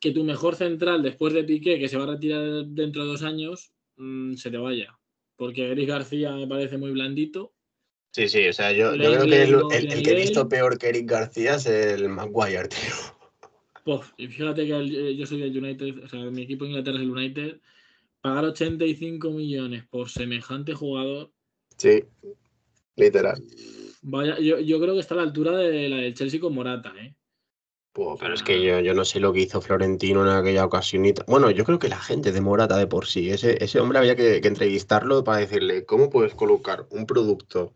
que 0.00 0.12
tu 0.12 0.24
mejor 0.24 0.56
central 0.56 1.02
después 1.02 1.34
de 1.34 1.44
Piqué, 1.44 1.78
que 1.78 1.88
se 1.88 1.96
va 1.96 2.04
a 2.04 2.14
retirar 2.14 2.64
dentro 2.66 3.02
de 3.02 3.08
dos 3.08 3.22
años, 3.22 3.72
mm, 3.96 4.34
se 4.34 4.50
te 4.50 4.58
vaya. 4.58 4.98
Porque 5.36 5.70
Eric 5.70 5.88
García 5.88 6.32
me 6.32 6.46
parece 6.46 6.78
muy 6.78 6.92
blandito. 6.92 7.52
Sí, 8.12 8.28
sí, 8.28 8.48
o 8.48 8.52
sea, 8.52 8.72
yo, 8.72 8.92
creo 8.92 9.26
que 9.26 9.42
el, 9.42 10.02
que 10.02 10.10
he 10.10 10.14
visto 10.14 10.48
peor 10.48 10.78
que 10.78 10.88
Eric 10.88 11.10
García 11.10 11.56
es 11.56 11.66
el 11.66 12.08
Maguire, 12.08 12.68
tío. 12.68 12.94
Pues, 13.84 14.00
fíjate 14.16 14.66
que 14.66 15.16
yo 15.16 15.26
soy 15.26 15.40
del 15.40 15.56
United, 15.56 16.04
o 16.04 16.08
sea, 16.08 16.20
mi 16.30 16.42
equipo 16.42 16.64
de 16.64 16.70
Inglaterra 16.70 16.96
es 16.96 17.02
el 17.02 17.10
United. 17.10 17.60
Pagar 18.22 18.46
85 18.46 19.30
millones 19.30 19.84
por 19.86 20.08
semejante 20.08 20.72
jugador. 20.72 21.30
Sí, 21.76 22.02
literal. 22.96 23.40
Vaya, 24.02 24.40
yo, 24.40 24.58
yo 24.60 24.80
creo 24.80 24.94
que 24.94 25.00
está 25.00 25.14
a 25.14 25.18
la 25.18 25.22
altura 25.24 25.56
de 25.58 25.88
la 25.88 25.96
del 25.98 26.14
Chelsea 26.14 26.40
con 26.40 26.54
Morata, 26.54 26.94
¿eh? 26.98 27.14
Pero 28.20 28.34
es 28.34 28.42
que 28.42 28.62
yo, 28.62 28.80
yo, 28.80 28.92
no 28.92 29.04
sé 29.04 29.20
lo 29.20 29.32
que 29.32 29.40
hizo 29.40 29.60
Florentino 29.62 30.22
en 30.22 30.36
aquella 30.36 30.64
ocasión. 30.66 31.04
Bueno, 31.26 31.50
yo 31.50 31.64
creo 31.64 31.78
que 31.78 31.88
la 31.88 31.98
gente 31.98 32.30
de 32.30 32.40
Morata 32.40 32.76
de 32.76 32.86
por 32.86 33.06
sí, 33.06 33.30
ese, 33.30 33.62
ese 33.64 33.80
hombre 33.80 33.98
había 33.98 34.16
que, 34.16 34.36
entrevistarlo 34.36 35.24
para 35.24 35.38
decirle 35.38 35.86
cómo 35.86 36.10
puedes 36.10 36.34
colocar 36.34 36.86
un 36.90 37.06
producto 37.06 37.74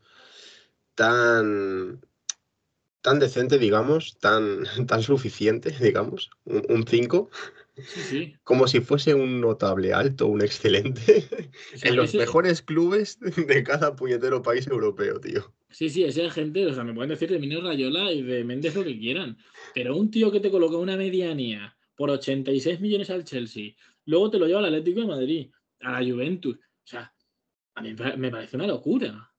tan, 0.94 2.00
tan 3.00 3.18
decente, 3.18 3.58
digamos, 3.58 4.18
tan, 4.18 4.64
tan 4.86 5.02
suficiente, 5.02 5.70
digamos, 5.80 6.30
un 6.44 6.84
5, 6.86 7.30
como 8.44 8.68
si 8.68 8.80
fuese 8.80 9.14
un 9.14 9.40
notable 9.40 9.94
alto, 9.94 10.26
un 10.26 10.42
excelente, 10.42 11.26
en 11.82 11.96
los 11.96 12.14
mejores 12.14 12.60
clubes 12.60 13.18
de 13.20 13.64
cada 13.64 13.96
puñetero 13.96 14.42
país 14.42 14.66
europeo, 14.66 15.18
tío. 15.18 15.50
Sí, 15.70 15.88
sí, 15.88 16.02
ese 16.02 16.28
gente, 16.30 16.66
o 16.66 16.74
sea, 16.74 16.82
me 16.82 16.92
pueden 16.92 17.10
decir 17.10 17.30
de 17.30 17.38
Mino 17.38 17.60
Rayola 17.60 18.12
y 18.12 18.22
de 18.22 18.42
Méndez 18.42 18.74
lo 18.74 18.82
que 18.82 18.98
quieran, 18.98 19.38
pero 19.72 19.96
un 19.96 20.10
tío 20.10 20.30
que 20.30 20.40
te 20.40 20.50
coloca 20.50 20.76
una 20.76 20.96
medianía 20.96 21.76
por 21.94 22.10
86 22.10 22.80
millones 22.80 23.08
al 23.10 23.24
Chelsea, 23.24 23.74
luego 24.04 24.30
te 24.30 24.38
lo 24.38 24.46
lleva 24.46 24.58
al 24.58 24.66
Atlético 24.66 25.00
de 25.00 25.06
Madrid, 25.06 25.50
a 25.80 25.92
la 26.00 26.10
Juventus, 26.10 26.56
o 26.56 26.86
sea, 26.86 27.14
a 27.74 27.82
mí 27.82 27.94
me 28.16 28.30
parece 28.30 28.56
una 28.56 28.66
locura, 28.66 29.32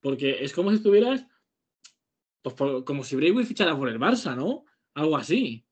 porque 0.00 0.44
es 0.44 0.52
como 0.52 0.70
si 0.70 0.76
estuvieras, 0.76 1.26
pues 2.42 2.54
como 2.84 3.02
si 3.02 3.16
Braithwaite 3.16 3.48
fichara 3.48 3.76
por 3.76 3.88
el 3.88 3.98
Barça, 3.98 4.36
¿no? 4.36 4.64
Algo 4.94 5.16
así. 5.16 5.64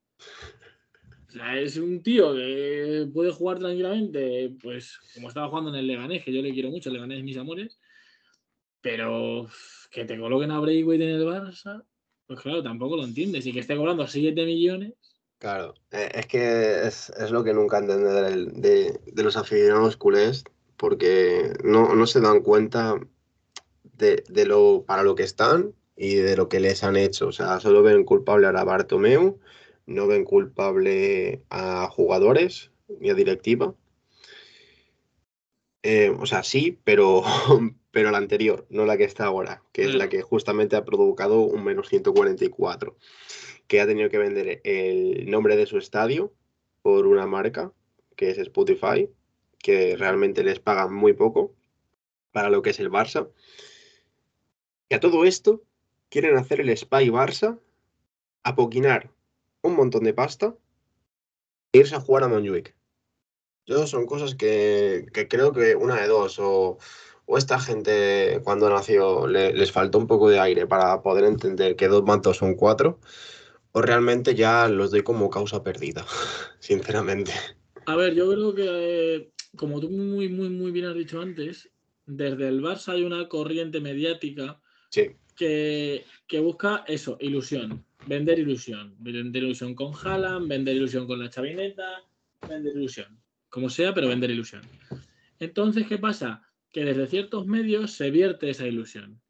O 1.28 1.32
sea, 1.32 1.60
es 1.60 1.76
un 1.76 2.02
tío 2.02 2.34
que 2.34 3.08
puede 3.12 3.30
jugar 3.30 3.60
tranquilamente, 3.60 4.56
pues 4.60 4.98
como 5.14 5.28
estaba 5.28 5.48
jugando 5.48 5.70
en 5.70 5.76
el 5.76 5.86
Leganés, 5.86 6.24
que 6.24 6.32
yo 6.32 6.42
le 6.42 6.52
quiero 6.52 6.70
mucho, 6.70 6.88
el 6.88 6.94
Leganés 6.94 7.22
mis 7.22 7.36
amores, 7.36 7.79
pero 8.80 9.48
que 9.90 10.04
te 10.04 10.18
coloquen 10.18 10.50
a 10.50 10.60
Braithwaite 10.60 11.04
en 11.04 11.20
el 11.20 11.26
Barça, 11.26 11.84
pues 12.26 12.40
claro, 12.40 12.62
tampoco 12.62 12.96
lo 12.96 13.04
entiendes. 13.04 13.46
Y 13.46 13.52
que 13.52 13.60
esté 13.60 13.76
cobrando 13.76 14.06
7 14.06 14.44
millones. 14.44 14.94
Claro, 15.38 15.74
eh, 15.90 16.10
es 16.14 16.26
que 16.26 16.86
es, 16.86 17.30
lo 17.30 17.42
que 17.42 17.54
nunca 17.54 17.78
entenderé 17.78 18.46
de, 18.52 19.00
de, 19.06 19.22
los 19.22 19.36
aficionados 19.36 19.96
culés, 19.96 20.44
porque 20.76 21.54
no, 21.64 21.94
no 21.94 22.06
se 22.06 22.20
dan 22.20 22.42
cuenta 22.42 23.00
de, 23.82 24.22
de, 24.28 24.44
lo 24.44 24.84
para 24.86 25.02
lo 25.02 25.14
que 25.14 25.22
están 25.22 25.74
y 25.96 26.16
de 26.16 26.36
lo 26.36 26.48
que 26.48 26.60
les 26.60 26.84
han 26.84 26.96
hecho. 26.96 27.28
O 27.28 27.32
sea, 27.32 27.58
solo 27.58 27.82
ven 27.82 28.04
culpable 28.04 28.46
a 28.46 28.64
Bartomeu 28.64 29.40
no 29.90 30.06
ven 30.06 30.24
culpable 30.24 31.42
a 31.50 31.88
jugadores 31.88 32.70
ni 33.00 33.10
a 33.10 33.14
directiva. 33.14 33.74
Eh, 35.82 36.14
o 36.18 36.26
sea, 36.26 36.42
sí, 36.42 36.78
pero, 36.84 37.22
pero 37.90 38.10
la 38.10 38.18
anterior, 38.18 38.66
no 38.70 38.84
la 38.84 38.96
que 38.96 39.04
está 39.04 39.24
ahora, 39.24 39.62
que 39.72 39.84
es 39.84 39.94
la 39.94 40.08
que 40.08 40.22
justamente 40.22 40.76
ha 40.76 40.84
provocado 40.84 41.40
un 41.40 41.64
menos 41.64 41.88
144, 41.88 42.96
que 43.66 43.80
ha 43.80 43.86
tenido 43.86 44.10
que 44.10 44.18
vender 44.18 44.60
el 44.64 45.30
nombre 45.30 45.56
de 45.56 45.66
su 45.66 45.78
estadio 45.78 46.32
por 46.82 47.06
una 47.06 47.26
marca, 47.26 47.72
que 48.16 48.30
es 48.30 48.38
Spotify, 48.38 49.08
que 49.58 49.96
realmente 49.96 50.42
les 50.42 50.58
pagan 50.58 50.92
muy 50.92 51.12
poco 51.12 51.54
para 52.32 52.50
lo 52.50 52.62
que 52.62 52.70
es 52.70 52.80
el 52.80 52.90
Barça. 52.90 53.30
Y 54.88 54.94
a 54.94 55.00
todo 55.00 55.24
esto 55.24 55.62
quieren 56.08 56.36
hacer 56.36 56.60
el 56.60 56.76
Spy 56.76 57.08
Barça, 57.08 57.58
apoquinar 58.42 59.10
un 59.62 59.76
montón 59.76 60.04
de 60.04 60.14
pasta 60.14 60.56
e 61.72 61.78
irse 61.78 61.94
a 61.94 62.00
jugar 62.00 62.24
a 62.24 62.28
Montjuic. 62.28 62.74
Esas 63.66 63.90
son 63.90 64.06
cosas 64.06 64.34
que, 64.34 65.06
creo 65.28 65.52
que 65.52 65.76
una 65.76 66.00
de 66.00 66.08
dos, 66.08 66.38
o, 66.38 66.78
esta 67.36 67.60
gente 67.60 68.40
cuando 68.42 68.68
nació 68.68 69.28
les 69.28 69.70
faltó 69.70 69.98
un 69.98 70.08
poco 70.08 70.28
de 70.28 70.40
aire 70.40 70.66
para 70.66 71.00
poder 71.02 71.24
entender 71.24 71.76
que 71.76 71.86
dos 71.86 72.02
mantos 72.02 72.38
son 72.38 72.54
cuatro, 72.54 72.98
o 73.72 73.80
realmente 73.80 74.34
ya 74.34 74.68
los 74.68 74.90
doy 74.90 75.02
como 75.02 75.30
causa 75.30 75.62
perdida, 75.62 76.04
sinceramente. 76.58 77.32
A 77.86 77.94
ver, 77.96 78.14
yo 78.14 78.30
creo 78.30 78.54
que, 78.54 79.32
como 79.56 79.80
tú 79.80 79.90
muy, 79.90 80.28
muy, 80.28 80.48
muy 80.48 80.72
bien 80.72 80.86
has 80.86 80.96
dicho 80.96 81.20
antes, 81.20 81.70
desde 82.06 82.48
el 82.48 82.62
Barça 82.62 82.94
hay 82.94 83.04
una 83.04 83.28
corriente 83.28 83.80
mediática 83.80 84.60
Sí, 84.90 85.12
que, 85.36 86.04
que 86.26 86.40
busca 86.40 86.84
eso, 86.86 87.16
ilusión, 87.20 87.84
vender 88.06 88.38
ilusión. 88.38 88.94
Vender 88.98 89.42
ilusión 89.42 89.74
con 89.74 89.92
Haaland, 89.94 90.48
vender 90.48 90.76
ilusión 90.76 91.06
con 91.06 91.20
la 91.20 91.30
chavineta, 91.30 92.02
vender 92.46 92.76
ilusión. 92.76 93.18
Como 93.50 93.68
sea, 93.68 93.92
pero 93.92 94.08
vender 94.08 94.30
ilusión. 94.30 94.62
Entonces, 95.40 95.86
¿qué 95.86 95.98
pasa? 95.98 96.42
Que 96.70 96.84
desde 96.84 97.08
ciertos 97.08 97.46
medios 97.46 97.92
se 97.92 98.10
vierte 98.10 98.48
esa 98.48 98.66
ilusión. 98.66 99.20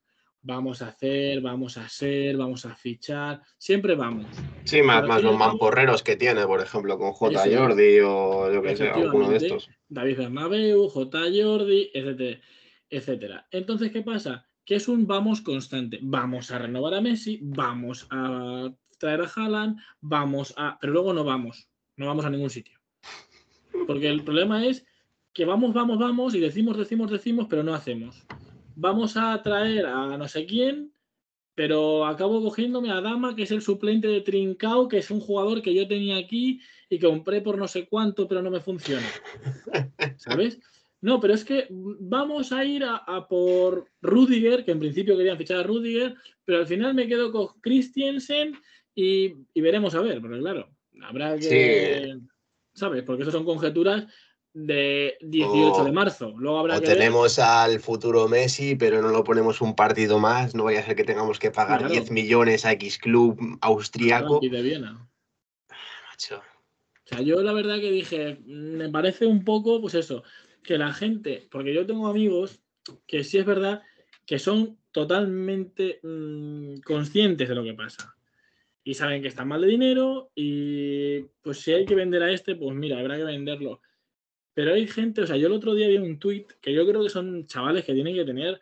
Vamos 0.43 0.81
a 0.83 0.89
hacer, 0.89 1.41
vamos 1.41 1.77
a 1.77 1.89
ser, 1.89 2.37
vamos 2.37 2.65
a 2.65 2.75
fichar, 2.75 3.43
siempre 3.59 3.95
vamos. 3.95 4.27
sí, 4.65 4.83
más, 4.83 5.23
los 5.23 5.37
mamporreros 5.37 6.03
que 6.03 6.17
tiene, 6.17 6.47
por 6.47 6.61
ejemplo, 6.61 6.99
con 6.99 7.13
J. 7.13 7.45
Eso. 7.45 7.59
Jordi 7.59 8.01
o 8.01 8.53
yo 8.53 8.63
que 8.63 8.77
sé, 8.77 8.89
alguno 8.89 9.31
de 9.31 9.37
estos. 9.37 9.69
David 9.89 10.17
Bernabeu, 10.17 10.89
J. 10.89 11.19
Jordi, 11.19 11.91
etcétera, 11.93 12.41
etcétera. 12.89 13.49
Entonces, 13.51 13.91
¿qué 13.91 14.03
pasa? 14.03 14.47
Que 14.65 14.77
es 14.77 14.89
un 14.89 15.07
vamos 15.07 15.43
constante. 15.43 15.99
Vamos 16.03 16.51
a 16.51 16.59
renovar 16.59 16.95
a 16.95 17.01
Messi, 17.03 17.39
vamos 17.43 18.07
a 18.11 18.73
traer 18.99 19.23
a 19.23 19.31
Haaland, 19.35 19.79
vamos 20.01 20.55
a... 20.57 20.79
Pero 20.81 20.95
luego 20.95 21.13
no 21.13 21.25
vamos, 21.25 21.69
no 21.97 22.07
vamos 22.07 22.25
a 22.25 22.31
ningún 22.31 22.51
sitio. 22.51 22.80
Porque 23.87 24.09
el 24.09 24.23
problema 24.23 24.67
es 24.67 24.85
que 25.33 25.45
vamos, 25.45 25.73
vamos, 25.73 25.99
vamos 25.99 26.35
y 26.35 26.41
decimos, 26.41 26.77
decimos, 26.77 27.11
decimos, 27.11 27.47
pero 27.49 27.63
no 27.63 27.75
hacemos. 27.75 28.25
Vamos 28.75 29.17
a 29.17 29.41
traer 29.43 29.87
a 29.87 30.17
no 30.17 30.27
sé 30.29 30.47
quién, 30.47 30.93
pero 31.55 32.07
acabo 32.07 32.43
cogiéndome 32.43 32.91
a 32.91 33.01
Dama, 33.01 33.37
que 33.37 33.43
es 33.43 33.51
el 33.51 33.63
suplente 33.63 34.09
de 34.09 34.23
Trincao, 34.23 34.89
que 34.89 34.99
es 34.99 35.11
un 35.11 35.21
jugador 35.21 35.63
que 35.63 35.75
yo 35.75 35.87
tenía 35.87 36.17
aquí 36.17 36.61
y 36.89 36.99
que 36.99 37.07
compré 37.07 37.41
por 37.41 37.59
no 37.59 37.69
sé 37.69 37.87
cuánto, 37.87 38.27
pero 38.27 38.43
no 38.43 38.51
me 38.51 38.61
funciona. 38.61 39.07
¿Sabes? 40.17 40.59
No, 41.03 41.21
pero 41.21 41.35
es 41.35 41.45
que 41.45 41.67
vamos 41.71 42.53
a 42.53 42.65
ir 42.65 42.85
a, 42.85 43.27
por 43.29 43.87
Rudiger, 44.03 44.65
que 44.65 44.73
en 44.73 44.81
principio 44.81 45.17
querían 45.17 45.39
fichar 45.39 45.59
a 45.59 45.63
Rudiger, 45.63 46.15
pero 46.45 46.59
al 46.59 46.67
final 46.67 46.95
me 46.95 47.07
quedo 47.07 47.33
con 47.33 47.49
Christiansen 47.61 48.55
y, 48.95 49.35
y 49.55 49.61
veremos 49.61 49.95
a 49.95 50.01
ver, 50.01 50.21
porque 50.21 50.39
claro, 50.39 50.69
habrá 51.03 51.39
que. 51.39 52.19
¿Sabes? 52.81 53.03
Porque 53.05 53.23
eso 53.23 53.31
son 53.31 53.45
conjeturas 53.45 54.07
de 54.53 55.17
18 55.21 55.83
O- 55.83 55.85
de 55.85 55.93
marzo. 55.93 56.33
Luego 56.37 56.59
habrá 56.59 56.79
O 56.79 56.81
que 56.81 56.87
ver- 56.89 56.97
tenemos 56.97 57.39
al 57.39 57.79
futuro 57.79 58.27
Messi, 58.27 58.75
pero 58.75 59.01
no 59.03 59.11
lo 59.11 59.23
ponemos 59.23 59.61
un 59.61 59.77
partido 59.77 60.19
más. 60.19 60.55
No 60.55 60.65
vaya 60.65 60.81
a 60.81 60.83
ser 60.83 60.97
que 60.97 61.05
tengamos 61.05 61.39
que 61.39 61.51
pagar 61.51 61.79
Claro. 61.81 61.93
10 61.93 62.11
millones 62.11 62.65
a 62.65 62.73
X 62.73 62.99
Club 62.99 63.39
austriaco. 63.61 64.41
De 64.43 64.63
Viena. 64.63 65.07
Macho. 66.11 66.39
O 66.39 67.09
sea, 67.09 67.21
yo 67.21 67.43
la 67.43 67.53
verdad 67.53 67.79
que 67.81 67.91
dije, 67.91 68.41
mm, 68.45 68.77
me 68.77 68.89
parece 68.89 69.27
un 69.27 69.45
poco, 69.45 69.81
pues 69.81 69.95
eso, 69.95 70.23
que 70.65 70.79
la 70.79 70.93
gente, 70.93 71.47
porque 71.51 71.75
yo 71.75 71.87
tengo 71.87 72.07
amigos 72.09 72.61
que 73.07 73.23
sí 73.25 73.39
es 73.39 73.45
verdad 73.47 73.83
que 74.27 74.39
son 74.39 74.79
totalmente 74.91 76.01
mm, 76.03 76.81
conscientes 76.81 77.49
de 77.49 77.55
lo 77.55 77.63
que 77.63 77.75
pasa. 77.75 78.17
Y 78.83 78.95
saben 78.95 79.21
que 79.23 79.29
están 79.29 79.49
mal 79.49 79.61
de 79.61 79.69
dinero 79.69 80.31
y 80.35 81.21
pues 81.43 81.61
si 81.61 81.73
hay 81.73 81.85
que 81.85 81.95
vender 81.95 82.23
a 82.23 82.33
este, 82.33 82.55
pues 82.57 82.75
mira, 82.75 82.99
habrá 82.99 83.17
que 83.17 83.25
venderlo. 83.25 83.81
Pero 84.55 84.75
hay 84.75 84.87
gente, 84.87 85.23
o 85.23 85.27
sea, 85.27 85.37
yo 85.37 85.47
el 85.49 85.53
otro 85.53 85.75
día 85.75 85.87
vi 85.89 85.99
un 85.99 86.19
tuit 86.19 86.51
que 86.61 86.73
yo 86.73 86.87
creo 86.87 87.03
que 87.03 87.11
son 87.11 87.47
chavales 87.47 87.85
que 87.85 87.93
tienen 87.95 88.15
que 88.15 88.25
tener 88.25 88.61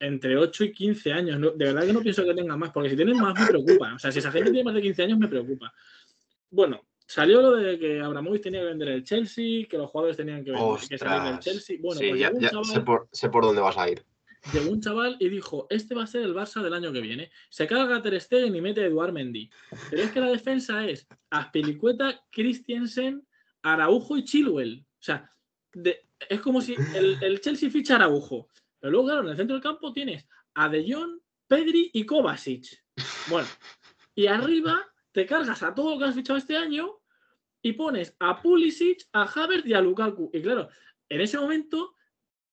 entre 0.00 0.36
8 0.36 0.64
y 0.64 0.72
15 0.72 1.12
años. 1.12 1.38
No- 1.38 1.50
de 1.50 1.64
verdad 1.66 1.86
que 1.86 1.92
no 1.92 2.00
pienso 2.00 2.24
que 2.24 2.34
tengan 2.34 2.58
más, 2.58 2.70
porque 2.70 2.90
si 2.90 2.96
tienen 2.96 3.18
más 3.18 3.38
me 3.38 3.46
preocupa. 3.46 3.94
O 3.94 3.98
sea, 3.98 4.10
si 4.10 4.18
esa 4.20 4.32
gente 4.32 4.50
tiene 4.50 4.64
más 4.64 4.74
de 4.74 4.82
15 4.82 5.02
años 5.02 5.18
me 5.18 5.28
preocupa. 5.28 5.72
Bueno, 6.50 6.86
salió 7.06 7.42
lo 7.42 7.56
de 7.56 7.78
que 7.78 8.00
Abramovich 8.00 8.42
tenía 8.42 8.60
que 8.60 8.66
vender 8.66 8.88
el 8.88 9.04
Chelsea, 9.04 9.66
que 9.68 9.76
los 9.76 9.90
jugadores 9.90 10.16
tenían 10.16 10.44
que, 10.44 10.52
vender, 10.52 10.88
que 10.88 10.98
salir 10.98 11.30
del. 11.30 11.38
Chelsea. 11.40 11.76
Bueno, 11.80 12.00
Sí, 12.00 12.08
pues 12.08 12.20
ya 12.20 12.32
chaval, 12.50 12.64
sé, 12.64 12.80
por, 12.80 13.08
sé 13.12 13.28
por 13.28 13.44
dónde 13.44 13.60
vas 13.60 13.76
a 13.76 13.90
ir. 13.90 14.02
Llegó 14.52 14.70
un 14.70 14.80
chaval 14.80 15.16
y 15.20 15.28
dijo, 15.28 15.66
este 15.70 15.94
va 15.94 16.04
a 16.04 16.06
ser 16.06 16.22
el 16.22 16.34
Barça 16.34 16.62
del 16.62 16.74
año 16.74 16.92
que 16.92 17.00
viene. 17.00 17.30
Se 17.50 17.66
carga 17.66 18.02
Ter 18.02 18.20
Stegen 18.20 18.54
y 18.54 18.60
mete 18.60 18.82
a 18.82 18.86
Eduard 18.86 19.12
Mendy. 19.12 19.50
Pero 19.90 20.02
es 20.02 20.10
que 20.10 20.20
la 20.20 20.30
defensa 20.30 20.86
es 20.86 21.06
Aspilicueta, 21.30 22.24
Christiansen, 22.30 23.26
Araujo 23.62 24.16
y 24.16 24.24
Chilwell. 24.24 24.80
O 24.80 25.02
sea, 25.02 25.30
de- 25.72 26.06
es 26.28 26.40
como 26.40 26.60
si 26.60 26.74
el, 26.94 27.18
el 27.22 27.40
Chelsea 27.40 27.70
ficha 27.70 27.96
Araujo. 27.96 28.48
Pero 28.80 28.90
luego, 28.92 29.06
claro, 29.06 29.22
en 29.22 29.28
el 29.30 29.36
centro 29.36 29.54
del 29.54 29.62
campo 29.62 29.92
tienes 29.92 30.26
a 30.54 30.68
De 30.68 30.84
Jong, 30.92 31.20
Pedri 31.46 31.90
y 31.92 32.04
Kovacic. 32.04 32.84
Bueno, 33.28 33.48
y 34.14 34.26
arriba 34.26 34.84
te 35.12 35.26
cargas 35.26 35.62
a 35.62 35.74
todo 35.74 35.92
lo 35.94 35.98
que 35.98 36.04
has 36.06 36.14
fichado 36.14 36.38
este 36.38 36.56
año 36.56 37.00
y 37.62 37.72
pones 37.72 38.14
a 38.20 38.40
Pulisic, 38.40 39.06
a 39.12 39.22
Havertz 39.24 39.66
y 39.66 39.74
a 39.74 39.80
Lukaku. 39.80 40.30
Y 40.32 40.42
claro, 40.42 40.68
en 41.08 41.20
ese 41.20 41.38
momento 41.38 41.94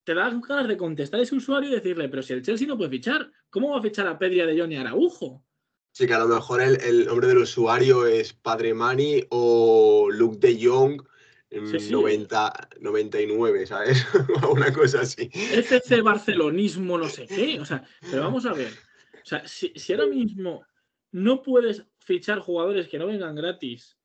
te 0.06 0.14
das 0.14 0.40
ganas 0.42 0.68
de 0.68 0.78
contestar 0.78 1.20
a 1.20 1.24
ese 1.24 1.36
usuario 1.36 1.70
y 1.70 1.74
decirle, 1.74 2.08
pero 2.08 2.22
si 2.22 2.34
el 2.34 2.44
Chelsea 2.44 2.68
no 2.68 2.78
puede 2.78 2.92
fichar, 2.92 3.30
¿cómo 3.50 3.72
va 3.72 3.80
a 3.80 3.82
fichar 3.82 4.08
a 4.08 4.18
Pedri, 4.18 4.40
a 4.40 4.46
De 4.46 4.58
Jong 4.58 4.72
y 4.72 4.76
a 4.76 4.82
Araujo? 4.82 5.44
Sí, 5.92 6.06
que 6.08 6.14
a 6.14 6.20
lo 6.20 6.28
mejor 6.28 6.62
el, 6.62 6.80
el 6.82 7.06
nombre 7.06 7.28
del 7.28 7.40
usuario 7.40 8.06
es 8.06 8.34
Padre 8.34 8.74
Mani 8.74 9.24
o 9.30 10.10
Luke 10.12 10.38
de 10.40 10.60
Jong 10.62 11.02
mm, 11.52 11.72
Sí, 11.72 11.80
sí. 11.80 11.92
90, 11.92 12.70
99, 12.82 13.66
¿sabes? 13.66 14.06
Una 14.52 14.72
cosa 14.72 15.02
así. 15.02 15.30
FC 15.34 16.02
Barcelonismo, 16.02 16.98
no 16.98 17.10
sé 17.10 17.26
qué. 17.26 17.60
O 17.60 17.66
sea, 17.66 17.84
pero 18.02 18.24
vamos 18.24 18.46
a 18.46 18.54
ver. 18.54 18.72
O 19.14 19.26
sea, 19.26 19.48
si, 19.48 19.72
si 19.76 19.94
ahora 19.94 20.06
mismo 20.08 20.66
no 21.12 21.42
puedes 21.42 21.84
fichar 22.00 22.40
jugadores 22.40 22.88
que 22.88 23.00
no 23.00 23.08
vengan 23.08 23.36
gratis. 23.36 23.98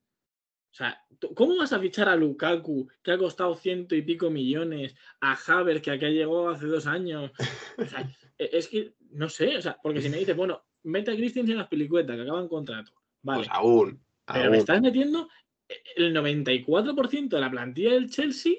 O 0.70 0.74
sea, 0.74 1.04
¿tú- 1.18 1.34
¿cómo 1.34 1.56
vas 1.56 1.72
a 1.72 1.80
fichar 1.80 2.08
a 2.08 2.14
Lukaku, 2.16 2.88
que 3.02 3.10
ha 3.12 3.18
costado 3.18 3.56
ciento 3.56 3.94
y 3.96 4.02
pico 4.02 4.30
millones, 4.30 4.94
a 5.20 5.32
Havertz, 5.34 5.82
que 5.82 5.90
acá 5.90 6.08
llegó 6.08 6.48
hace 6.48 6.66
dos 6.66 6.86
años? 6.86 7.32
O 7.76 7.84
sea, 7.84 8.08
e- 8.38 8.50
es 8.52 8.68
que, 8.68 8.94
no 9.10 9.28
sé, 9.28 9.56
o 9.56 9.62
sea, 9.62 9.76
porque 9.82 10.00
si 10.00 10.08
me 10.08 10.18
dices, 10.18 10.36
bueno, 10.36 10.62
mete 10.84 11.10
a 11.10 11.16
Christensen 11.16 11.52
en 11.52 11.58
las 11.58 11.68
pelicuetas, 11.68 12.14
que 12.16 12.22
acaban 12.22 12.48
contrato. 12.48 12.92
Vale, 13.22 13.40
Pues 13.40 13.48
aún. 13.52 14.00
pero 14.26 14.42
aún. 14.44 14.50
me 14.52 14.58
estás 14.58 14.80
metiendo 14.80 15.28
el 15.96 16.12
94% 16.14 17.36
de 17.36 17.40
la 17.40 17.50
plantilla 17.50 17.92
del 17.94 18.08
Chelsea 18.10 18.52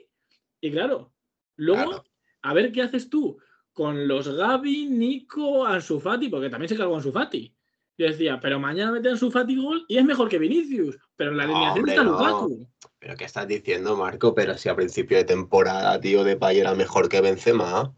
y 0.60 0.72
claro, 0.72 1.14
luego 1.56 1.90
Claro. 1.92 2.04
a 2.42 2.54
ver 2.54 2.72
qué 2.72 2.82
haces 2.84 3.10
tú 3.10 3.38
con 3.74 4.08
los 4.08 4.28
Gaby, 4.28 4.86
Nico, 4.88 5.66
Ansu 5.66 6.00
Fati, 6.00 6.28
porque 6.30 6.50
también 6.50 6.68
se 6.70 6.76
cargó 6.78 6.96
Ansu 6.98 7.12
Fati. 7.12 7.54
Yo 8.02 8.08
decía, 8.08 8.40
pero 8.40 8.60
mañana 8.60 8.92
mete 8.92 9.10
a 9.10 9.12
Ansu 9.12 9.30
Fati 9.30 9.56
gol 9.56 9.86
y 9.88 9.96
es 10.00 10.04
mejor 10.04 10.28
que 10.28 10.40
Vinicius, 10.40 10.98
pero 11.16 11.30
en 11.30 11.38
la 11.38 11.44
alineación 11.44 11.88
está 11.88 12.04
no. 12.04 12.14
Lukaku. 12.14 12.68
¿Pero 12.98 13.16
qué 13.16 13.26
estás 13.26 13.48
diciendo, 13.48 13.96
Marco? 13.96 14.34
Pero 14.34 14.58
si 14.58 14.70
a 14.70 14.76
principio 14.76 15.18
de 15.18 15.24
temporada, 15.24 16.02
tío, 16.02 16.24
de 16.24 16.36
Pay 16.36 16.62
era 16.62 16.74
mejor 16.74 17.10
que 17.10 17.22
Benzema. 17.22 17.96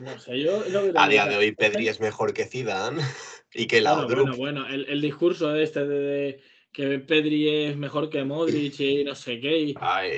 No 0.00 0.18
sé, 0.18 0.40
yo 0.40 0.62
A 0.94 1.08
día 1.10 1.26
de 1.26 1.36
hoy 1.36 1.52
Pedri 1.52 1.88
es 1.88 2.00
mejor 2.00 2.32
que 2.32 2.46
Zidane 2.46 3.02
y 3.52 3.66
que 3.66 3.82
Bueno, 3.82 3.96
Laudrup. 4.08 4.18
bueno, 4.28 4.36
bueno, 4.62 4.66
el, 4.66 4.86
el 4.86 5.02
discurso 5.02 5.54
este 5.54 5.86
de, 5.86 5.98
de 5.98 6.40
que 6.72 6.98
Pedri 7.00 7.66
es 7.66 7.76
mejor 7.76 8.08
que 8.08 8.24
Modric 8.24 8.80
y 8.80 9.04
no 9.04 9.14
sé 9.14 9.38
qué. 9.40 9.58
y- 9.60 9.74
Ay, 9.78 10.10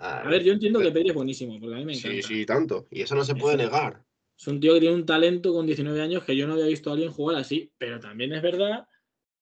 ay. 0.00 0.26
A 0.26 0.28
ver, 0.28 0.42
yo 0.42 0.52
entiendo 0.52 0.80
que 0.80 0.90
Pedri 0.90 1.10
es 1.10 1.14
buenísimo, 1.14 1.60
porque 1.60 1.76
a 1.76 1.78
mí 1.78 1.84
me 1.84 1.92
encanta. 1.92 2.08
Sí, 2.16 2.22
sí, 2.22 2.44
tanto. 2.44 2.88
Y 2.90 3.02
eso 3.02 3.14
no 3.14 3.22
se 3.24 3.36
puede 3.36 3.54
Eso. 3.54 3.62
negar. 3.70 4.02
Es 4.40 4.46
un 4.48 4.58
tío 4.58 4.72
que 4.72 4.80
tiene 4.80 4.94
un 4.94 5.04
talento 5.04 5.52
con 5.52 5.66
19 5.66 6.00
años 6.00 6.24
que 6.24 6.34
yo 6.34 6.46
no 6.46 6.54
había 6.54 6.64
visto 6.66 6.88
a 6.88 6.94
alguien 6.94 7.12
jugar 7.12 7.36
así, 7.36 7.70
pero 7.76 8.00
también 8.00 8.32
es 8.32 8.40
verdad 8.40 8.86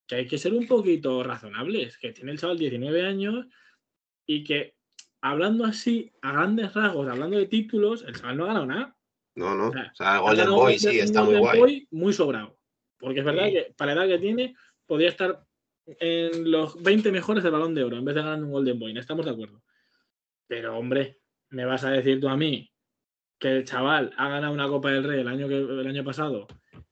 que 0.09 0.17
hay 0.17 0.27
que 0.27 0.39
ser 0.39 0.53
un 0.55 0.67
poquito 0.67 1.23
razonables, 1.23 1.97
que 1.99 2.13
tiene 2.13 2.33
el 2.33 2.39
chaval 2.41 2.59
19 2.59 3.03
años 3.07 3.47
y 4.27 4.43
que 4.43 4.75
hablando 5.21 5.65
así, 5.65 6.11
a 6.23 6.33
grandes 6.33 6.75
rasgos, 6.75 7.07
hablando 7.09 7.37
de 7.39 7.47
títulos, 7.47 8.03
el 8.03 8.17
chaval 8.17 8.37
no 8.39 8.45
ha 8.45 8.49
ganado 8.49 8.67
nada. 8.67 8.97
No, 9.37 9.55
no. 9.55 9.69
O 9.69 9.73
sea, 9.73 9.93
O 9.93 9.95
sea, 9.95 10.19
Golden 10.19 10.51
Boy 10.51 10.73
un- 10.75 10.79
sí, 10.81 10.99
está 10.99 11.23
muy 11.23 11.35
Golden 11.35 11.41
guay. 11.43 11.61
Boy 11.61 11.89
muy 11.93 12.13
sobrado, 12.13 12.59
porque 12.99 13.21
es 13.21 13.25
verdad 13.25 13.47
Sí. 13.47 13.53
que 13.53 13.75
para 13.77 13.95
la 13.95 14.05
edad 14.05 14.17
que 14.17 14.19
tiene 14.21 14.57
podría 14.85 15.11
estar 15.11 15.45
en 15.87 16.51
los 16.51 16.83
20 16.83 17.13
mejores 17.13 17.45
del 17.45 17.53
balón 17.53 17.73
de 17.75 17.85
oro 17.85 17.97
en 17.99 18.05
vez 18.05 18.17
de 18.17 18.23
ganar 18.23 18.43
un 18.43 18.51
Golden 18.51 18.79
Boy, 18.81 18.99
estamos 18.99 19.25
de 19.25 19.31
acuerdo. 19.31 19.63
Pero 20.49 20.77
hombre, 20.77 21.21
me 21.51 21.65
vas 21.65 21.85
a 21.85 21.91
decir 21.91 22.21
tú 22.21 22.29
a 22.29 22.37
mí 22.37 22.69
que 23.39 23.49
el 23.49 23.65
chaval 23.65 24.13
ha 24.17 24.29
ganado 24.29 24.53
una 24.53 24.69
Copa 24.69 24.91
del 24.91 25.05
Rey 25.05 25.21
el 25.21 25.29
año, 25.29 25.49
que, 25.49 25.57
el 25.57 25.87
año 25.87 26.05
pasado 26.05 26.47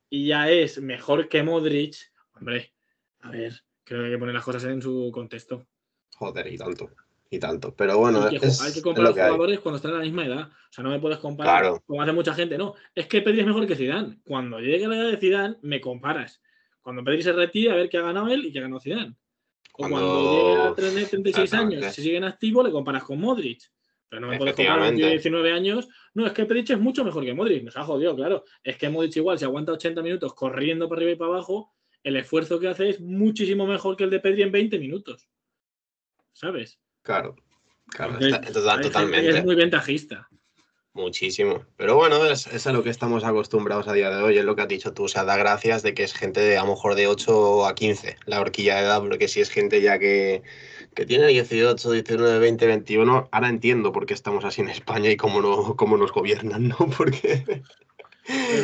y 0.09 0.27
ya 0.29 0.49
es 0.51 0.81
mejor 0.81 1.29
que 1.29 1.43
Modric, 1.43 1.97
hombre, 2.35 2.73
a 3.21 3.31
ver, 3.31 3.61
creo 3.85 4.01
que 4.01 4.07
hay 4.07 4.13
que 4.13 4.19
poner 4.19 4.35
las 4.35 4.45
cosas 4.45 4.65
en 4.65 4.81
su 4.81 5.11
contexto. 5.13 5.67
Joder, 6.15 6.47
y 6.53 6.57
tanto. 6.57 6.91
Y 7.29 7.41
tanto. 7.41 7.75
Pero 7.75 7.99
bueno, 7.99 8.23
Hay 8.23 8.39
que, 8.39 8.47
es, 8.47 8.63
hay 8.63 8.73
que 8.73 8.79
es 8.79 8.85
comparar 8.85 9.09
lo 9.11 9.15
que 9.15 9.21
hay. 9.21 9.27
jugadores 9.31 9.59
cuando 9.61 9.77
están 9.77 9.93
a 9.95 9.99
la 9.99 10.05
misma 10.05 10.25
edad. 10.25 10.49
O 10.49 10.73
sea, 10.73 10.85
no 10.85 10.91
me 10.91 11.01
puedes 11.01 11.19
comparar 11.19 11.61
Claro. 11.63 11.83
como 11.85 12.01
hace 12.01 12.13
mucha 12.13 12.33
gente. 12.35 12.57
No, 12.57 12.75
es 12.95 13.09
que 13.09 13.21
Pedri 13.21 13.41
es 13.41 13.47
mejor 13.47 13.67
que 13.67 13.75
Zidane. 13.75 14.21
Cuando 14.25 14.61
llegue 14.61 14.85
a 14.85 14.89
la 14.89 14.97
edad 14.97 15.11
de 15.11 15.17
Zidane, 15.17 15.57
me 15.63 15.81
comparas. 15.81 16.41
Cuando 16.81 17.03
Pedri 17.03 17.23
se 17.25 17.33
retire, 17.33 17.73
a 17.73 17.75
ver 17.75 17.89
qué 17.89 17.99
ha 17.99 18.03
ganado 18.03 18.29
él 18.29 18.47
y 18.47 18.53
qué 18.53 18.61
ha 18.61 18.63
ganado 18.63 18.81
Zidane. 18.81 19.17
O 19.73 19.79
cuando, 19.79 19.99
Cuando- 19.99 20.31
llegue 20.55 20.63
a 20.63 20.75
tener 20.75 21.09
36 21.09 21.45
Exactamente. 21.45 21.85
años, 21.85 21.95
si 21.97 22.03
sigue 22.03 22.17
en 22.17 22.25
activo, 22.25 22.63
le 22.63 22.71
comparas 22.71 23.03
con 23.03 23.21
Modric. 23.21 23.61
Pero 24.09 24.21
no 24.21 24.29
me 24.29 24.39
puedes 24.39 24.57
de 24.57 24.63
Efectivamente. 24.63 25.11
19 25.11 25.53
años. 25.53 25.89
No, 26.15 26.27
es 26.27 26.33
que 26.33 26.45
Pedri 26.47 26.65
es 26.69 26.79
mucho 26.79 27.05
mejor 27.05 27.25
que 27.25 27.35
Modric. 27.35 27.65
Nos 27.65 27.77
ha 27.77 27.85
jodido, 27.85 28.15
claro. 28.15 28.45
Es 28.63 28.77
que 28.77 28.89
Modric 28.89 29.17
igual, 29.17 29.39
si 29.39 29.45
aguanta 29.45 29.73
80 29.73 30.03
minutos 30.03 30.35
corriendo 30.35 30.89
para 30.89 31.01
arriba 31.01 31.13
y 31.13 31.17
para 31.17 31.31
abajo, 31.33 31.73
el 32.03 32.17
esfuerzo 32.17 32.61
que 32.61 32.69
hace 32.69 32.89
es 32.91 33.01
muchísimo 33.01 33.67
mejor 33.67 33.97
que 33.97 34.05
el 34.05 34.11
de 34.11 34.21
Pedri 34.21 34.43
en 34.43 34.53
20 34.53 34.79
minutos. 34.79 35.29
¿Sabes? 36.33 36.79
Claro. 37.03 37.35
Claro, 37.89 38.15
Entonces, 38.15 38.57
está- 38.57 38.81
totalmente. 38.81 39.31
es 39.31 39.45
muy 39.45 39.55
ventajista. 39.55 40.29
Muchísimo. 40.97 41.63
Pero 41.77 41.95
bueno, 41.95 42.25
es, 42.25 42.47
es, 42.47 42.67
a 42.67 42.73
lo 42.73 42.83
que 42.83 42.89
estamos 42.89 43.23
acostumbrados 43.23 43.87
a 43.87 43.93
día 43.93 44.09
de 44.09 44.23
hoy, 44.23 44.39
es 44.39 44.45
lo 44.47 44.57
que 44.57 44.63
has 44.63 44.69
dicho 44.69 44.95
tú. 44.95 45.05
O 45.05 45.09
sea, 45.09 45.25
da 45.25 45.37
gracias 45.37 45.83
de 45.83 45.93
que 45.93 46.03
es 46.03 46.15
gente 46.15 46.41
de 46.41 46.57
a 46.57 46.63
lo 46.63 46.71
mejor 46.71 46.95
de 46.95 47.07
8 47.07 47.67
a 47.67 47.75
15, 47.75 48.17
la 48.25 48.41
horquilla 48.41 48.77
de 48.77 48.83
edad, 48.85 49.03
porque 49.03 49.29
si 49.29 49.43
es 49.43 49.51
gente 49.51 49.83
ya 49.83 49.99
que, 49.99 50.43
que 50.95 51.05
tiene 51.05 51.27
18, 51.27 51.91
19, 51.91 52.39
20, 52.39 52.67
21, 52.67 53.29
ahora 53.31 53.49
entiendo 53.51 53.93
por 53.93 54.07
qué 54.07 54.15
estamos 54.15 54.47
así 54.47 54.63
en 54.63 54.71
España 54.71 55.11
y 55.11 55.19
cómo, 55.19 55.43
no, 55.43 55.77
cómo 55.77 55.99
nos 55.99 56.13
gobiernan, 56.13 56.69
¿no? 56.69 56.77
Porque, 56.97 57.45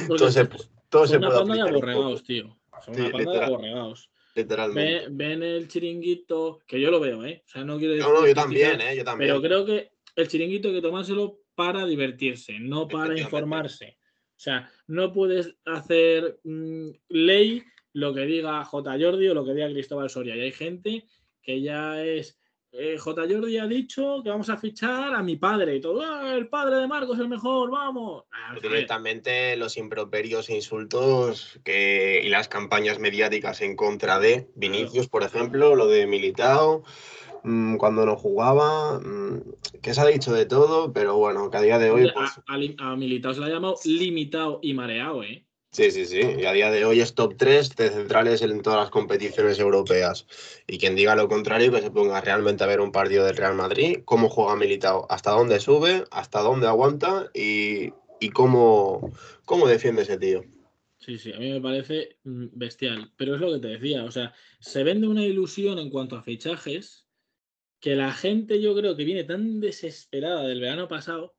todo 0.09 0.31
se, 0.31 0.49
todo 0.89 1.07
se 1.07 1.19
puede 1.21 1.55
de 1.55 1.61
aborregados, 1.61 2.25
tío. 2.25 2.57
Son 2.83 2.99
una 2.99 3.11
panda 3.11 3.33
de 3.33 3.45
aborregados. 3.45 4.11
Literalmente. 4.35 5.09
Ven, 5.11 5.19
ven, 5.19 5.43
el 5.43 5.69
chiringuito, 5.69 6.61
que 6.67 6.81
yo 6.81 6.91
lo 6.91 6.99
veo, 6.99 7.27
¿eh? 7.27 7.43
O 7.45 7.49
sea, 7.51 7.63
no 7.63 7.77
quiero 7.77 7.93
decir. 7.93 8.09
No, 8.09 8.19
no, 8.19 8.27
yo 8.27 8.35
también, 8.35 8.81
¿eh? 8.81 8.97
Yo 8.97 9.05
también. 9.05 9.29
Pero 9.29 9.43
creo 9.43 9.67
que 9.67 9.91
el 10.17 10.29
chiringuito 10.29 10.69
hay 10.69 10.75
que 10.77 10.81
tomárselo 10.81 11.42
para 11.55 11.87
divertirse, 11.87 12.59
no 12.59 12.89
para 12.89 13.19
informarse. 13.19 13.99
O 14.37 14.41
sea, 14.43 14.71
no 14.87 15.13
puedes 15.13 15.55
hacer 15.65 16.41
mmm, 16.45 16.91
ley 17.09 17.63
lo 17.93 18.15
que 18.15 18.23
diga 18.23 18.65
J. 18.65 18.91
Jordi 18.99 19.29
o 19.29 19.35
lo 19.35 19.45
que 19.45 19.55
diga 19.55 19.71
Cristóbal 19.71 20.11
Soria. 20.11 20.37
Y 20.37 20.41
hay 20.41 20.53
gente 20.53 21.05
que 21.43 21.61
ya 21.61 22.03
es. 22.03 22.39
Eh, 22.73 22.97
J. 22.99 23.23
Jordi 23.29 23.59
ha 23.59 23.67
dicho 23.67 24.23
que 24.25 24.31
vamos 24.31 24.49
a 24.49 24.57
fichar 24.57 25.15
a 25.15 25.23
mi 25.23 25.37
padre 25.37 25.77
y 25.77 25.81
todo. 25.81 26.03
¡Ah, 26.03 26.35
el 26.35 26.49
padre 26.49 26.77
de 26.77 26.89
Marcos 26.89 27.17
es 27.17 27.21
el 27.23 27.29
mejor, 27.29 27.71
vamos. 27.71 28.25
Ah, 28.33 28.57
Directamente 28.61 29.57
los 29.57 29.77
improperios 29.77 30.49
e 30.49 30.57
insultos 30.57 31.61
que, 31.65 32.23
y 32.25 32.31
las 32.31 32.49
campañas 32.49 32.99
mediáticas 32.99 33.61
en 33.61 33.77
contra 33.77 34.19
de 34.19 34.49
Vinicius, 34.55 35.09
por 35.09 35.23
ejemplo, 35.23 35.77
lo 35.77 35.87
de 35.87 36.07
Militao 36.07 36.83
mm, 37.45 37.77
cuando 37.77 38.07
no 38.07 38.17
jugaba, 38.17 38.99
mm, 38.99 39.43
que 39.81 39.95
se 39.95 40.01
ha 40.01 40.07
dicho 40.07 40.33
de 40.33 40.47
todo, 40.47 40.93
pero 40.93 41.17
bueno, 41.17 41.51
que 41.51 41.57
a 41.57 41.63
día 41.63 41.79
de 41.79 41.91
hoy. 41.91 42.11
Pues... 42.15 42.31
A, 42.47 42.55
a, 42.55 42.93
a, 42.93 42.97
Militao 42.97 43.35
se 43.35 43.41
le 43.41 43.47
ha 43.47 43.51
llamado 43.51 43.77
limitado 43.85 44.59
y 44.63 44.75
mareado, 44.75 45.23
¿eh? 45.23 45.45
Sí, 45.73 45.91
sí, 45.91 46.05
sí. 46.05 46.21
Y 46.39 46.45
a 46.45 46.53
día 46.53 46.71
de 46.71 46.85
hoy 46.85 47.01
es 47.01 47.15
top 47.15 47.35
3 47.39 47.75
de 47.77 47.89
centrales 47.89 48.43
en 48.43 48.61
todas 48.61 48.79
las 48.79 48.91
competiciones 48.91 49.59
europeas. 49.59 50.27
Y 50.67 50.77
quien 50.77 50.95
diga 50.95 51.17
lo 51.17 51.29
contrario, 51.29 51.73
que 51.73 51.81
se 51.81 51.91
ponga 51.91 52.21
realmente 52.21 52.63
a 52.63 52.67
ver 52.67 52.83
un 52.83 52.93
partido 52.93 53.25
del 53.25 53.39
Real 53.39 53.55
Madrid, 53.55 54.01
cómo 54.05 54.29
juega 54.29 54.55
Militao, 54.55 55.07
hasta 55.09 55.31
dónde 55.31 55.61
sube, 55.61 56.05
hasta 56.11 56.41
dónde 56.41 56.67
aguanta 56.67 57.31
y, 57.33 57.91
y 58.21 58.31
cómo, 58.35 59.13
cómo 59.47 59.67
defiende 59.67 60.03
ese 60.03 60.19
tío. 60.19 60.45
Sí, 60.99 61.19
sí, 61.19 61.33
a 61.33 61.39
mí 61.39 61.51
me 61.51 61.61
parece 61.63 62.19
mm, 62.25 62.49
bestial. 62.53 63.11
Pero 63.17 63.37
es 63.37 63.41
lo 63.41 63.55
que 63.55 63.61
te 63.61 63.69
decía, 63.69 64.05
o 64.05 64.11
sea, 64.11 64.35
se 64.61 64.85
vende 64.85 65.09
una 65.09 65.25
ilusión 65.25 65.79
en 65.79 65.89
cuanto 65.89 66.17
a 66.17 66.23
fichajes 66.23 67.07
que 67.83 67.97
la 67.97 68.13
gente 68.13 68.63
yo 68.63 68.75
creo 68.77 68.97
que 68.97 69.05
viene 69.05 69.25
tan 69.25 69.59
desesperada 69.59 70.47
del 70.47 70.61
verano 70.61 70.87
pasado 70.87 71.35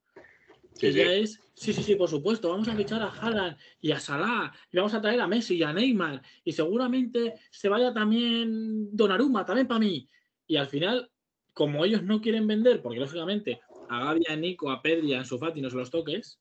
que 0.78 0.92
sí, 0.92 0.98
ya 0.98 1.12
es, 1.12 1.40
sí, 1.54 1.72
sí, 1.72 1.82
sí, 1.82 1.94
por 1.94 2.10
supuesto, 2.10 2.50
vamos 2.50 2.68
a 2.68 2.76
fichar 2.76 3.00
a 3.00 3.08
Haaland 3.08 3.56
y 3.80 3.92
a 3.92 3.98
Salah 3.98 4.52
y 4.70 4.76
vamos 4.76 4.92
a 4.92 5.00
traer 5.00 5.20
a 5.20 5.26
Messi 5.26 5.56
y 5.56 5.62
a 5.62 5.72
Neymar 5.72 6.20
y 6.44 6.52
seguramente 6.52 7.34
se 7.50 7.68
vaya 7.68 7.94
también 7.94 8.94
Donnarumma, 8.94 9.46
también 9.46 9.66
para 9.66 9.80
mí. 9.80 10.08
Y 10.46 10.56
al 10.56 10.66
final, 10.66 11.10
como 11.54 11.84
ellos 11.84 12.02
no 12.02 12.20
quieren 12.20 12.46
vender, 12.46 12.82
porque 12.82 13.00
lógicamente 13.00 13.60
a 13.88 14.04
Gaby, 14.04 14.24
a 14.28 14.36
Nico, 14.36 14.70
a 14.70 14.82
Pedri, 14.82 15.14
a 15.14 15.20
Ansu 15.20 15.38
Fati 15.38 15.62
no 15.62 15.70
se 15.70 15.76
los 15.76 15.90
toques, 15.90 16.40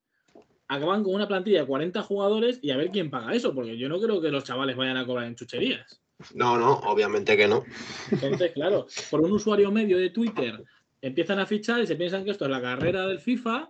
acaban 0.67 1.03
con 1.03 1.13
una 1.13 1.29
plantilla 1.29 1.61
de 1.61 1.67
40 1.67 2.01
jugadores 2.01 2.59
y 2.61 2.71
a 2.71 2.77
ver 2.77 2.89
quién 2.89 3.09
paga 3.09 3.33
eso, 3.33 3.53
porque 3.53 3.77
yo 3.77 3.87
no 3.87 4.01
creo 4.01 4.19
que 4.19 4.31
los 4.31 4.43
chavales 4.43 4.75
vayan 4.75 4.97
a 4.97 5.05
cobrar 5.05 5.27
en 5.27 5.35
chucherías. 5.35 6.02
No, 6.33 6.57
no, 6.57 6.73
obviamente 6.79 7.35
que 7.35 7.47
no. 7.47 7.63
Entonces, 8.11 8.51
claro, 8.53 8.87
por 9.09 9.21
un 9.21 9.31
usuario 9.31 9.71
medio 9.71 9.97
de 9.97 10.09
Twitter 10.09 10.63
empiezan 11.01 11.39
a 11.39 11.45
fichar 11.45 11.81
y 11.81 11.87
se 11.87 11.95
piensan 11.95 12.23
que 12.23 12.31
esto 12.31 12.45
es 12.45 12.51
la 12.51 12.61
carrera 12.61 13.07
del 13.07 13.19
FIFA 13.19 13.69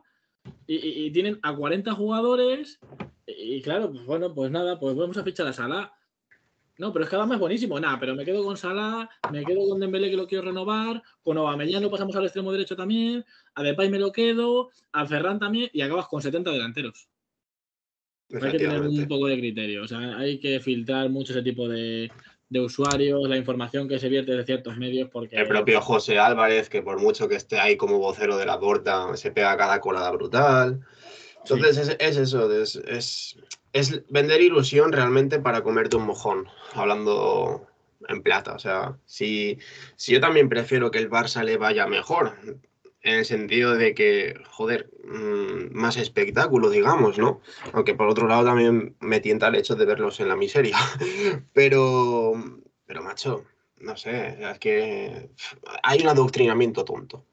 y, 0.68 0.76
y, 0.76 1.06
y 1.06 1.12
tienen 1.12 1.40
a 1.42 1.56
40 1.56 1.94
jugadores 1.94 2.80
y, 3.26 3.56
y, 3.56 3.62
claro, 3.62 3.92
pues 3.92 4.06
bueno, 4.06 4.34
pues 4.34 4.52
nada, 4.52 4.80
pues 4.80 4.96
vamos 4.96 5.18
a 5.18 5.24
fichar 5.24 5.48
a 5.48 5.54
Salah. 5.54 5.94
No, 6.78 6.92
pero 6.92 7.06
es 7.06 7.10
que 7.10 7.16
Adama 7.16 7.36
es 7.36 7.40
buenísimo. 7.40 7.80
Nada, 7.80 8.00
pero 8.00 8.16
me 8.16 8.26
quedo 8.26 8.44
con 8.44 8.58
Salah, 8.58 9.10
me 9.32 9.46
quedo 9.46 9.68
con 9.68 9.80
Dembélé 9.80 10.10
que 10.10 10.18
lo 10.18 10.28
quiero 10.28 10.46
renovar, 10.46 11.02
con 11.22 11.38
Aubameyang 11.38 11.90
pasamos 11.90 12.16
al 12.16 12.26
extremo 12.26 12.52
derecho 12.52 12.76
también, 12.76 13.24
a 13.54 13.64
Depay 13.64 13.90
me 13.90 14.00
lo 14.00 14.12
quedo, 14.12 14.70
a 14.92 15.06
Ferran 15.06 15.40
también 15.40 15.70
y 15.72 15.82
acabas 15.82 16.08
con 16.08 16.22
70 16.22 16.52
delanteros. 16.52 17.08
Hay 18.42 18.52
que 18.52 18.58
tener 18.58 18.82
un 18.82 19.08
poco 19.08 19.28
de 19.28 19.38
criterio, 19.38 19.84
o 19.84 19.88
sea, 19.88 20.18
hay 20.18 20.40
que 20.40 20.60
filtrar 20.60 21.08
mucho 21.10 21.34
ese 21.34 21.44
tipo 21.44 21.68
de, 21.70 22.12
de 22.54 22.60
usuarios, 22.62 23.28
la 23.28 23.36
información 23.36 23.90
que 23.90 24.00
se 24.00 24.08
vierte 24.08 24.32
de 24.32 24.46
ciertos 24.46 24.78
medios. 24.78 25.10
Porque... 25.12 25.36
El 25.36 25.48
propio 25.48 25.82
José 25.82 26.20
Álvarez, 26.20 26.70
que 26.70 26.82
por 26.84 27.02
mucho 27.02 27.28
que 27.28 27.36
esté 27.36 27.60
ahí 27.60 27.76
como 27.76 27.98
vocero 27.98 28.38
de 28.38 28.46
la 28.46 28.60
porta, 28.60 29.18
se 29.18 29.32
pega 29.32 29.58
cada 29.58 29.82
colada 29.82 30.12
brutal. 30.12 30.80
Entonces 31.40 31.76
sí. 31.76 31.82
es, 31.82 31.98
es, 32.00 32.18
eso, 32.18 32.52
es, 32.54 32.76
es, 32.76 33.38
es, 33.74 34.04
vender 34.10 34.40
ilusión 34.40 34.94
realmente 34.94 35.40
para 35.40 35.64
comerte 35.64 35.98
un 35.98 36.06
mojón, 36.06 36.48
hablando 36.76 37.68
en 38.08 38.22
plata. 38.22 38.54
O 38.54 38.60
sea, 38.60 38.98
si, 39.06 39.58
si 39.96 40.14
yo 40.14 40.22
también 40.22 40.48
prefiero 40.48 40.92
que 40.92 41.00
el 41.00 41.10
Barça 41.10 41.44
le 41.44 41.58
vaya 41.58 41.88
mejor, 41.88 42.38
en 43.04 43.20
el 43.20 43.26
sentido 43.26 43.76
de 43.76 43.94
que, 43.94 44.34
joder, 44.50 44.90
mmm, 45.04 45.76
más 45.78 45.98
espectáculo, 45.98 46.70
digamos, 46.70 47.18
¿no? 47.18 47.42
Aunque 47.74 47.96
por 47.96 48.08
otro 48.08 48.28
lado 48.28 48.46
también 48.46 48.96
me 49.02 49.20
tienta 49.20 49.48
el 49.50 49.56
hecho 49.56 49.76
de 49.76 49.86
verlos 49.86 50.20
en 50.22 50.30
la 50.30 50.38
miseria. 50.38 50.78
pero, 51.54 52.34
pero 52.86 53.04
macho, 53.04 53.44
no 53.78 53.98
sé, 53.98 54.38
es 54.42 54.60
que 54.60 55.30
hay 55.84 56.02
un 56.02 56.08
adoctrinamiento 56.08 56.86
tonto. 56.86 57.26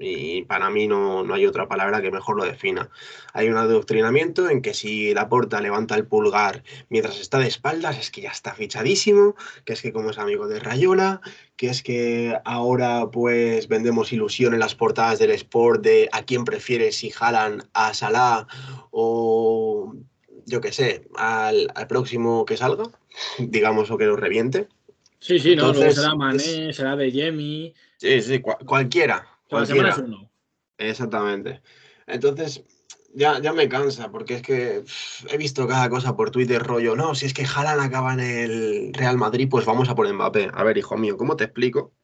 Y 0.00 0.42
para 0.42 0.70
mí 0.70 0.86
no, 0.86 1.24
no, 1.24 1.34
hay 1.34 1.46
otra 1.46 1.68
palabra 1.68 2.02
que 2.02 2.10
mejor 2.10 2.36
lo 2.36 2.44
defina. 2.44 2.90
Hay 3.32 3.48
un 3.48 3.56
adoctrinamiento 3.56 4.48
en 4.48 4.62
que 4.62 4.74
si 4.74 5.14
la 5.14 5.28
porta 5.28 5.60
levanta 5.60 5.94
el 5.94 6.06
pulgar 6.06 6.62
mientras 6.88 7.20
está 7.20 7.38
de 7.38 7.48
espaldas, 7.48 7.98
es 7.98 8.10
que 8.10 8.22
ya 8.22 8.30
está 8.30 8.54
fichadísimo, 8.54 9.36
que 9.64 9.72
es 9.72 9.82
que 9.82 9.92
como 9.92 10.10
es 10.10 10.18
amigo 10.18 10.48
de 10.48 10.60
Rayola, 10.60 11.20
que 11.56 11.68
es 11.68 11.82
que 11.82 12.36
ahora 12.44 13.08
pues 13.10 13.68
vendemos 13.68 14.12
ilusión 14.12 14.54
en 14.54 14.60
las 14.60 14.74
portadas 14.74 15.18
del 15.18 15.30
Sport 15.30 15.82
de 15.82 16.08
a 16.12 16.24
quién 16.24 16.44
prefiere 16.44 16.92
si 16.92 17.10
jalan 17.10 17.68
a 17.72 17.94
Salah 17.94 18.46
o 18.90 19.94
yo 20.46 20.60
qué 20.60 20.72
sé, 20.72 21.08
al, 21.16 21.68
al, 21.74 21.86
próximo 21.86 22.44
que 22.44 22.56
salga, 22.56 22.84
digamos, 23.38 23.90
o 23.90 23.98
que 23.98 24.06
lo 24.06 24.16
reviente. 24.16 24.68
Sí, 25.18 25.38
sí, 25.38 25.56
no, 25.56 25.68
Entonces, 25.68 25.94
será 25.94 26.14
Mané, 26.14 26.68
es... 26.68 26.76
será 26.76 26.96
de 26.96 27.10
Jemmy. 27.10 27.72
Sí, 27.96 28.20
sí, 28.20 28.40
cu 28.40 28.52
cualquiera. 28.66 29.26
Cualquiera. 29.48 29.96
Uno. 29.96 30.30
Exactamente. 30.78 31.60
Entonces, 32.06 32.64
ya, 33.14 33.40
ya 33.40 33.52
me 33.52 33.68
cansa, 33.68 34.10
porque 34.10 34.34
es 34.34 34.42
que 34.42 34.82
pff, 34.84 35.32
he 35.32 35.38
visto 35.38 35.66
cada 35.68 35.88
cosa 35.88 36.16
por 36.16 36.30
Twitter, 36.30 36.62
rollo, 36.62 36.96
no, 36.96 37.14
si 37.14 37.26
es 37.26 37.34
que 37.34 37.44
Haaland 37.44 37.80
acaba 37.80 38.12
en 38.12 38.20
el 38.20 38.94
Real 38.94 39.16
Madrid, 39.16 39.48
pues 39.48 39.64
vamos 39.64 39.88
a 39.88 39.94
por 39.94 40.12
Mbappé. 40.12 40.50
A 40.52 40.64
ver, 40.64 40.78
hijo 40.78 40.96
mío, 40.96 41.16
¿cómo 41.16 41.36
te 41.36 41.44
explico? 41.44 41.94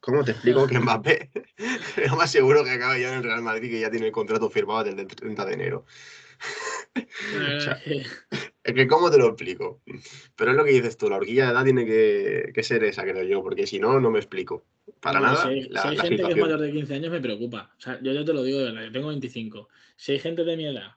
¿Cómo 0.00 0.24
te 0.24 0.32
explico 0.32 0.66
que 0.66 0.78
Mbappé 0.78 1.30
lo 2.08 2.16
más 2.16 2.30
seguro 2.30 2.64
que 2.64 2.70
acaba 2.70 2.98
ya 2.98 3.08
en 3.08 3.18
el 3.18 3.24
Real 3.24 3.42
Madrid, 3.42 3.70
que 3.70 3.80
ya 3.80 3.90
tiene 3.90 4.06
el 4.06 4.12
contrato 4.12 4.50
firmado 4.50 4.84
desde 4.84 5.02
el 5.02 5.08
30 5.08 5.44
de 5.44 5.52
enero? 5.52 5.84
o 7.56 7.60
sea, 7.60 7.80
es 8.66 8.74
que, 8.74 8.88
¿cómo 8.88 9.10
te 9.10 9.18
lo 9.18 9.26
explico? 9.28 9.80
Pero 10.34 10.50
es 10.50 10.56
lo 10.56 10.64
que 10.64 10.72
dices 10.72 10.96
tú, 10.96 11.08
la 11.08 11.16
horquilla 11.16 11.46
de 11.46 11.52
edad 11.52 11.64
tiene 11.64 11.86
que, 11.86 12.50
que 12.52 12.62
ser 12.64 12.82
esa, 12.82 13.02
creo 13.02 13.22
yo, 13.22 13.42
porque 13.42 13.66
si 13.66 13.78
no, 13.78 14.00
no 14.00 14.10
me 14.10 14.18
explico. 14.18 14.64
Para 15.00 15.20
no, 15.20 15.26
nada. 15.26 15.42
Si 15.42 15.48
hay, 15.48 15.68
la, 15.68 15.82
si 15.82 15.88
hay 15.88 15.96
la 15.96 16.02
gente 16.02 16.16
situación. 16.16 16.34
que 16.34 16.40
es 16.40 16.46
mayor 16.46 16.60
de 16.60 16.72
15 16.72 16.94
años, 16.94 17.12
me 17.12 17.20
preocupa. 17.20 17.74
O 17.78 17.80
sea, 17.80 18.00
yo, 18.02 18.12
yo 18.12 18.24
te 18.24 18.32
lo 18.32 18.42
digo 18.42 18.58
de 18.58 18.64
verdad, 18.64 18.82
yo 18.82 18.92
tengo 18.92 19.08
25. 19.08 19.68
Si 19.96 20.12
hay 20.12 20.18
gente 20.18 20.44
de 20.44 20.56
mi 20.56 20.66
edad 20.66 20.96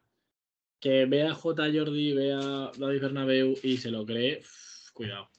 que 0.80 1.06
vea 1.06 1.32
a 1.32 1.36
J. 1.36 1.64
Jordi, 1.74 2.14
vea 2.14 2.72
David 2.78 3.02
Bernabeu 3.02 3.56
y 3.62 3.78
se 3.78 3.92
lo 3.92 4.06
cree, 4.06 4.40
uff, 4.40 4.92
cuidado. 4.94 5.30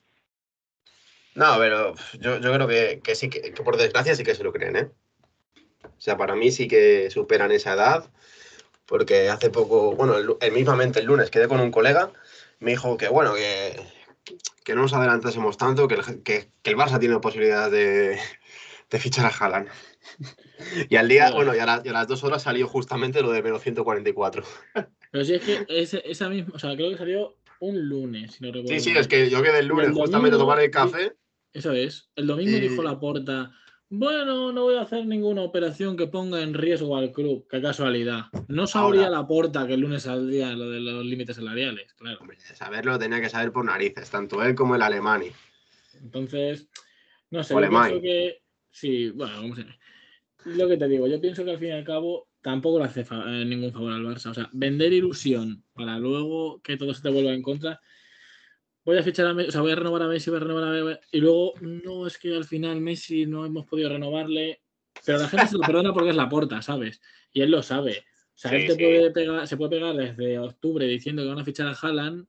No, 1.35 1.57
pero 1.59 1.95
yo, 2.21 2.41
yo 2.41 2.53
creo 2.53 2.69
que, 2.69 3.01
que 3.03 3.15
sí, 3.15 3.29
que, 3.29 3.41
que, 3.41 3.63
por 3.63 3.77
desgracia 3.77 4.15
sí 4.15 4.23
que 4.23 4.35
se 4.35 4.45
lo 4.45 4.53
creen, 4.53 4.77
¿eh? 4.77 4.91
O 5.85 6.01
sea, 6.01 6.17
para 6.17 6.35
mí 6.35 6.51
sí 6.51 6.69
que 6.69 7.11
superan 7.11 7.53
esa 7.53 7.75
edad, 7.75 8.11
porque 8.91 9.29
hace 9.31 9.51
poco, 9.51 9.95
bueno, 9.95 10.17
el, 10.19 10.35
el, 10.41 10.53
mismamente 10.53 10.99
el 10.99 11.07
lunes 11.07 11.31
quedé 11.31 11.47
con 11.47 11.61
un 11.61 11.71
colega, 11.71 12.13
me 12.59 12.73
dijo 12.73 12.97
que, 12.97 13.09
bueno, 13.09 13.35
que, 13.35 13.81
que 14.65 14.75
no 14.75 14.83
nos 14.83 14.93
adelantásemos 14.93 15.57
tanto, 15.57 15.87
que 15.87 15.95
el, 15.95 16.23
que, 16.25 16.51
que 16.61 16.71
el 16.71 16.77
Barça 16.77 16.99
tiene 16.99 17.17
posibilidad 17.21 17.71
de, 17.71 18.19
de 18.91 18.99
fichar 18.99 19.27
a 19.27 19.29
Haaland. 19.29 19.69
Y 20.89 20.97
al 20.97 21.07
día, 21.09 21.31
bueno, 21.31 21.55
y 21.55 21.61
a, 21.61 21.67
la, 21.67 21.83
y 21.85 21.89
a, 21.89 21.93
las 21.93 22.09
dos 22.09 22.25
horas 22.25 22.43
salió 22.43 22.67
justamente 22.67 23.23
lo 23.23 23.31
de 23.31 23.43
menos 23.45 23.63
144. 23.63 24.43
Pero 25.13 25.25
si 25.25 25.35
es 25.35 25.43
que 25.43 25.65
ese, 25.69 26.03
esa 26.05 26.29
misma, 26.29 26.53
o 26.57 26.59
sea, 26.59 26.75
creo 26.75 26.91
que 26.91 26.99
salió 26.99 27.37
un 27.61 27.89
lunes, 27.89 28.33
si 28.33 28.45
no 28.45 28.51
recuerdo. 28.51 28.71
Sí, 28.71 28.81
sí, 28.81 28.99
es 28.99 29.07
que 29.07 29.31
yo 29.31 29.41
quedé 29.41 29.61
el 29.61 29.67
lunes 29.67 29.87
el 29.87 29.93
justamente 29.95 30.37
domingo, 30.37 30.53
a 30.53 30.57
tomar 30.57 30.65
el 30.65 30.71
café. 30.73 31.13
Eso 31.53 31.73
es. 31.73 32.11
El 32.17 32.27
domingo 32.27 32.57
y... 32.57 32.61
dijo 32.61 32.83
la 32.83 32.99
porta, 32.99 33.53
bueno, 33.91 34.53
no 34.53 34.63
voy 34.63 34.77
a 34.77 34.83
hacer 34.83 35.05
ninguna 35.05 35.43
operación 35.43 35.97
que 35.97 36.07
ponga 36.07 36.41
en 36.41 36.55
riesgo 36.55 36.97
al 36.97 37.13
club. 37.13 37.47
Qué 37.51 37.61
casualidad. 37.61 38.27
No 38.49 38.67
sabría 38.67 39.07
Ahora, 39.07 39.19
la 39.19 39.27
porta 39.27 39.67
que 39.67 39.75
el 39.75 39.81
lunes 39.81 40.05
saldría 40.05 40.53
lo 40.53 40.71
de 40.71 40.81
los 40.81 41.05
límites 41.05 41.37
salariales, 41.37 41.93
claro. 41.95 42.19
Hombre, 42.21 42.39
saberlo 42.41 42.99
tenía 42.99 43.21
que 43.21 43.29
saber 43.29 43.53
por 43.53 43.65
narices, 43.65 44.09
tanto 44.11 44.43
él 44.43 44.55
como 44.55 44.75
el 44.77 44.83
Alemani. 44.83 45.29
Entonces, 46.01 46.69
no 47.31 47.45
sé, 47.45 47.53
yo 47.53 47.61
pienso 47.69 48.01
que 48.01 48.41
Sí, 48.71 49.11
bueno, 49.11 49.35
vamos 49.35 49.59
a 49.59 49.65
ver. 49.65 49.79
Lo 50.45 50.69
que 50.69 50.77
te 50.77 50.89
digo, 50.89 51.07
yo 51.07 51.21
pienso 51.21 51.45
que 51.45 51.51
al 51.51 51.59
fin 51.59 51.69
y 51.69 51.73
al 51.73 51.85
cabo 51.85 52.29
tampoco 52.41 52.79
le 52.79 52.85
hace 52.87 53.01
eh, 53.01 53.45
ningún 53.45 53.73
favor 53.73 53.93
al 53.93 54.05
Barça. 54.05 54.31
O 54.31 54.35
sea, 54.35 54.49
vender 54.53 54.93
ilusión 54.93 55.65
para 55.75 55.99
luego 55.99 56.61
que 56.63 56.77
todo 56.77 56.95
se 56.95 57.03
te 57.03 57.11
vuelva 57.11 57.33
en 57.33 57.43
contra. 57.43 57.81
Voy 58.91 58.99
a 58.99 59.05
fichar 59.05 59.29
a 59.29 59.35
Messi, 59.35 59.51
o 59.51 59.53
sea, 59.53 59.61
voy 59.61 59.71
a 59.71 59.77
renovar 59.77 60.03
a 60.03 60.09
Messi, 60.09 60.31
voy 60.31 60.39
a 60.39 60.43
renovar 60.43 60.65
a 60.65 60.71
Messi, 60.83 61.01
y 61.13 61.21
luego, 61.21 61.55
no, 61.61 62.09
es 62.09 62.19
que 62.19 62.35
al 62.35 62.45
final 62.45 62.81
Messi 62.81 63.25
no 63.25 63.47
hemos 63.47 63.65
podido 63.65 63.89
renovarle, 63.89 64.63
pero 65.07 65.19
la 65.19 65.29
gente 65.29 65.47
se 65.47 65.59
lo 65.59 65.61
perdona 65.61 65.93
porque 65.93 66.11
es 66.11 66.17
la 66.17 66.29
porta, 66.29 66.61
¿sabes? 66.61 67.01
Y 67.33 67.41
él 67.43 67.53
lo 67.53 67.63
sabe. 67.63 67.99
O 68.01 68.33
sea, 68.35 68.51
él 68.51 68.67
puede 68.67 69.13
pegar, 69.13 69.47
se 69.47 69.57
puede 69.57 69.71
pegar 69.71 69.95
desde 69.95 70.41
octubre 70.41 70.89
diciendo 70.89 71.23
que 71.23 71.29
van 71.29 71.39
a 71.39 71.45
fichar 71.45 71.69
a 71.69 71.79
Haaland 71.81 72.27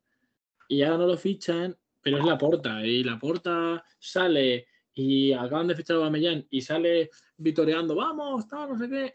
y 0.69 0.83
ahora 0.83 0.99
no 0.99 1.07
lo 1.07 1.17
fichan, 1.17 1.75
pero 1.99 2.19
es 2.19 2.25
la 2.25 2.37
porta. 2.37 2.85
Y 2.85 3.03
la 3.03 3.17
porta 3.17 3.83
sale 3.97 4.67
y 4.93 5.33
acaban 5.33 5.65
de 5.65 5.73
fichar 5.73 5.95
a 5.95 6.01
Bamellán 6.01 6.45
y 6.51 6.61
sale 6.61 7.09
vitoreando, 7.37 7.95
vamos, 7.95 8.47
tal, 8.47 8.69
no 8.69 8.77
sé 8.77 8.87
qué. 8.87 9.13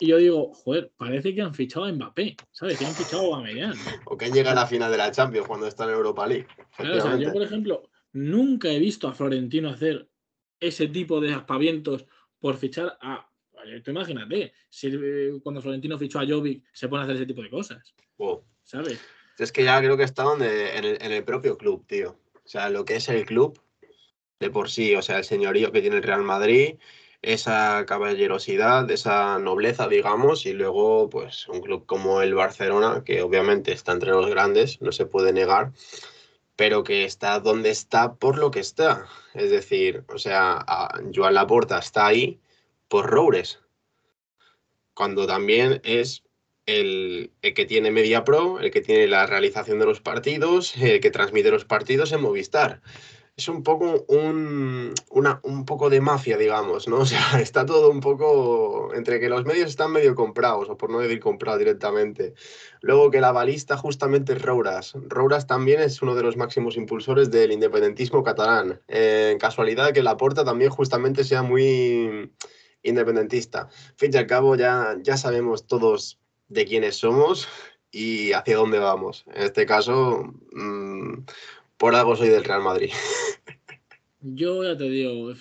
Y 0.00 0.06
yo 0.06 0.18
digo, 0.18 0.52
joder, 0.54 0.92
parece 0.96 1.34
que 1.34 1.42
han 1.42 1.54
fichado 1.54 1.86
a 1.86 1.92
Mbappé, 1.92 2.36
¿sabes? 2.52 2.78
Que 2.78 2.86
han 2.86 2.94
fichado 2.94 3.34
a 3.34 3.38
Bamellán. 3.38 3.74
O 4.04 4.16
que 4.16 4.30
llega 4.30 4.52
a 4.52 4.54
la 4.54 4.66
final 4.66 4.92
de 4.92 4.98
la 4.98 5.10
Champions 5.10 5.48
cuando 5.48 5.66
está 5.66 5.84
en 5.84 5.90
Europa 5.90 6.26
League. 6.26 6.46
yo, 7.18 7.32
por 7.32 7.42
ejemplo, 7.42 7.90
nunca 8.12 8.70
he 8.70 8.78
visto 8.78 9.08
a 9.08 9.12
Florentino 9.12 9.70
hacer 9.70 10.08
ese 10.60 10.88
tipo 10.88 11.20
de 11.20 11.34
aspavientos 11.34 12.06
por 12.38 12.56
fichar 12.56 12.96
a. 13.00 13.28
Tú 13.82 13.90
imagínate, 13.90 14.52
si 14.70 14.88
eh, 14.88 15.32
cuando 15.42 15.60
Florentino 15.60 15.98
fichó 15.98 16.20
a 16.20 16.26
Jovic 16.26 16.64
se 16.72 16.88
pone 16.88 17.02
a 17.02 17.04
hacer 17.04 17.16
ese 17.16 17.26
tipo 17.26 17.42
de 17.42 17.50
cosas. 17.50 17.94
¿Sabes? 18.62 19.00
Es 19.36 19.50
que 19.50 19.64
ya 19.64 19.78
creo 19.80 19.96
que 19.96 20.04
está 20.04 20.22
donde, 20.22 20.76
en, 20.76 20.84
el, 20.84 20.98
en 21.00 21.12
el 21.12 21.24
propio 21.24 21.58
club, 21.58 21.84
tío. 21.86 22.18
O 22.34 22.48
sea, 22.48 22.70
lo 22.70 22.84
que 22.84 22.96
es 22.96 23.08
el 23.08 23.26
club 23.26 23.60
de 24.38 24.50
por 24.50 24.70
sí, 24.70 24.94
o 24.94 25.02
sea, 25.02 25.18
el 25.18 25.24
señorío 25.24 25.72
que 25.72 25.80
tiene 25.80 25.96
el 25.96 26.02
Real 26.02 26.22
Madrid, 26.22 26.76
esa 27.22 27.84
caballerosidad, 27.86 28.90
esa 28.90 29.38
nobleza, 29.38 29.88
digamos, 29.88 30.46
y 30.46 30.52
luego, 30.52 31.10
pues, 31.10 31.48
un 31.48 31.60
club 31.60 31.84
como 31.86 32.22
el 32.22 32.34
Barcelona, 32.34 33.02
que 33.04 33.22
obviamente 33.22 33.72
está 33.72 33.92
entre 33.92 34.10
los 34.10 34.28
grandes, 34.30 34.80
no 34.80 34.92
se 34.92 35.06
puede 35.06 35.32
negar, 35.32 35.72
pero 36.56 36.84
que 36.84 37.04
está 37.04 37.40
donde 37.40 37.70
está 37.70 38.14
por 38.14 38.38
lo 38.38 38.50
que 38.50 38.60
está. 38.60 39.06
Es 39.34 39.50
decir, 39.50 40.04
o 40.08 40.18
sea, 40.18 40.64
Joan 41.14 41.34
Laporta 41.34 41.78
está 41.78 42.06
ahí 42.06 42.40
por 42.88 43.06
Roures, 43.10 43.60
cuando 44.94 45.26
también 45.26 45.80
es 45.84 46.24
el, 46.66 47.32
el, 47.42 47.54
que 47.54 47.66
tiene 47.66 47.90
Media 47.90 48.24
Pro, 48.24 48.60
el 48.60 48.70
que 48.70 48.80
tiene 48.80 49.06
la 49.06 49.26
realización 49.26 49.78
de 49.78 49.86
los 49.86 50.00
partidos, 50.00 50.76
el 50.76 51.00
que 51.00 51.10
transmite 51.10 51.50
los 51.50 51.64
partidos 51.64 52.12
en 52.12 52.22
Movistar 52.22 52.82
es 53.38 53.48
un 53.48 53.62
poco 53.62 54.04
un, 54.08 54.92
una, 55.10 55.38
un 55.44 55.64
poco 55.64 55.88
de 55.88 56.00
mafia, 56.00 56.36
digamos, 56.36 56.88
¿no? 56.88 56.98
O 57.02 57.06
sea, 57.06 57.40
está 57.40 57.64
todo 57.64 57.88
un 57.88 58.00
poco 58.00 58.92
entre 58.94 59.20
que 59.20 59.28
los 59.28 59.44
medios 59.44 59.70
están 59.70 59.92
medio 59.92 60.16
comprados, 60.16 60.68
o 60.68 60.76
por 60.76 60.90
no 60.90 60.98
decir 60.98 61.20
comprados 61.20 61.60
directamente. 61.60 62.34
Luego 62.80 63.12
que 63.12 63.20
la 63.20 63.30
balista 63.30 63.76
justamente 63.76 64.32
es 64.32 64.42
Rouras. 64.42 64.94
Rouras 65.06 65.46
también 65.46 65.80
es 65.80 66.02
uno 66.02 66.16
de 66.16 66.24
los 66.24 66.36
máximos 66.36 66.76
impulsores 66.76 67.30
del 67.30 67.52
independentismo 67.52 68.24
catalán. 68.24 68.80
Eh, 68.88 69.36
casualidad 69.38 69.92
que 69.92 70.02
la 70.02 70.10
Laporta 70.10 70.44
también 70.44 70.72
justamente 70.72 71.22
sea 71.22 71.42
muy 71.42 72.32
independentista. 72.82 73.68
Fin 73.96 74.10
y 74.12 74.16
al 74.16 74.26
cabo 74.26 74.56
ya, 74.56 74.96
ya 75.00 75.16
sabemos 75.16 75.68
todos 75.68 76.18
de 76.48 76.64
quiénes 76.64 76.96
somos 76.96 77.46
y 77.90 78.32
hacia 78.32 78.56
dónde 78.56 78.78
vamos. 78.78 79.24
En 79.32 79.44
este 79.44 79.64
caso, 79.64 80.24
mmm, 80.52 81.24
por 81.78 81.94
algo 81.94 82.16
soy 82.16 82.28
del 82.28 82.44
Real 82.44 82.62
Madrid. 82.62 82.90
Yo 84.20 84.64
ya 84.64 84.76
te 84.76 84.90
digo, 84.90 85.32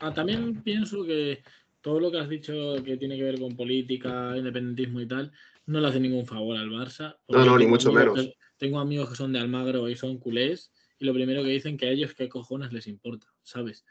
ah, 0.00 0.12
también 0.14 0.62
pienso 0.62 1.04
que 1.04 1.42
todo 1.82 2.00
lo 2.00 2.10
que 2.10 2.18
has 2.18 2.28
dicho 2.28 2.76
que 2.82 2.96
tiene 2.96 3.16
que 3.16 3.24
ver 3.24 3.38
con 3.38 3.54
política, 3.54 4.34
independentismo 4.36 5.00
y 5.00 5.06
tal, 5.06 5.30
no 5.66 5.80
le 5.80 5.88
hace 5.88 6.00
ningún 6.00 6.26
favor 6.26 6.56
al 6.56 6.70
Barça. 6.70 7.16
No, 7.28 7.44
no, 7.44 7.58
ni 7.58 7.66
mucho 7.66 7.92
menos. 7.92 8.30
tengo 8.56 8.80
amigos 8.80 9.10
que 9.10 9.16
son 9.16 9.32
de 9.32 9.38
Almagro 9.38 9.88
y 9.88 9.96
son 9.96 10.18
culés, 10.18 10.72
y 10.98 11.04
lo 11.04 11.12
primero 11.12 11.42
que 11.42 11.50
dicen 11.50 11.76
que 11.76 11.86
a 11.86 11.90
ellos 11.90 12.14
qué 12.14 12.28
cojones 12.28 12.72
les 12.72 12.86
importa, 12.86 13.26
¿sabes? 13.42 13.84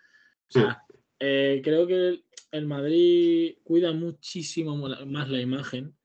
O 0.49 0.53
sea, 0.53 0.84
eh, 1.19 1.61
creo 1.64 1.85
que 1.85 2.23
el 2.52 2.65
Madrid 2.65 3.57
cuida 3.64 3.93
muchísimo 3.93 4.76
más 4.76 5.30
la 5.30 5.39
imagen 5.39 5.95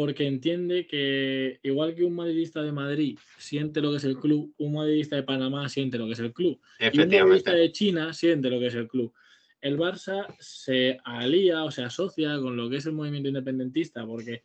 porque 0.00 0.26
entiende 0.26 0.86
que 0.86 1.60
igual 1.62 1.94
que 1.94 2.04
un 2.04 2.14
madridista 2.14 2.62
de 2.62 2.72
Madrid 2.72 3.18
siente 3.36 3.82
lo 3.82 3.90
que 3.90 3.98
es 3.98 4.04
el 4.04 4.16
club, 4.16 4.54
un 4.56 4.72
madridista 4.72 5.16
de 5.16 5.24
Panamá 5.24 5.68
siente 5.68 5.98
lo 5.98 6.06
que 6.06 6.14
es 6.14 6.20
el 6.20 6.32
club. 6.32 6.58
Y 6.78 6.98
un 6.98 7.10
madridista 7.10 7.52
de 7.52 7.70
China 7.70 8.14
siente 8.14 8.48
lo 8.48 8.58
que 8.58 8.68
es 8.68 8.74
el 8.76 8.88
club. 8.88 9.12
El 9.60 9.76
Barça 9.76 10.26
se 10.38 10.98
alía 11.04 11.64
o 11.64 11.70
se 11.70 11.82
asocia 11.82 12.40
con 12.40 12.56
lo 12.56 12.70
que 12.70 12.76
es 12.76 12.86
el 12.86 12.94
movimiento 12.94 13.28
independentista, 13.28 14.06
porque 14.06 14.42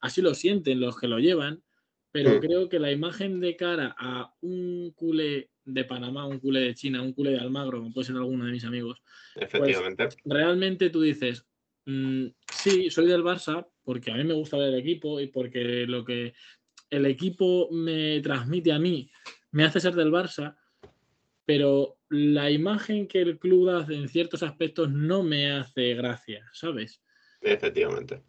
así 0.00 0.20
lo 0.20 0.34
sienten 0.34 0.80
los 0.80 0.98
que 0.98 1.06
lo 1.06 1.20
llevan, 1.20 1.62
pero 2.10 2.32
hmm. 2.32 2.40
creo 2.40 2.68
que 2.68 2.80
la 2.80 2.90
imagen 2.90 3.38
de 3.38 3.54
cara 3.54 3.94
a 3.96 4.34
un 4.40 4.90
culé 4.96 5.50
de 5.64 5.84
Panamá, 5.84 6.26
un 6.26 6.40
culé 6.40 6.58
de 6.58 6.74
China, 6.74 7.02
un 7.02 7.12
culé 7.12 7.30
de 7.30 7.38
Almagro, 7.38 7.78
como 7.78 7.92
puede 7.92 8.08
ser 8.08 8.16
alguno 8.16 8.46
de 8.46 8.50
mis 8.50 8.64
amigos, 8.64 9.00
pues 9.34 9.46
Efectivamente. 9.46 10.08
realmente 10.24 10.90
tú 10.90 11.02
dices, 11.02 11.46
mm, 11.88 12.26
sí, 12.52 12.90
soy 12.90 13.06
del 13.06 13.24
Barça, 13.24 13.66
porque 13.82 14.10
a 14.10 14.14
mí 14.14 14.24
me 14.24 14.34
gusta 14.34 14.58
ver 14.58 14.68
el 14.68 14.80
equipo 14.80 15.20
y 15.20 15.28
porque 15.28 15.86
lo 15.86 16.04
que 16.04 16.34
el 16.90 17.06
equipo 17.06 17.68
me 17.70 18.20
transmite 18.20 18.72
a 18.72 18.78
mí 18.78 19.10
me 19.50 19.64
hace 19.64 19.80
ser 19.80 19.94
del 19.94 20.12
Barça, 20.12 20.56
pero 21.44 21.98
la 22.10 22.50
imagen 22.50 23.08
que 23.08 23.22
el 23.22 23.38
club 23.38 23.70
hace 23.70 23.94
en 23.94 24.08
ciertos 24.08 24.42
aspectos 24.42 24.90
no 24.90 25.22
me 25.22 25.50
hace 25.50 25.94
gracia, 25.94 26.46
¿sabes? 26.52 27.02
Efectivamente. 27.40 28.22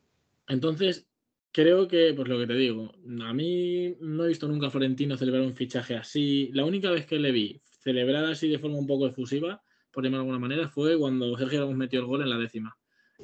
Entonces, 0.48 1.08
creo 1.52 1.88
que, 1.88 2.14
pues 2.14 2.28
lo 2.28 2.40
que 2.40 2.48
te 2.48 2.54
digo, 2.54 2.94
a 3.22 3.34
mí 3.34 3.96
no 4.00 4.24
he 4.24 4.30
visto 4.30 4.48
nunca 4.48 4.68
a 4.68 4.70
Florentino 4.70 5.18
celebrar 5.18 5.44
un 5.44 5.56
fichaje 5.56 5.96
así. 5.96 6.50
La 6.54 6.66
única 6.66 6.92
vez 6.92 7.06
que 7.06 7.20
le 7.20 7.32
vi 7.32 7.62
celebrar 7.82 8.26
así 8.26 8.48
de 8.50 8.60
forma 8.60 8.78
un 8.78 8.88
poco 8.88 9.08
efusiva, 9.08 9.62
por 9.92 10.04
llamarlo 10.04 10.24
de 10.24 10.32
alguna 10.32 10.48
manera, 10.48 10.70
fue 10.70 10.98
cuando 10.98 11.38
Sergio 11.38 11.62
Ramos 11.62 11.76
metió 11.76 12.00
el 12.00 12.06
gol 12.06 12.22
en 12.22 12.30
la 12.30 12.38
décima. 12.38 12.78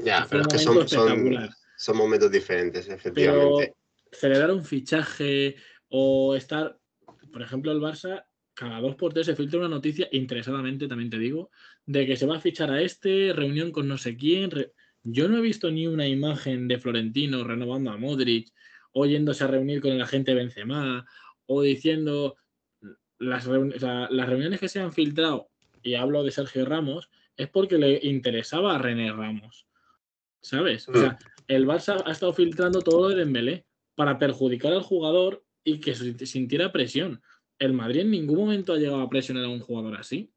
Ya, 0.03 0.27
pero 0.29 0.41
es 0.41 0.47
que 0.47 0.57
son, 0.59 0.87
son 1.77 1.97
momentos 1.97 2.31
diferentes, 2.31 2.87
efectivamente. 2.89 3.73
celebrar 4.11 4.51
un 4.51 4.65
fichaje 4.65 5.55
o 5.89 6.35
estar, 6.35 6.77
por 7.31 7.41
ejemplo, 7.41 7.71
el 7.71 7.79
Barça, 7.79 8.25
cada 8.53 8.79
dos 8.79 8.95
por 8.95 9.13
tres 9.13 9.25
se 9.25 9.35
filtra 9.35 9.59
una 9.59 9.69
noticia, 9.69 10.07
interesadamente 10.11 10.87
también 10.87 11.09
te 11.09 11.19
digo, 11.19 11.51
de 11.85 12.05
que 12.05 12.15
se 12.15 12.25
va 12.25 12.37
a 12.37 12.41
fichar 12.41 12.71
a 12.71 12.81
este, 12.81 13.33
reunión 13.33 13.71
con 13.71 13.87
no 13.87 13.97
sé 13.97 14.15
quién. 14.15 14.49
Yo 15.03 15.27
no 15.27 15.37
he 15.37 15.41
visto 15.41 15.69
ni 15.69 15.87
una 15.87 16.07
imagen 16.07 16.67
de 16.67 16.79
Florentino 16.79 17.43
renovando 17.43 17.91
a 17.91 17.97
Modric, 17.97 18.51
o 18.91 19.05
yéndose 19.05 19.43
a 19.43 19.47
reunir 19.47 19.81
con 19.81 19.91
el 19.91 20.01
agente 20.01 20.33
Benzema, 20.33 21.05
o 21.45 21.61
diciendo 21.61 22.37
las, 23.19 23.45
las 23.45 24.29
reuniones 24.29 24.59
que 24.59 24.69
se 24.69 24.79
han 24.79 24.93
filtrado, 24.93 25.49
y 25.83 25.95
hablo 25.95 26.23
de 26.23 26.31
Sergio 26.31 26.65
Ramos, 26.65 27.09
es 27.37 27.49
porque 27.49 27.77
le 27.77 27.99
interesaba 28.03 28.75
a 28.75 28.77
René 28.79 29.11
Ramos. 29.11 29.67
¿Sabes? 30.45 30.87
O 30.89 30.93
sea, 30.93 31.11
mm 31.11 31.35
el 31.47 31.67
Barça 31.67 32.01
ha 32.05 32.11
estado 32.11 32.33
filtrando 32.33 32.81
todo 32.81 33.01
lo 33.01 33.09
de 33.09 33.15
Dembélé 33.15 33.65
para 33.95 34.17
perjudicar 34.17 34.73
al 34.73 34.81
jugador 34.81 35.43
y 35.63 35.79
que 35.79 35.95
sintiera 35.95 36.71
presión. 36.71 37.21
El 37.59 37.73
Madrid 37.73 38.01
en 38.01 38.11
ningún 38.11 38.37
momento 38.37 38.73
ha 38.73 38.77
llegado 38.77 39.01
a 39.01 39.09
presionar 39.09 39.45
a 39.45 39.49
un 39.49 39.59
jugador 39.59 39.95
así. 39.95 40.31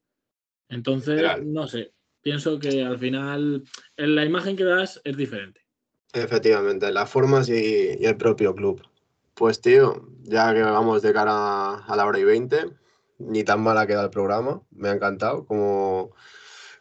Entonces, 0.69 1.21
no 1.43 1.67
sé, 1.67 1.93
pienso 2.21 2.59
que 2.59 2.83
al 2.83 2.99
final 2.99 3.63
en 3.97 4.15
la 4.15 4.25
imagen 4.25 4.55
que 4.55 4.63
das 4.63 5.01
es 5.03 5.17
diferente. 5.17 5.61
Efectivamente, 6.13 6.91
las 6.91 7.09
formas 7.09 7.49
y, 7.49 8.05
el 8.05 8.17
propio 8.17 8.55
club. 8.55 8.81
Pues 9.33 9.61
tío, 9.61 10.09
ya 10.23 10.53
que 10.53 10.61
vamos 10.61 11.01
de 11.01 11.13
cara 11.13 11.75
a 11.75 11.95
la 11.95 12.05
hora 12.05 12.19
y 12.19 12.23
veinte, 12.23 12.65
ni 13.17 13.43
tan 13.43 13.61
mala 13.61 13.87
queda 13.87 14.03
el 14.03 14.09
programa, 14.09 14.61
me 14.71 14.89
ha 14.89 14.93
encantado 14.93 15.45
como, 15.45 16.13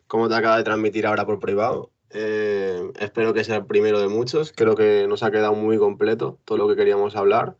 como 0.06 0.28
te 0.28 0.34
acaba 0.34 0.58
de 0.58 0.64
transmitir 0.64 1.06
ahora 1.06 1.26
por 1.26 1.40
privado. 1.40 1.92
Eh, 2.10 2.90
espero 2.98 3.34
que 3.34 3.44
sea 3.44 3.56
el 3.56 3.66
primero 3.66 4.00
de 4.00 4.08
muchos. 4.08 4.52
Creo 4.52 4.74
que 4.74 5.06
nos 5.08 5.22
ha 5.22 5.30
quedado 5.30 5.54
muy 5.54 5.78
completo 5.78 6.38
todo 6.44 6.58
lo 6.58 6.68
que 6.68 6.76
queríamos 6.76 7.16
hablar. 7.16 7.56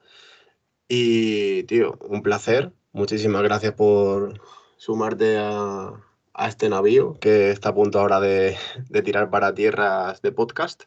Y, 0.89 1.65
tío, 1.65 1.99
un 2.01 2.23
placer. 2.23 2.73
Muchísimas 2.93 3.43
gracias 3.43 3.75
por 3.75 4.41
sumarte 4.77 5.39
a, 5.39 6.05
este 6.47 6.69
navío 6.69 7.19
que 7.21 7.51
está 7.51 7.71
a 7.71 7.75
punto 7.75 7.99
ahora 8.01 8.21
de, 8.21 8.57
de, 8.89 9.03
tirar 9.03 9.29
para 9.31 9.55
tierras 9.55 10.23
de 10.23 10.33
podcast. 10.33 10.85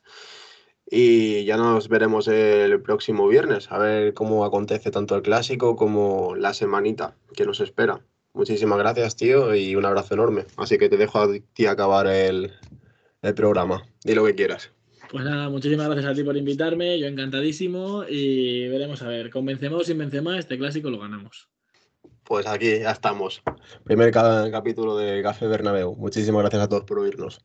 Y 0.90 1.46
ya 1.46 1.58
nos 1.58 1.88
veremos 1.88 2.28
el 2.28 2.82
próximo 2.82 3.28
viernes, 3.28 3.72
a 3.72 3.78
ver 3.78 4.14
cómo 4.14 4.44
acontece 4.44 4.92
tanto 4.92 5.16
el 5.16 5.22
clásico 5.22 5.76
como 5.76 6.36
la 6.36 6.54
semanita 6.54 7.16
que 7.34 7.46
nos 7.46 7.62
espera. 7.62 8.02
Muchísimas 8.34 8.78
gracias, 8.78 9.16
tío, 9.16 9.56
y 9.56 9.76
un 9.76 9.86
abrazo 9.86 10.14
enorme. 10.14 10.46
Así 10.58 10.78
que 10.78 10.90
te 10.90 10.98
dejo 10.98 11.20
a 11.20 11.28
ti 11.54 11.66
acabar 11.66 12.08
el, 12.08 12.54
el 13.22 13.34
programa. 13.34 13.84
Di 14.04 14.16
lo 14.16 14.26
que 14.26 14.36
quieras. 14.36 14.72
Pues 15.10 15.26
nada, 15.26 15.50
muchísimas 15.50 15.88
gracias 15.88 16.12
a 16.12 16.16
ti 16.16 16.24
por 16.24 16.38
invitarme, 16.38 16.98
yo 16.98 17.08
encantadísimo 17.08 18.06
y 18.08 18.68
veremos 18.70 19.02
a 19.02 19.10
ver, 19.10 19.30
convencemos 19.30 19.88
sin 19.88 19.98
Benzema, 19.98 20.40
este 20.40 20.58
clásico 20.58 20.90
lo 20.90 21.00
ganamos. 21.00 21.50
Pues 22.24 22.48
aquí 22.48 22.80
ya 22.80 22.92
estamos. 22.92 23.42
Primer 23.84 24.12
capítulo 24.12 24.96
de 24.96 25.22
Café 25.22 25.48
Bernabéu. 25.48 25.96
Muchísimas 25.96 26.44
gracias 26.44 26.64
a 26.64 26.70
todos 26.70 26.86
por 26.86 27.00
oírnos. 27.00 27.42